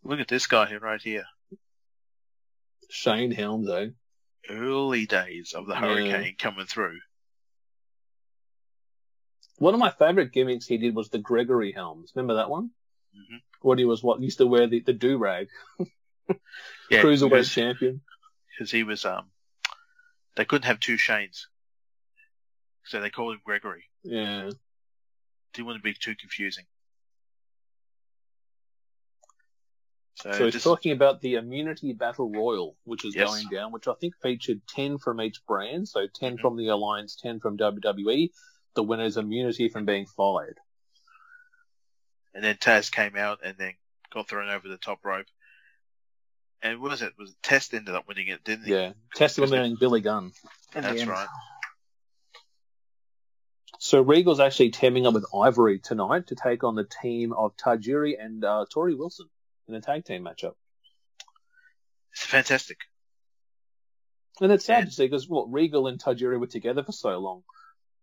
Look 0.02 0.20
at 0.20 0.28
this 0.28 0.46
guy 0.46 0.64
here, 0.64 0.80
right 0.80 1.02
here. 1.02 1.26
Shane 2.88 3.32
Helms, 3.32 3.68
eh? 3.68 3.88
Early 4.48 5.04
days 5.04 5.52
of 5.52 5.66
the 5.66 5.74
Yeah. 5.74 5.80
hurricane 5.80 6.36
coming 6.38 6.64
through. 6.64 6.98
One 9.58 9.74
of 9.74 9.80
my 9.80 9.90
favorite 9.90 10.32
gimmicks 10.32 10.64
he 10.64 10.78
did 10.78 10.94
was 10.94 11.10
the 11.10 11.18
Gregory 11.18 11.72
Helms. 11.72 12.12
Remember 12.14 12.36
that 12.36 12.48
one? 12.48 12.70
Hmm 13.14 13.36
What 13.62 13.78
he 13.78 13.84
was 13.84 14.02
what 14.02 14.20
used 14.20 14.38
to 14.38 14.46
wear 14.46 14.66
the, 14.66 14.80
the 14.80 14.92
do 14.92 15.16
rag, 15.18 15.48
Yeah, 15.78 15.86
cruiserweight 17.02 17.30
because, 17.30 17.50
champion. 17.54 18.00
because 18.50 18.70
he 18.70 18.82
was 18.82 19.04
um, 19.04 19.26
they 20.36 20.44
couldn't 20.44 20.66
have 20.66 20.80
two 20.80 20.96
Shanes, 20.96 21.46
so 22.84 23.00
they 23.00 23.10
called 23.10 23.34
him 23.34 23.40
Gregory. 23.44 23.84
Yeah. 24.02 24.50
Didn't 25.52 25.66
want 25.66 25.78
to 25.78 25.82
be 25.82 25.94
too 25.94 26.14
confusing. 26.14 26.64
So, 30.14 30.32
So 30.32 30.44
he's 30.44 30.54
this, 30.54 30.62
talking 30.64 30.92
about 30.92 31.20
the 31.22 31.36
Immunity 31.36 31.92
Battle 31.94 32.30
Royal, 32.30 32.76
which 32.84 33.04
is 33.04 33.14
Yes. 33.14 33.28
going 33.28 33.48
down, 33.50 33.72
which 33.72 33.88
I 33.88 33.94
think 33.94 34.14
featured 34.22 34.60
10 34.68 34.98
from 34.98 35.20
each 35.20 35.44
brand. 35.46 35.88
So 35.88 36.06
10 36.06 36.36
Mhm. 36.36 36.40
from 36.40 36.56
the 36.56 36.68
Alliance, 36.68 37.16
10 37.16 37.40
from 37.40 37.56
WWE. 37.56 38.30
The 38.74 38.82
winner's 38.82 39.16
immunity 39.16 39.68
from 39.68 39.86
being 39.86 40.06
fired. 40.06 40.58
And 42.34 42.44
then 42.44 42.54
Taz 42.56 42.90
came 42.92 43.16
out 43.16 43.40
and 43.44 43.56
then 43.58 43.72
got 44.12 44.28
thrown 44.28 44.48
over 44.48 44.68
the 44.68 44.76
top 44.76 45.04
rope. 45.04 45.26
And 46.62 46.80
what 46.80 46.90
was 46.90 47.02
it? 47.02 47.14
Was 47.18 47.30
it 47.30 47.36
Test 47.42 47.72
ended 47.74 47.94
up 47.94 48.06
winning 48.06 48.28
it, 48.28 48.44
didn't 48.44 48.66
he? 48.66 48.72
Yeah. 48.72 48.92
Testing 49.14 49.42
Because 49.42 49.50
eliminating 49.52 49.76
Billy 49.80 50.00
Gunn. 50.00 50.32
in 50.74 50.82
That's 50.82 51.06
right. 51.06 51.28
So 53.78 54.02
Regal's 54.02 54.40
actually 54.40 54.70
teaming 54.70 55.06
up 55.06 55.14
with 55.14 55.24
Ivory 55.34 55.78
tonight 55.78 56.26
to 56.26 56.34
take 56.34 56.64
on 56.64 56.74
the 56.74 56.84
team 56.84 57.32
of 57.32 57.56
Tajiri 57.56 58.22
and 58.22 58.44
uh, 58.44 58.66
Torrie 58.74 58.96
Wilson 58.96 59.26
in 59.68 59.74
a 59.74 59.80
tag 59.80 60.04
team 60.04 60.22
matchup. 60.24 60.52
It's 62.12 62.24
fantastic. 62.26 62.76
And 64.40 64.52
it's 64.52 64.66
sad 64.66 64.80
Yeah. 64.80 64.84
to 64.84 64.90
see 64.90 65.04
because 65.06 65.28
what 65.28 65.50
Regal 65.50 65.86
and 65.86 65.98
Tajiri 65.98 66.38
were 66.38 66.46
together 66.46 66.82
for 66.82 66.92
so 66.92 67.18
long. 67.18 67.42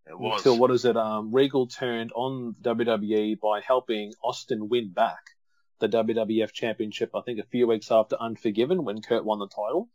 It 0.08 0.18
was. 0.18 0.40
Until 0.40 0.58
what 0.58 0.70
is 0.70 0.84
it? 0.84 0.96
Um, 0.96 1.32
Regal 1.32 1.66
turned 1.66 2.12
on 2.12 2.56
WWE 2.62 3.38
by 3.40 3.60
helping 3.60 4.14
Austin 4.22 4.68
win 4.68 4.90
back 4.90 5.20
the 5.80 5.88
WWF 5.88 6.52
Championship. 6.52 7.10
I 7.14 7.20
think 7.20 7.38
a 7.38 7.44
few 7.44 7.66
weeks 7.66 7.90
after 7.90 8.16
Unforgiven 8.16 8.84
when 8.84 9.02
Kurt 9.02 9.24
won 9.24 9.38
the 9.38 9.48
title, 9.48 9.88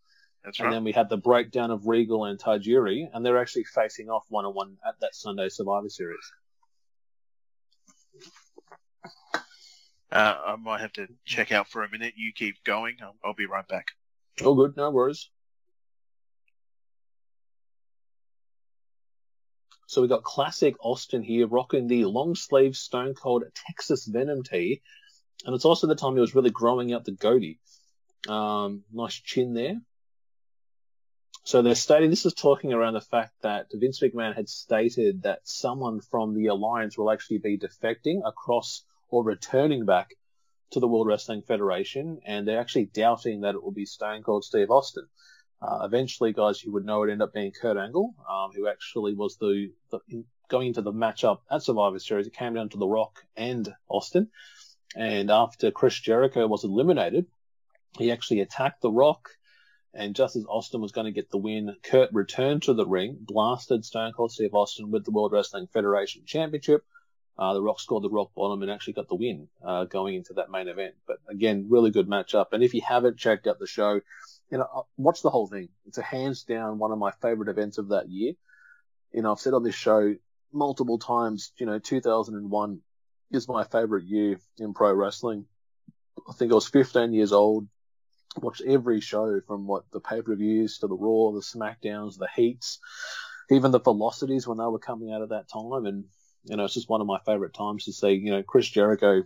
That's 0.43 0.59
and 0.59 0.67
right. 0.67 0.73
then 0.73 0.83
we 0.83 0.91
had 0.91 1.09
the 1.09 1.17
breakdown 1.17 1.71
of 1.71 1.87
Regal 1.87 2.25
and 2.25 2.39
Tajiri, 2.39 3.09
and 3.11 3.25
they're 3.25 3.39
actually 3.39 3.65
facing 3.65 4.09
off 4.09 4.25
one 4.29 4.45
on 4.45 4.53
one 4.53 4.77
at 4.87 4.99
that 5.01 5.15
Sunday 5.15 5.49
Survivor 5.49 5.89
Series. 5.89 6.31
Uh, 10.11 10.37
I 10.45 10.55
might 10.57 10.81
have 10.81 10.93
to 10.93 11.07
check 11.25 11.51
out 11.51 11.67
for 11.67 11.83
a 11.83 11.89
minute. 11.89 12.13
You 12.15 12.33
keep 12.33 12.63
going. 12.63 12.97
I'll, 13.01 13.15
I'll 13.25 13.33
be 13.33 13.47
right 13.47 13.67
back. 13.67 13.87
Oh, 14.41 14.53
good, 14.53 14.77
no 14.77 14.91
worries. 14.91 15.29
So 19.93 20.01
we 20.01 20.07
got 20.07 20.23
classic 20.23 20.75
Austin 20.79 21.21
here, 21.21 21.45
rocking 21.45 21.85
the 21.85 22.05
long 22.05 22.33
sleeve 22.33 22.75
Stone 22.75 23.13
Cold 23.13 23.43
Texas 23.53 24.07
Venom 24.07 24.41
tee, 24.41 24.81
and 25.45 25.53
it's 25.53 25.65
also 25.65 25.85
the 25.85 25.93
time 25.93 26.15
he 26.15 26.19
was 26.19 26.33
really 26.33 26.49
growing 26.49 26.91
out 26.91 27.05
the 27.05 27.11
goatee. 27.11 27.59
Um, 28.27 28.85
nice 28.91 29.13
chin 29.13 29.53
there. 29.53 29.79
So 31.43 31.61
they're 31.61 31.75
stating 31.75 32.09
this 32.09 32.25
is 32.25 32.33
talking 32.33 32.73
around 32.73 32.95
the 32.95 33.01
fact 33.01 33.33
that 33.43 33.67
Vince 33.71 33.99
McMahon 33.99 34.35
had 34.35 34.49
stated 34.49 35.21
that 35.23 35.47
someone 35.47 36.01
from 36.01 36.33
the 36.33 36.47
alliance 36.47 36.97
will 36.97 37.11
actually 37.11 37.37
be 37.37 37.59
defecting 37.59 38.21
across 38.25 38.83
or 39.09 39.23
returning 39.23 39.85
back 39.85 40.15
to 40.71 40.79
the 40.79 40.87
World 40.87 41.05
Wrestling 41.05 41.43
Federation, 41.43 42.19
and 42.25 42.47
they're 42.47 42.59
actually 42.59 42.85
doubting 42.85 43.41
that 43.41 43.53
it 43.53 43.61
will 43.61 43.71
be 43.71 43.85
Stone 43.85 44.23
Cold 44.23 44.43
Steve 44.43 44.71
Austin. 44.71 45.05
Uh, 45.63 45.85
eventually, 45.85 46.33
guys, 46.33 46.63
you 46.63 46.73
would 46.73 46.85
know 46.85 47.03
it 47.03 47.11
ended 47.11 47.21
up 47.21 47.33
being 47.33 47.51
Kurt 47.51 47.77
Angle, 47.77 48.13
um, 48.29 48.51
who 48.53 48.67
actually 48.67 49.13
was 49.13 49.37
the, 49.37 49.71
the 49.91 50.25
going 50.49 50.67
into 50.67 50.81
the 50.81 50.91
matchup 50.91 51.39
at 51.49 51.63
Survivor 51.63 51.99
Series. 51.99 52.27
It 52.27 52.33
came 52.33 52.53
down 52.53 52.69
to 52.69 52.77
The 52.77 52.87
Rock 52.87 53.23
and 53.37 53.73
Austin, 53.87 54.29
and 54.95 55.31
after 55.31 55.71
Chris 55.71 55.97
Jericho 55.97 56.47
was 56.47 56.65
eliminated, 56.65 57.27
he 57.97 58.11
actually 58.11 58.41
attacked 58.41 58.81
The 58.81 58.91
Rock. 58.91 59.29
And 59.95 60.15
just 60.15 60.35
as 60.35 60.45
Austin 60.49 60.81
was 60.81 60.91
going 60.91 61.05
to 61.05 61.11
get 61.11 61.29
the 61.29 61.37
win, 61.37 61.75
Kurt 61.83 62.09
returned 62.11 62.63
to 62.63 62.73
the 62.73 62.85
ring, 62.85 63.15
blasted 63.21 63.85
Stone 63.85 64.13
Cold 64.13 64.31
Steve 64.31 64.55
Austin 64.55 64.89
with 64.89 65.05
the 65.05 65.11
World 65.11 65.31
Wrestling 65.31 65.67
Federation 65.71 66.23
Championship, 66.25 66.83
uh, 67.37 67.53
the 67.53 67.61
Rock 67.61 67.79
scored 67.79 68.03
the 68.03 68.09
rock 68.09 68.31
bottom 68.35 68.61
and 68.61 68.69
actually 68.69 68.93
got 68.93 69.07
the 69.07 69.15
win 69.15 69.47
uh, 69.65 69.85
going 69.85 70.15
into 70.15 70.33
that 70.33 70.51
main 70.51 70.67
event. 70.67 70.95
But 71.07 71.17
again, 71.29 71.67
really 71.69 71.91
good 71.91 72.07
matchup. 72.07 72.47
And 72.51 72.63
if 72.63 72.73
you 72.73 72.81
haven't 72.81 73.17
checked 73.17 73.47
out 73.47 73.59
the 73.59 73.67
show, 73.67 74.01
you 74.51 74.57
know, 74.57 74.85
watch 74.97 75.21
the 75.21 75.29
whole 75.29 75.47
thing. 75.47 75.69
It's 75.85 75.97
a 75.97 76.03
hands 76.03 76.43
down 76.43 76.77
one 76.77 76.91
of 76.91 76.99
my 76.99 77.11
favorite 77.21 77.49
events 77.49 77.77
of 77.77 77.89
that 77.89 78.09
year. 78.09 78.33
You 79.11 79.21
know, 79.21 79.31
I've 79.31 79.39
said 79.39 79.53
on 79.53 79.63
this 79.63 79.75
show 79.75 80.15
multiple 80.51 80.99
times, 80.99 81.51
you 81.57 81.65
know, 81.65 81.79
2001 81.79 82.79
is 83.31 83.47
my 83.47 83.63
favorite 83.63 84.05
year 84.05 84.39
in 84.59 84.73
pro 84.73 84.93
wrestling. 84.93 85.45
I 86.29 86.33
think 86.33 86.51
I 86.51 86.55
was 86.55 86.67
15 86.67 87.13
years 87.13 87.33
old. 87.33 87.67
Watched 88.37 88.63
every 88.67 88.99
show 88.99 89.41
from 89.45 89.67
what 89.67 89.83
the 89.91 89.99
pay 89.99 90.21
per 90.21 90.35
views 90.35 90.79
to 90.79 90.87
the 90.87 90.95
Raw, 90.95 91.31
the 91.31 91.41
SmackDowns, 91.41 92.17
the 92.17 92.29
Heats, 92.35 92.79
even 93.51 93.71
the 93.71 93.79
Velocities 93.79 94.47
when 94.47 94.57
they 94.57 94.65
were 94.65 94.79
coming 94.79 95.11
out 95.11 95.21
at 95.21 95.29
that 95.29 95.49
time. 95.49 95.85
And 95.85 96.05
you 96.45 96.57
know, 96.57 96.65
it's 96.65 96.73
just 96.73 96.89
one 96.89 97.01
of 97.01 97.07
my 97.07 97.19
favorite 97.25 97.53
times 97.53 97.85
to 97.85 97.93
see, 97.93 98.13
you 98.13 98.31
know, 98.31 98.43
Chris 98.43 98.67
Jericho, 98.67 99.23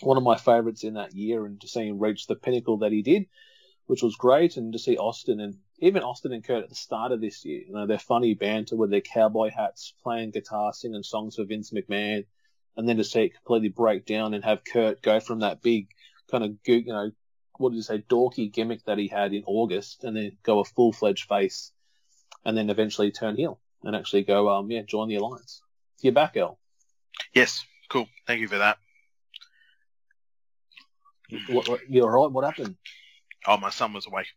one 0.00 0.16
of 0.16 0.22
my 0.22 0.36
favorites 0.36 0.84
in 0.84 0.94
that 0.94 1.14
year, 1.14 1.44
and 1.44 1.60
to 1.60 1.68
see 1.68 1.86
him 1.86 1.98
reach 1.98 2.26
the 2.26 2.36
pinnacle 2.36 2.78
that 2.78 2.92
he 2.92 3.02
did, 3.02 3.26
which 3.86 4.02
was 4.02 4.16
great, 4.16 4.56
and 4.56 4.72
to 4.72 4.78
see 4.78 4.96
Austin 4.96 5.40
and 5.40 5.56
even 5.78 6.02
Austin 6.02 6.32
and 6.32 6.44
Kurt 6.44 6.64
at 6.64 6.68
the 6.68 6.74
start 6.74 7.12
of 7.12 7.20
this 7.20 7.44
year, 7.44 7.62
you 7.66 7.72
know, 7.72 7.86
their 7.86 7.98
funny 7.98 8.34
banter 8.34 8.76
with 8.76 8.90
their 8.90 9.00
cowboy 9.00 9.50
hats, 9.50 9.92
playing 10.02 10.30
guitar, 10.30 10.72
singing 10.72 11.02
songs 11.02 11.36
for 11.36 11.44
Vince 11.44 11.72
McMahon, 11.72 12.24
and 12.76 12.88
then 12.88 12.96
to 12.96 13.04
see 13.04 13.24
it 13.24 13.34
completely 13.34 13.68
break 13.68 14.06
down 14.06 14.34
and 14.34 14.44
have 14.44 14.64
Kurt 14.64 15.02
go 15.02 15.20
from 15.20 15.40
that 15.40 15.62
big 15.62 15.88
kind 16.30 16.44
of, 16.44 16.56
you 16.66 16.84
know, 16.86 17.10
what 17.58 17.70
did 17.70 17.76
you 17.76 17.82
say, 17.82 17.98
dorky 18.08 18.50
gimmick 18.50 18.84
that 18.84 18.98
he 18.98 19.08
had 19.08 19.32
in 19.32 19.44
August, 19.46 20.04
and 20.04 20.16
then 20.16 20.36
go 20.42 20.60
a 20.60 20.64
full 20.64 20.92
fledged 20.92 21.28
face, 21.28 21.72
and 22.44 22.56
then 22.56 22.70
eventually 22.70 23.10
turn 23.10 23.36
heel 23.36 23.60
and 23.82 23.94
actually 23.94 24.22
go, 24.22 24.48
um, 24.48 24.70
yeah, 24.70 24.82
join 24.82 25.08
the 25.08 25.16
alliance. 25.16 25.62
You're 26.00 26.12
back, 26.12 26.36
El. 26.36 26.58
Yes, 27.34 27.64
cool. 27.90 28.08
Thank 28.26 28.40
you 28.40 28.48
for 28.48 28.58
that. 28.58 28.78
What, 31.48 31.68
what, 31.68 31.80
you 31.88 32.02
alright? 32.02 32.32
What 32.32 32.44
happened? 32.44 32.76
Oh, 33.46 33.56
my 33.56 33.70
son 33.70 33.92
was 33.92 34.06
awake. 34.06 34.28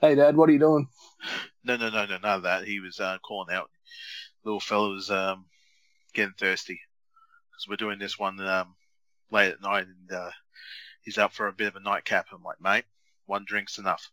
Hey, 0.00 0.14
Dad, 0.14 0.36
what 0.36 0.48
are 0.48 0.52
you 0.52 0.58
doing? 0.58 0.88
No, 1.64 1.76
no, 1.76 1.88
no, 1.88 2.04
no, 2.06 2.18
none 2.18 2.36
of 2.36 2.42
that. 2.42 2.64
He 2.64 2.80
was 2.80 3.00
uh, 3.00 3.18
calling 3.26 3.54
out. 3.54 3.70
Little 4.44 4.60
fellow 4.60 4.92
was 4.92 5.10
um, 5.10 5.46
getting 6.14 6.34
thirsty 6.38 6.80
because 7.50 7.66
we're 7.68 7.76
doing 7.76 7.98
this 7.98 8.18
one 8.18 8.38
um, 8.40 8.74
late 9.30 9.52
at 9.52 9.62
night, 9.62 9.86
and 9.86 10.12
uh, 10.12 10.30
he's 11.02 11.18
up 11.18 11.32
for 11.32 11.48
a 11.48 11.52
bit 11.52 11.68
of 11.68 11.76
a 11.76 11.80
nightcap. 11.80 12.26
I'm 12.32 12.42
like, 12.42 12.60
mate, 12.60 12.84
one 13.24 13.44
drink's 13.46 13.78
enough. 13.78 14.10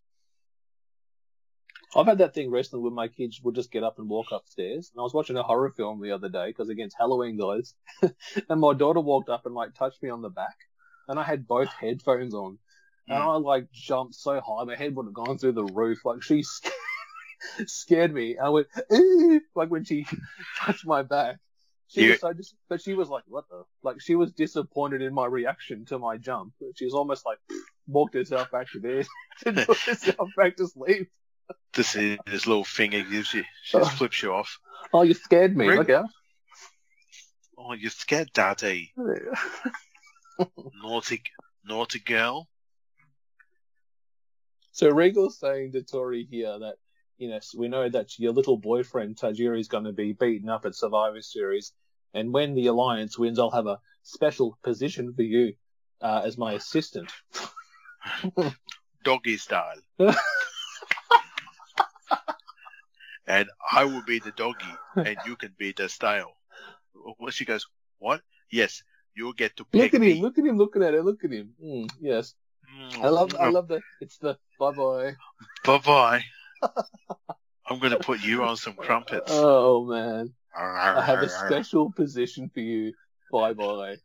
I've 1.96 2.08
had 2.08 2.18
that 2.20 2.34
thing 2.34 2.50
recently 2.50 2.82
where 2.82 2.92
my 2.92 3.08
kids 3.08 3.40
would 3.44 3.56
just 3.56 3.72
get 3.72 3.84
up 3.84 4.00
and 4.00 4.10
walk 4.10 4.28
upstairs. 4.32 4.92
And 4.94 5.00
I 5.00 5.04
was 5.04 5.14
watching 5.14 5.38
a 5.38 5.44
horror 5.44 5.72
film 5.76 6.02
the 6.02 6.12
other 6.12 6.30
day 6.30 6.48
because 6.48 6.70
against 6.70 6.96
Halloween, 6.98 7.38
guys. 7.38 7.76
and 8.50 8.60
my 8.60 8.74
daughter 8.74 9.00
walked 9.00 9.30
up 9.30 9.46
and 9.46 9.54
like 9.54 9.76
touched 9.76 10.02
me 10.02 10.10
on 10.10 10.22
the 10.22 10.30
back, 10.30 10.56
and 11.08 11.20
I 11.20 11.24
had 11.24 11.48
both 11.48 11.70
headphones 11.70 12.34
on, 12.34 12.58
and 13.08 13.20
mm. 13.20 13.22
I 13.22 13.36
like 13.38 13.72
jumped 13.72 14.16
so 14.16 14.40
high, 14.40 14.64
my 14.64 14.76
head 14.76 14.96
would 14.96 15.06
have 15.06 15.14
gone 15.14 15.38
through 15.38 15.54
the 15.54 15.66
roof. 15.66 16.06
Like 16.06 16.24
she 16.24 16.44
scared 17.66 18.14
me. 18.14 18.38
I 18.38 18.50
went 18.50 18.68
like 19.56 19.70
when 19.70 19.84
she 19.84 20.06
touched 20.60 20.86
my 20.86 21.04
back. 21.04 21.38
She 21.88 22.10
was 22.10 22.22
so 22.22 22.34
dis- 22.34 22.56
but 22.70 22.82
she 22.82 22.96
was 22.96 23.10
like, 23.10 23.24
"What 23.28 23.48
the?" 23.50 23.64
Like 23.84 24.02
she 24.02 24.16
was 24.16 24.32
disappointed 24.32 25.02
in 25.02 25.14
my 25.14 25.26
reaction 25.28 25.86
to 25.86 26.00
my 26.00 26.18
jump. 26.18 26.54
She 26.76 26.86
was 26.86 26.94
almost 26.94 27.26
like 27.26 27.38
walked 27.88 28.16
herself 28.16 28.50
back 28.52 28.72
to 28.72 28.80
bed 28.80 29.06
and 29.46 29.58
put 29.58 29.78
herself 29.78 30.30
back 30.36 30.56
to 30.58 30.68
sleep. 30.68 31.10
This 31.74 31.96
is 31.96 32.18
his 32.26 32.48
little 32.48 32.64
finger 32.64 33.04
gives 33.04 33.34
you, 33.34 33.44
She 33.64 33.78
just 33.78 33.98
flips 33.98 34.24
you 34.24 34.34
off. 34.34 34.58
Oh, 34.94 35.02
you 35.02 35.14
scared 35.14 35.56
me. 35.56 35.68
Rick- 35.68 35.80
Look 35.80 35.90
out. 35.90 36.06
Oh, 37.58 37.74
you're 37.74 37.92
scared, 37.92 38.32
Daddy. 38.34 38.94
Naughty, 40.82 41.22
naughty 41.64 42.00
girl. 42.00 42.48
So 44.74 44.90
Regal's 44.90 45.38
saying 45.40 45.72
to 45.74 45.82
Torrie 45.82 46.28
here 46.28 46.58
that, 46.60 46.78
you 47.20 47.30
know, 47.30 47.40
we 47.56 47.68
know 47.68 47.88
that 47.90 48.18
your 48.18 48.34
little 48.34 48.58
boyfriend 48.58 49.18
Tajiri 49.18 49.60
is 49.60 49.68
going 49.68 49.84
to 49.84 49.92
be 49.94 50.14
beaten 50.14 50.50
up 50.50 50.66
at 50.66 50.74
Survivor 50.74 51.22
Series, 51.22 51.74
and 52.16 52.34
when 52.34 52.56
the 52.56 52.66
Alliance 52.68 53.18
wins, 53.18 53.38
I'll 53.38 53.52
have 53.52 53.68
a 53.68 53.80
special 54.02 54.58
position 54.64 55.14
for 55.14 55.22
you 55.22 55.54
uh, 56.02 56.24
as 56.26 56.40
my 56.40 56.54
assistant. 56.54 57.12
Doggy 59.04 59.38
style. 59.38 59.78
and 63.28 63.48
I 63.72 63.86
will 63.86 64.04
be 64.08 64.18
the 64.18 64.32
doggy, 64.32 64.76
and 64.96 65.18
you 65.28 65.36
can 65.36 65.54
be 65.56 65.74
the 65.78 65.88
style. 65.88 66.36
Well, 67.20 67.30
she 67.30 67.46
goes, 67.46 67.68
what? 68.00 68.22
Yes, 68.52 68.82
you'll 69.16 69.34
get 69.34 69.56
to 69.58 69.66
pick 69.66 69.82
Look 69.82 69.94
at 69.94 70.02
me. 70.02 70.14
him! 70.14 70.22
Look 70.24 70.40
at 70.40 70.46
him! 70.46 70.58
Looking 70.58 70.82
at 70.82 70.96
her! 70.96 71.04
Look 71.04 71.24
at 71.24 71.32
him! 71.32 71.54
Mm, 71.64 71.92
yes, 72.02 72.34
I 73.02 73.08
love, 73.10 73.36
I 73.40 73.50
love 73.50 73.68
the. 73.68 73.82
It's 74.02 74.18
the 74.18 74.38
bye 74.60 74.72
bye. 74.72 75.16
Bye 75.66 75.78
bye. 75.86 76.24
I'm 77.68 77.80
going 77.80 77.92
to 77.92 78.00
put 78.00 78.22
you 78.24 78.44
on 78.44 78.58
some 78.58 78.74
crumpets. 78.74 79.32
Oh 79.34 79.86
man, 79.86 80.34
I 80.58 81.02
have 81.02 81.20
a 81.20 81.30
special 81.48 81.92
position 81.92 82.50
for 82.54 82.60
you. 82.62 82.94
Bye 83.32 83.54
bye. 83.54 83.96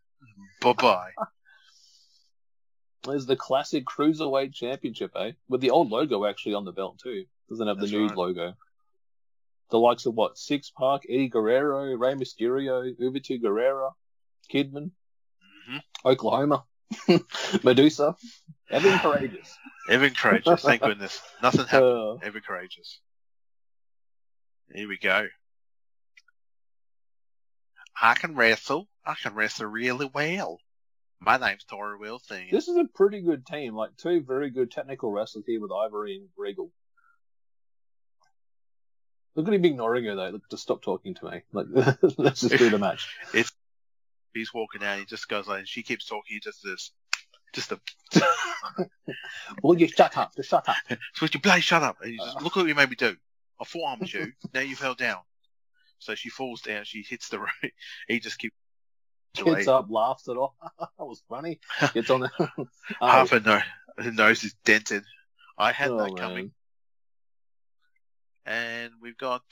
Bye 0.60 0.72
bye. 0.74 1.10
There's 3.04 3.26
the 3.26 3.36
classic 3.36 3.84
cruiserweight 3.86 4.52
championship, 4.54 5.12
eh? 5.16 5.32
With 5.48 5.60
the 5.60 5.70
old 5.70 5.90
logo 5.90 6.24
actually 6.26 6.54
on 6.54 6.64
the 6.64 6.72
belt 6.72 6.98
too. 7.02 7.24
Doesn't 7.48 7.66
have 7.66 7.78
That's 7.78 7.90
the 7.90 7.96
new 7.98 8.06
right. 8.08 8.16
logo. 8.16 8.54
The 9.70 9.78
likes 9.78 10.06
of 10.06 10.14
what? 10.14 10.36
Six 10.38 10.70
Park, 10.70 11.02
Eddie 11.08 11.28
Guerrero, 11.28 11.94
Rey 11.96 12.14
Mysterio, 12.14 12.90
Uberto 13.00 13.40
Guerrero, 13.40 13.96
Kidman, 14.52 14.90
Mhm. 15.68 15.80
Oklahoma, 16.04 16.64
Medusa, 17.64 18.16
Evan 18.70 18.98
Karagias. 18.98 19.50
Evan 19.88 20.14
Karagias, 20.14 20.60
thank 20.62 20.82
goodness. 20.88 21.20
Nothing 21.42 21.66
happened. 21.66 21.92
Uh, 21.92 22.14
Ever 22.22 22.40
Karagias. 22.40 22.98
Here 24.72 24.88
we 24.88 24.98
go. 24.98 25.26
I 28.00 28.14
can 28.14 28.34
wrestle. 28.36 28.86
I 29.04 29.14
can 29.14 29.34
wrestle 29.34 29.66
really 29.66 30.10
well. 30.12 30.58
My 31.20 31.36
name's 31.36 31.64
Torrie 31.64 31.98
Wilson. 31.98 32.46
this 32.52 32.68
is 32.68 32.76
a 32.76 32.84
pretty 32.84 33.22
good 33.22 33.44
team. 33.44 33.74
Like 33.74 33.96
two 33.96 34.22
very 34.22 34.50
good 34.50 34.70
technical 34.70 35.10
wrestlers 35.10 35.44
here 35.46 35.60
with 35.60 35.72
Ivory 35.72 36.16
and 36.16 36.28
Regal. 36.36 36.70
Look 39.34 39.48
at 39.48 39.54
him 39.54 39.64
ignoring 39.64 40.04
her 40.04 40.14
though. 40.14 40.30
Look, 40.30 40.48
just 40.50 40.62
stop 40.62 40.82
talking 40.82 41.14
to 41.14 41.30
me. 41.30 41.40
Like, 41.52 41.66
let's 42.18 42.40
just 42.40 42.56
do 42.58 42.70
the 42.70 42.78
match. 42.78 43.08
He's 44.34 44.52
walking 44.54 44.82
out. 44.84 44.98
He 44.98 45.04
just 45.04 45.28
goes 45.28 45.48
like, 45.48 45.66
she 45.66 45.82
keeps 45.82 46.06
talking. 46.06 46.34
He 46.34 46.40
just 46.40 46.62
this, 46.62 46.92
just 47.54 47.72
a 47.72 47.80
Will 49.62 49.78
you 49.78 49.88
shut 49.88 50.16
up? 50.16 50.34
Just 50.36 50.50
shut 50.50 50.68
up. 50.68 50.76
switch 51.14 51.34
your 51.34 51.40
blade. 51.40 51.62
Shut 51.62 51.82
up. 51.82 51.96
And 52.02 52.12
he 52.12 52.18
Uh. 52.20 52.24
just, 52.26 52.42
look 52.42 52.56
what 52.56 52.66
you 52.66 52.74
made 52.74 52.90
me 52.90 52.96
do. 52.96 53.16
I 53.60 53.64
forearmed 53.64 54.12
you. 54.12 54.32
now 54.54 54.60
you 54.60 54.76
fell 54.76 54.94
down. 54.94 55.18
So 55.98 56.14
she 56.14 56.28
falls 56.28 56.60
down. 56.62 56.84
She 56.84 57.02
hits 57.02 57.28
the 57.28 57.38
road. 57.40 57.72
He 58.06 58.20
just 58.20 58.38
keeps. 58.38 58.54
Gets 59.34 59.68
up, 59.68 59.86
laughs 59.90 60.26
it 60.26 60.32
off. 60.36 60.52
that 60.78 60.88
was 60.98 61.22
funny. 61.28 61.60
Gets 61.94 62.10
on 62.10 62.20
the 62.20 62.30
oh, 62.40 62.66
Half 63.00 63.30
her, 63.30 63.40
no- 63.40 63.60
her 64.02 64.10
nose 64.12 64.42
is 64.44 64.54
dented. 64.64 65.04
I 65.56 65.70
had 65.72 65.90
oh, 65.90 65.98
that 65.98 66.16
coming. 66.16 66.52
man. 68.46 68.84
and 68.84 68.92
we've 69.00 69.18
got 69.18 69.42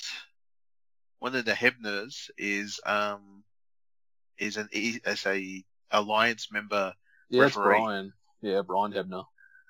one 1.19 1.35
of 1.35 1.45
the 1.45 1.53
Hebners 1.53 2.31
is 2.39 2.81
um 2.87 3.43
is 4.39 4.57
an 4.57 4.69
as 5.05 5.25
a 5.27 5.65
alliance 5.91 6.51
member. 6.53 6.95
Yeah, 7.31 7.43
referee. 7.43 7.79
Brian. 7.79 8.13
Yeah, 8.43 8.63
Brian 8.63 8.93
Hebner. 8.93 9.25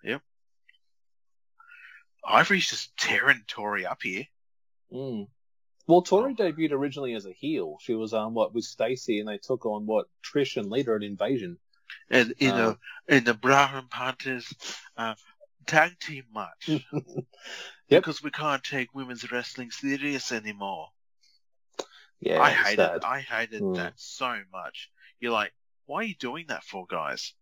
Yep. 0.04 0.22
Ivory's 2.24 2.68
just 2.68 2.96
tearing 2.96 3.42
Torrie 3.46 3.86
up 3.86 4.02
here. 4.02 4.24
Mm. 4.92 5.28
Well, 5.86 6.02
Torrie 6.02 6.34
Oh. 6.38 6.42
debuted 6.42 6.72
originally 6.72 7.14
as 7.14 7.26
a 7.26 7.32
heel. 7.32 7.78
She 7.80 7.94
was 7.94 8.12
um 8.12 8.34
what 8.34 8.52
with 8.54 8.64
Stacy, 8.64 9.20
and 9.20 9.28
they 9.28 9.38
took 9.38 9.64
on 9.66 9.86
what 9.86 10.08
Trish 10.22 10.56
and 10.56 10.70
Lita 10.70 10.94
at 10.94 11.02
Invasion. 11.02 11.58
And 12.10 12.32
in 12.38 12.50
Uh. 12.50 12.76
the 13.08 13.16
in 13.16 13.24
the 13.24 13.34
Brown 13.34 13.86
Panthers 13.88 14.52
uh, 14.96 15.14
tag 15.66 15.98
team 16.00 16.24
match 16.34 16.68
Yep. 16.68 17.24
because 17.88 18.22
we 18.22 18.30
can't 18.30 18.62
take 18.64 18.92
women's 18.94 19.30
wrestling 19.30 19.70
serious 19.70 20.32
anymore. 20.32 20.88
Yeah, 22.20 22.40
I 22.42 22.50
hated 22.50 22.76
sad. 22.76 23.04
I 23.04 23.20
hated 23.20 23.60
Hmm. 23.60 23.74
that 23.74 23.94
so 23.96 24.40
much. 24.52 24.90
You're 25.20 25.32
like 25.32 25.52
why 25.86 26.00
are 26.00 26.04
you 26.04 26.14
doing 26.16 26.46
that 26.48 26.64
for, 26.64 26.84
guys? 26.88 27.32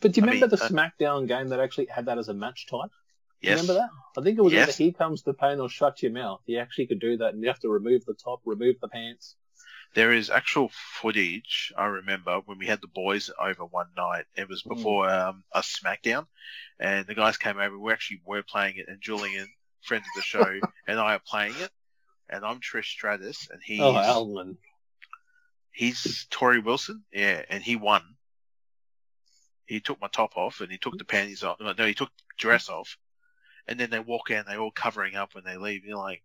But 0.00 0.12
do 0.12 0.20
you 0.20 0.26
I 0.26 0.30
remember 0.32 0.46
mean, 0.48 0.56
the 0.58 0.64
uh, 0.64 0.68
SmackDown 0.68 1.28
game 1.28 1.48
that 1.50 1.60
actually 1.60 1.86
had 1.86 2.06
that 2.06 2.18
as 2.18 2.28
a 2.28 2.34
match 2.34 2.66
type? 2.66 2.90
Yes. 3.40 3.60
Remember 3.60 3.74
that? 3.74 3.90
I 4.20 4.24
think 4.24 4.38
it 4.38 4.42
was 4.42 4.52
Yes. 4.52 4.68
either 4.68 4.84
Here 4.84 4.92
Comes 4.92 5.22
the 5.22 5.34
Pain 5.34 5.60
or 5.60 5.68
Shut 5.68 6.02
Your 6.02 6.10
Mouth. 6.12 6.40
You 6.46 6.58
actually 6.58 6.86
could 6.86 6.98
do 6.98 7.16
that, 7.18 7.34
and 7.34 7.42
you 7.42 7.48
have 7.48 7.60
to 7.60 7.68
remove 7.68 8.04
the 8.04 8.14
top, 8.14 8.40
remove 8.44 8.76
the 8.80 8.88
pants. 8.88 9.36
There 9.94 10.12
is 10.12 10.28
actual 10.28 10.70
footage. 10.72 11.72
I 11.76 11.84
remember 11.84 12.40
when 12.46 12.58
we 12.58 12.66
had 12.66 12.80
the 12.80 12.88
boys 12.88 13.30
over 13.38 13.64
one 13.64 13.86
night. 13.96 14.24
It 14.34 14.48
was 14.48 14.62
before 14.62 15.08
um, 15.08 15.44
a 15.52 15.60
SmackDown, 15.60 16.26
and 16.80 17.06
the 17.06 17.14
guys 17.14 17.36
came 17.36 17.58
over. 17.58 17.78
We 17.78 17.92
actually 17.92 18.22
were 18.24 18.42
playing 18.42 18.78
it, 18.78 18.88
and 18.88 19.00
Julian, 19.00 19.46
friend 19.82 20.02
of 20.02 20.08
the 20.16 20.22
show, 20.22 20.60
and 20.88 20.98
I 20.98 21.14
are 21.14 21.20
playing 21.24 21.54
it. 21.58 21.70
And 22.28 22.44
I'm 22.44 22.60
Trish 22.60 22.86
Stratus, 22.86 23.48
and 23.50 23.60
oh, 23.60 23.64
he's 23.64 24.06
Oh, 24.50 24.56
he's 25.72 26.26
Torrie 26.30 26.64
Wilson. 26.64 27.04
Yeah, 27.12 27.42
and 27.48 27.62
he 27.62 27.76
won. 27.76 28.02
He 29.66 29.80
took 29.80 30.00
my 30.00 30.08
top 30.08 30.36
off, 30.36 30.60
and 30.60 30.70
he 30.70 30.78
took 30.78 30.96
the 30.98 31.04
panties 31.04 31.42
off. 31.42 31.58
No, 31.60 31.86
he 31.86 31.94
took 31.94 32.10
the 32.16 32.22
dress 32.38 32.68
off, 32.68 32.96
and 33.66 33.78
then 33.78 33.90
they 33.90 34.00
walk 34.00 34.30
out, 34.30 34.38
and 34.38 34.46
they're 34.48 34.60
all 34.60 34.70
covering 34.70 35.16
up 35.16 35.34
when 35.34 35.44
they 35.44 35.56
leave. 35.56 35.84
You're 35.84 35.96
like, 35.96 36.22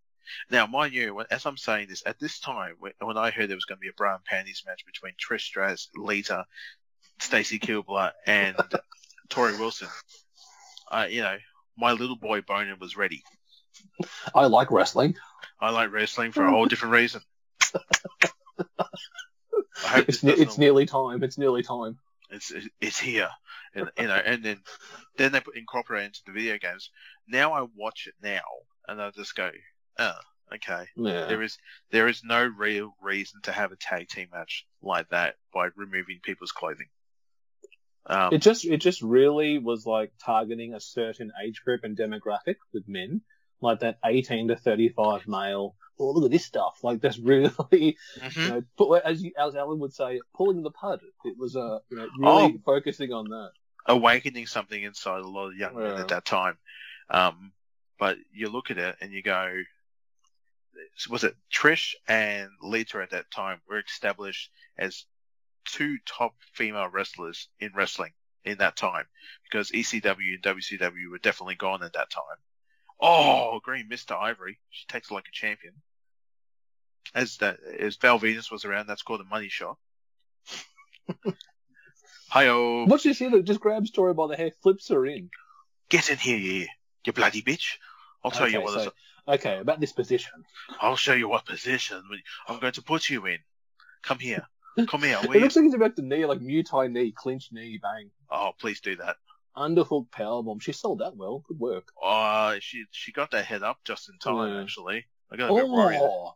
now, 0.50 0.66
mind 0.66 0.92
you, 0.92 1.22
as 1.30 1.46
I'm 1.46 1.56
saying 1.56 1.88
this, 1.88 2.02
at 2.06 2.18
this 2.18 2.38
time, 2.40 2.74
when, 2.78 2.92
when 3.00 3.16
I 3.16 3.30
heard 3.30 3.48
there 3.48 3.56
was 3.56 3.64
going 3.64 3.78
to 3.78 3.82
be 3.82 3.88
a 3.88 3.92
bra 3.92 4.14
and 4.14 4.24
panties 4.24 4.62
match 4.66 4.84
between 4.86 5.14
Trish 5.14 5.42
Stratus, 5.42 5.88
Lita, 5.96 6.46
Stacy 7.18 7.58
Keibler, 7.58 8.12
and 8.26 8.56
Torrie 9.28 9.58
Wilson, 9.58 9.88
I, 10.90 11.06
you 11.06 11.22
know, 11.22 11.36
my 11.76 11.92
little 11.92 12.16
boy 12.16 12.42
boner 12.42 12.76
was 12.78 12.96
ready. 12.96 13.22
I 14.34 14.46
like 14.46 14.70
wrestling. 14.70 15.16
I 15.60 15.70
like 15.70 15.92
wrestling 15.92 16.32
for 16.32 16.44
a 16.44 16.50
whole 16.50 16.66
different 16.66 16.94
reason. 16.94 17.20
It's, 19.96 20.22
ne- 20.22 20.32
it's 20.32 20.58
nearly 20.58 20.86
time. 20.86 21.22
It's 21.22 21.38
nearly 21.38 21.62
time. 21.62 21.98
It's 22.30 22.52
it's 22.80 22.98
here, 22.98 23.28
and 23.74 23.90
you 23.98 24.06
know, 24.06 24.14
and 24.14 24.42
then 24.42 24.58
then 25.16 25.32
they 25.32 25.40
put 25.40 25.56
incorporate 25.56 26.04
into 26.04 26.20
the 26.26 26.32
video 26.32 26.58
games. 26.58 26.90
Now 27.26 27.54
I 27.54 27.66
watch 27.74 28.06
it 28.06 28.14
now, 28.22 28.42
and 28.86 29.02
I 29.02 29.10
just 29.10 29.34
go, 29.34 29.50
oh, 29.98 30.12
okay. 30.54 30.84
Yeah. 30.96 31.26
There 31.26 31.42
is 31.42 31.58
there 31.90 32.06
is 32.06 32.22
no 32.22 32.44
real 32.44 32.94
reason 33.02 33.40
to 33.44 33.52
have 33.52 33.72
a 33.72 33.76
tag 33.76 34.08
team 34.08 34.28
match 34.32 34.64
like 34.80 35.08
that 35.08 35.34
by 35.52 35.70
removing 35.74 36.20
people's 36.22 36.52
clothing. 36.52 36.88
Um, 38.06 38.32
It 38.32 38.42
just 38.42 38.64
it 38.64 38.78
just 38.78 39.02
really 39.02 39.58
was 39.58 39.84
like 39.84 40.12
targeting 40.24 40.74
a 40.74 40.80
certain 40.80 41.32
age 41.44 41.62
group 41.64 41.82
and 41.84 41.96
demographic 41.96 42.56
with 42.72 42.86
men, 42.86 43.22
like 43.60 43.80
that 43.80 43.98
18 44.04 44.48
to 44.48 44.56
35 44.56 45.26
male. 45.28 45.74
Oh, 45.98 46.12
look 46.12 46.24
at 46.24 46.30
this 46.30 46.46
stuff! 46.46 46.78
Like 46.82 47.00
that's 47.02 47.18
really, 47.18 47.50
you 47.72 47.94
mhm. 48.20 48.48
know, 48.48 48.62
put, 48.78 49.02
as 49.04 49.22
you, 49.22 49.32
as 49.38 49.54
Alan 49.54 49.78
would 49.80 49.92
say, 49.92 50.20
pulling 50.34 50.62
the 50.62 50.70
pud. 50.70 51.00
It 51.24 51.36
was 51.38 51.56
uh, 51.56 51.78
you 51.90 51.96
know, 51.98 52.08
really 52.18 52.54
Oh. 52.56 52.60
focusing 52.64 53.12
on 53.12 53.28
that. 53.28 53.50
awakening 53.86 54.46
something 54.46 54.82
inside 54.82 55.20
a 55.20 55.28
lot 55.28 55.48
of 55.48 55.56
young 55.56 55.74
men 55.76 55.98
at 55.98 56.08
that 56.08 56.24
time. 56.24 56.56
Um, 57.10 57.52
but 57.98 58.16
you 58.32 58.48
look 58.48 58.70
at 58.70 58.78
it 58.78 58.96
and 59.02 59.12
you 59.12 59.22
go, 59.22 59.62
was 61.10 61.24
it 61.24 61.34
Trish 61.52 61.94
and 62.08 62.48
Lita 62.62 62.98
at 63.02 63.10
that 63.10 63.30
time 63.30 63.60
were 63.68 63.80
established 63.80 64.50
as 64.78 65.04
two 65.66 65.98
top 66.06 66.34
female 66.54 66.88
wrestlers 66.88 67.48
in 67.58 67.72
wrestling 67.74 68.12
in 68.44 68.58
that 68.58 68.76
time 68.76 69.04
because 69.44 69.70
ECW 69.70 70.34
and 70.34 70.42
WCW 70.42 71.10
were 71.10 71.18
definitely 71.18 71.56
gone 71.56 71.82
at 71.82 71.92
that 71.92 72.10
time. 72.10 72.38
Oh, 73.02 73.60
Green 73.62 73.88
Mister 73.88 74.14
Ivory, 74.14 74.58
she 74.70 74.86
takes 74.86 75.10
it 75.10 75.14
like 75.14 75.26
a 75.28 75.32
champion. 75.32 75.74
As 77.14 77.38
that 77.38 77.58
as 77.78 77.96
Val 77.96 78.20
Venis 78.20 78.50
was 78.50 78.64
around, 78.64 78.86
that's 78.86 79.02
called 79.02 79.20
a 79.20 79.24
money 79.24 79.48
shot. 79.48 79.78
Hi-oh. 82.28 82.84
What's 82.86 83.02
this 83.04 83.18
here 83.18 83.30
that 83.30 83.44
just 83.44 83.60
grabs 83.60 83.90
Torrie 83.90 84.14
by 84.14 84.28
the 84.28 84.36
hair, 84.36 84.52
flips 84.62 84.88
her 84.88 85.04
in? 85.06 85.30
Get 85.88 86.10
in 86.10 86.18
here, 86.18 86.36
you, 86.36 86.66
you 87.04 87.12
bloody 87.12 87.42
bitch. 87.42 87.78
I'll 88.22 88.30
tell 88.30 88.48
you 88.48 88.58
Okay, 88.58 88.64
what. 88.64 88.84
so- 88.84 88.92
Okay, 89.28 89.58
about 89.58 89.78
this 89.80 89.92
position. 89.92 90.44
I'll 90.80 90.96
show 90.96 91.12
you 91.12 91.28
what 91.28 91.44
position 91.44 92.02
I'm 92.48 92.58
going 92.58 92.72
to 92.72 92.82
put 92.82 93.08
you 93.10 93.26
in. 93.26 93.38
Come 94.02 94.18
here. 94.18 94.46
Come 94.88 95.02
here. 95.02 95.18
It 95.22 95.30
looks 95.30 95.54
like 95.56 95.64
he's 95.64 95.74
about 95.74 95.94
to 95.96 96.02
knee, 96.02 96.24
like 96.26 96.40
Muay 96.40 96.90
knee, 96.90 97.12
clinch 97.12 97.48
knee, 97.52 97.78
bang. 97.80 98.10
Oh, 98.30 98.52
please 98.58 98.80
do 98.80 98.96
that. 98.96 99.16
Underhook 99.56 100.08
powerbomb. 100.10 100.62
She 100.62 100.72
sold 100.72 101.00
that 101.00 101.16
well. 101.16 101.42
Good 101.48 101.58
work. 101.58 101.88
Oh, 102.00 102.56
she 102.60 102.84
she 102.90 103.12
got 103.12 103.32
that 103.32 103.44
head 103.44 103.62
up 103.62 103.78
just 103.84 104.08
in 104.08 104.18
time. 104.18 104.54
Yeah. 104.54 104.62
Actually, 104.62 105.06
I 105.30 105.36
got 105.36 105.50
a 105.50 105.54
bit 105.54 105.68
worried. 105.68 105.98
Oh, 106.00 106.34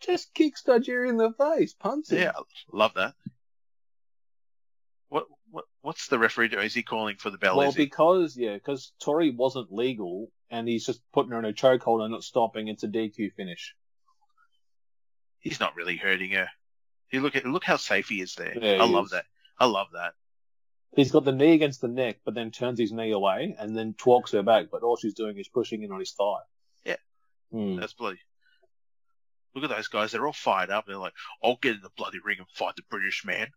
just 0.00 0.32
kicks 0.34 0.62
Tajiri 0.62 1.08
in 1.08 1.16
the 1.16 1.32
face, 1.32 1.74
punts 1.74 2.10
him. 2.10 2.18
Yeah, 2.18 2.32
love 2.72 2.94
that. 2.94 3.14
What 5.08 5.26
what 5.50 5.64
what's 5.82 6.08
the 6.08 6.18
referee 6.18 6.48
doing? 6.48 6.64
Is 6.64 6.74
he 6.74 6.82
calling 6.82 7.16
for 7.16 7.30
the 7.30 7.38
bell? 7.38 7.56
Well, 7.56 7.72
because 7.72 8.36
yeah, 8.36 8.54
because 8.54 8.92
Torrie 9.02 9.36
wasn't 9.36 9.72
legal, 9.72 10.30
and 10.50 10.66
he's 10.66 10.86
just 10.86 11.00
putting 11.12 11.32
her 11.32 11.38
in 11.38 11.44
a 11.44 11.52
chokehold 11.52 12.02
and 12.02 12.12
not 12.12 12.24
stopping. 12.24 12.68
It's 12.68 12.84
a 12.84 12.88
DQ 12.88 13.34
finish. 13.34 13.74
He's 15.38 15.60
not 15.60 15.76
really 15.76 15.96
hurting 15.96 16.32
her. 16.32 16.48
You 17.10 17.20
look 17.20 17.36
at 17.36 17.44
look 17.46 17.64
how 17.64 17.76
safe 17.76 18.08
he 18.08 18.20
is 18.20 18.34
there. 18.34 18.56
Yeah, 18.58 18.82
I 18.82 18.86
love 18.86 19.06
is. 19.06 19.10
that. 19.12 19.26
I 19.58 19.66
love 19.66 19.88
that. 19.92 20.14
He's 20.96 21.12
got 21.12 21.24
the 21.24 21.32
knee 21.32 21.52
against 21.52 21.82
the 21.82 21.88
neck, 21.88 22.20
but 22.24 22.34
then 22.34 22.50
turns 22.50 22.78
his 22.80 22.90
knee 22.90 23.12
away 23.12 23.54
and 23.58 23.76
then 23.76 23.94
talks 23.94 24.32
her 24.32 24.42
back. 24.42 24.66
But 24.72 24.82
all 24.82 24.96
she's 24.96 25.14
doing 25.14 25.36
is 25.36 25.46
pushing 25.46 25.82
in 25.82 25.92
on 25.92 26.00
his 26.00 26.12
thigh. 26.12 26.40
Yeah. 26.86 26.96
Hmm. 27.52 27.76
That's 27.78 27.92
bloody. 27.92 28.18
Look 29.54 29.64
at 29.64 29.70
those 29.76 29.88
guys. 29.88 30.10
They're 30.12 30.26
all 30.26 30.32
fired 30.32 30.70
up. 30.70 30.86
They're 30.86 30.96
like, 30.96 31.12
I'll 31.42 31.56
get 31.56 31.76
in 31.76 31.82
the 31.82 31.90
bloody 31.96 32.18
ring 32.24 32.38
and 32.38 32.48
fight 32.48 32.76
the 32.76 32.82
British 32.90 33.24
man. 33.24 33.48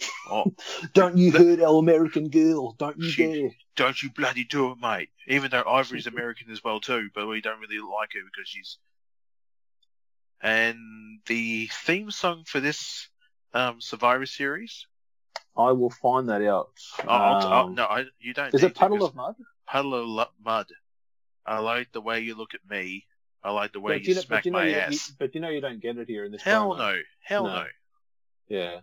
Oh, 0.30 0.54
Don't 0.94 1.18
you 1.18 1.30
hurt 1.32 1.60
our 1.60 1.78
American 1.78 2.28
girl? 2.30 2.72
Don't 2.78 2.96
you 2.98 3.10
She- 3.10 3.26
dare! 3.26 3.50
don't 3.76 4.02
you 4.02 4.10
bloody 4.10 4.44
do 4.44 4.70
it, 4.70 4.78
mate. 4.80 5.08
Even 5.26 5.50
though 5.50 5.64
Ivory's 5.66 6.06
American 6.06 6.50
as 6.50 6.62
well 6.64 6.80
too, 6.80 7.10
but 7.14 7.26
we 7.26 7.40
don't 7.40 7.60
really 7.60 7.80
like 7.80 8.12
her 8.14 8.20
because 8.24 8.48
she's. 8.48 8.78
And 10.40 11.20
the 11.26 11.68
theme 11.84 12.10
song 12.10 12.44
for 12.46 12.60
this 12.60 13.08
um, 13.52 13.80
Survivor 13.80 14.24
series. 14.26 14.86
I 15.60 15.72
will 15.72 15.90
find 15.90 16.28
that 16.28 16.42
out. 16.42 16.70
Oh, 17.04 17.08
I'll, 17.08 17.46
I'll, 17.46 17.66
Um, 17.66 17.74
no, 17.74 17.84
I, 17.84 18.04
you 18.18 18.34
don't. 18.34 18.54
is 18.54 18.62
it 18.62 18.74
to, 18.74 19.04
of 19.04 19.14
Mud? 19.14 19.34
Puddle 19.66 19.94
of 19.94 20.06
Lu- 20.06 20.44
Mud? 20.44 20.66
I 21.46 21.58
like 21.58 21.92
the 21.92 22.00
way 22.00 22.20
you 22.20 22.34
look 22.34 22.54
at 22.54 22.60
me. 22.68 23.06
I 23.42 23.50
like 23.52 23.72
the 23.72 23.80
way 23.80 23.94
But 23.98 24.06
you, 24.06 24.14
know, 24.14 24.20
smack 24.20 24.44
you 24.44 24.50
know 24.50 24.58
my 24.58 24.68
you, 24.68 24.76
ass. 24.76 25.08
you- 25.08 25.14
but 25.18 25.34
you 25.34 25.40
know 25.40 25.48
you 25.48 25.60
don't 25.60 25.80
get 25.80 25.96
it 25.96 26.08
here 26.08 26.24
in 26.24 26.32
this. 26.32 26.42
Hell 26.42 26.74
no. 26.76 26.96
Hell 27.22 27.44
No. 27.44 27.54
no. 27.54 27.66
Yeah. 28.48 28.80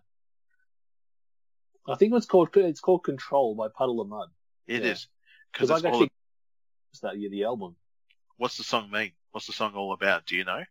I 1.87 1.95
think 1.95 2.13
it's 2.13 2.25
called 2.25 2.49
it's 2.55 2.79
called 2.79 3.03
Control 3.03 3.55
by 3.55 3.67
Puddle 3.69 4.01
of 4.01 4.07
Mudd. 4.09 4.29
It 4.65 4.83
Yeah. 4.83 4.91
is 4.91 5.07
because 5.53 5.71
I've 5.71 5.85
all. 5.85 5.91
actually 5.93 6.11
that 7.03 7.17
year 7.17 7.29
the 7.29 7.43
album. 7.43 7.75
What's 8.37 8.57
the 8.57 8.63
song 8.63 8.89
mean? 8.91 9.11
What's 9.31 9.45
the 9.47 9.53
song 9.53 9.73
all 9.75 9.93
about? 9.93 10.25
Do 10.25 10.35
you 10.35 10.43
know? 10.43 10.63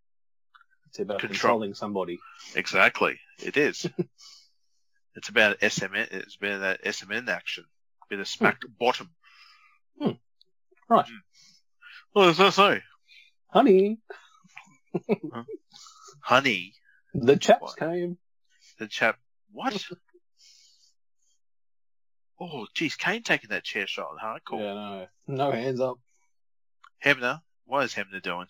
It's 0.88 0.98
about 0.98 1.20
Control. 1.20 1.30
controlling 1.30 1.74
somebody. 1.74 2.18
Exactly. 2.54 3.18
It 3.42 3.56
is. 3.56 3.86
it's 5.16 5.28
about 5.28 5.59
SMN. 5.60 6.09
It's 6.12 6.36
been 6.36 6.60
that 6.60 6.84
SMN 6.84 7.28
action. 7.28 7.64
Bit 8.09 8.20
of 8.20 8.28
smack 8.28 8.60
bottom. 8.78 9.10
Hmm. 10.01 10.10
Right. 10.88 11.06
Well, 12.14 12.26
there's 12.26 12.38
no 12.38 12.51
so. 12.51 12.78
Honey, 13.48 13.98
Honey, 16.20 16.74
the 17.14 17.36
chaps 17.36 17.62
What? 17.62 17.76
came. 17.78 18.18
the 18.78 18.86
chap. 18.86 19.18
What? 19.52 19.82
oh, 22.40 22.66
geez, 22.74 22.97
Kane 22.97 23.22
taking 23.22 23.51
that 23.51 23.64
chair 23.64 23.86
shot. 23.86 24.16
Hardcore. 24.22 24.60
Yeah, 24.60 24.74
no, 24.74 25.06
no 25.26 25.51
hands 25.52 25.80
up. 25.80 25.98
Hebner, 27.05 27.40
what 27.64 27.84
is 27.84 27.94
Hebner 27.94 28.22
doing? 28.22 28.47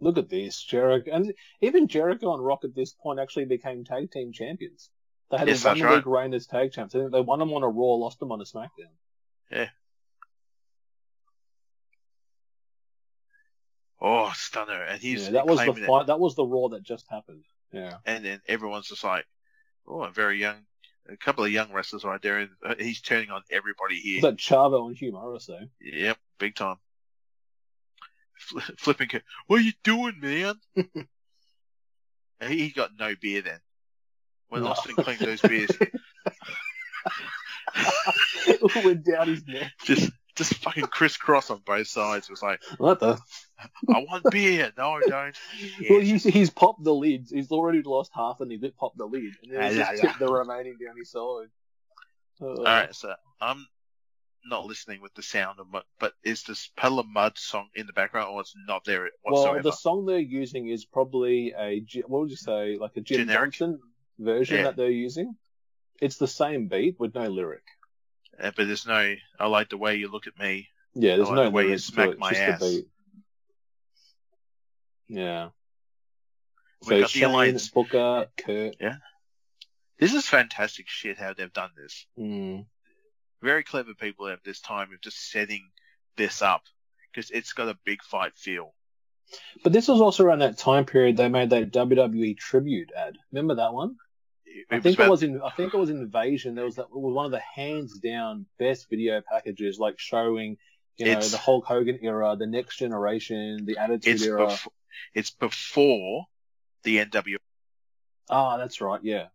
Look 0.00 0.18
at 0.18 0.28
this, 0.28 0.62
Jericho, 0.62 1.10
and 1.12 1.32
even 1.60 1.88
Jericho 1.88 2.34
and 2.34 2.44
Rock 2.44 2.64
at 2.64 2.74
this 2.74 2.92
point 2.92 3.18
actually 3.18 3.46
became 3.46 3.84
tag 3.84 4.10
team 4.10 4.32
champions. 4.32 4.90
They 5.30 5.38
had 5.38 5.48
Yes, 5.48 5.64
a 5.64 5.68
one 5.68 5.78
that's 5.78 5.96
week 5.96 6.06
reign 6.06 6.34
as 6.34 6.46
tag 6.46 6.72
champs. 6.72 6.92
They 6.94 7.20
won 7.20 7.38
them 7.38 7.52
on 7.52 7.62
a 7.62 7.68
Raw, 7.68 7.94
lost 7.94 8.20
them 8.20 8.30
on 8.32 8.40
a 8.40 8.44
SmackDown. 8.44 8.90
Yeah. 9.50 9.68
Oh, 14.00 14.30
stunner! 14.34 14.82
And 14.82 15.00
he's 15.00 15.24
yeah, 15.24 15.32
that 15.32 15.46
was 15.46 15.58
the 15.58 15.72
it. 15.72 15.86
fight. 15.86 16.06
That 16.06 16.20
was 16.20 16.36
the 16.36 16.44
Raw 16.44 16.68
that 16.68 16.82
just 16.82 17.06
happened. 17.10 17.44
Yeah. 17.72 17.96
and 18.06 18.24
then 18.24 18.40
everyone's 18.46 18.88
just 18.88 19.02
like, 19.02 19.26
oh, 19.86 20.02
a 20.02 20.10
very 20.10 20.38
young, 20.38 20.64
a 21.08 21.16
couple 21.16 21.44
of 21.44 21.50
young 21.50 21.72
wrestlers 21.72 22.04
right 22.04 22.22
there. 22.22 22.38
And 22.38 22.50
uh, 22.64 22.74
he's 22.78 23.00
turning 23.00 23.30
on 23.30 23.42
everybody 23.50 23.96
here. 23.96 24.20
That 24.22 24.36
Chavo 24.36 24.86
and 24.86 24.96
Hugh 24.96 25.12
Morrus 25.12 25.46
though? 25.46 25.66
Yep, 25.80 26.18
big 26.38 26.54
time. 26.54 26.76
Fli 28.50 28.78
flipping, 28.78 29.08
what 29.46 29.60
are 29.60 29.64
you 29.64 29.72
doing, 29.82 30.20
man? 30.20 30.54
He 32.46 32.68
got 32.68 32.90
no 32.98 33.14
beer 33.18 33.40
then. 33.40 33.60
When 34.48 34.62
No. 34.62 34.68
Austin 34.68 34.94
clinked 34.94 35.22
those 35.22 35.40
beers, 35.40 35.70
it 38.46 38.84
went 38.84 39.04
down 39.04 39.28
his 39.28 39.46
neck. 39.46 39.72
just 39.84 40.10
just 40.36 40.54
fucking 40.56 40.84
crisscross 40.86 41.50
on 41.50 41.62
both 41.64 41.88
sides. 41.88 42.28
It 42.28 42.32
was 42.32 42.42
like, 42.42 42.60
What 42.78 43.00
the? 43.00 43.18
I 43.88 43.98
want 44.08 44.24
beer. 44.30 44.70
No, 44.76 44.92
I 44.92 45.00
don't. 45.00 45.36
Well, 45.90 46.00
he's, 46.00 46.24
he's 46.24 46.50
popped 46.50 46.84
the 46.84 46.92
lids. 46.92 47.30
He's 47.30 47.50
already 47.50 47.82
lost 47.82 48.10
half 48.14 48.40
and 48.40 48.50
he 48.50 48.58
did 48.58 48.76
pop 48.76 48.92
the 48.96 49.06
lid. 49.06 49.32
And 49.42 49.52
then 49.54 49.62
he's 49.68 49.78
Yeah, 49.78 49.84
just 49.92 50.02
yeah, 50.02 50.08
tipped 50.08 50.18
the 50.20 50.28
remaining 50.30 50.76
down 50.84 50.96
his 50.98 51.10
side. 51.10 51.48
All 52.40 52.64
right, 52.64 52.94
so 52.94 53.14
I'm 53.40 53.66
not 54.44 54.66
listening 54.66 55.00
with 55.00 55.14
the 55.14 55.22
sound 55.22 55.58
of, 55.58 55.72
but 55.72 55.84
but 55.98 56.12
is 56.22 56.42
this 56.42 56.70
Puddle 56.76 56.98
of 56.98 57.06
Mudd 57.06 57.38
song 57.38 57.68
in 57.74 57.86
the 57.86 57.94
background, 57.94 58.28
or 58.30 58.42
it's 58.42 58.54
not 58.68 58.84
there 58.84 59.08
whatsoever? 59.22 59.54
Well, 59.54 59.62
the 59.62 59.72
song 59.72 60.04
they're 60.04 60.18
using 60.18 60.68
is 60.68 60.84
probably 60.84 61.54
a 61.58 61.82
what 62.06 62.20
would 62.20 62.30
you 62.30 62.36
say, 62.36 62.76
like 62.78 62.92
a 62.96 63.00
Jim 63.00 63.20
Generic? 63.20 63.52
Johnston 63.54 63.80
version 64.18 64.58
Yeah. 64.58 64.62
that 64.64 64.76
they're 64.76 64.90
using. 64.90 65.36
It's 66.00 66.16
the 66.18 66.28
same 66.28 66.68
beat 66.68 66.98
with 67.00 67.14
no 67.14 67.28
lyric. 67.28 67.62
Uh, 68.38 68.50
but 68.56 68.66
there's 68.66 68.86
no. 68.86 69.14
I 69.40 69.46
like 69.46 69.70
the 69.70 69.78
way 69.78 69.96
you 69.96 70.10
look 70.10 70.26
at 70.26 70.38
me. 70.38 70.68
Yeah, 70.94 71.16
there's 71.16 71.28
like 71.28 71.36
no 71.36 71.44
the 71.44 71.50
way 71.50 71.68
you 71.68 71.78
smack 71.78 72.10
it, 72.10 72.18
my 72.18 72.30
just 72.30 72.40
ass. 72.42 72.60
the 72.60 72.66
beat. 72.68 72.88
Yeah. 75.08 75.48
We 76.82 76.88
So 76.88 77.00
got 77.00 77.12
the 77.12 77.18
Shane, 77.18 77.24
alliance. 77.30 77.68
Booker, 77.70 78.26
Kurt. 78.36 78.76
This 79.98 80.12
is 80.12 80.26
fantastic 80.26 80.88
shit. 80.88 81.18
How 81.18 81.32
they've 81.32 81.52
done 81.52 81.70
this. 81.76 82.06
Mm. 82.18 82.66
Very 83.42 83.62
clever 83.64 83.94
people 83.94 84.28
at 84.28 84.44
this 84.44 84.60
time 84.60 84.92
of 84.92 85.00
just 85.00 85.30
setting 85.30 85.70
this 86.16 86.42
up 86.42 86.62
because 87.12 87.30
it's 87.30 87.52
got 87.52 87.68
a 87.68 87.78
big 87.84 88.02
fight 88.02 88.36
feel. 88.36 88.74
But 89.64 89.72
this 89.72 89.88
was 89.88 90.00
also 90.00 90.24
around 90.24 90.40
that 90.40 90.58
time 90.58 90.84
period 90.84 91.16
they 91.16 91.28
made 91.28 91.50
that 91.50 91.72
WWE 91.72 92.36
tribute 92.36 92.92
ad. 92.96 93.16
Remember 93.32 93.56
that 93.56 93.72
one? 93.72 93.96
It, 94.56 94.66
I 94.70 94.80
think 94.80 94.98
was 94.98 95.06
it 95.06 95.10
was 95.10 95.22
in 95.22 95.42
I 95.42 95.50
think 95.50 95.74
it 95.74 95.76
was 95.76 95.90
Invasion. 95.90 96.54
There 96.54 96.64
was 96.64 96.76
that 96.76 96.82
it 96.86 96.90
was 96.92 97.14
one 97.14 97.26
of 97.26 97.30
the 97.32 97.40
hands 97.40 97.98
down 97.98 98.46
best 98.58 98.88
video 98.88 99.20
packages, 99.20 99.78
like 99.78 99.98
showing 99.98 100.56
you 100.96 101.04
know 101.06 101.12
It's- 101.12 101.30
the 101.32 101.38
Hulk 101.38 101.64
Hogan 101.66 101.98
era, 102.02 102.36
the 102.38 102.46
Next 102.46 102.76
Generation, 102.78 103.64
the 103.66 103.76
Attitude 103.78 104.14
it's 104.14 104.24
era. 104.24 104.46
before. 104.46 104.72
It's 105.14 105.30
before 105.30 106.26
the 106.84 106.98
NWO 107.04 107.36
Ah, 108.30 108.56
that's 108.56 108.80
right, 108.80 109.00
yeah. 109.02 109.26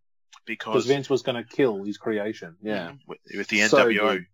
Because 0.45 0.85
Vince 0.87 1.09
was 1.09 1.21
going 1.21 1.41
to 1.41 1.47
kill 1.47 1.83
his 1.83 1.97
creation. 1.97 2.55
Yeah, 2.61 2.93
with, 3.07 3.19
with 3.35 3.47
the 3.47 3.61
So 3.67 3.85
NWO. 3.85 3.99
good. 4.13 4.25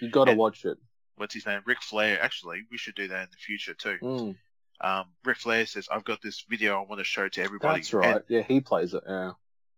you 0.00 0.10
got 0.10 0.26
to 0.26 0.34
watch 0.34 0.64
it. 0.66 0.76
what's 1.16 1.32
his 1.34 1.46
name? 1.46 1.62
Ric 1.64 1.80
Flair. 1.80 2.20
Actually, 2.22 2.64
we 2.70 2.76
should 2.76 2.94
do 2.96 3.08
that 3.08 3.22
in 3.22 3.28
the 3.30 3.36
future 3.38 3.72
too. 3.74 3.98
Mm, 4.02 4.36
Um, 4.80 5.06
Ric 5.24 5.38
Flair 5.38 5.64
says, 5.66 5.88
"I've 5.90 6.04
got 6.04 6.20
this 6.20 6.44
video 6.48 6.78
I 6.80 6.84
want 6.86 6.98
to 7.00 7.04
show 7.04 7.28
to 7.28 7.42
everybody." 7.42 7.80
that's 7.80 7.94
right. 7.94 8.16
And, 8.16 8.24
yeah, 8.28 8.42
he 8.42 8.60
plays 8.60 8.92
it. 8.92 9.04
Yeah, 9.08 9.32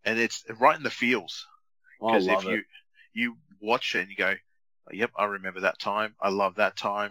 and 0.07 0.19
it's 0.19 0.45
right 0.59 0.77
in 0.77 0.83
the 0.83 0.91
feels 0.91 1.47
because 2.01 2.27
if 2.27 2.45
you 2.45 2.59
it. 2.59 2.65
you 3.13 3.37
watch 3.61 3.95
it 3.95 4.01
and 4.01 4.11
you 4.11 4.17
go, 4.17 4.35
"Yep, 4.93 5.11
I 5.17 5.25
remember 5.25 5.61
that 5.61 5.79
time. 5.79 6.15
I 6.21 6.31
love 6.31 6.55
that 6.55 6.77
time." 6.77 7.11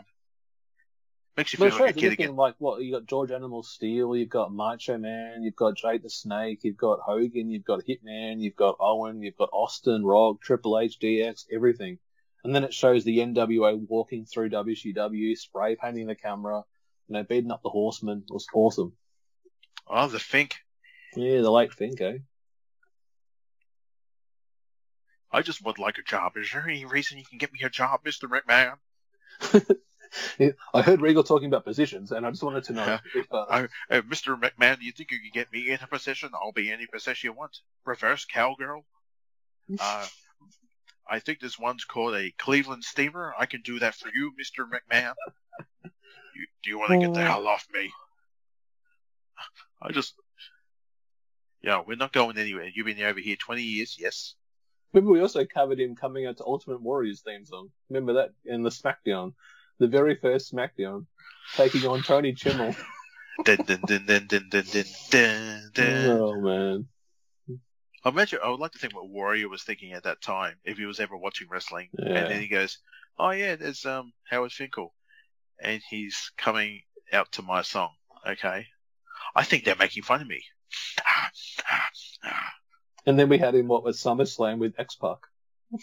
Makes 1.37 1.51
you 1.51 1.57
feel 1.57 1.77
like 1.77 1.97
a 1.97 1.99
kid 1.99 2.13
again. 2.13 2.37
like 2.37 2.55
what 2.59 2.81
you 2.81 2.93
got 2.93 3.07
George 3.07 3.29
Animal 3.29 3.61
Steele, 3.61 4.15
you've 4.15 4.29
got 4.29 4.53
Macho 4.53 4.97
Man, 4.97 5.43
you've 5.43 5.57
got 5.57 5.75
Jake 5.75 6.01
the 6.01 6.09
Snake, 6.09 6.59
you've 6.63 6.77
got 6.77 7.01
Hogan, 7.01 7.49
you've 7.49 7.65
got 7.65 7.83
Hitman, 7.83 8.39
you've 8.39 8.55
got 8.55 8.77
Owen, 8.79 9.21
you've 9.21 9.35
got 9.35 9.49
Austin, 9.51 10.05
Rock, 10.05 10.39
Triple 10.41 10.79
H, 10.79 10.97
DX, 10.97 11.47
everything. 11.51 11.99
And 12.45 12.55
then 12.55 12.63
it 12.63 12.73
shows 12.73 13.03
the 13.03 13.17
NWA 13.17 13.75
walking 13.75 14.25
through 14.25 14.51
WCW, 14.51 15.37
spray 15.37 15.75
painting 15.75 16.07
the 16.07 16.15
camera, 16.15 16.63
you 17.09 17.13
know, 17.13 17.23
beating 17.23 17.51
up 17.51 17.63
the 17.63 17.69
horsemen. 17.69 18.23
It 18.29 18.33
was 18.33 18.47
awesome. 18.53 18.93
Oh, 19.87 20.07
the 20.07 20.19
Fink. 20.19 20.55
Yeah, 21.17 21.41
the 21.41 21.51
late 21.51 21.73
Fink, 21.73 21.99
eh? 21.99 22.19
I 25.35 25.41
just 25.41 25.63
would 25.65 25.79
like 25.79 25.97
a 25.97 26.01
job. 26.03 26.37
Is 26.37 26.49
there 26.53 26.63
any 26.63 26.85
reason 26.85 27.17
you 27.17 27.25
can 27.25 27.37
get 27.37 27.51
me 27.51 27.59
a 27.63 27.69
job, 27.69 27.99
Mister 28.05 28.27
McMahon? 28.29 28.75
I 30.73 30.81
heard 30.81 31.01
Regal 31.01 31.23
talking 31.25 31.47
about 31.47 31.65
positions, 31.65 32.13
and 32.13 32.25
I 32.25 32.29
just 32.29 32.41
wanted 32.41 32.63
to 32.65 32.73
know 32.73 32.99
if, 33.13 33.25
uh, 33.33 33.45
I, 33.49 33.63
uh, 33.93 34.01
Mr. 34.03 34.39
McMahon, 34.39 34.79
do 34.79 34.85
you 34.85 34.93
think 34.93 35.11
you 35.11 35.19
can 35.19 35.31
get 35.33 35.51
me 35.51 35.71
in 35.71 35.79
a 35.81 35.87
position? 35.87 36.29
I'll 36.33 36.53
be 36.53 36.71
any 36.71 36.87
position 36.87 37.27
you 37.27 37.33
want. 37.33 37.57
Reverse 37.85 38.25
cowgirl. 38.25 38.85
Uh, 39.79 40.05
I 41.09 41.17
think 41.19 41.39
this 41.39 41.57
one's 41.57 41.85
called 41.85 42.15
a 42.15 42.31
Cleveland 42.37 42.83
Steamer. 42.83 43.33
I 43.37 43.47
can 43.47 43.61
do 43.61 43.79
that 43.79 43.95
for 43.95 44.09
you, 44.13 44.31
Mr. 44.39 44.65
McMahon. 44.69 45.13
You, 45.83 46.45
do 46.63 46.69
you 46.69 46.77
want 46.79 46.91
to 46.91 46.99
get 46.99 47.13
the 47.15 47.21
Oh. 47.21 47.25
hell 47.25 47.47
off 47.47 47.65
me? 47.73 47.91
I 49.81 49.91
just, 49.91 50.13
yeah, 51.63 51.81
we're 51.85 51.95
not 51.97 52.13
going 52.13 52.37
anywhere. 52.37 52.69
You've 52.73 52.85
been 52.85 53.01
over 53.01 53.19
here 53.19 53.35
20 53.35 53.63
years, 53.63 53.97
yes. 53.99 54.35
Remember, 54.95 55.11
we 55.11 55.19
also 55.19 55.43
covered 55.43 55.77
him 55.77 55.93
coming 55.93 56.25
out 56.25 56.37
to 56.37 56.45
Ultimate 56.45 56.81
Warriors 56.81 57.19
theme 57.19 57.43
song. 57.43 57.69
Remember 57.89 58.13
that 58.13 58.29
in 58.45 58.63
the 58.63 58.69
SmackDown, 58.69 59.33
the 59.77 59.87
very 59.87 60.15
first 60.15 60.53
SmackDown, 60.53 61.05
taking 61.57 61.85
on 61.85 62.01
Tony 62.01 62.33
Chimel. 62.33 62.73
dun, 63.43 63.57
dun, 63.65 63.81
dun, 63.85 64.05
dun, 64.05 64.27
dun, 64.29 64.49
dun, 64.49 64.63
dun, 65.09 65.71
dun. 65.73 66.05
Oh 66.07 66.39
man. 66.39 66.87
I 68.05 68.09
imagine 68.09 68.39
I 68.41 68.49
would 68.49 68.61
like 68.61 68.71
to 68.71 68.79
think 68.79 68.95
what 68.95 69.09
Warrior 69.09 69.49
was 69.49 69.63
thinking 69.63 69.91
at 69.91 70.03
that 70.03 70.21
time, 70.21 70.55
if 70.63 70.77
he 70.77 70.85
was 70.85 71.01
ever 71.01 71.17
watching 71.17 71.49
wrestling. 71.51 71.89
Yeah. 71.99 72.13
And 72.13 72.31
then 72.31 72.39
he 72.39 72.47
goes, 72.47 72.77
"Oh 73.19 73.31
yeah, 73.31 73.57
there's 73.57 73.85
um 73.85 74.13
Howard 74.29 74.53
Finkel, 74.53 74.93
and 75.61 75.81
he's 75.89 76.31
coming 76.37 76.83
out 77.11 77.33
to 77.33 77.41
my 77.41 77.63
song. 77.63 77.91
Okay, 78.25 78.67
I 79.35 79.43
think 79.43 79.65
they're 79.65 79.75
making 79.75 80.03
fun 80.03 80.21
of 80.21 80.27
me 80.27 80.41
and 83.05 83.17
then 83.19 83.29
we 83.29 83.37
had 83.37 83.55
him 83.55 83.67
what 83.67 83.83
was 83.83 83.99
SummerSlam 84.01 84.57
with 84.59 84.79
X 84.79 84.95
Pac 84.95 85.17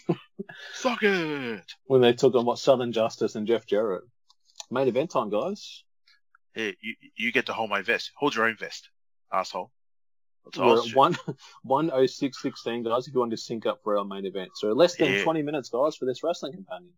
Suck 0.73 1.03
it! 1.03 1.61
when 1.85 2.01
they 2.01 2.13
took 2.13 2.35
on 2.35 2.45
what 2.45 2.59
Southern 2.59 2.91
Justice 2.91 3.35
and 3.35 3.47
Jeff 3.47 3.65
Jarrett. 3.65 4.03
Main 4.71 4.87
event 4.87 5.11
time, 5.11 5.29
guys. 5.29 5.83
Hey, 6.53 6.75
you 6.81 6.95
you 7.15 7.31
get 7.31 7.47
to 7.47 7.53
hold 7.53 7.69
my 7.69 7.81
vest. 7.81 8.11
Hold 8.15 8.35
your 8.35 8.45
own 8.45 8.55
vest, 8.57 8.89
asshole. 9.31 9.71
We're 10.57 10.79
at 10.79 10.95
one 10.95 11.17
one 11.63 11.91
oh 11.91 12.05
six 12.05 12.41
sixteen, 12.41 12.83
guys. 12.83 13.07
If 13.07 13.13
you 13.13 13.19
want 13.19 13.31
to 13.31 13.37
sync 13.37 13.65
up 13.65 13.81
for 13.83 13.97
our 13.97 14.05
main 14.05 14.25
event, 14.25 14.51
so 14.55 14.71
less 14.73 14.95
than 14.95 15.13
Yeah. 15.13 15.23
twenty 15.23 15.41
minutes, 15.41 15.69
guys, 15.69 15.95
for 15.95 16.05
this 16.05 16.23
wrestling 16.23 16.53
companion. 16.53 16.93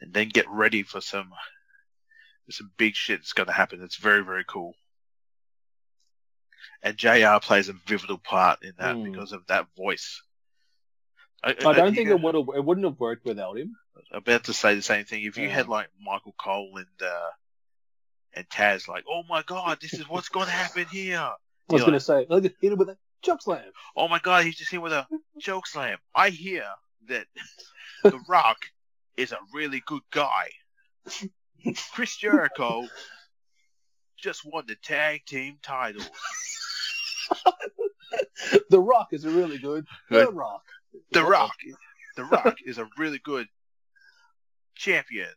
and 0.00 0.12
then 0.12 0.28
get 0.28 0.48
ready 0.48 0.82
for 0.82 1.00
some 1.00 1.30
some 2.50 2.70
big 2.76 2.94
shit 2.96 3.20
that's 3.20 3.32
going 3.32 3.46
to 3.46 3.52
happen. 3.52 3.82
It's 3.82 3.96
very 3.96 4.24
very 4.24 4.44
cool. 4.46 4.74
And 6.82 6.96
Jr. 6.96 7.38
plays 7.40 7.68
a 7.68 7.74
pivotal 7.74 8.18
part 8.18 8.62
in 8.62 8.72
that 8.78 8.96
Hmm. 8.96 9.04
because 9.04 9.32
of 9.32 9.46
that 9.46 9.66
voice. 9.76 10.22
I 11.42 11.52
don't 11.54 11.94
think 11.94 12.08
it 12.10 12.20
would 12.20 12.34
have 12.34 12.48
it 12.54 12.64
wouldn't 12.64 12.84
have 12.86 13.00
worked 13.00 13.24
without 13.24 13.56
him. 13.58 13.76
about 14.12 14.44
to 14.44 14.52
say 14.52 14.74
the 14.74 14.82
same 14.82 15.04
thing. 15.04 15.24
If 15.24 15.36
you 15.38 15.46
Yeah. 15.48 15.54
had 15.54 15.68
like 15.68 15.88
Michael 16.00 16.34
Cole 16.38 16.76
and 16.76 17.02
uh, 17.02 17.30
and 18.34 18.48
Taz, 18.48 18.88
like, 18.88 19.04
oh 19.08 19.22
my 19.28 19.42
god, 19.42 19.78
this 19.80 19.94
is 19.94 20.08
what's 20.08 20.28
going 20.28 20.46
to 20.46 20.52
happen 20.52 20.86
here. 20.86 21.18
I 21.18 21.34
was 21.68 21.82
going 21.82 21.92
to 21.94 22.00
say, 22.00 22.26
look, 22.28 22.42
hit 22.42 22.56
him 22.72 22.78
with 22.78 22.88
a 22.90 22.98
choke 23.22 23.42
slam. 23.42 23.70
Oh 23.96 24.08
my 24.08 24.18
god, 24.18 24.44
he's 24.44 24.56
just 24.56 24.70
here 24.70 24.80
with 24.80 24.92
a 24.92 25.06
choke 25.40 25.66
slam. 25.66 25.98
I 26.14 26.30
hear 26.30 26.64
that 27.08 27.26
The 28.02 28.20
Rock 28.28 28.58
is 29.16 29.32
a 29.32 29.38
really 29.52 29.82
good 29.86 30.02
guy. 30.10 30.50
Chris 31.92 32.16
Jericho 32.16 32.88
just 34.20 34.44
won 34.44 34.64
the 34.66 34.76
tag 34.76 35.24
team 35.26 35.58
title. 35.62 36.02
The 38.70 38.80
Rock 38.80 39.08
is 39.12 39.24
a 39.24 39.30
really 39.30 39.58
good. 39.58 39.86
Good. 40.08 40.28
The 40.28 40.32
Rock. 40.32 40.62
The 41.12 41.24
Rock, 41.24 41.56
The 42.16 42.24
Rock 42.24 42.56
is 42.66 42.78
a 42.78 42.88
really 42.98 43.18
good 43.18 43.46
champion. 44.74 45.28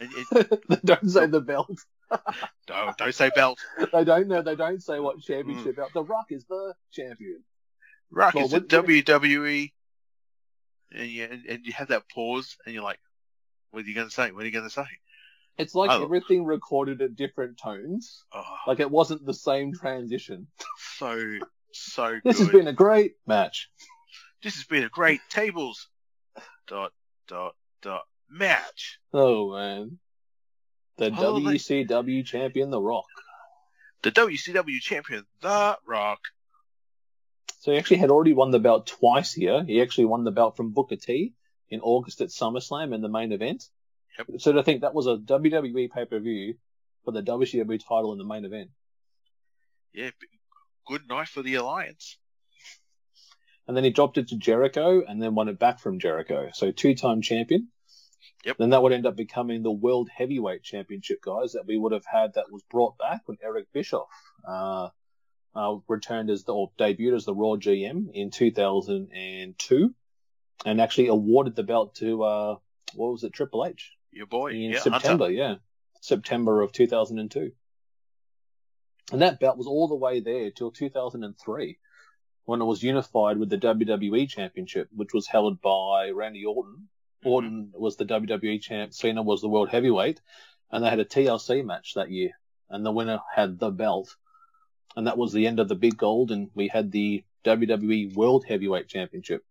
And, 0.00 0.10
and 0.32 0.80
don't 0.84 1.10
say 1.10 1.26
the 1.26 1.40
belt. 1.40 1.78
don't, 2.66 2.96
don't 2.96 3.14
say 3.14 3.30
belt. 3.34 3.58
They 3.92 4.04
don't 4.04 4.28
know. 4.28 4.42
They 4.42 4.56
don't 4.56 4.82
say 4.82 5.00
what 5.00 5.20
championship 5.20 5.74
mm. 5.74 5.76
belt. 5.76 5.90
The 5.94 6.04
Rock 6.04 6.26
is 6.30 6.44
the 6.44 6.74
champion. 6.92 7.42
Rock 8.10 8.34
Well, 8.34 8.44
is 8.44 8.50
the 8.50 8.56
what- 8.58 8.72
what- 8.72 8.86
WWE, 8.86 9.72
and 10.92 11.08
you 11.08 11.24
and, 11.24 11.44
and 11.46 11.66
you 11.66 11.72
have 11.72 11.88
that 11.88 12.08
pause, 12.08 12.56
and 12.64 12.74
you're 12.74 12.84
like, 12.84 13.00
"What 13.70 13.84
are 13.84 13.88
you 13.88 13.94
gonna 13.94 14.10
say? 14.10 14.30
What 14.30 14.42
are 14.44 14.46
you 14.46 14.52
gonna 14.52 14.70
say?" 14.70 14.86
It's 15.56 15.74
like 15.74 15.90
Oh. 15.90 16.02
everything 16.02 16.44
recorded 16.44 17.00
at 17.02 17.14
different 17.16 17.58
tones. 17.58 18.24
Oh, 18.32 18.42
Like 18.66 18.80
it 18.80 18.90
wasn't 18.90 19.24
the 19.24 19.34
same 19.34 19.72
transition. 19.72 20.48
so 20.98 21.38
so 21.72 22.18
This 22.24 22.38
good. 22.38 22.44
has 22.46 22.52
been 22.52 22.68
a 22.68 22.72
great 22.72 23.14
match. 23.26 23.70
this 24.42 24.56
has 24.56 24.64
been 24.64 24.84
a 24.84 24.88
great 24.88 25.20
tables 25.30 25.88
dot 26.66 26.92
dot 27.28 27.54
dot 27.82 28.02
match. 28.28 28.98
Oh 29.12 29.52
man. 29.52 29.98
The 30.96 31.06
Oh, 31.06 31.40
WCW 31.40 32.24
champion, 32.24 32.70
The 32.70 32.80
Rock. 32.80 33.06
The 34.02 34.12
WCW 34.12 34.80
champion, 34.80 35.24
The 35.40 35.76
Rock. 35.86 36.20
So 37.60 37.72
he 37.72 37.78
actually 37.78 37.96
had 37.96 38.10
already 38.10 38.32
won 38.34 38.50
the 38.50 38.58
belt 38.60 38.86
twice 38.86 39.32
here. 39.32 39.64
He 39.64 39.80
actually 39.82 40.04
won 40.04 40.24
the 40.24 40.30
belt 40.30 40.56
from 40.56 40.70
Booker 40.72 40.96
T 40.96 41.32
in 41.70 41.80
August 41.80 42.20
at 42.20 42.28
SummerSlam 42.28 42.94
in 42.94 43.00
the 43.00 43.08
main 43.08 43.32
event. 43.32 43.68
Yep. 44.18 44.40
So 44.40 44.58
I 44.58 44.62
think 44.62 44.82
that 44.82 44.94
was 44.94 45.06
a 45.06 45.16
WWE 45.16 45.90
pay 45.90 46.04
per 46.04 46.18
view 46.18 46.54
for 47.04 47.12
the 47.12 47.22
WCW 47.22 47.80
title 47.80 48.12
in 48.12 48.18
the 48.18 48.24
main 48.24 48.44
event. 48.44 48.70
Yeah, 49.92 50.10
good 50.86 51.08
night 51.08 51.28
for 51.28 51.42
the 51.42 51.54
alliance. 51.54 52.18
And 53.66 53.76
then 53.76 53.84
he 53.84 53.90
dropped 53.90 54.18
it 54.18 54.28
to 54.28 54.36
Jericho 54.36 55.02
and 55.06 55.22
then 55.22 55.34
won 55.34 55.48
it 55.48 55.58
back 55.58 55.78
from 55.78 55.98
Jericho. 55.98 56.50
So 56.52 56.70
two 56.70 56.94
time 56.94 57.22
champion. 57.22 57.68
Yep. 58.44 58.58
Then 58.58 58.70
that 58.70 58.82
would 58.82 58.92
end 58.92 59.06
up 59.06 59.16
becoming 59.16 59.62
the 59.62 59.70
World 59.70 60.10
Heavyweight 60.14 60.62
Championship, 60.62 61.22
guys, 61.22 61.52
that 61.52 61.66
we 61.66 61.78
would 61.78 61.92
have 61.92 62.04
had 62.04 62.34
that 62.34 62.52
was 62.52 62.62
brought 62.70 62.98
back 62.98 63.22
when 63.24 63.38
Eric 63.42 63.68
Bischoff 63.72 64.08
uh, 64.46 64.90
uh, 65.54 65.76
returned 65.88 66.28
as 66.28 66.44
the, 66.44 66.52
or 66.52 66.70
debuted 66.78 67.16
as 67.16 67.24
the 67.24 67.34
Raw 67.34 67.56
GM 67.56 68.08
in 68.12 68.30
2002. 68.30 69.94
and 70.66 70.80
actually 70.80 71.06
awarded 71.06 71.56
the 71.56 71.62
belt 71.62 71.94
to 71.96 72.22
uh, 72.22 72.56
what 72.94 73.12
was 73.12 73.24
it, 73.24 73.32
Triple 73.32 73.64
H 73.64 73.93
Your 74.14 74.26
boy, 74.26 74.52
in 74.52 74.70
yeah, 74.72 74.80
September. 74.80 75.24
Hunter. 75.24 75.30
Yeah, 75.36 75.54
September 76.00 76.60
of 76.62 76.72
2002. 76.72 77.52
And 79.12 79.20
that 79.22 79.38
belt 79.40 79.58
was 79.58 79.66
all 79.66 79.88
the 79.88 79.94
way 79.94 80.20
there 80.20 80.50
till 80.50 80.70
2003, 80.70 81.78
when 82.46 82.60
it 82.62 82.64
was 82.64 82.82
unified 82.82 83.36
with 83.38 83.50
the 83.50 83.58
WWE 83.58 84.28
Championship, 84.28 84.88
which 84.94 85.12
was 85.12 85.26
held 85.26 85.60
by 85.60 86.10
Randy 86.10 86.44
Orton. 86.44 86.88
Mm-hmm. 87.24 87.28
Orton 87.28 87.70
was 87.74 87.96
the 87.96 88.04
WWE 88.06 88.60
champ, 88.60 88.92
Cena 88.94 89.22
was 89.22 89.40
the 89.40 89.48
world 89.48 89.68
heavyweight, 89.70 90.20
and 90.70 90.84
they 90.84 90.90
had 90.90 91.00
a 91.00 91.04
TLC 91.04 91.64
match 91.64 91.94
that 91.94 92.10
year, 92.10 92.30
and 92.70 92.84
the 92.84 92.92
winner 92.92 93.20
had 93.34 93.58
the 93.58 93.70
belt, 93.70 94.16
and 94.96 95.06
that 95.06 95.18
was 95.18 95.32
the 95.32 95.46
end 95.46 95.58
of 95.60 95.68
the 95.68 95.74
big 95.74 95.96
gold, 95.96 96.30
and 96.30 96.50
we 96.54 96.68
had 96.68 96.90
the 96.92 97.24
WWE 97.44 98.14
World 98.14 98.44
Heavyweight 98.46 98.88
Championship. 98.88 99.44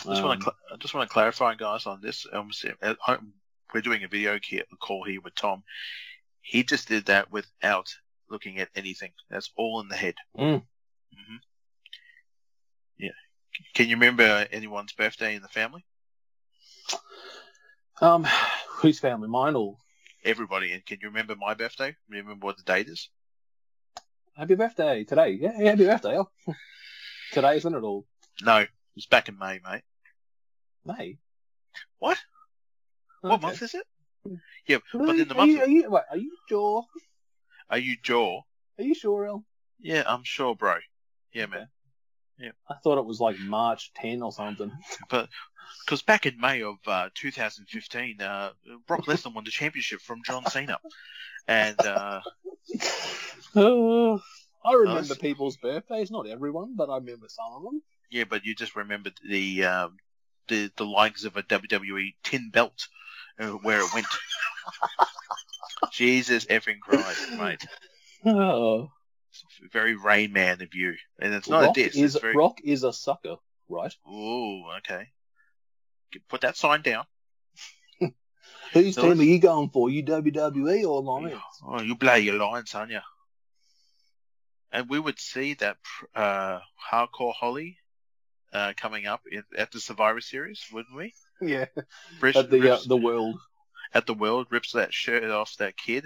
I 0.00 0.10
just 0.10 0.22
Um, 0.22 0.28
want 0.28 0.40
to 0.40 0.44
cl- 0.44 0.56
I 0.72 0.76
just 0.76 0.94
want 0.94 1.08
to 1.08 1.12
clarify, 1.12 1.54
guys, 1.56 1.86
on 1.86 2.00
this. 2.00 2.26
Home, 2.32 2.50
we're 3.74 3.80
doing 3.80 4.04
a 4.04 4.08
video 4.08 4.38
call 4.80 5.04
here 5.04 5.20
with 5.20 5.34
Thom. 5.34 5.62
He 6.40 6.62
just 6.62 6.88
did 6.88 7.06
that 7.06 7.30
without 7.30 7.94
looking 8.28 8.58
at 8.58 8.68
anything. 8.74 9.12
That's 9.28 9.50
all 9.56 9.80
in 9.80 9.88
the 9.88 9.96
head. 9.96 10.14
Mm. 10.38 10.62
hmm 11.12 11.36
Yeah. 12.98 13.10
Can 13.74 13.88
you 13.88 13.96
remember 13.96 14.46
anyone's 14.50 14.92
birthday 14.92 15.34
in 15.34 15.42
the 15.42 15.48
family? 15.48 15.84
Um, 18.00 18.26
whose 18.68 18.98
family? 18.98 19.28
Mine 19.28 19.54
or 19.54 19.76
Everybody. 20.24 20.72
And 20.72 20.84
can 20.84 20.98
you 21.00 21.08
remember 21.08 21.34
my 21.36 21.54
birthday? 21.54 21.96
Remember 22.08 22.46
what 22.46 22.56
the 22.56 22.62
date 22.62 22.88
is? 22.88 23.08
happy 24.36 24.54
birthday 24.54 25.04
today? 25.04 25.38
Yeah, 25.40 25.52
yeah, 25.58 25.70
happy 25.70 25.84
birthday. 25.84 26.18
Oh. 26.18 26.28
today, 27.32 27.56
isn't 27.56 27.74
it 27.74 27.82
all? 27.82 28.06
No, 28.42 28.58
it 28.58 28.70
was 28.94 29.06
back 29.06 29.28
in 29.28 29.38
May, 29.38 29.60
mate. 29.62 29.82
May. 30.84 31.18
What? 31.98 32.18
What 33.20 33.34
Okay. 33.34 33.46
month 33.46 33.62
is 33.62 33.74
it? 33.74 33.86
Yeah, 34.66 34.76
Are 34.94 35.06
but 35.06 35.16
you- 35.16 35.22
in 35.22 35.28
the 35.28 35.34
are 35.34 35.38
month. 35.38 35.50
you, 35.50 35.60
are 35.60 35.68
you, 35.68 35.90
wait, 35.90 36.02
are 36.10 36.16
you 36.16 36.36
sure? 36.48 36.84
Are 37.68 37.78
you 37.78 37.96
Jaw? 38.02 38.42
Are 38.78 38.84
you 38.84 38.94
sure, 38.94 39.26
El? 39.26 39.44
Yeah, 39.78 40.02
I'm 40.06 40.24
sure, 40.24 40.54
bro. 40.54 40.76
Yeah, 41.32 41.46
man. 41.46 41.68
Yeah. 42.38 42.52
I 42.68 42.74
thought 42.82 42.98
it 42.98 43.04
was 43.04 43.20
like 43.20 43.38
March 43.38 43.92
10 43.94 44.22
or 44.22 44.32
something. 44.32 44.72
But 45.10 45.28
Because 45.84 46.02
back 46.02 46.26
in 46.26 46.38
May 46.40 46.62
of 46.62 46.76
uh, 46.86 47.10
2015, 47.14 48.20
uh, 48.20 48.50
Brock 48.86 49.04
Lesnar 49.06 49.34
won 49.34 49.44
the 49.44 49.50
championship 49.50 50.00
from 50.00 50.22
John 50.24 50.44
Cena, 50.46 50.78
and 51.46 51.78
uh, 51.84 52.20
I 53.56 54.72
remember 54.72 55.14
people's 55.14 55.56
birthdays, 55.56 56.10
not 56.10 56.26
everyone, 56.26 56.74
but 56.76 56.90
I 56.90 56.96
remember 56.96 57.28
some 57.28 57.52
of 57.56 57.62
them. 57.62 57.82
yeah, 58.10 58.24
but 58.24 58.44
you 58.44 58.54
just 58.54 58.76
remembered 58.76 59.14
the 59.28 59.64
um, 59.64 59.96
the 60.48 60.70
the 60.76 60.84
likes 60.86 61.24
of 61.24 61.36
a 61.36 61.42
WWE 61.42 62.14
tin 62.24 62.50
belt 62.50 62.88
uh, 63.40 63.50
where 63.62 63.80
it 63.80 63.94
went. 63.94 64.06
Jesus 65.92 66.44
effing 66.46 66.80
Christ, 66.80 67.32
mate! 67.32 67.66
Oh, 68.24 68.90
Very 69.72 69.96
Rain 69.96 70.32
Man 70.32 70.60
of 70.62 70.74
you, 70.74 70.94
and 71.18 71.32
it's 71.32 71.48
not 71.48 71.62
Rock 71.62 71.78
a 71.78 71.84
diss. 71.84 71.96
is 71.96 72.16
very. 72.16 72.36
Rock 72.36 72.58
is 72.62 72.84
a 72.84 72.92
sucker, 72.92 73.36
right? 73.68 73.94
Ooh, 74.08 74.64
okay. 74.78 75.08
Put 76.28 76.42
that 76.42 76.56
sign 76.56 76.82
down. 76.82 77.04
Whose 78.72 78.94
So 78.94 79.02
team 79.02 79.20
are 79.20 79.24
you 79.24 79.38
going 79.38 79.70
for? 79.70 79.90
You 79.90 80.02
WWE 80.04 80.84
or 80.88 81.02
Lions? 81.02 81.40
Oh, 81.66 81.80
you 81.80 81.96
bloody 81.96 82.28
alliance, 82.28 82.74
aren't 82.74 82.92
you? 82.92 83.00
And 84.72 84.88
we 84.88 85.00
would 85.00 85.18
see 85.18 85.54
that 85.54 85.78
uh, 86.14 86.60
hardcore 86.90 87.34
Holly 87.34 87.78
uh, 88.52 88.72
coming 88.76 89.06
up 89.06 89.22
in, 89.30 89.42
at 89.56 89.72
the 89.72 89.80
Survivor 89.80 90.20
Series, 90.20 90.64
wouldn't 90.72 90.94
we? 90.94 91.14
Yeah, 91.48 91.66
Rips, 92.20 92.36
at 92.38 92.50
the 92.50 92.74
uh, 92.74 92.78
the 92.86 92.96
world. 92.96 93.38
at 93.94 94.06
the 94.06 94.14
world 94.14 94.46
rips 94.50 94.72
that 94.72 94.92
shirt 94.92 95.24
off 95.30 95.56
that 95.58 95.76
kid 95.76 96.04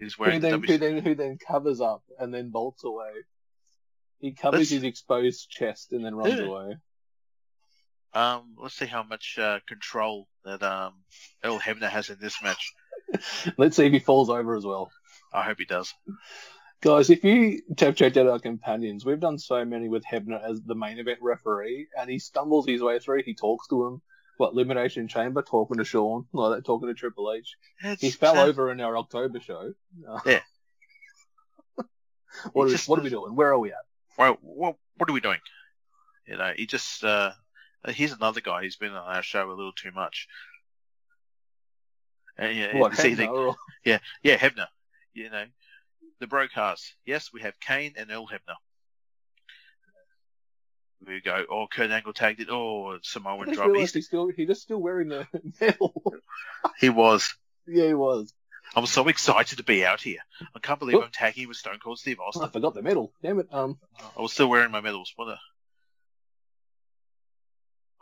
who's 0.00 0.14
Who 0.14 0.24
wearing 0.24 0.40
the 0.40 0.48
then, 0.50 0.60
W- 0.60 0.72
who 0.72 0.78
then 0.78 0.98
who 1.04 1.14
then 1.14 1.38
covers 1.38 1.80
up 1.80 2.02
and 2.18 2.32
then 2.32 2.50
bolts 2.50 2.84
away. 2.84 3.10
He 4.18 4.32
covers 4.32 4.60
Let's- 4.60 4.70
his 4.70 4.82
exposed 4.84 5.50
chest 5.50 5.92
and 5.92 6.04
then 6.04 6.14
runs 6.14 6.34
Yeah. 6.38 6.46
away. 6.46 6.76
Um, 8.14 8.54
let's 8.56 8.74
see 8.76 8.86
how 8.86 9.02
much 9.02 9.36
uh, 9.38 9.60
control 9.68 10.26
that 10.44 10.62
um, 10.62 10.94
Earl 11.44 11.58
Hebner 11.58 11.88
has 11.90 12.08
in 12.08 12.16
this 12.18 12.42
match. 12.42 12.72
Let's 13.58 13.76
see 13.76 13.84
if 13.86 13.92
he 13.92 13.98
falls 13.98 14.30
over 14.30 14.56
as 14.56 14.64
well. 14.64 14.90
I 15.34 15.42
hope 15.42 15.58
he 15.58 15.66
does. 15.66 15.92
Guys, 16.80 17.10
if 17.10 17.24
you 17.24 17.60
have 17.78 17.94
checked 17.94 18.16
out 18.16 18.26
our 18.26 18.38
companions, 18.38 19.04
we've 19.04 19.20
done 19.20 19.38
so 19.38 19.66
many 19.66 19.88
with 19.90 20.02
Hebner 20.04 20.42
as 20.42 20.62
the 20.62 20.74
main 20.74 20.98
event 20.98 21.18
referee, 21.20 21.88
and 21.98 22.08
he 22.08 22.18
stumbles 22.18 22.66
his 22.66 22.80
way 22.80 22.98
through. 23.00 23.22
He 23.22 23.34
talks 23.34 23.66
to 23.68 23.84
him. 23.86 24.02
What, 24.38 24.52
Elimination 24.52 25.08
Chamber, 25.08 25.42
talking 25.42 25.78
to 25.78 25.84
Shawn, 25.84 26.26
like 26.32 26.56
that, 26.58 26.64
talking 26.64 26.88
to 26.88 26.94
Triple 26.94 27.32
H. 27.32 27.56
It's, 27.82 28.02
He 28.02 28.10
fell 28.10 28.38
uh, 28.38 28.46
over 28.46 28.70
in 28.70 28.80
our 28.80 28.96
October 28.98 29.40
show. 29.40 29.72
Uh, 30.08 30.20
Yeah. 30.26 30.40
what, 32.52 32.64
are, 32.64 32.66
He 32.66 32.70
we- 32.70 32.70
just- 32.72 32.88
what 32.88 32.98
are 32.98 33.02
we 33.02 33.10
doing? 33.10 33.34
Where 33.34 33.50
are 33.52 33.58
we 33.58 33.70
at? 33.70 33.78
Well, 34.18 34.38
what, 34.42 34.76
what 34.96 35.08
are 35.10 35.12
we 35.12 35.20
doing? 35.20 35.40
You 36.26 36.36
know, 36.36 36.52
he 36.56 36.66
just 36.66 37.04
uh, 37.04 37.32
here's 37.86 38.12
another 38.12 38.40
guy 38.40 38.62
who's 38.62 38.76
been 38.76 38.92
on 38.92 39.14
our 39.16 39.22
show 39.22 39.48
a 39.48 39.52
little 39.54 39.72
too 39.72 39.92
much. 39.92 40.26
And, 42.38 42.56
yeah, 42.56 42.74
either- 42.74 42.90
Hebner 42.92 43.28
or- 43.30 43.56
Yeah, 43.84 43.98
yeah, 44.22 44.36
Hebner. 44.36 44.66
You 45.14 45.30
know, 45.30 45.44
the 46.20 46.26
broadcast. 46.26 46.94
Yes, 47.06 47.30
we 47.32 47.40
have 47.42 47.58
Kane 47.60 47.94
and 47.96 48.10
Earl 48.10 48.26
Hebner. 48.26 48.56
We 51.04 51.20
go, 51.20 51.44
oh, 51.50 51.66
Kurt 51.70 51.90
Angle 51.90 52.12
tagged 52.12 52.40
it. 52.40 52.48
Oh, 52.50 52.98
Samoan 53.02 53.52
drop. 53.52 53.74
He's, 53.74 53.92
he's 53.92 54.06
still, 54.06 54.28
he 54.28 54.46
just 54.46 54.62
still 54.62 54.78
wearing 54.80 55.08
the 55.08 55.26
medal. 55.60 56.02
he 56.80 56.88
was. 56.88 57.34
yeah, 57.66 57.88
he 57.88 57.94
was. 57.94 58.32
I'm 58.74 58.86
so 58.86 59.06
excited 59.08 59.58
to 59.58 59.64
be 59.64 59.84
out 59.84 60.00
here. 60.00 60.18
I 60.54 60.58
can't 60.58 60.78
believe 60.78 60.94
Whoop. 60.94 61.04
I'm 61.04 61.10
tagging 61.12 61.48
with 61.48 61.56
Stone 61.56 61.78
Cold 61.82 61.98
Steve 61.98 62.18
Austin. 62.18 62.44
I 62.44 62.48
forgot 62.48 62.74
the 62.74 62.82
medal. 62.82 63.12
Damn 63.22 63.38
it. 63.38 63.48
Um, 63.52 63.78
I 64.16 64.20
was 64.22 64.32
still 64.32 64.48
wearing 64.48 64.70
my 64.72 64.80
medals. 64.80 65.12
What 65.16 65.28
a... 65.28 65.38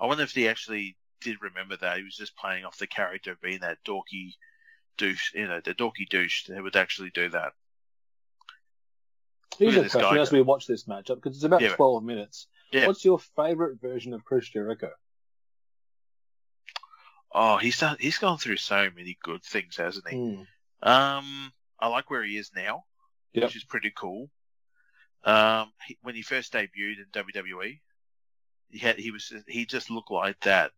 I 0.01 0.07
wonder 0.07 0.23
if 0.23 0.31
he 0.33 0.49
actually 0.49 0.97
did 1.21 1.43
remember 1.43 1.77
that. 1.77 1.99
He 1.99 2.05
was 2.05 2.17
just 2.17 2.37
playing 2.37 2.65
off 2.65 2.79
the 2.79 2.87
character 2.87 3.33
of 3.33 3.41
being 3.41 3.61
that 3.61 3.79
dorky 3.85 4.35
douche, 4.97 5.35
you 5.35 5.47
know, 5.47 5.61
the 5.63 5.75
dorky 5.75 6.09
douche 6.09 6.47
that 6.47 6.63
would 6.63 6.77
actually 6.77 7.11
do 7.11 7.29
that. 7.31 7.53
here's 9.59 9.77
a 9.77 9.89
question 9.89 10.19
as 10.19 10.33
we 10.33 10.43
watch 10.43 10.67
this 10.67 10.85
matchup 10.85 11.17
because 11.17 11.37
it's 11.37 11.45
about 11.45 11.61
Yeah. 11.61 11.75
12 11.75 12.03
minutes. 12.05 12.47
Yeah. 12.75 12.89
What's 12.89 13.05
your 13.05 13.21
favorite 13.21 13.81
version 13.81 14.13
of 14.15 14.25
Chris 14.25 14.49
Jericho? 14.49 14.91
Oh, 17.33 17.57
he's 17.57 17.79
done, 17.79 17.97
he's 18.01 18.19
gone 18.19 18.39
through 18.39 18.57
so 18.57 18.89
many 18.97 19.17
good 19.23 19.43
things, 19.45 19.77
hasn't 19.77 20.09
he? 20.09 20.17
Hmm. 20.17 20.43
Um, 20.89 21.53
I 21.79 21.87
like 21.89 22.11
where 22.11 22.25
he 22.25 22.37
is 22.37 22.51
now, 22.55 22.85
Yep. 23.33 23.45
which 23.45 23.57
is 23.57 23.65
pretty 23.65 23.93
cool. 23.97 24.29
Um, 25.25 25.73
he, 25.87 25.97
when 26.03 26.15
he 26.17 26.23
first 26.23 26.53
debuted 26.53 26.99
in 26.99 27.07
WWE, 27.13 27.81
he 28.71 28.79
had 28.79 28.99
he 28.99 29.11
was 29.13 29.33
he 29.47 29.67
just 29.67 29.89
looked 29.91 30.11
like 30.11 30.39
that. 30.41 30.73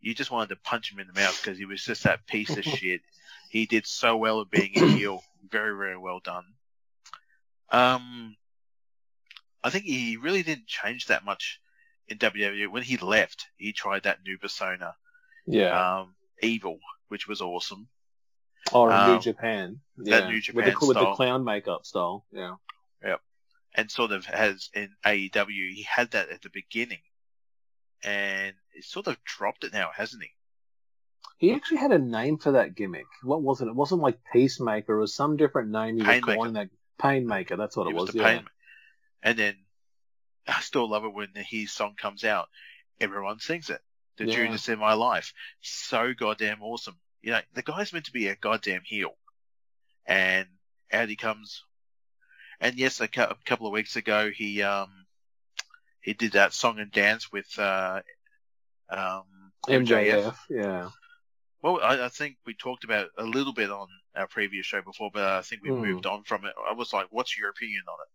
You 0.00 0.14
just 0.14 0.30
wanted 0.30 0.50
to 0.50 0.60
punch 0.62 0.90
him 0.92 0.98
in 1.00 1.06
the 1.06 1.18
mouth 1.20 1.38
because 1.42 1.58
he 1.58 1.64
was 1.66 1.84
just 1.84 2.04
that 2.04 2.26
piece 2.26 2.56
of 2.56 2.64
shit. 2.64 3.02
He 3.50 3.66
did 3.66 3.86
so 3.86 4.16
well 4.16 4.40
at 4.40 4.50
being 4.50 4.72
a 4.76 4.86
heel, 4.88 5.22
very 5.50 5.76
very 5.76 5.98
well 5.98 6.20
done. 6.20 6.44
Um, 7.70 8.36
I 9.66 9.70
think 9.70 9.84
he 9.84 10.16
really 10.16 10.44
didn't 10.44 10.68
change 10.68 11.06
that 11.06 11.24
much 11.24 11.60
in 12.06 12.18
WWE. 12.18 12.68
When 12.70 12.84
he 12.84 12.96
left, 12.98 13.46
he 13.56 13.72
tried 13.72 14.04
that 14.04 14.18
new 14.24 14.38
persona, 14.38 14.94
Yeah. 15.44 15.98
um, 16.00 16.14
evil, 16.40 16.78
which 17.08 17.26
was 17.26 17.40
awesome. 17.40 17.88
or 18.72 18.90
in 18.90 19.06
New 19.06 19.14
um, 19.14 19.20
Japan. 19.20 19.80
that 19.96 20.06
Yeah. 20.06 20.28
New 20.28 20.34
with 20.36 20.44
Japan 20.44 20.74
the, 20.80 20.86
with 20.86 20.96
the 20.96 21.12
clown 21.14 21.42
makeup 21.44 21.84
style. 21.84 22.26
Yeah. 22.30 22.54
Yep. 23.04 23.20
And 23.74 23.90
sort 23.90 24.12
of 24.12 24.24
has 24.26 24.70
in 24.72 24.90
AEW, 25.04 25.72
he 25.74 25.82
had 25.82 26.12
that 26.12 26.30
at 26.30 26.42
the 26.42 26.50
beginning, 26.50 27.02
and 28.04 28.54
he 28.72 28.82
sort 28.82 29.08
of 29.08 29.22
dropped 29.24 29.64
it 29.64 29.72
now, 29.72 29.90
hasn't 29.94 30.22
he? 30.22 30.30
He 31.38 31.52
actually 31.52 31.78
had 31.78 31.92
a 31.92 31.98
name 31.98 32.38
for 32.38 32.52
that 32.52 32.74
gimmick. 32.74 33.06
What 33.22 33.42
was 33.42 33.60
it? 33.60 33.66
It 33.68 33.74
wasn't 33.74 34.00
like 34.02 34.18
Peacemaker. 34.32 34.96
It 34.96 35.00
was 35.00 35.14
some 35.14 35.36
different 35.36 35.70
name 35.70 35.96
he 35.96 36.02
was 36.02 36.10
Painmaker. 36.16 36.34
calling 36.34 36.52
that. 36.54 36.70
Painmaker. 36.98 37.56
That's 37.56 37.76
what 37.76 37.86
he 37.88 37.92
it 37.92 37.96
was. 37.96 38.10
the 38.10 38.18
yeah. 38.18 38.38
pain. 38.38 38.46
And 39.26 39.36
then 39.36 39.56
I 40.46 40.60
still 40.60 40.88
love 40.88 41.04
it 41.04 41.12
when 41.12 41.30
his 41.34 41.72
song 41.72 41.96
comes 41.96 42.22
out. 42.22 42.48
Everyone 43.00 43.40
sings 43.40 43.70
it. 43.70 43.80
The 44.18 44.26
Yeah. 44.26 44.34
Judas 44.34 44.68
in 44.68 44.78
my 44.78 44.92
life. 44.92 45.34
So 45.60 46.14
goddamn 46.14 46.62
awesome. 46.62 46.94
You 47.22 47.32
know, 47.32 47.40
the 47.52 47.62
guy's 47.62 47.92
meant 47.92 48.04
to 48.04 48.12
be 48.12 48.28
a 48.28 48.36
goddamn 48.36 48.82
heel. 48.84 49.18
And 50.06 50.46
out 50.92 51.08
he 51.08 51.16
comes. 51.16 51.64
And 52.60 52.76
yes, 52.76 53.00
a, 53.00 53.08
cou- 53.08 53.22
a 53.22 53.36
couple 53.44 53.66
of 53.66 53.72
weeks 53.72 53.96
ago, 53.96 54.30
he, 54.30 54.62
um, 54.62 55.06
he 56.00 56.14
did 56.14 56.32
that 56.32 56.52
song 56.52 56.78
and 56.78 56.92
dance 56.92 57.32
with, 57.32 57.58
uh, 57.58 58.02
um, 58.88 59.24
MJF. 59.66 60.36
Yeah. 60.48 60.90
Well, 61.62 61.80
I, 61.82 62.04
I 62.04 62.08
think 62.10 62.36
we 62.46 62.54
talked 62.54 62.84
about 62.84 63.06
it 63.06 63.10
a 63.18 63.24
little 63.24 63.52
bit 63.52 63.72
on 63.72 63.88
our 64.14 64.28
previous 64.28 64.66
show 64.66 64.82
before, 64.82 65.10
but 65.12 65.24
I 65.24 65.42
think 65.42 65.64
we 65.64 65.70
Hmm. 65.70 65.82
moved 65.82 66.06
on 66.06 66.22
from 66.22 66.44
it. 66.44 66.54
I 66.64 66.74
was 66.74 66.92
like, 66.92 67.08
"What's 67.10 67.36
your 67.36 67.50
opinion 67.50 67.82
on 67.88 67.96
it?" 68.00 68.08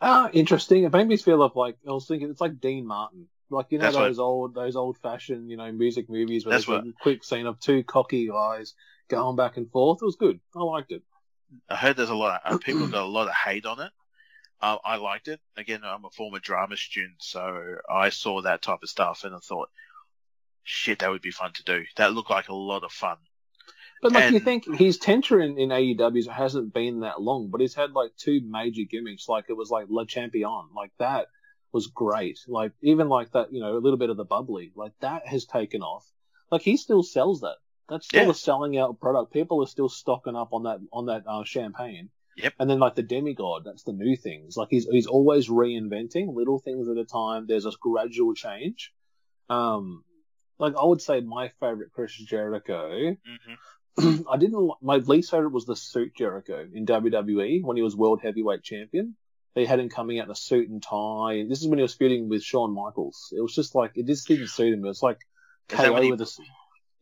Ah, 0.00 0.30
interesting. 0.32 0.84
It 0.84 0.92
made 0.92 1.06
me 1.06 1.16
feel 1.16 1.42
of 1.42 1.56
like 1.56 1.76
I 1.86 1.92
was 1.92 2.06
thinking 2.06 2.30
it's 2.30 2.40
like 2.40 2.60
Dean 2.60 2.86
Martin. 2.86 3.28
Like 3.50 3.66
you 3.70 3.78
know 3.78 3.84
That's 3.84 3.96
what- 3.96 4.04
those 4.04 4.18
old 4.18 4.54
those 4.54 4.76
old 4.76 4.96
fashioned 4.98 5.50
you 5.50 5.56
know 5.56 5.70
music 5.72 6.08
movies 6.08 6.44
where 6.46 6.52
That's 6.54 6.66
there's 6.66 6.82
what- 6.82 6.88
a 6.88 6.92
quick 7.00 7.24
scene 7.24 7.46
of 7.46 7.58
two 7.60 7.82
cocky 7.84 8.28
guys 8.28 8.74
going 9.08 9.36
back 9.36 9.56
and 9.56 9.70
forth. 9.70 9.98
It 10.00 10.04
was 10.06 10.16
good. 10.16 10.40
I 10.56 10.62
liked 10.62 10.92
it. 10.92 11.02
I 11.68 11.76
heard 11.76 11.96
there's 11.96 12.10
a 12.10 12.14
lot 12.14 12.40
of 12.44 12.54
uh, 12.54 12.58
people 12.64 12.86
got 12.86 13.02
a 13.02 13.06
lot 13.06 13.28
of 13.28 13.34
hate 13.34 13.66
on 13.66 13.80
it. 13.80 13.90
Uh, 14.62 14.76
I 14.84 14.96
liked 14.96 15.26
it. 15.28 15.40
Again, 15.56 15.80
I'm 15.84 16.04
a 16.04 16.10
former 16.10 16.38
drama 16.38 16.76
student, 16.76 17.22
so 17.22 17.76
I 17.90 18.10
saw 18.10 18.42
that 18.42 18.62
type 18.62 18.80
of 18.82 18.88
stuff 18.90 19.24
and 19.24 19.34
I 19.34 19.38
thought, 19.38 19.70
shit, 20.64 20.98
that 20.98 21.10
would 21.10 21.22
be 21.22 21.30
fun 21.30 21.52
to 21.54 21.64
do. 21.64 21.84
That 21.96 22.12
looked 22.12 22.30
like 22.30 22.50
a 22.50 22.54
lot 22.54 22.84
of 22.84 22.92
fun. 22.92 23.16
But 24.02 24.12
like 24.12 24.32
you 24.32 24.40
think 24.40 24.64
his 24.76 24.98
tenure 24.98 25.40
in, 25.40 25.58
in 25.58 25.68
AEW 25.68 26.26
hasn't 26.28 26.72
been 26.72 27.00
that 27.00 27.20
long, 27.20 27.48
but 27.50 27.60
he's 27.60 27.74
had 27.74 27.92
like 27.92 28.12
two 28.16 28.40
major 28.44 28.82
gimmicks. 28.84 29.28
Like 29.28 29.46
it 29.48 29.56
was 29.56 29.70
like 29.70 29.86
Le 29.90 30.06
Champion, 30.06 30.68
like 30.74 30.90
that 30.98 31.26
was 31.72 31.86
great. 31.86 32.38
Like 32.48 32.72
even 32.82 33.08
like 33.08 33.32
that, 33.32 33.52
you 33.52 33.60
know, 33.60 33.76
a 33.76 33.78
little 33.80 33.98
bit 33.98 34.10
of 34.10 34.16
the 34.16 34.24
bubbly, 34.24 34.72
like 34.74 34.92
that 35.00 35.26
has 35.26 35.44
taken 35.44 35.82
off. 35.82 36.06
Like 36.50 36.62
he 36.62 36.76
still 36.76 37.02
sells 37.02 37.42
that. 37.42 37.56
That's 37.88 38.06
still 38.06 38.24
Yeah. 38.24 38.30
a 38.30 38.34
selling 38.34 38.78
out 38.78 39.00
product. 39.00 39.32
People 39.32 39.62
are 39.62 39.66
still 39.66 39.88
stocking 39.88 40.36
up 40.36 40.52
on 40.52 40.62
that 40.62 40.78
on 40.92 41.06
that 41.06 41.24
uh, 41.26 41.44
champagne. 41.44 42.08
Yep. 42.36 42.54
And 42.58 42.70
then 42.70 42.78
like 42.78 42.94
the 42.94 43.02
demigod, 43.02 43.64
that's 43.64 43.82
the 43.82 43.92
new 43.92 44.16
things. 44.16 44.56
Like 44.56 44.68
he's 44.70 44.86
he's 44.86 45.06
always 45.06 45.48
reinventing 45.48 46.34
little 46.34 46.58
things 46.58 46.88
at 46.88 46.96
a 46.96 47.04
time. 47.04 47.46
There's 47.46 47.66
a 47.66 47.72
gradual 47.80 48.32
change. 48.34 48.92
Um, 49.50 50.04
like 50.58 50.74
I 50.80 50.84
would 50.84 51.00
say 51.02 51.20
my 51.20 51.48
favorite 51.60 51.92
Chris 51.92 52.14
Jericho 52.14 53.16
hmm 53.24 53.54
I 53.98 54.36
didn't. 54.38 54.70
My 54.82 54.96
least 54.96 55.30
favorite 55.30 55.52
was 55.52 55.66
the 55.66 55.76
suit 55.76 56.14
Jericho 56.16 56.66
in 56.72 56.86
WWE 56.86 57.62
when 57.62 57.76
he 57.76 57.82
was 57.82 57.96
world 57.96 58.20
heavyweight 58.22 58.62
champion. 58.62 59.16
They 59.54 59.64
had 59.66 59.80
him 59.80 59.88
coming 59.88 60.20
out 60.20 60.26
in 60.26 60.30
a 60.30 60.36
suit 60.36 60.68
and 60.68 60.82
tie. 60.82 61.34
And 61.34 61.50
this 61.50 61.60
is 61.60 61.66
when 61.66 61.78
he 61.78 61.82
was 61.82 61.94
feuding 61.94 62.28
with 62.28 62.42
Shawn 62.42 62.72
Michaels. 62.72 63.32
It 63.36 63.40
was 63.40 63.54
just 63.54 63.74
like 63.74 63.92
it 63.96 64.06
just 64.06 64.28
didn't 64.28 64.48
suit 64.48 64.72
him. 64.72 64.84
It 64.84 64.88
was 64.88 65.02
like 65.02 65.18
Is 65.70 65.76
KO 65.78 66.00
he- 66.00 66.10
with 66.10 66.20
a 66.20 66.30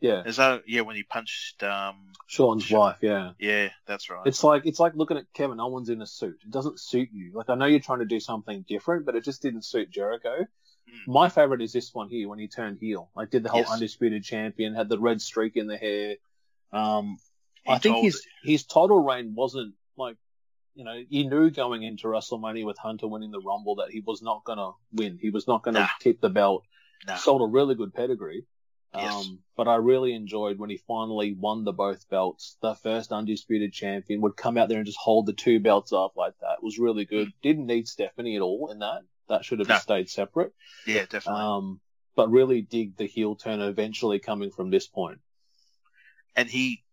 yeah 0.01 0.23
Is 0.25 0.37
that 0.37 0.63
yeah 0.67 0.81
when 0.83 0.97
he 0.97 1.03
punched? 1.03 1.63
Um, 1.63 1.97
Shawn's 2.27 2.65
Shawn. 2.65 2.79
wife. 2.81 2.99
Yeah, 3.03 3.33
yeah, 3.39 3.69
that's 3.87 4.09
right. 4.11 4.23
it's 4.27 4.43
like 4.45 4.63
it's 4.65 4.81
like 4.81 4.95
looking 4.95 5.17
at 5.19 5.25
Kevin 5.35 5.61
Owens 5.61 5.89
in 5.91 6.01
a 6.01 6.07
suit. 6.07 6.39
It 6.45 6.51
doesn't 6.51 6.81
suit 6.81 7.11
you. 7.13 7.33
Like 7.35 7.51
I 7.51 7.55
know 7.55 7.67
you're 7.67 7.81
trying 7.81 7.99
to 8.01 8.05
do 8.07 8.21
something 8.21 8.65
different, 8.69 9.05
but 9.07 9.15
it 9.15 9.25
just 9.25 9.43
didn't 9.43 9.65
suit 9.65 9.91
Jericho. 9.91 10.39
Mm. 10.89 11.13
My 11.13 11.29
favorite 11.29 11.61
is 11.61 11.73
this 11.73 11.93
one 11.93 12.09
here 12.09 12.29
when 12.29 12.39
he 12.39 12.49
turned 12.49 12.79
heel. 12.81 13.11
Like 13.15 13.31
did 13.31 13.43
the 13.43 13.51
whole 13.51 13.61
Yes. 13.61 13.73
undisputed 13.73 14.25
champion, 14.25 14.75
had 14.75 14.89
the 14.89 14.99
red 14.99 15.21
streak 15.21 15.57
in 15.57 15.67
the 15.67 15.77
hair. 15.77 16.15
Um, 16.73 17.19
I 17.67 17.79
think 17.79 17.99
his 18.05 18.17
it. 18.17 18.51
his 18.51 18.65
title 18.65 19.03
reign 19.03 19.35
wasn't 19.35 19.75
like, 19.97 20.17
you 20.75 20.85
know, 20.85 21.03
you 21.09 21.29
knew 21.29 21.51
going 21.51 21.83
into 21.83 22.07
WrestleMania 22.09 22.65
with 22.65 22.79
Hunter 22.79 23.07
winning 23.09 23.31
the 23.31 23.41
Rumble 23.41 23.77
that 23.77 23.91
he 23.91 24.01
was 24.01 24.23
not 24.23 24.45
gonna 24.45 24.71
win. 24.93 25.19
He 25.21 25.31
was 25.31 25.47
not 25.47 25.63
gonna 25.63 25.81
Nah. 25.81 25.89
keep 26.01 26.21
the 26.21 26.31
belt. 26.31 26.65
Nah. 27.07 27.17
Sold 27.17 27.43
a 27.43 27.47
really 27.47 27.75
good 27.75 27.93
pedigree. 27.95 28.45
Yes. 28.95 29.13
Um, 29.29 29.41
but 29.55 29.69
I 29.69 29.77
really 29.77 30.15
enjoyed 30.15 30.59
when 30.59 30.71
he 30.71 30.79
finally 30.79 31.35
won 31.35 31.65
the 31.65 31.75
both 31.75 32.09
belts. 32.09 32.57
The 32.63 32.75
first 32.75 33.13
undisputed 33.13 33.73
champion 33.73 34.23
would 34.23 34.35
come 34.37 34.57
out 34.57 34.71
there 34.71 34.79
and 34.79 34.87
just 34.87 34.99
hold 34.99 35.27
the 35.27 35.35
two 35.35 35.61
belts 35.61 35.93
up 35.93 36.17
like 36.17 36.33
that. 36.41 36.55
It 36.55 36.63
was 36.63 36.79
really 36.79 37.05
good. 37.05 37.31
Didn't 37.43 37.67
need 37.67 37.87
Stephanie 37.87 38.37
at 38.37 38.43
all 38.43 38.71
in 38.71 38.79
that. 38.79 39.03
That 39.29 39.45
should 39.45 39.59
have 39.59 39.69
No. 39.69 39.77
stayed 39.77 40.09
separate. 40.09 40.55
yeah, 40.87 41.05
definitely. 41.05 41.39
Um, 41.43 41.81
but 42.17 42.31
really 42.31 42.63
dig 42.63 42.97
the 42.97 43.07
heel 43.07 43.37
turn 43.37 43.61
eventually 43.61 44.19
coming 44.21 44.51
from 44.51 44.71
this 44.71 44.87
point. 44.87 45.21
And 46.39 46.49
he 46.49 46.85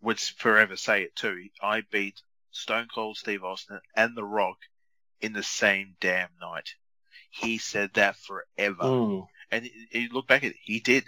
would 0.00 0.20
forever 0.20 0.76
say 0.76 1.02
it 1.02 1.16
too. 1.16 1.48
I 1.60 1.82
beat 1.90 2.22
Stone 2.52 2.86
Cold 2.94 3.16
Steve 3.16 3.42
Austin 3.42 3.80
and 3.96 4.16
The 4.16 4.24
Rock 4.24 4.58
in 5.20 5.32
the 5.32 5.42
same 5.42 5.96
damn 6.00 6.28
night. 6.40 6.68
He 7.30 7.58
said 7.58 7.90
that 7.94 8.16
forever. 8.16 8.82
Mm. 8.82 9.26
And 9.50 9.68
you 9.90 10.08
look 10.12 10.28
back 10.28 10.44
at 10.44 10.52
it, 10.52 10.56
he 10.62 10.78
did. 10.78 11.04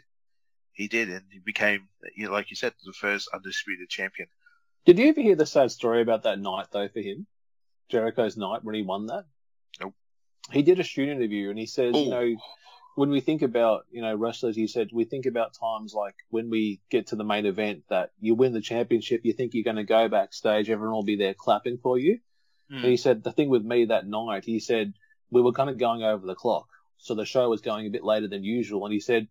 He 0.72 0.88
did, 0.88 1.08
and 1.08 1.22
he 1.30 1.38
became, 1.38 1.88
you 2.16 2.26
know, 2.26 2.32
like 2.32 2.50
you 2.50 2.56
said, 2.56 2.72
the 2.84 2.92
first 2.92 3.28
undisputed 3.32 3.88
champion. 3.88 4.28
Did 4.86 4.98
you 4.98 5.08
ever 5.08 5.20
hear 5.20 5.36
the 5.36 5.46
sad 5.46 5.70
story 5.70 6.02
about 6.02 6.24
that 6.24 6.40
night 6.40 6.66
though 6.72 6.88
for 6.88 7.00
him? 7.00 7.28
Jericho's 7.90 8.36
night 8.36 8.64
when 8.64 8.74
he 8.74 8.82
won 8.82 9.06
that? 9.06 9.24
Nope. 9.80 9.94
He 10.50 10.62
did 10.62 10.80
a 10.80 10.82
shoot 10.82 11.08
interview 11.08 11.50
and 11.50 11.58
he 11.58 11.66
says, 11.66 11.94
you 11.94 12.10
know, 12.10 12.36
when 12.94 13.10
we 13.10 13.20
think 13.20 13.42
about, 13.42 13.86
you 13.90 14.02
know, 14.02 14.14
wrestlers, 14.14 14.54
he 14.54 14.66
said, 14.66 14.88
we 14.92 15.04
think 15.04 15.26
about 15.26 15.54
times 15.58 15.94
like 15.94 16.14
when 16.30 16.48
we 16.48 16.80
get 16.90 17.08
to 17.08 17.16
the 17.16 17.24
main 17.24 17.44
event 17.44 17.82
that 17.88 18.10
you 18.20 18.34
win 18.34 18.52
the 18.52 18.60
championship, 18.60 19.22
you 19.24 19.32
think 19.32 19.52
you're 19.52 19.64
going 19.64 19.76
to 19.76 19.84
go 19.84 20.08
backstage, 20.08 20.70
everyone 20.70 20.94
will 20.94 21.04
be 21.04 21.16
there 21.16 21.34
clapping 21.34 21.78
for 21.78 21.98
you. 21.98 22.20
Hmm. 22.70 22.76
And 22.76 22.84
he 22.84 22.96
said, 22.96 23.24
the 23.24 23.32
thing 23.32 23.48
with 23.48 23.64
me 23.64 23.86
that 23.86 24.06
night, 24.06 24.44
he 24.44 24.60
said, 24.60 24.94
we 25.30 25.42
were 25.42 25.52
kind 25.52 25.70
of 25.70 25.78
going 25.78 26.02
over 26.02 26.24
the 26.24 26.36
clock. 26.36 26.68
So 26.98 27.14
the 27.14 27.24
show 27.24 27.48
was 27.48 27.60
going 27.60 27.86
a 27.86 27.90
bit 27.90 28.04
later 28.04 28.28
than 28.28 28.44
usual. 28.44 28.84
And 28.84 28.92
he 28.92 29.00
said, 29.00 29.26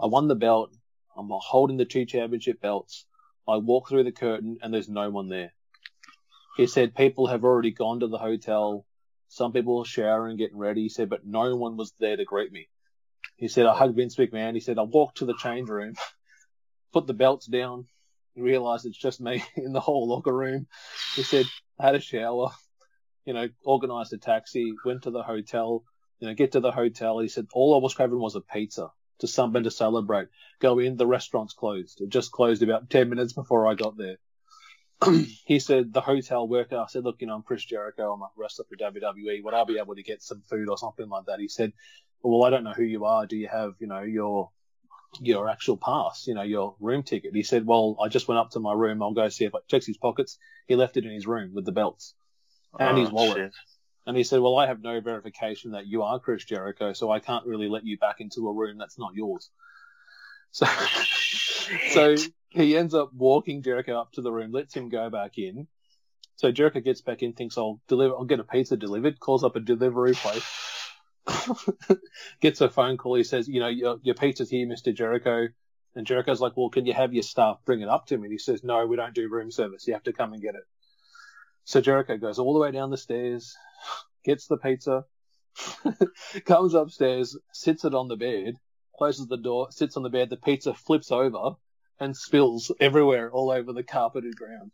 I 0.00 0.06
won 0.06 0.28
the 0.28 0.36
belt. 0.36 0.72
I'm 1.16 1.28
holding 1.30 1.76
the 1.76 1.84
two 1.84 2.06
championship 2.06 2.60
belts. 2.60 3.06
I 3.48 3.56
walk 3.56 3.88
through 3.88 4.04
the 4.04 4.12
curtain 4.12 4.58
and 4.62 4.72
there's 4.72 4.88
no 4.88 5.10
one 5.10 5.28
there. 5.28 5.52
He 6.56 6.66
said, 6.66 6.94
people 6.94 7.26
have 7.26 7.44
already 7.44 7.72
gone 7.72 8.00
to 8.00 8.06
the 8.06 8.18
hotel. 8.18 8.86
Some 9.28 9.52
people 9.52 9.78
are 9.80 9.84
showering, 9.84 10.36
getting 10.36 10.58
ready. 10.58 10.82
He 10.82 10.88
said, 10.88 11.08
but 11.08 11.26
no 11.26 11.56
one 11.56 11.76
was 11.76 11.92
there 11.98 12.16
to 12.16 12.24
greet 12.24 12.52
me. 12.52 12.68
He 13.40 13.48
said, 13.48 13.64
I 13.64 13.74
hugged 13.74 13.96
Vince 13.96 14.16
McMahon. 14.16 14.52
He 14.52 14.60
said, 14.60 14.78
I 14.78 14.82
walked 14.82 15.16
to 15.18 15.24
the 15.24 15.34
change 15.34 15.70
room, 15.70 15.94
put 16.92 17.06
the 17.06 17.14
belts 17.14 17.46
down, 17.46 17.86
realized 18.36 18.84
it's 18.84 18.98
just 18.98 19.18
me 19.18 19.42
in 19.56 19.72
the 19.72 19.80
whole 19.80 20.06
locker 20.06 20.36
room. 20.36 20.66
He 21.16 21.22
said, 21.22 21.46
I 21.78 21.86
had 21.86 21.94
a 21.94 22.00
shower, 22.00 22.50
you 23.24 23.32
know, 23.32 23.48
organized 23.64 24.12
a 24.12 24.18
taxi, 24.18 24.74
went 24.84 25.04
to 25.04 25.10
the 25.10 25.22
hotel, 25.22 25.84
you 26.18 26.28
know, 26.28 26.34
get 26.34 26.52
to 26.52 26.60
the 26.60 26.70
hotel. 26.70 27.18
He 27.18 27.28
said, 27.28 27.46
all 27.54 27.74
I 27.74 27.78
was 27.78 27.94
craving 27.94 28.20
was 28.20 28.36
a 28.36 28.42
pizza, 28.42 28.90
just 29.22 29.34
something 29.34 29.62
to 29.62 29.70
celebrate. 29.70 30.28
Go 30.60 30.78
in, 30.78 30.98
the 30.98 31.06
restaurant's 31.06 31.54
closed. 31.54 32.02
It 32.02 32.10
just 32.10 32.32
closed 32.32 32.62
about 32.62 32.90
10 32.90 33.08
minutes 33.08 33.32
before 33.32 33.66
I 33.66 33.74
got 33.74 33.96
there. 33.96 34.18
he 35.46 35.60
said, 35.60 35.94
the 35.94 36.02
hotel 36.02 36.46
worker, 36.46 36.76
I 36.76 36.88
said, 36.88 37.04
look, 37.04 37.22
you 37.22 37.26
know, 37.26 37.36
I'm 37.36 37.42
Chris 37.42 37.64
Jericho. 37.64 38.12
I'm 38.12 38.20
a 38.20 38.28
wrestler 38.36 38.66
for 38.68 38.76
WWE. 38.76 39.42
Would 39.42 39.54
I 39.54 39.64
be 39.64 39.78
able 39.78 39.94
to 39.94 40.02
get 40.02 40.22
some 40.22 40.42
food 40.42 40.68
or 40.68 40.76
something 40.76 41.08
like 41.08 41.24
that? 41.24 41.40
He 41.40 41.48
said, 41.48 41.72
well, 42.22 42.44
I 42.44 42.50
don't 42.50 42.64
know 42.64 42.72
who 42.72 42.82
you 42.82 43.04
are. 43.04 43.26
Do 43.26 43.36
you 43.36 43.48
have, 43.48 43.74
you 43.78 43.86
know, 43.86 44.00
your, 44.02 44.50
your 45.20 45.48
actual 45.48 45.76
pass, 45.76 46.26
you 46.26 46.34
know, 46.34 46.42
your 46.42 46.74
room 46.80 47.02
ticket? 47.02 47.34
He 47.34 47.42
said, 47.42 47.66
well, 47.66 47.96
I 48.02 48.08
just 48.08 48.28
went 48.28 48.38
up 48.38 48.50
to 48.50 48.60
my 48.60 48.72
room. 48.72 49.02
I'll 49.02 49.12
go 49.12 49.28
see 49.28 49.44
if 49.44 49.54
I 49.54 49.58
checks 49.68 49.86
his 49.86 49.96
pockets. 49.96 50.38
He 50.66 50.76
left 50.76 50.96
it 50.96 51.04
in 51.04 51.12
his 51.12 51.26
room 51.26 51.52
with 51.54 51.64
the 51.64 51.72
belts 51.72 52.14
and 52.78 52.98
his 52.98 53.08
Oh, 53.08 53.12
wallet. 53.14 53.38
shit. 53.38 53.52
And 54.06 54.16
he 54.16 54.24
said, 54.24 54.40
well, 54.40 54.56
I 54.56 54.66
have 54.66 54.82
no 54.82 55.00
verification 55.00 55.72
that 55.72 55.86
you 55.86 56.02
are 56.02 56.18
Chris 56.18 56.44
Jericho, 56.44 56.92
so 56.92 57.10
I 57.10 57.20
can't 57.20 57.46
really 57.46 57.68
let 57.68 57.84
you 57.84 57.98
back 57.98 58.20
into 58.20 58.48
a 58.48 58.52
room 58.52 58.78
that's 58.78 58.98
not 58.98 59.14
yours. 59.14 59.50
So, 60.52 60.66
so 61.92 62.16
he 62.48 62.76
ends 62.76 62.92
up 62.92 63.12
walking 63.14 63.62
Jericho 63.62 64.00
up 64.00 64.10
to 64.14 64.20
the 64.20 64.32
room, 64.32 64.50
lets 64.50 64.74
him 64.74 64.88
go 64.88 65.08
back 65.10 65.38
in. 65.38 65.68
So 66.34 66.50
Jericho 66.50 66.80
gets 66.80 67.02
back 67.02 67.22
in, 67.22 67.34
thinks 67.34 67.56
I'll 67.56 67.80
deliver, 67.86 68.14
I'll 68.16 68.24
get 68.24 68.40
a 68.40 68.44
pizza 68.44 68.76
delivered, 68.76 69.20
calls 69.20 69.44
up 69.44 69.54
a 69.54 69.60
delivery 69.60 70.14
place, 70.14 70.42
gets 72.40 72.60
a 72.60 72.68
phone 72.68 72.96
call. 72.96 73.16
He 73.16 73.24
says, 73.24 73.48
you 73.48 73.60
know, 73.60 73.68
your, 73.68 73.98
your 74.02 74.14
pizza's 74.14 74.50
here, 74.50 74.66
Mr. 74.66 74.94
Jericho. 74.94 75.48
And 75.94 76.06
Jericho's 76.06 76.40
like, 76.40 76.56
well, 76.56 76.70
can 76.70 76.86
you 76.86 76.92
have 76.92 77.12
your 77.12 77.22
staff 77.22 77.58
bring 77.64 77.80
it 77.80 77.88
up 77.88 78.06
to 78.06 78.16
me? 78.16 78.24
And 78.24 78.32
he 78.32 78.38
says, 78.38 78.62
no, 78.62 78.86
we 78.86 78.96
don't 78.96 79.14
do 79.14 79.28
room 79.28 79.50
service. 79.50 79.86
You 79.86 79.94
have 79.94 80.04
to 80.04 80.12
come 80.12 80.32
and 80.32 80.42
get 80.42 80.54
it. 80.54 80.62
So 81.64 81.80
Jericho 81.80 82.16
goes 82.16 82.38
all 82.38 82.52
the 82.54 82.60
way 82.60 82.70
down 82.70 82.90
the 82.90 82.96
stairs, 82.96 83.56
gets 84.24 84.46
the 84.46 84.56
pizza, 84.56 85.04
comes 86.44 86.74
upstairs, 86.74 87.36
sits 87.52 87.84
it 87.84 87.94
on 87.94 88.08
the 88.08 88.16
bed, 88.16 88.56
closes 88.96 89.26
the 89.26 89.36
door, 89.36 89.68
sits 89.70 89.96
on 89.96 90.02
the 90.02 90.10
bed. 90.10 90.30
The 90.30 90.36
pizza 90.36 90.74
flips 90.74 91.10
over 91.10 91.56
and 91.98 92.16
spills 92.16 92.72
everywhere, 92.80 93.30
all 93.30 93.50
over 93.50 93.72
the 93.72 93.82
carpeted 93.82 94.36
ground. 94.36 94.70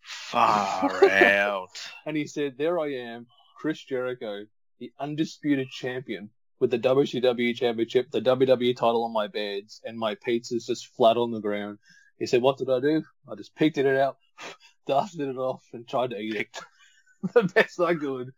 Far 0.00 1.04
out. 1.10 1.78
And 2.04 2.16
he 2.16 2.26
said, 2.26 2.56
There 2.58 2.78
I 2.78 2.92
am, 2.94 3.26
Chris 3.58 3.82
Jericho, 3.82 4.46
the 4.78 4.92
undisputed 4.98 5.68
champion, 5.70 6.30
with 6.58 6.70
the 6.70 6.78
WCW 6.78 7.54
championship, 7.54 8.10
the 8.10 8.20
WWE 8.20 8.76
title 8.76 9.04
on 9.04 9.12
my 9.12 9.26
beds, 9.26 9.80
and 9.84 9.98
my 9.98 10.14
pizza's 10.14 10.66
just 10.66 10.94
flat 10.96 11.16
on 11.16 11.30
the 11.30 11.40
ground. 11.40 11.78
He 12.18 12.26
said, 12.26 12.42
What 12.42 12.56
did 12.58 12.70
I 12.70 12.80
do? 12.80 13.02
I 13.30 13.34
just 13.34 13.54
picked 13.54 13.78
it 13.78 13.86
out, 13.86 14.16
dusted 14.86 15.28
it 15.28 15.36
off, 15.36 15.62
and 15.72 15.86
tried 15.86 16.10
to 16.10 16.18
eat 16.18 16.34
it. 16.34 16.60
the 17.34 17.42
best 17.44 17.80
I 17.80 17.94
could. 17.94 18.30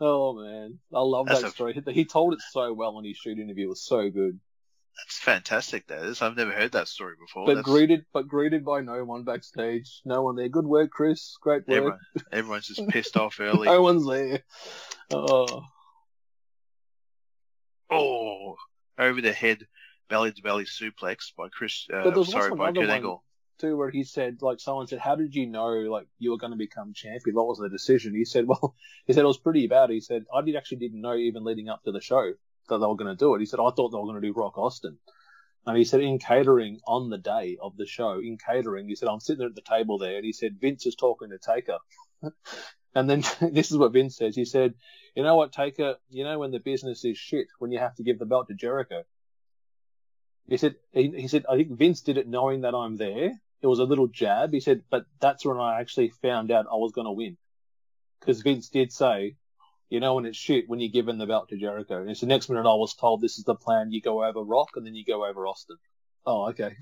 Oh 0.00 0.34
man, 0.34 0.78
I 0.94 1.00
love 1.00 1.26
That's 1.26 1.40
that 1.42 1.48
a- 1.48 1.52
story. 1.52 1.82
He 1.92 2.04
told 2.04 2.34
it 2.34 2.40
so 2.50 2.72
well 2.72 2.98
in 2.98 3.04
his 3.04 3.16
shoot 3.16 3.38
interview. 3.38 3.66
It 3.66 3.70
was 3.70 3.86
so 3.86 4.10
good. 4.10 4.38
That's 4.98 5.18
fantastic. 5.18 5.86
That 5.88 6.04
is. 6.04 6.22
I've 6.22 6.36
never 6.36 6.52
heard 6.52 6.72
that 6.72 6.88
story 6.88 7.14
before. 7.20 7.46
But 7.46 7.56
That's- 7.56 7.72
greeted, 7.72 8.06
but 8.12 8.26
greeted 8.28 8.64
by 8.64 8.80
no 8.80 9.04
one 9.04 9.24
backstage. 9.24 10.00
No 10.04 10.22
one 10.22 10.36
there. 10.36 10.48
Good 10.48 10.66
work, 10.66 10.90
Chris. 10.90 11.36
Great 11.40 11.68
work. 11.68 11.76
everyone, 11.76 11.98
everyone's 12.32 12.66
just 12.68 12.88
pissed 12.88 13.16
off 13.16 13.36
early. 13.40 13.66
No 13.66 13.82
one's 13.82 14.06
there. 14.06 14.42
Oh, 15.12 15.62
Oh, 17.90 18.56
over 18.98 19.20
the 19.20 19.32
head, 19.32 19.66
belly 20.08 20.32
to 20.32 20.42
belly 20.42 20.64
suplex 20.64 21.32
by 21.36 21.48
Chris. 21.48 21.86
Uh, 21.92 22.10
But 22.10 22.24
sorry, 22.24 22.54
by 22.54 22.72
Kurt. 22.72 22.88
Angle. 22.90 23.22
too, 23.58 23.76
where 23.76 23.90
he 23.90 24.02
said, 24.04 24.42
like, 24.42 24.58
someone 24.60 24.86
said, 24.86 24.98
"How 24.98 25.14
did 25.14 25.34
you 25.34 25.46
know, 25.46 25.68
like, 25.68 26.08
you 26.18 26.30
were 26.30 26.36
going 26.38 26.50
to 26.52 26.58
become 26.58 26.92
champion? 26.94 27.36
What 27.36 27.46
was 27.46 27.58
the 27.58 27.68
decision?" 27.68 28.14
He 28.14 28.24
said, 28.24 28.46
"Well, 28.48 28.74
he 29.06 29.12
said 29.12 29.22
it 29.22 29.26
was 29.26 29.38
pretty 29.38 29.66
bad." 29.68 29.90
He 29.90 30.00
said, 30.00 30.24
"I 30.34 30.42
did 30.42 30.56
actually 30.56 30.78
didn't 30.78 31.00
know 31.00 31.14
even 31.14 31.44
leading 31.44 31.68
up 31.68 31.84
to 31.84 31.92
the 31.92 32.00
show. 32.00 32.32
That 32.68 32.78
they 32.78 32.86
were 32.86 32.96
going 32.96 33.14
to 33.14 33.16
do 33.16 33.34
it. 33.34 33.40
He 33.40 33.46
said, 33.46 33.60
I 33.60 33.70
thought 33.70 33.90
they 33.90 33.98
were 33.98 34.04
going 34.04 34.20
to 34.20 34.26
do 34.26 34.32
Rock 34.32 34.58
Austin. 34.58 34.98
And 35.66 35.76
he 35.76 35.84
said, 35.84 36.00
in 36.00 36.18
catering 36.18 36.80
on 36.86 37.10
the 37.10 37.18
day 37.18 37.58
of 37.60 37.76
the 37.76 37.86
show, 37.86 38.20
in 38.20 38.38
catering, 38.38 38.88
he 38.88 38.94
said, 38.94 39.08
I'm 39.08 39.20
sitting 39.20 39.44
at 39.44 39.54
the 39.54 39.62
table 39.62 39.98
there, 39.98 40.16
and 40.16 40.24
he 40.24 40.32
said, 40.32 40.60
Vince 40.60 40.86
is 40.86 40.94
talking 40.94 41.30
to 41.30 41.38
Taker. 41.38 41.78
and 42.94 43.10
then 43.10 43.24
this 43.52 43.72
is 43.72 43.76
what 43.76 43.92
Vince 43.92 44.16
says. 44.16 44.36
He 44.36 44.44
said, 44.44 44.74
You 45.16 45.24
know 45.24 45.34
what, 45.34 45.52
Taker, 45.52 45.96
you 46.08 46.22
know 46.22 46.38
when 46.38 46.52
the 46.52 46.60
business 46.60 47.04
is 47.04 47.18
shit, 47.18 47.48
when 47.58 47.72
you 47.72 47.80
have 47.80 47.96
to 47.96 48.04
give 48.04 48.18
the 48.18 48.26
belt 48.26 48.46
to 48.48 48.54
Jericho. 48.54 49.02
He 50.48 50.56
said, 50.56 50.76
he, 50.92 51.10
he 51.10 51.26
said, 51.26 51.44
I 51.50 51.56
think 51.56 51.76
Vince 51.76 52.02
did 52.02 52.18
it 52.18 52.28
knowing 52.28 52.60
that 52.60 52.74
I'm 52.74 52.96
there. 52.96 53.32
It 53.60 53.66
was 53.66 53.80
a 53.80 53.84
little 53.84 54.06
jab. 54.06 54.52
He 54.52 54.60
said, 54.60 54.82
but 54.88 55.06
that's 55.20 55.44
when 55.44 55.56
I 55.56 55.80
actually 55.80 56.10
found 56.10 56.52
out 56.52 56.66
I 56.70 56.76
was 56.76 56.92
going 56.92 57.06
to 57.06 57.12
win. 57.12 57.36
Because 58.20 58.42
Vince 58.42 58.68
did 58.68 58.92
say, 58.92 59.34
you 59.88 60.00
know, 60.00 60.14
when 60.14 60.26
it's 60.26 60.36
shit, 60.36 60.68
when 60.68 60.80
you're 60.80 60.90
giving 60.90 61.18
the 61.18 61.26
belt 61.26 61.48
to 61.50 61.56
Jericho. 61.56 62.00
And 62.00 62.10
it's 62.10 62.20
the 62.20 62.26
next 62.26 62.48
minute 62.48 62.68
I 62.68 62.74
was 62.74 62.94
told 62.94 63.20
this 63.20 63.38
is 63.38 63.44
the 63.44 63.54
plan. 63.54 63.92
You 63.92 64.00
go 64.00 64.24
over 64.24 64.42
Rock 64.42 64.70
and 64.76 64.86
then 64.86 64.94
you 64.94 65.04
go 65.04 65.24
over 65.26 65.46
Austin. 65.46 65.76
Oh, 66.24 66.48
okay. 66.48 66.74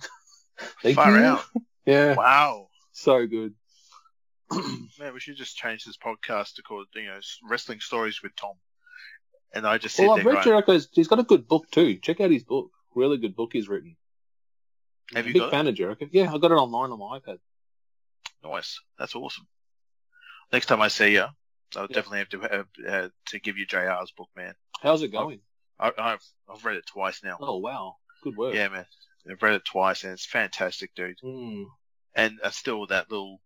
Thank 0.82 0.96
Far 0.96 1.10
you. 1.18 1.24
out. 1.24 1.44
Yeah. 1.86 2.14
Wow. 2.14 2.68
So 2.92 3.26
good. 3.26 3.52
Man, 4.98 5.12
we 5.12 5.20
should 5.20 5.36
just 5.36 5.54
change 5.54 5.84
this 5.84 5.98
podcast 5.98 6.54
to 6.54 6.62
call 6.62 6.82
you 6.94 7.04
know 7.04 7.18
wrestling 7.46 7.80
stories 7.80 8.22
with 8.22 8.34
Tom. 8.36 8.54
And 9.52 9.66
I 9.66 9.76
just 9.76 9.98
Well, 9.98 10.12
I've 10.12 10.24
read 10.24 10.32
going, 10.32 10.44
Jericho's, 10.44 10.88
he's 10.92 11.08
got 11.08 11.18
a 11.18 11.24
good 11.24 11.46
book 11.46 11.70
too. 11.70 11.96
Check 11.96 12.22
out 12.22 12.30
his 12.30 12.42
book. 12.42 12.70
Really 12.94 13.18
good 13.18 13.36
book 13.36 13.50
he's 13.52 13.68
written. 13.68 13.96
Have 15.14 15.18
I'm 15.18 15.24
a 15.24 15.28
you 15.28 15.32
big 15.34 15.42
got 15.42 15.48
it? 15.48 15.50
fan 15.50 15.66
of 15.66 15.74
Jericho. 15.74 16.06
Yeah, 16.10 16.32
I 16.32 16.38
got 16.38 16.52
it 16.52 16.54
online 16.54 16.90
on 16.90 16.98
my 16.98 17.18
iPad. 17.18 17.38
Nice. 18.42 18.80
That's 18.98 19.14
awesome. 19.14 19.46
Next 20.54 20.66
time 20.66 20.80
I 20.80 20.88
see 20.88 21.12
you, 21.12 21.26
I'll 21.76 21.86
Yeah. 21.90 21.94
definitely 21.94 22.18
have 22.18 22.28
to 22.30 22.42
uh, 22.42 22.64
uh, 22.88 23.08
to 23.26 23.40
give 23.40 23.56
you 23.58 23.66
JR's 23.66 24.12
book, 24.12 24.28
man. 24.36 24.54
How's 24.82 25.02
it 25.02 25.08
going? 25.08 25.40
I, 25.78 25.92
I've 25.98 26.22
I've 26.48 26.64
read 26.64 26.76
it 26.76 26.86
twice 26.86 27.22
now. 27.22 27.36
Oh, 27.40 27.58
wow. 27.58 27.96
Good 28.22 28.36
work. 28.36 28.54
Yeah, 28.54 28.68
man. 28.68 28.86
I've 29.30 29.42
read 29.42 29.54
it 29.54 29.64
twice, 29.64 30.04
and 30.04 30.12
it's 30.12 30.26
fantastic, 30.26 30.94
dude. 30.94 31.18
Mm. 31.24 31.66
And 32.14 32.38
uh, 32.42 32.50
still 32.50 32.86
that 32.86 33.10
little 33.10 33.40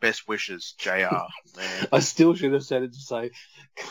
best 0.00 0.28
wishes, 0.28 0.74
JR, 0.78 0.90
man. 1.56 1.86
I 1.92 1.98
still 2.00 2.34
should 2.34 2.52
have 2.52 2.64
said 2.64 2.82
it 2.82 2.92
to 2.92 3.00
say, 3.00 3.30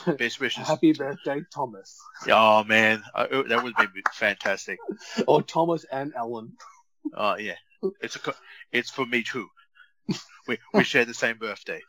Best 0.17 0.39
wishes. 0.39 0.67
Happy 0.67 0.93
birthday, 0.93 1.41
Thomas. 1.53 1.99
Oh 2.27 2.63
man, 2.63 3.03
I, 3.13 3.23
uh, 3.23 3.43
that 3.47 3.63
would 3.63 3.75
be 3.75 4.01
fantastic. 4.13 4.79
Or 5.27 5.41
Thomas 5.41 5.85
and 5.91 6.13
Ellen. 6.15 6.53
Oh 7.13 7.35
yeah, 7.37 7.55
it's 8.01 8.15
a 8.15 8.33
it's 8.71 8.89
for 8.89 9.05
me 9.05 9.23
too. 9.23 9.47
We 10.47 10.57
we 10.73 10.83
share 10.83 11.05
the 11.05 11.13
same 11.13 11.37
birthday. 11.37 11.81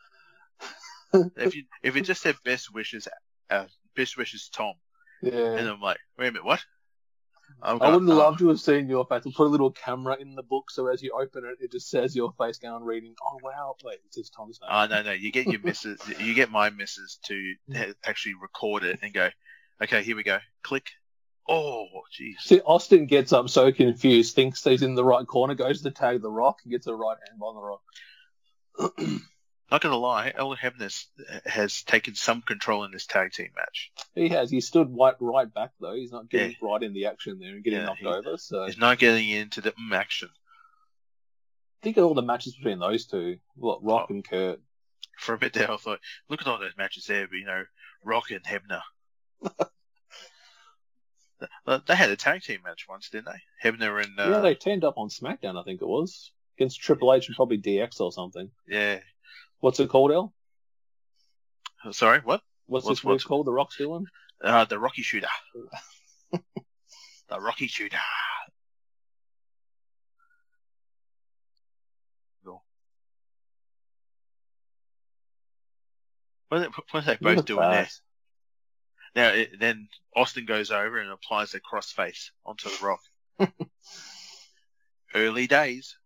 If 1.37 1.55
you 1.55 1.63
if 1.83 1.95
it 1.95 2.01
just 2.01 2.21
said 2.21 2.35
best 2.43 2.73
wishes, 2.73 3.07
uh, 3.49 3.65
best 3.95 4.17
wishes 4.17 4.49
Tom, 4.53 4.73
yeah, 5.21 5.55
and 5.55 5.67
I'm 5.67 5.81
like, 5.81 5.97
wait 6.17 6.27
a 6.27 6.31
minute, 6.31 6.45
what? 6.45 6.63
I 7.61 7.73
would 7.73 8.03
love 8.03 8.37
to 8.39 8.49
have 8.49 8.59
seen 8.59 8.89
your 8.89 9.05
face. 9.05 9.23
We'll 9.25 9.33
put 9.33 9.47
a 9.47 9.49
little 9.49 9.71
camera 9.71 10.17
in 10.19 10.35
the 10.35 10.43
book 10.43 10.69
so 10.69 10.87
as 10.87 11.01
you 11.01 11.17
open 11.19 11.45
it, 11.45 11.63
it 11.63 11.71
just 11.71 11.89
says 11.89 12.15
your 12.15 12.33
face 12.33 12.57
going 12.57 12.83
reading. 12.83 13.15
Oh, 13.21 13.39
wow. 13.41 13.75
Wait, 13.83 13.99
it 14.05 14.13
says 14.13 14.29
Tom's 14.29 14.59
name. 14.61 14.69
Oh 14.71 14.85
no 14.87 15.01
no, 15.01 15.11
you 15.11 15.31
get 15.31 15.47
your 15.47 15.59
missus, 15.63 15.99
you 16.19 16.33
get 16.33 16.51
my 16.51 16.69
missus 16.69 17.19
to 17.25 17.55
actually 18.03 18.35
record 18.41 18.83
it 18.83 18.99
and 19.01 19.13
go, 19.13 19.29
okay, 19.81 20.03
here 20.03 20.15
we 20.15 20.23
go, 20.23 20.39
click. 20.63 20.89
Oh 21.47 21.85
jeez. 22.19 22.39
See, 22.39 22.61
Austin 22.61 23.05
gets 23.05 23.31
up 23.31 23.49
so 23.49 23.71
confused, 23.71 24.35
thinks 24.35 24.63
he's 24.63 24.81
in 24.81 24.95
the 24.95 25.05
right 25.05 25.25
corner, 25.25 25.53
goes 25.53 25.81
to 25.83 25.91
tag 25.91 26.21
the 26.21 26.31
rock, 26.31 26.59
and 26.63 26.71
gets 26.71 26.87
a 26.87 26.95
right 26.95 27.17
hand 27.27 27.39
on 27.41 27.55
the 27.55 27.61
rock. 27.61 29.21
Not 29.71 29.81
gonna 29.81 29.97
lie, 29.97 30.31
El 30.35 30.55
Hebner's 30.55 31.07
has 31.45 31.81
taken 31.83 32.13
some 32.13 32.41
control 32.43 32.83
in 32.83 32.91
this 32.91 33.07
tag 33.07 33.31
team 33.33 33.49
match. 33.55 33.91
He 34.13 34.29
has. 34.29 34.51
He 34.51 34.61
stood 34.61 34.95
right, 34.95 35.15
right 35.19 35.51
back, 35.51 35.71
though. 35.81 35.95
He's 35.95 36.11
not 36.11 36.29
getting 36.29 36.55
right 36.61 36.83
in 36.83 36.93
the 36.93 37.07
action 37.07 37.39
there 37.39 37.49
and 37.55 37.63
getting 37.63 37.79
Yeah, 37.79 37.85
knocked 37.85 37.99
he- 38.01 38.05
over. 38.07 38.37
So 38.37 38.65
He's 38.67 38.77
not 38.77 38.99
getting 38.99 39.27
into 39.27 39.61
the 39.61 39.71
mm 39.71 39.91
action. 39.95 40.29
think 41.81 41.97
of 41.97 42.05
all 42.05 42.13
the 42.13 42.21
matches 42.21 42.55
between 42.55 42.79
those 42.79 43.05
two, 43.05 43.37
what, 43.55 43.83
Rock 43.83 44.07
Oh. 44.09 44.13
and 44.13 44.23
Kurt. 44.27 44.59
For 45.17 45.33
a 45.33 45.37
bit 45.37 45.53
there, 45.53 45.71
I 45.71 45.77
thought, 45.77 45.99
look 46.29 46.41
at 46.41 46.47
all 46.47 46.59
those 46.59 46.77
matches 46.77 47.05
there, 47.05 47.27
but 47.27 47.35
you 47.37 47.45
know, 47.45 47.63
Rock 48.03 48.31
and 48.31 48.43
Hebner. 48.43 48.81
They- 51.65 51.79
they 51.87 51.95
had 51.95 52.09
a 52.11 52.15
tag 52.15 52.43
team 52.43 52.61
match 52.63 52.85
once, 52.87 53.09
didn't 53.09 53.25
they? 53.25 53.69
Hebner 53.69 54.01
and 54.03 54.19
uh, 54.19 54.29
yeah, 54.29 54.39
they 54.41 54.55
turned 54.55 54.83
up 54.85 54.97
on 54.97 55.09
SmackDown, 55.09 55.59
I 55.59 55.63
think 55.63 55.81
it 55.81 55.87
was. 55.87 56.31
Against 56.57 56.79
Triple 56.81 57.13
H 57.13 57.27
and 57.27 57.35
probably 57.35 57.57
DX 57.57 57.99
or 57.99 58.11
something. 58.11 58.49
yeah. 58.67 58.99
What's 59.65 59.79
it 59.79 59.89
called, 59.89 60.11
El? 60.11 60.31
Sorry, 61.91 62.19
what? 62.19 62.43
What's, 62.67 62.85
What's- 62.85 62.99
this 62.99 63.03
what's- 63.03 63.23
called? 63.23 63.47
The 63.47 63.51
Rock's 63.51 63.77
doing? 63.77 64.05
Uh, 64.39 64.63
the 64.65 64.77
Rocky 64.77 65.01
Shooter. 65.01 65.27
the 66.31 67.41
Rocky 67.41 67.65
Shooter. 67.65 67.97
What 76.49 76.57
are 76.57 76.59
they, 76.59 76.67
what 76.67 76.85
are 76.93 77.01
they 77.01 77.11
Look 77.13 77.37
both 77.37 77.45
doing 77.45 77.71
there? 77.71 77.89
Now, 79.15 79.29
it, 79.29 79.59
then 79.59 79.87
Austin 80.15 80.45
goes 80.45 80.69
over 80.69 80.99
and 80.99 81.09
applies 81.09 81.55
a 81.55 81.59
crossface 81.59 82.29
onto 82.45 82.69
the 82.69 82.85
Rock. 82.85 83.01
Early 85.15 85.47
days. 85.47 85.97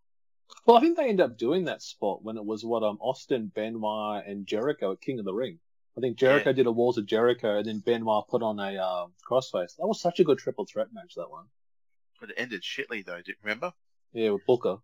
Well, 0.69 0.77
I 0.77 0.81
think 0.81 0.97
they 0.97 1.09
ended 1.09 1.21
up 1.21 1.35
doing 1.35 1.65
that 1.65 1.81
spot 1.81 2.23
when 2.23 2.37
it 2.37 2.45
was 2.45 2.63
what 2.63 2.83
um 2.83 2.99
Austin, 3.01 3.51
Benoit, 3.55 4.23
and 4.27 4.45
Jericho 4.45 4.91
at 4.91 5.01
King 5.01 5.17
of 5.17 5.25
the 5.25 5.33
Ring. 5.33 5.57
I 5.97 5.99
think 5.99 6.15
Jericho 6.15 6.53
did 6.53 6.67
a 6.67 6.71
Walls 6.71 6.99
of 6.99 7.07
Jericho, 7.07 7.57
and 7.57 7.65
then 7.65 7.79
Benoit 7.79 8.27
put 8.27 8.43
on 8.43 8.59
a 8.59 8.77
um, 8.77 9.13
crossface. 9.27 9.77
That 9.77 9.87
was 9.87 9.99
such 9.99 10.19
a 10.19 10.23
good 10.23 10.37
triple 10.37 10.67
threat 10.71 10.89
match. 10.93 11.15
That 11.15 11.31
one. 11.31 11.45
But 12.19 12.29
it 12.29 12.35
ended 12.37 12.61
shitly, 12.61 13.03
though. 13.03 13.19
Do 13.19 13.31
you 13.31 13.35
remember? 13.41 13.73
Yeah, 14.13 14.29
with 14.29 14.45
Booker. 14.45 14.77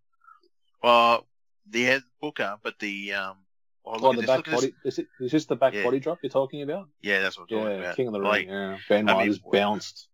Well, 0.81 1.27
the 1.69 2.01
Booker, 2.19 2.57
but 2.63 2.79
the 2.79 3.13
um. 3.13 3.37
Oh, 3.85 3.99
Oh, 4.01 4.13
the 4.13 4.21
this, 4.21 4.27
back 4.27 4.39
at 4.39 4.45
this. 4.45 4.55
body. 4.55 4.73
Is, 4.83 4.97
it, 4.97 5.07
is 5.19 5.31
this 5.31 5.45
the 5.45 5.55
back 5.55 5.75
Yeah. 5.75 5.83
body 5.83 5.99
drop 5.99 6.17
you're 6.23 6.31
talking 6.31 6.63
about? 6.63 6.89
Yeah, 7.03 7.21
that's 7.21 7.37
what 7.37 7.43
I'm 7.43 7.59
talking 7.59 7.73
Yeah, 7.73 7.79
about. 7.83 7.95
King 7.95 8.07
of 8.07 8.13
the 8.13 8.19
Like, 8.19 8.47
Ring. 8.47 8.55
Yeah, 8.55 8.77
Benoit 8.89 9.15
I 9.15 9.19
mean, 9.19 9.27
just 9.27 9.51
bounced. 9.51 10.07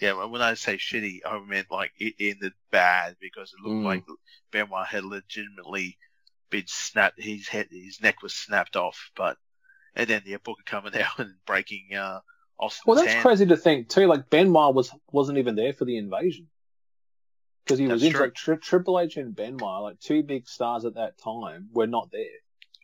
Yeah, 0.00 0.24
when 0.26 0.42
I 0.42 0.54
say 0.54 0.76
shitty, 0.76 1.20
I 1.24 1.38
meant 1.40 1.70
like 1.70 1.92
it 1.98 2.14
ended 2.20 2.52
bad 2.70 3.16
because 3.20 3.52
it 3.52 3.60
looked 3.66 3.82
Mm. 3.82 3.84
like 3.84 4.04
Benoit 4.50 4.86
had 4.86 5.04
legitimately 5.04 5.96
been 6.50 6.66
snapped. 6.66 7.20
His 7.20 7.48
head, 7.48 7.68
his 7.70 8.00
neck 8.00 8.22
was 8.22 8.34
snapped 8.34 8.76
off. 8.76 9.10
But 9.16 9.38
and 9.94 10.06
then 10.08 10.22
the 10.26 10.36
Booker 10.36 10.62
coming 10.66 10.92
out 11.00 11.18
and 11.18 11.34
breaking 11.46 11.94
uh, 11.94 12.20
Austin's 12.58 12.86
Well, 12.86 12.96
that's 12.96 13.12
hand. 13.12 13.22
crazy 13.22 13.46
to 13.46 13.56
think 13.56 13.88
too. 13.88 14.06
Like 14.06 14.28
Benoit 14.28 14.74
was 14.74 14.90
wasn't 15.10 15.38
even 15.38 15.54
there 15.56 15.72
for 15.72 15.86
the 15.86 15.96
invasion 15.96 16.48
because 17.64 17.78
he 17.78 17.86
was 17.86 18.02
That's 18.02 18.08
in 18.08 18.12
true. 18.16 18.24
like 18.26 18.34
tri- 18.34 18.56
Triple 18.56 19.00
H 19.00 19.16
and 19.16 19.34
Benoit, 19.34 19.82
like 19.82 20.00
two 20.00 20.22
big 20.22 20.46
stars 20.46 20.84
at 20.84 20.94
that 20.96 21.16
time, 21.18 21.68
were 21.72 21.86
not 21.86 22.10
there. 22.12 22.24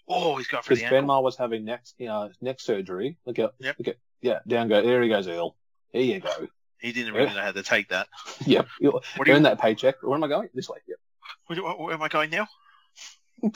Oh, 0.09 0.37
he's 0.37 0.49
got 0.49 0.65
for 0.65 0.75
the 0.75 0.83
ankle. 0.85 1.01
Benoit 1.03 1.23
was 1.23 1.37
having 1.37 1.65
neck, 1.65 1.85
you 1.99 2.07
know, 2.07 2.31
neck 2.41 2.59
surgery. 2.61 3.17
Look 3.25 3.39
at, 3.39 3.53
Yep. 3.61 3.77
look 3.79 3.89
at, 3.89 3.97
yeah, 4.21 4.41
down 4.49 4.69
go. 4.69 4.83
There 4.83 5.01
he 5.03 5.09
goes, 5.09 5.29
Earl. 5.29 5.57
There 5.93 6.03
you 6.03 6.21
go. 6.21 6.49
He 6.83 6.93
didn't 6.93 7.15
really 7.15 7.29
Yeah. 7.29 7.35
know 7.35 7.43
how 7.43 7.53
to 7.53 7.63
take 7.63 7.89
that. 7.89 8.09
Yeah, 8.47 8.63
You 8.81 8.91
What 9.17 9.29
you? 9.29 9.35
earn 9.35 9.45
that 9.45 9.61
paycheck. 9.61 10.03
Where 10.03 10.15
am 10.17 10.25
I 10.25 10.29
going? 10.29 10.49
This 10.53 10.69
way. 10.69 10.79
Yep. 10.89 10.99
Where, 11.47 11.75
where 11.77 11.95
am 11.95 12.03
I 12.03 12.09
going 12.09 12.31
now? 12.31 12.49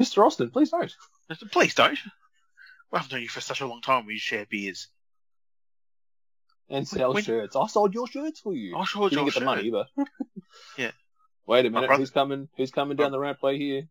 Mr. 0.00 0.24
Austin, 0.24 0.50
please 0.50 0.70
don't. 0.70 0.92
Please 1.52 1.74
don't. 1.74 1.98
Well, 2.90 3.02
I've 3.02 3.10
known 3.12 3.22
you 3.22 3.28
for 3.28 3.40
such 3.40 3.60
a 3.60 3.66
long 3.66 3.80
time. 3.82 4.06
We 4.06 4.18
share 4.18 4.46
beers. 4.48 4.88
And 6.70 6.86
sell 6.86 7.14
When- 7.14 7.22
shirts. 7.24 7.56
I 7.56 7.66
sold 7.66 7.94
your 7.94 8.06
shirts 8.06 8.40
for 8.40 8.54
you. 8.54 8.76
I 8.76 8.84
sure 8.84 9.04
you 9.04 9.10
didn't 9.10 9.18
your 9.22 9.24
get 9.26 9.34
the 9.34 9.40
shirt. 9.40 9.44
money, 9.44 9.70
but 9.70 9.88
Yeah. 10.78 10.90
Wait 11.46 11.66
a 11.66 11.70
minute. 11.70 11.86
brother- 11.88 12.00
Who's 12.02 12.10
coming? 12.10 12.48
Who's 12.56 12.70
coming 12.70 12.96
down 12.96 13.10
the 13.12 13.18
rampway 13.18 13.56
here? 13.56 13.88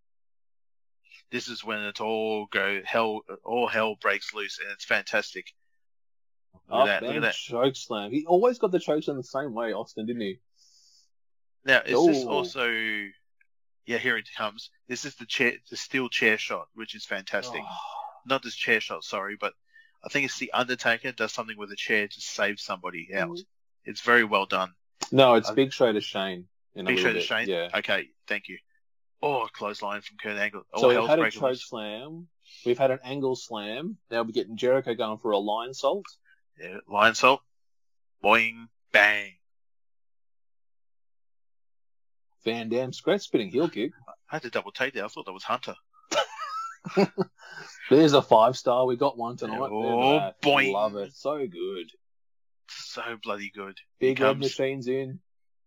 This 1.31 1.47
is 1.49 1.63
when 1.63 1.79
it 1.79 1.99
all 1.99 2.45
go 2.51 2.81
hell. 2.85 3.21
All 3.43 3.67
hell 3.67 3.95
breaks 3.99 4.33
loose, 4.33 4.59
and 4.59 4.69
it's 4.71 4.85
fantastic. 4.85 5.47
Look 6.69 6.81
at 6.81 7.01
that! 7.01 7.03
Look 7.03 7.15
at 7.15 7.21
that! 7.21 7.33
choke 7.33 7.75
slam. 7.75 8.11
He 8.11 8.25
always 8.25 8.57
got 8.59 8.71
the 8.71 8.79
chokes 8.79 9.07
in 9.07 9.15
the 9.17 9.23
same 9.23 9.53
way, 9.53 9.73
Austin, 9.73 10.05
didn't 10.05 10.21
he? 10.21 10.39
Now, 11.65 11.81
is 11.85 12.05
this 12.05 12.25
also? 12.25 12.67
Yeah, 13.85 13.97
here 13.99 14.17
it 14.17 14.27
comes. 14.37 14.69
This 14.89 15.05
is 15.05 15.15
the 15.15 15.25
chair, 15.25 15.53
the 15.69 15.77
steel 15.77 16.09
chair 16.09 16.37
shot, 16.37 16.67
which 16.75 16.93
is 16.93 17.05
fantastic. 17.05 17.61
Oh, 17.63 17.75
Not 18.25 18.43
this 18.43 18.55
chair 18.55 18.81
shot, 18.81 19.03
sorry, 19.05 19.37
but 19.39 19.53
I 20.03 20.09
think 20.09 20.25
it's 20.25 20.37
the 20.37 20.51
Undertaker 20.51 21.13
does 21.13 21.31
something 21.31 21.57
with 21.57 21.71
a 21.71 21.75
chair 21.77 22.07
to 22.07 22.21
save 22.21 22.59
somebody 22.59 23.09
out. 23.15 23.29
Mm. 23.29 23.45
It's 23.85 24.01
very 24.01 24.25
well 24.25 24.45
done. 24.45 24.73
No, 25.11 25.35
it's 25.35 25.49
Uh, 25.49 25.53
Big 25.53 25.71
Show 25.71 25.91
to 25.93 26.01
Shane. 26.01 26.47
in 26.75 26.85
Big 26.85 26.99
show 26.99 27.13
to. 27.13 27.21
Shane. 27.21 27.47
Yeah. 27.47 27.69
Okay, 27.73 28.09
thank 28.27 28.49
you. 28.49 28.57
Oh, 29.21 29.47
clothesline 29.53 30.01
from 30.01 30.17
Kurt 30.17 30.37
Angle. 30.37 30.63
Oh, 30.73 30.81
so 30.81 30.87
we've 30.89 31.09
had 31.09 31.19
a 31.19 31.31
choke 31.31 31.55
slam. 31.55 32.27
We've 32.65 32.77
had 32.77 32.91
an 32.91 32.99
angle 33.03 33.35
slam. 33.35 33.97
Now 34.11 34.23
we're 34.23 34.31
getting 34.31 34.57
Jericho 34.57 34.93
going 34.93 35.17
for 35.19 35.31
a 35.31 35.37
Lionsault. 35.37 36.03
Lionsault. 36.89 37.39
Boing, 38.23 38.67
bang. 38.91 39.33
Van 42.43 42.69
Dam 42.69 42.91
great 43.03 43.21
spinning 43.21 43.49
heel 43.49 43.69
kick. 43.69 43.91
I 44.07 44.35
had 44.35 44.41
to 44.43 44.49
double 44.49 44.71
take 44.71 44.93
that. 44.93 45.03
I 45.03 45.07
thought 45.07 45.25
that 45.25 45.33
was 45.33 45.43
Hunter. 45.43 45.75
There's 47.89 48.13
a 48.13 48.21
five 48.21 48.57
star. 48.57 48.85
We 48.85 48.95
got 48.95 49.17
one 49.17 49.35
tonight. 49.37 49.59
Oh, 49.59 50.17
at 50.19 50.41
boing. 50.41 50.71
Love 50.71 50.95
it. 50.95 51.13
So 51.13 51.37
good. 51.45 51.91
So 52.69 53.01
bloody 53.21 53.51
good. 53.53 53.77
Big 53.99 54.19
red 54.19 54.39
machines 54.39 54.87
in. 54.87 55.19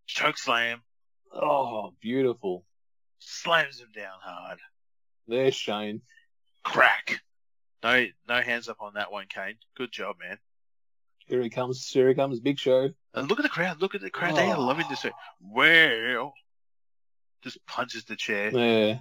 choke 0.06 0.38
slam, 0.38 0.82
Oh, 1.32 1.92
beautiful. 2.00 2.64
slams 3.18 3.78
him 3.80 3.88
down 3.94 4.18
hard. 4.22 4.58
There's 5.28 5.54
Shane. 5.54 6.02
Crack. 6.64 7.20
No, 7.82 8.06
no 8.28 8.40
hands 8.42 8.68
up 8.68 8.78
on 8.80 8.94
that 8.94 9.12
one, 9.12 9.26
Kane. 9.28 9.56
Good 9.76 9.92
job, 9.92 10.16
man. 10.20 10.38
Here 11.30 11.40
he 11.40 11.48
comes. 11.48 11.86
Here 11.88 12.08
he 12.08 12.14
comes. 12.14 12.40
Big 12.40 12.58
show. 12.58 12.90
And 13.14 13.28
look 13.28 13.38
at 13.38 13.44
the 13.44 13.48
crowd. 13.48 13.80
Look 13.80 13.94
at 13.94 14.00
the 14.00 14.10
crowd. 14.10 14.36
They 14.36 14.50
are 14.50 14.56
Oh. 14.56 14.60
loving 14.66 14.86
this. 14.90 15.06
Well, 15.40 16.34
just 17.42 17.64
punches 17.66 18.04
the 18.04 18.16
chair. 18.16 18.50
Yeah. 18.50 18.98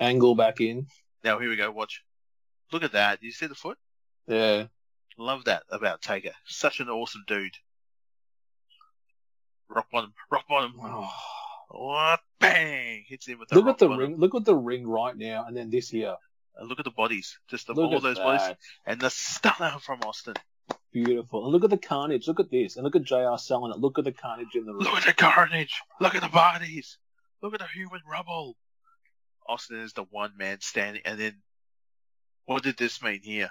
Angle 0.00 0.34
back 0.34 0.60
in. 0.60 0.88
Now 1.22 1.38
here 1.38 1.48
we 1.48 1.54
go. 1.56 1.70
Watch. 1.70 2.02
Look 2.72 2.82
at 2.82 2.92
that. 2.92 3.22
You 3.22 3.30
see 3.30 3.46
the 3.46 3.54
foot? 3.54 3.78
Yeah. 4.26 4.66
Love 5.16 5.44
that 5.44 5.62
about 5.70 6.02
Taker. 6.02 6.32
Such 6.46 6.80
an 6.80 6.88
awesome 6.88 7.22
dude. 7.28 7.54
Rock 9.68 9.86
bottom. 9.90 10.12
Rock 10.30 10.46
bottom. 10.48 10.74
Oh. 10.82 11.12
What? 11.68 12.20
Bang! 12.38 13.04
Hits 13.08 13.26
him 13.26 13.38
with 13.38 13.48
the 13.48 13.54
Look 13.56 13.66
rock 13.66 13.74
at 13.74 13.78
the 13.78 13.86
bottom. 13.88 14.00
ring. 14.00 14.16
Look 14.18 14.34
at 14.34 14.44
the 14.44 14.54
ring 14.54 14.86
right 14.86 15.16
now, 15.16 15.46
and 15.46 15.56
then 15.56 15.70
this 15.70 15.88
here. 15.90 16.16
And 16.56 16.68
look 16.68 16.78
at 16.78 16.84
the 16.84 16.90
bodies. 16.90 17.38
Just 17.48 17.66
the, 17.66 17.74
all 17.74 18.00
those 18.00 18.16
that. 18.16 18.22
bodies. 18.24 18.56
And 18.86 19.00
the 19.00 19.10
stunner 19.10 19.76
from 19.80 20.00
Austin. 20.02 20.34
Beautiful. 21.04 21.44
And 21.44 21.52
look 21.52 21.62
at 21.62 21.68
the 21.68 21.76
carnage. 21.76 22.26
Look 22.26 22.40
at 22.40 22.50
this. 22.50 22.76
And 22.76 22.84
look 22.84 22.96
at 22.96 23.02
JR 23.02 23.36
selling 23.36 23.70
it. 23.70 23.78
Look 23.78 23.98
at 23.98 24.04
the 24.04 24.12
carnage 24.12 24.54
in 24.54 24.64
the 24.64 24.72
ring. 24.72 24.82
Look 24.84 24.96
at 24.96 25.04
the 25.04 25.12
carnage. 25.12 25.82
Look 26.00 26.14
at 26.14 26.22
the 26.22 26.28
bodies. 26.30 26.96
Look 27.42 27.52
at 27.52 27.60
the 27.60 27.66
human 27.66 28.00
rubble. 28.10 28.56
Austin 29.46 29.80
is 29.80 29.92
the 29.92 30.04
one 30.04 30.32
man 30.38 30.62
standing. 30.62 31.02
And 31.04 31.20
then, 31.20 31.34
what 32.46 32.62
did 32.62 32.78
this 32.78 33.02
mean 33.02 33.20
here? 33.22 33.50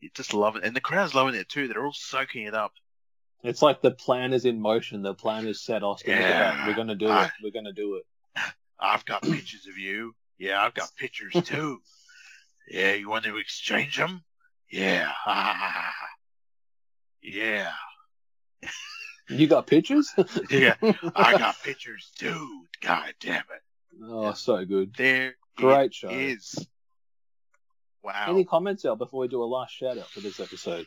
You 0.00 0.10
just 0.12 0.34
love 0.34 0.56
it. 0.56 0.64
And 0.64 0.76
the 0.76 0.82
crowd's 0.82 1.14
loving 1.14 1.34
it 1.34 1.48
too. 1.48 1.66
They're 1.66 1.82
all 1.82 1.94
soaking 1.94 2.42
it 2.42 2.54
up. 2.54 2.72
It's 3.42 3.62
like 3.62 3.80
the 3.80 3.90
plan 3.90 4.34
is 4.34 4.44
in 4.44 4.60
motion. 4.60 5.00
The 5.00 5.14
plan 5.14 5.46
is 5.46 5.64
set, 5.64 5.82
Austin. 5.82 6.12
Look 6.12 6.20
at 6.20 6.28
that. 6.28 6.54
Yeah. 6.56 6.66
We're 6.66 6.74
going 6.74 6.88
to 6.88 6.94
do 6.94 7.08
I- 7.08 7.24
it. 7.24 7.30
We're 7.42 7.52
going 7.52 7.64
to 7.64 7.72
do 7.72 7.94
it. 7.94 8.04
I've 8.78 9.06
got 9.06 9.22
pictures 9.22 9.66
of 9.66 9.78
you. 9.78 10.14
Yeah, 10.36 10.62
I've 10.62 10.74
got 10.74 10.90
pictures 10.98 11.32
too. 11.42 11.80
Yeah, 12.68 12.92
you 12.92 13.08
want 13.08 13.24
to 13.24 13.38
exchange 13.38 13.96
them? 13.96 14.24
Yeah. 14.74 15.12
yeah. 17.22 17.70
You 19.28 19.46
got 19.46 19.68
pictures? 19.68 20.12
Yeah. 20.50 20.74
I 21.14 21.38
got 21.38 21.54
pictures 21.62 22.10
too. 22.18 22.66
God 22.82 23.14
damn 23.20 23.36
it. 23.36 24.02
oh, 24.02 24.32
so 24.32 24.64
good. 24.64 24.92
There 24.96 25.36
Great 25.56 25.94
show. 25.94 26.08
is. 26.08 26.66
Wow. 28.02 28.26
Any 28.28 28.44
comments 28.44 28.84
out 28.84 28.98
before 28.98 29.20
we 29.20 29.28
do 29.28 29.44
a 29.44 29.46
last 29.46 29.72
shout 29.72 29.96
out 29.96 30.10
for 30.10 30.18
this 30.18 30.40
episode? 30.40 30.86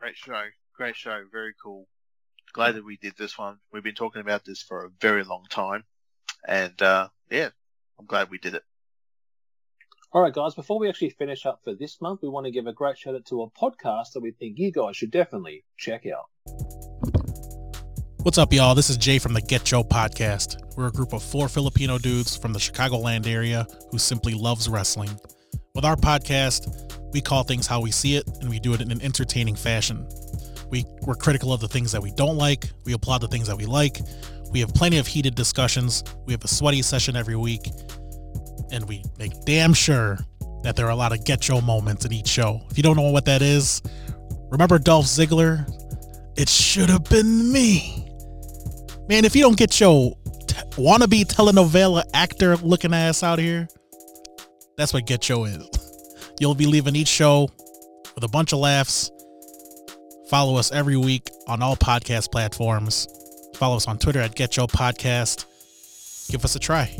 Great 0.00 0.16
show. 0.16 0.42
Great 0.76 0.96
show. 0.96 1.22
Very 1.30 1.54
cool. 1.62 1.86
Glad 2.52 2.74
that 2.74 2.84
we 2.84 2.96
did 2.96 3.16
this 3.16 3.38
one. 3.38 3.58
We've 3.72 3.84
been 3.84 3.94
talking 3.94 4.22
about 4.22 4.44
this 4.44 4.60
for 4.60 4.84
a 4.84 4.90
very 5.00 5.22
long 5.22 5.44
time. 5.48 5.84
And, 6.46 6.82
uh, 6.82 7.08
yeah, 7.30 7.50
I'm 7.96 8.06
glad 8.06 8.28
we 8.28 8.38
did 8.38 8.56
it. 8.56 8.64
All 10.12 10.20
right, 10.20 10.34
guys, 10.34 10.56
before 10.56 10.80
we 10.80 10.88
actually 10.88 11.10
finish 11.10 11.46
up 11.46 11.60
for 11.62 11.72
this 11.72 12.00
month, 12.00 12.22
we 12.22 12.28
want 12.28 12.44
to 12.44 12.50
give 12.50 12.66
a 12.66 12.72
great 12.72 12.98
shout 12.98 13.14
out 13.14 13.24
to 13.26 13.42
a 13.42 13.50
podcast 13.50 14.12
that 14.14 14.20
we 14.20 14.32
think 14.32 14.58
you 14.58 14.72
guys 14.72 14.96
should 14.96 15.12
definitely 15.12 15.62
check 15.76 16.04
out. 16.04 16.28
What's 18.22 18.36
up, 18.36 18.52
y'all? 18.52 18.74
This 18.74 18.90
is 18.90 18.96
Jay 18.96 19.20
from 19.20 19.34
the 19.34 19.40
Get 19.40 19.62
Cho 19.62 19.84
podcast. 19.84 20.76
We're 20.76 20.88
a 20.88 20.90
group 20.90 21.12
of 21.12 21.22
four 21.22 21.48
Filipino 21.48 21.96
dudes 21.96 22.36
from 22.36 22.52
the 22.52 22.58
Chicagoland 22.58 23.28
area 23.28 23.68
who 23.92 23.98
simply 23.98 24.34
loves 24.34 24.68
wrestling. 24.68 25.10
With 25.76 25.84
our 25.84 25.94
podcast, 25.94 27.12
we 27.12 27.20
call 27.20 27.44
things 27.44 27.68
how 27.68 27.80
we 27.80 27.92
see 27.92 28.16
it, 28.16 28.28
and 28.40 28.50
we 28.50 28.58
do 28.58 28.74
it 28.74 28.80
in 28.80 28.90
an 28.90 29.00
entertaining 29.02 29.54
fashion. 29.54 30.08
We, 30.70 30.86
we're 31.02 31.14
critical 31.14 31.52
of 31.52 31.60
the 31.60 31.68
things 31.68 31.92
that 31.92 32.02
we 32.02 32.10
don't 32.10 32.36
like, 32.36 32.68
we 32.84 32.94
applaud 32.94 33.20
the 33.20 33.28
things 33.28 33.46
that 33.46 33.56
we 33.56 33.66
like, 33.66 34.00
we 34.50 34.58
have 34.58 34.74
plenty 34.74 34.98
of 34.98 35.06
heated 35.06 35.36
discussions, 35.36 36.02
we 36.26 36.32
have 36.32 36.42
a 36.42 36.48
sweaty 36.48 36.82
session 36.82 37.14
every 37.14 37.36
week, 37.36 37.70
and 38.72 38.88
we 38.88 39.04
make 39.18 39.32
damn 39.44 39.72
sure 39.72 40.18
that 40.62 40.76
there 40.76 40.86
are 40.86 40.90
a 40.90 40.96
lot 40.96 41.12
of 41.12 41.24
Get 41.24 41.40
Cho 41.40 41.60
moments 41.60 42.04
in 42.04 42.12
each 42.12 42.28
show. 42.28 42.60
If 42.70 42.76
you 42.76 42.82
don't 42.82 42.96
know 42.96 43.10
what 43.10 43.24
that 43.26 43.42
is, 43.42 43.82
remember 44.50 44.78
Dolph 44.78 45.06
Ziggler? 45.06 45.70
It 46.36 46.48
should 46.48 46.88
have 46.88 47.04
been 47.04 47.50
me. 47.52 48.06
Man, 49.08 49.24
if 49.24 49.34
you 49.34 49.42
don't 49.42 49.56
get 49.56 49.78
your 49.80 50.16
t- 50.46 50.54
wannabe 50.72 51.24
telenovela 51.26 52.04
actor 52.14 52.56
looking 52.58 52.94
ass 52.94 53.22
out 53.22 53.38
here, 53.38 53.68
that's 54.76 54.92
what 54.92 55.06
Get 55.06 55.22
Cho 55.22 55.44
is. 55.44 55.68
You'll 56.38 56.54
be 56.54 56.66
leaving 56.66 56.96
each 56.96 57.08
show 57.08 57.48
with 58.14 58.24
a 58.24 58.28
bunch 58.28 58.52
of 58.52 58.60
laughs. 58.60 59.10
Follow 60.28 60.56
us 60.56 60.70
every 60.70 60.96
week 60.96 61.28
on 61.48 61.60
all 61.60 61.76
podcast 61.76 62.30
platforms. 62.30 63.08
Follow 63.56 63.76
us 63.76 63.88
on 63.88 63.98
Twitter 63.98 64.20
at 64.20 64.34
Get 64.34 64.52
Cho 64.52 64.66
Podcast. 64.66 65.44
Give 66.30 66.44
us 66.44 66.54
a 66.54 66.58
try. 66.60 66.96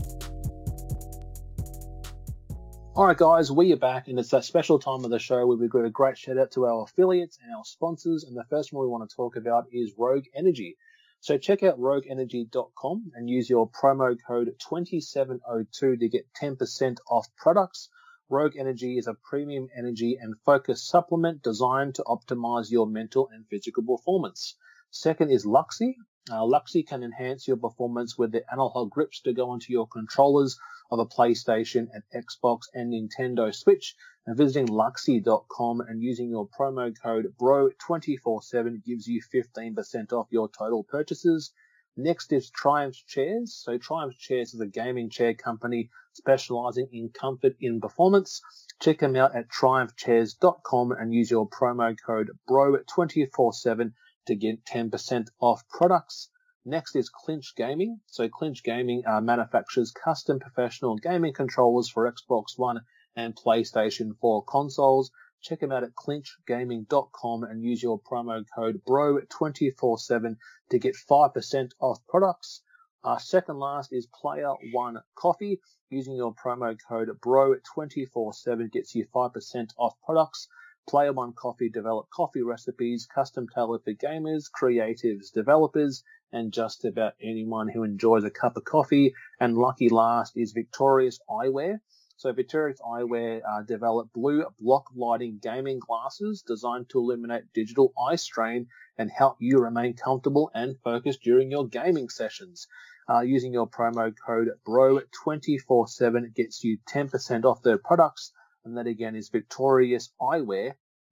All 2.97 3.07
right, 3.07 3.17
guys, 3.17 3.53
we 3.53 3.73
are 3.73 3.77
back, 3.77 4.09
and 4.09 4.19
it's 4.19 4.31
that 4.31 4.45
special 4.45 4.81
time 4.81 5.05
of 5.05 5.13
the 5.13 5.21
show 5.21 5.47
where 5.47 5.57
we 5.57 5.69
give 5.69 5.85
a 5.85 5.91
great 5.91 6.19
shout 6.19 6.39
out 6.39 6.51
to 6.51 6.67
our 6.67 6.83
affiliates 6.83 7.39
and 7.41 7.55
our 7.55 7.65
sponsors. 7.65 8.25
And 8.25 8.37
the 8.37 8.45
first 8.51 8.73
one 8.73 8.85
we 8.85 8.91
want 8.91 9.09
to 9.09 9.15
talk 9.15 9.37
about 9.37 9.67
is 9.71 9.95
Rogue 9.97 10.25
Energy. 10.35 10.77
So 11.21 11.39
check 11.39 11.63
out 11.63 11.79
rogueenergy.com 11.79 13.13
and 13.15 13.31
use 13.31 13.49
your 13.49 13.71
promo 13.71 14.17
code 14.27 14.57
2702 14.59 15.99
to 15.99 16.09
get 16.09 16.27
10% 16.35 16.97
off 17.09 17.29
products. 17.37 17.89
Rogue 18.29 18.57
Energy 18.59 18.99
is 18.99 19.07
a 19.07 19.15
premium 19.15 19.69
energy 19.75 20.19
and 20.21 20.35
focus 20.45 20.83
supplement 20.83 21.43
designed 21.43 21.95
to 21.95 22.05
optimize 22.05 22.73
your 22.73 22.89
mental 22.89 23.29
and 23.33 23.47
physical 23.47 23.85
performance. 23.85 24.57
Second 24.91 25.31
is 25.31 25.47
Laxedy. 25.47 25.95
Uh, 26.31 26.47
can 26.87 27.03
enhance 27.03 27.49
your 27.49 27.57
performance 27.57 28.19
with 28.19 28.33
the 28.33 28.43
analog 28.53 28.91
grips 28.91 29.21
to 29.23 29.33
go 29.33 29.51
onto 29.51 29.73
your 29.73 29.87
controllers 29.87 30.59
of 30.91 30.99
a 30.99 31.07
PlayStation, 31.07 31.89
and 31.93 32.03
Xbox, 32.13 32.63
and 32.75 32.93
Nintendo 32.93 33.55
Switch. 33.55 33.95
And 34.27 34.37
visiting 34.37 34.67
Laxedy.com 34.67 35.81
and 35.81 36.03
using 36.03 36.29
your 36.29 36.49
promo 36.49 36.95
code 37.01 37.35
BRO247 37.41 38.85
gives 38.85 39.07
you 39.07 39.23
15% 39.33 40.13
off 40.13 40.27
your 40.31 40.49
total 40.49 40.85
purchases. 40.85 41.53
Next 41.97 42.33
is 42.33 42.51
Triumph 42.51 42.97
Chairs. 43.07 43.55
So 43.55 43.79
Triumph 43.79 44.17
Chairs 44.19 44.55
is 44.55 44.61
a 44.61 44.67
gaming 44.67 45.11
chair 45.11 45.35
company 45.35 45.91
specializing 46.13 46.89
in 46.93 47.11
comfort 47.11 47.57
in 47.61 47.81
performance. 47.81 48.41
Check 48.81 48.99
them 48.99 49.17
out 49.17 49.35
at 49.35 49.49
triumphchairs.com 49.49 50.93
and 50.93 51.15
use 51.15 51.31
your 51.31 51.49
promo 51.49 51.97
code 52.07 52.31
BRO247 52.49 53.93
to 54.27 54.35
get 54.35 54.65
10% 54.65 55.29
off 55.41 55.69
products. 55.69 56.29
Next 56.65 56.95
is 56.95 57.11
Cinch 57.25 57.55
Gaming. 57.57 58.01
So 58.07 58.29
Cinch 58.39 58.63
Gaming 58.63 59.03
uh, 59.07 59.21
manufactures 59.21 59.93
custom 59.93 60.39
professional 60.39 60.97
gaming 60.97 61.33
controllers 61.33 61.89
for 61.89 62.13
Xbox 62.13 62.59
One 62.59 62.81
and 63.17 63.35
PlayStation 63.35 64.19
4 64.21 64.45
consoles. 64.45 65.11
Check 65.41 65.61
them 65.61 65.73
out 65.73 65.85
at 65.85 65.95
cinchgaming.com 65.95 67.45
and 67.45 67.65
use 67.65 67.83
your 67.83 67.99
promo 67.99 68.45
code 68.55 68.83
BRO247 68.85 70.37
to 70.69 70.79
get 70.79 70.95
5% 70.95 71.73
off 71.81 72.07
products. 72.07 72.63
Uh, 73.03 73.17
second 73.17 73.59
last 73.59 73.91
is 73.91 74.07
Player 74.07 74.53
One 74.73 74.99
Coffee. 75.15 75.63
Using 75.89 76.15
your 76.15 76.35
promo 76.35 76.77
code 76.87 77.09
BRO247 77.21 78.71
gets 78.71 78.95
you 78.95 79.07
5% 79.07 79.71
off 79.79 79.95
products. 80.05 80.47
Player 80.91 81.13
One 81.13 81.35
Coffee 81.35 81.69
develop 81.69 82.11
coffee 82.11 82.43
recipes 82.43 83.07
custom 83.07 83.47
tailored 83.47 83.85
for 83.85 83.93
gamers, 83.93 84.51
creatives, 84.51 85.31
developers, 85.33 86.03
and 86.33 86.53
just 86.53 86.85
about 86.85 87.13
anyone 87.23 87.69
who 87.69 87.85
enjoys 87.85 88.25
a 88.25 88.31
cup 88.31 88.57
of 88.57 88.65
coffee. 88.65 89.15
And 89.39 89.57
lucky 89.57 89.89
last 89.89 90.37
is 90.37 90.51
Victorious 90.51 91.21
Eyewear. 91.31 91.79
So 92.17 92.33
Victorious 92.33 92.81
Eyewear 92.81 93.41
uh, 93.49 94.05
blue 94.13 94.45
block 94.59 94.91
lighting 94.93 95.39
gaming 95.41 95.79
glasses 95.79 96.43
designed 96.43 96.89
to 96.89 96.99
eliminate 96.99 97.53
digital 97.55 97.93
eye 97.97 98.17
strain 98.17 98.67
and 98.99 99.13
help 99.13 99.37
you 99.39 99.61
remain 99.61 99.95
comfortable 99.95 100.51
and 100.55 100.77
focused 100.83 101.23
during 101.23 101.53
your 101.53 101.69
gaming 101.69 102.09
sessions. 102.09 102.67
Uh, 103.09 103.21
using 103.21 103.53
your 103.53 103.69
promo 103.71 104.13
code 104.27 104.49
BRO247 104.67 106.35
gets 106.35 106.65
you 106.65 106.79
10% 106.93 107.45
off 107.45 107.63
their 107.63 107.79
products. 107.79 108.33
And 108.65 108.77
that 108.77 108.89
again 108.89 109.15
is 109.15 109.31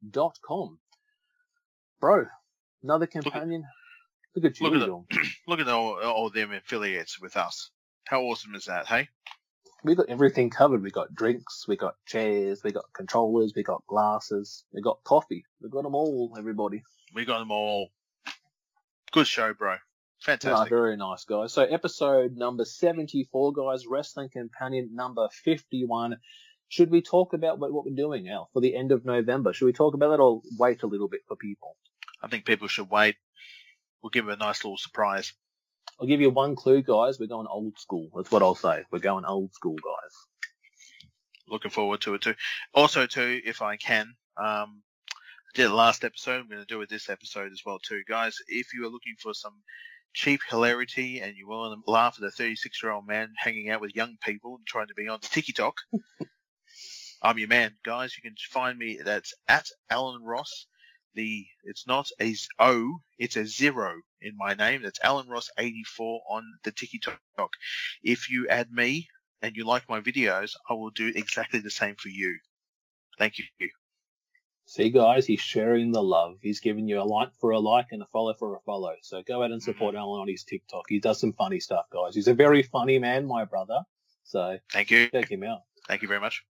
victoriouseyewear.com. 0.04 0.78
Bro, 2.00 2.26
another 2.82 3.06
companion. 3.06 3.64
Look 4.36 4.44
at 4.44 4.60
you. 4.60 4.68
look 4.68 4.82
at 4.82 4.88
Will. 4.88 5.06
Look 5.48 5.60
at 5.60 5.68
all, 5.68 6.00
all 6.00 6.30
them 6.30 6.52
affiliates 6.52 7.20
with 7.20 7.36
us. 7.36 7.70
How 8.06 8.22
awesome 8.22 8.54
is 8.54 8.66
that, 8.66 8.86
hey? 8.86 9.08
we 9.84 9.94
got 9.94 10.08
everything 10.08 10.50
covered. 10.50 10.82
We 10.82 10.90
got 10.90 11.14
drinks, 11.14 11.66
we 11.68 11.76
got 11.76 11.94
chairs, 12.06 12.62
we 12.64 12.72
got 12.72 12.84
controllers, 12.92 13.52
we 13.54 13.62
got 13.62 13.86
glasses, 13.86 14.64
we 14.72 14.82
got 14.82 15.02
coffee. 15.04 15.44
We 15.60 15.68
got 15.68 15.82
them 15.82 15.94
all, 15.94 16.34
everybody. 16.38 16.82
We 17.14 17.24
got 17.24 17.38
them 17.38 17.50
all. 17.50 17.90
Good 19.12 19.26
show, 19.26 19.54
bro. 19.54 19.76
Fantastic. 20.20 20.68
very 20.68 20.96
nice, 20.96 21.24
guys. 21.24 21.52
So 21.52 21.62
episode 21.62 22.36
number 22.36 22.64
74, 22.64 23.52
guys, 23.52 23.86
Wrestling 23.86 24.30
Companion 24.30 24.90
number 24.92 25.28
51. 25.44 26.16
Should 26.68 26.90
we 26.90 27.00
talk 27.00 27.32
about 27.32 27.58
what, 27.58 27.72
what 27.72 27.84
we're 27.84 27.94
doing, 27.94 28.28
Al, 28.28 28.50
for 28.52 28.60
the 28.60 28.76
end 28.76 28.92
of 28.92 29.04
November? 29.04 29.52
Should 29.52 29.66
we 29.66 29.72
talk 29.72 29.94
about 29.94 30.10
that 30.10 30.20
or 30.20 30.42
wait 30.58 30.82
a 30.82 30.86
little 30.86 31.08
bit 31.08 31.22
for 31.26 31.36
people? 31.36 31.76
I 32.22 32.28
think 32.28 32.44
people 32.44 32.68
should 32.68 32.90
wait. 32.90 33.16
We'll 34.02 34.10
give 34.10 34.26
them 34.26 34.34
a 34.34 34.44
nice 34.44 34.64
little 34.64 34.76
surprise. 34.76 35.32
I'll 36.00 36.06
give 36.06 36.20
you 36.20 36.30
one 36.30 36.56
clue, 36.56 36.82
guys. 36.82 37.18
We're 37.18 37.26
going 37.26 37.46
old 37.48 37.78
school. 37.78 38.08
That's 38.14 38.30
what 38.30 38.42
I'll 38.42 38.54
say. 38.54 38.84
We're 38.90 38.98
going 38.98 39.24
old 39.24 39.54
school, 39.54 39.76
guys. 39.76 40.14
Looking 41.48 41.70
forward 41.70 42.02
to 42.02 42.14
it 42.14 42.22
too. 42.22 42.34
Also, 42.74 43.06
too, 43.06 43.40
if 43.44 43.62
I 43.62 43.76
can, 43.76 44.14
um, 44.36 44.82
I 45.10 45.50
did 45.54 45.66
it 45.66 45.70
last 45.70 46.04
episode. 46.04 46.40
I'm 46.40 46.48
going 46.48 46.60
to 46.60 46.66
do 46.66 46.80
it 46.82 46.90
this 46.90 47.08
episode 47.08 47.52
as 47.52 47.62
well 47.64 47.78
too, 47.78 48.02
guys. 48.06 48.36
If 48.46 48.74
you 48.74 48.84
are 48.84 48.90
looking 48.90 49.16
for 49.18 49.32
some 49.32 49.54
cheap 50.12 50.40
hilarity 50.48 51.20
and 51.20 51.36
you 51.36 51.48
want 51.48 51.82
to 51.84 51.90
laugh 51.90 52.18
at 52.18 52.26
a 52.26 52.30
36 52.30 52.82
year 52.82 52.92
old 52.92 53.06
man 53.06 53.32
hanging 53.36 53.70
out 53.70 53.80
with 53.80 53.96
young 53.96 54.16
people 54.22 54.56
and 54.56 54.66
trying 54.66 54.88
to 54.88 54.94
be 54.94 55.08
on 55.08 55.20
TikTok, 55.20 55.74
I'm 57.22 57.38
your 57.38 57.48
man, 57.48 57.72
guys. 57.84 58.14
You 58.16 58.22
can 58.22 58.36
find 58.50 58.78
me. 58.78 58.98
That's 59.04 59.34
at 59.48 59.66
Alan 59.90 60.22
Ross. 60.22 60.66
The 61.14 61.46
it's 61.64 61.86
not 61.86 62.10
a 62.20 62.34
O, 62.58 62.70
oh, 62.70 63.00
it's 63.18 63.36
a 63.36 63.46
zero 63.46 63.94
in 64.20 64.36
my 64.36 64.54
name. 64.54 64.82
That's 64.82 65.00
Alan 65.02 65.28
Ross 65.28 65.50
84 65.58 66.22
on 66.30 66.44
the 66.64 66.70
TikTok. 66.70 67.52
If 68.02 68.30
you 68.30 68.46
add 68.48 68.70
me 68.70 69.08
and 69.42 69.56
you 69.56 69.64
like 69.64 69.88
my 69.88 70.00
videos, 70.00 70.52
I 70.68 70.74
will 70.74 70.90
do 70.90 71.12
exactly 71.14 71.60
the 71.60 71.70
same 71.70 71.96
for 71.96 72.08
you. 72.08 72.38
Thank 73.18 73.38
you. 73.38 73.44
See, 74.66 74.90
guys, 74.90 75.26
he's 75.26 75.40
sharing 75.40 75.92
the 75.92 76.02
love. 76.02 76.36
He's 76.42 76.60
giving 76.60 76.86
you 76.86 77.00
a 77.00 77.02
like 77.02 77.30
for 77.40 77.52
a 77.52 77.58
like 77.58 77.86
and 77.90 78.02
a 78.02 78.06
follow 78.12 78.34
for 78.34 78.54
a 78.54 78.60
follow. 78.60 78.92
So 79.02 79.22
go 79.22 79.42
out 79.42 79.50
and 79.50 79.62
support 79.62 79.94
mm-hmm. 79.94 80.02
Alan 80.02 80.20
on 80.20 80.28
his 80.28 80.44
TikTok. 80.44 80.84
He 80.88 81.00
does 81.00 81.18
some 81.18 81.32
funny 81.32 81.58
stuff, 81.58 81.86
guys. 81.90 82.14
He's 82.14 82.28
a 82.28 82.34
very 82.34 82.62
funny 82.62 82.98
man, 82.98 83.26
my 83.26 83.46
brother. 83.46 83.80
So 84.24 84.58
Thank 84.70 84.90
you. 84.90 85.08
check 85.08 85.30
him 85.30 85.42
out. 85.42 85.62
Thank 85.88 86.02
you 86.02 86.08
very 86.08 86.20
much. 86.20 86.44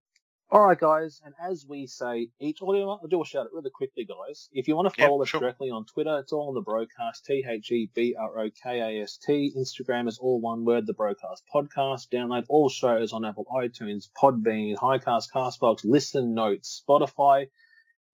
All 0.51 0.65
right, 0.65 0.79
guys, 0.79 1.21
and 1.23 1.35
as 1.39 1.63
we 1.69 1.85
say 1.85 2.29
each, 2.39 2.59
know? 2.59 2.99
I'll 2.99 3.07
do 3.07 3.21
a 3.21 3.25
shout 3.25 3.45
out 3.45 3.53
really 3.53 3.69
quickly, 3.69 4.03
guys. 4.03 4.49
If 4.51 4.67
you 4.67 4.75
want 4.75 4.91
to 4.91 4.99
follow 4.99 5.21
us 5.21 5.29
sure. 5.29 5.39
directly 5.39 5.69
on 5.69 5.85
Twitter, 5.85 6.17
it's 6.17 6.33
all 6.33 6.47
on 6.47 6.55
the 6.55 6.63
Brokast, 6.63 7.23
T 7.23 7.45
H 7.47 7.71
E 7.71 7.91
B 7.93 8.15
R 8.19 8.39
O 8.39 8.49
K 8.63 8.79
A 8.79 9.03
S 9.03 9.17
T. 9.17 9.53
Instagram 9.55 10.07
is 10.07 10.17
all 10.17 10.41
one 10.41 10.65
word, 10.65 10.87
the 10.87 10.95
Brokast 10.95 11.43
podcast. 11.53 12.09
Download 12.09 12.45
all 12.49 12.67
shows 12.67 13.13
on 13.13 13.25
Apple 13.25 13.45
iTunes, 13.53 14.09
Podbean, 14.19 14.75
Highcast, 14.75 15.25
Castbox, 15.31 15.81
Listen 15.83 16.33
Notes, 16.33 16.81
Spotify. 16.83 17.49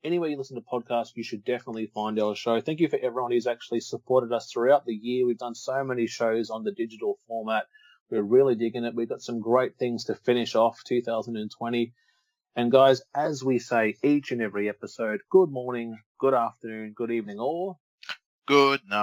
Anywhere 0.03 0.27
you 0.27 0.37
listen 0.37 0.57
to 0.57 0.61
podcasts, 0.61 1.15
you 1.15 1.23
should 1.23 1.45
definitely 1.45 1.85
find 1.85 2.19
our 2.19 2.35
show. 2.35 2.59
Thank 2.59 2.81
you 2.81 2.89
for 2.89 2.99
everyone 3.01 3.31
who's 3.31 3.47
actually 3.47 3.79
supported 3.79 4.33
us 4.33 4.51
throughout 4.51 4.85
the 4.85 4.93
year. 4.93 5.25
We've 5.25 5.37
done 5.37 5.55
so 5.55 5.85
many 5.85 6.05
shows 6.05 6.49
on 6.49 6.65
the 6.65 6.73
digital 6.73 7.17
format. 7.29 7.67
We're 8.11 8.21
really 8.21 8.55
digging 8.55 8.83
it. 8.83 8.93
We've 8.93 9.07
got 9.07 9.21
some 9.21 9.39
great 9.39 9.77
things 9.77 10.03
to 10.05 10.15
finish 10.15 10.55
off 10.55 10.83
2020. 10.83 11.93
And 12.57 12.71
guys, 12.71 13.01
as 13.13 13.43
we 13.43 13.59
say 13.59 13.97
each 14.01 14.31
and 14.31 14.41
every 14.41 14.69
episode, 14.69 15.19
good 15.29 15.49
morning, 15.49 15.99
good 16.17 16.33
afternoon, 16.33 16.93
good 16.95 17.11
evening, 17.11 17.37
or 17.37 17.77
Good 18.47 18.79
night. 18.87 18.95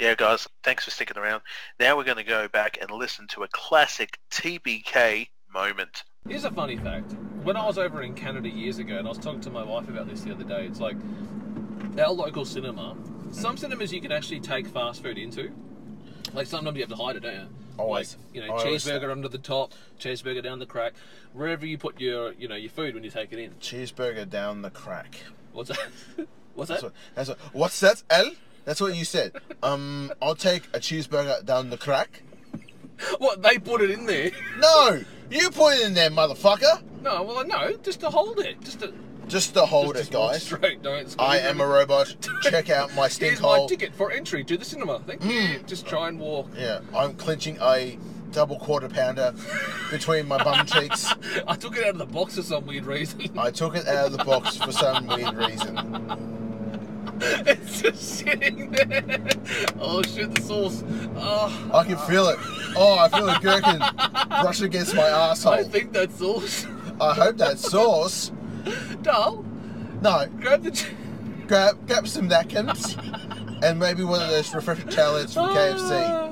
Yeah, 0.00 0.14
guys, 0.14 0.48
thanks 0.62 0.86
for 0.86 0.90
sticking 0.90 1.18
around. 1.18 1.42
Now 1.78 1.94
we're 1.94 2.04
going 2.04 2.16
to 2.16 2.24
go 2.24 2.48
back 2.48 2.78
and 2.80 2.90
listen 2.90 3.26
to 3.28 3.42
a 3.42 3.48
classic 3.48 4.18
TBK 4.30 5.28
moment. 5.52 6.04
Here's 6.26 6.44
a 6.44 6.50
funny 6.50 6.78
fact. 6.78 7.12
When 7.42 7.54
I 7.54 7.66
was 7.66 7.76
over 7.76 8.00
in 8.00 8.14
Canada 8.14 8.48
years 8.48 8.78
ago, 8.78 8.96
and 8.96 9.06
I 9.06 9.10
was 9.10 9.18
talking 9.18 9.42
to 9.42 9.50
my 9.50 9.62
wife 9.62 9.90
about 9.90 10.08
this 10.08 10.22
the 10.22 10.32
other 10.32 10.44
day, 10.44 10.64
it's 10.64 10.80
like 10.80 10.96
our 11.98 12.12
local 12.12 12.46
cinema. 12.46 12.96
Some 13.30 13.58
cinemas 13.58 13.92
you 13.92 14.00
can 14.00 14.10
actually 14.10 14.40
take 14.40 14.66
fast 14.68 15.02
food 15.02 15.18
into. 15.18 15.52
Like 16.32 16.46
sometimes 16.46 16.78
you 16.78 16.82
have 16.82 16.88
to 16.88 16.96
hide 16.96 17.16
it, 17.16 17.20
don't 17.20 17.34
you? 17.34 17.48
Oh, 17.78 17.82
always. 17.82 18.16
Like, 18.16 18.34
you 18.36 18.40
know, 18.40 18.54
oh, 18.54 18.58
Always. 18.58 18.86
cheeseburger 18.86 19.12
under 19.12 19.28
the 19.28 19.36
top, 19.36 19.74
cheeseburger 19.98 20.42
down 20.42 20.60
the 20.60 20.66
crack, 20.66 20.94
wherever 21.34 21.66
you 21.66 21.76
put 21.76 22.00
your, 22.00 22.32
you 22.32 22.48
know, 22.48 22.56
your 22.56 22.70
food 22.70 22.94
when 22.94 23.04
you 23.04 23.10
take 23.10 23.34
it 23.34 23.38
in. 23.38 23.50
Cheeseburger 23.60 24.26
down 24.26 24.62
the 24.62 24.70
crack. 24.70 25.16
What's 25.52 25.68
that? 25.68 25.78
What's 26.54 26.70
That's 26.70 26.80
that? 26.80 26.86
what, 26.86 26.94
that's 27.14 27.28
what, 27.28 27.38
what's 27.52 27.80
that, 27.80 28.02
L? 28.10 28.32
That's 28.70 28.80
what 28.80 28.94
you 28.94 29.04
said. 29.04 29.32
Um, 29.64 30.12
I'll 30.22 30.36
take 30.36 30.62
a 30.72 30.78
cheeseburger 30.78 31.44
down 31.44 31.70
the 31.70 31.76
crack. 31.76 32.22
What 33.18 33.42
they 33.42 33.58
put 33.58 33.80
it 33.80 33.90
in 33.90 34.06
there? 34.06 34.30
No, 34.60 35.02
you 35.28 35.50
put 35.50 35.74
it 35.74 35.86
in 35.86 35.94
there, 35.94 36.08
motherfucker. 36.08 36.80
No, 37.02 37.24
well, 37.24 37.44
no, 37.44 37.76
just 37.78 37.98
to 37.98 38.10
hold 38.10 38.38
it, 38.38 38.60
just 38.60 38.78
to 38.78 38.94
Just 39.26 39.54
to 39.54 39.66
hold 39.66 39.96
just, 39.96 40.10
it, 40.10 40.12
just 40.12 40.12
guys. 40.12 40.42
Straight, 40.44 40.82
don't. 40.84 41.12
I 41.18 41.40
am 41.40 41.60
a 41.60 41.66
robot. 41.66 42.14
Check 42.42 42.70
out 42.70 42.94
my 42.94 43.08
stink 43.08 43.30
Here's 43.40 43.42
my 43.42 43.66
ticket 43.66 43.92
for 43.92 44.12
entry 44.12 44.44
to 44.44 44.56
the 44.56 44.64
cinema. 44.64 45.00
Thank 45.04 45.24
you. 45.24 45.32
Mm. 45.32 45.66
Just 45.66 45.84
try 45.84 46.06
and 46.06 46.20
walk. 46.20 46.46
Yeah, 46.56 46.78
I'm 46.94 47.14
clenching 47.14 47.58
a 47.60 47.98
double 48.30 48.60
quarter 48.60 48.88
pounder 48.88 49.34
between 49.90 50.28
my 50.28 50.40
bum 50.44 50.64
cheeks. 50.66 51.12
I 51.48 51.56
took 51.56 51.76
it 51.76 51.82
out 51.82 51.94
of 51.94 51.98
the 51.98 52.06
box 52.06 52.36
for 52.36 52.42
some 52.42 52.66
weird 52.66 52.86
reason. 52.86 53.36
I 53.36 53.50
took 53.50 53.74
it 53.74 53.88
out 53.88 54.06
of 54.06 54.12
the 54.12 54.22
box 54.22 54.58
for 54.58 54.70
some 54.70 55.08
weird 55.08 55.34
reason. 55.34 56.49
it's 57.46 57.82
just 57.82 58.18
sitting 58.18 58.70
there. 58.70 59.26
Oh 59.78 60.02
shit, 60.02 60.34
the 60.34 60.40
sauce. 60.42 60.82
Oh, 61.16 61.70
I 61.74 61.84
can 61.84 61.98
feel 61.98 62.28
it. 62.28 62.38
Oh, 62.76 62.98
I 62.98 63.08
feel 63.08 63.28
a 63.28 63.38
gherkin 63.40 63.78
brush 64.42 64.60
against 64.62 64.94
my 64.94 65.08
asshole. 65.08 65.52
I 65.52 65.64
think 65.64 65.92
that's 65.92 66.18
sauce. 66.18 66.66
I 67.00 67.14
hope 67.14 67.36
that 67.38 67.58
sauce. 67.58 68.32
Dal, 69.02 69.44
No, 70.02 70.26
grab 70.38 70.62
the. 70.62 70.86
Grab 71.46 71.86
grab 71.86 72.06
some 72.08 72.28
napkins 72.28 72.96
and 73.62 73.78
maybe 73.78 74.04
one 74.04 74.22
of 74.22 74.30
those 74.30 74.54
refreshing 74.54 74.88
towelettes 74.88 75.34
from 75.34 75.50
KFC. 75.50 75.90
Ah. 75.90 76.30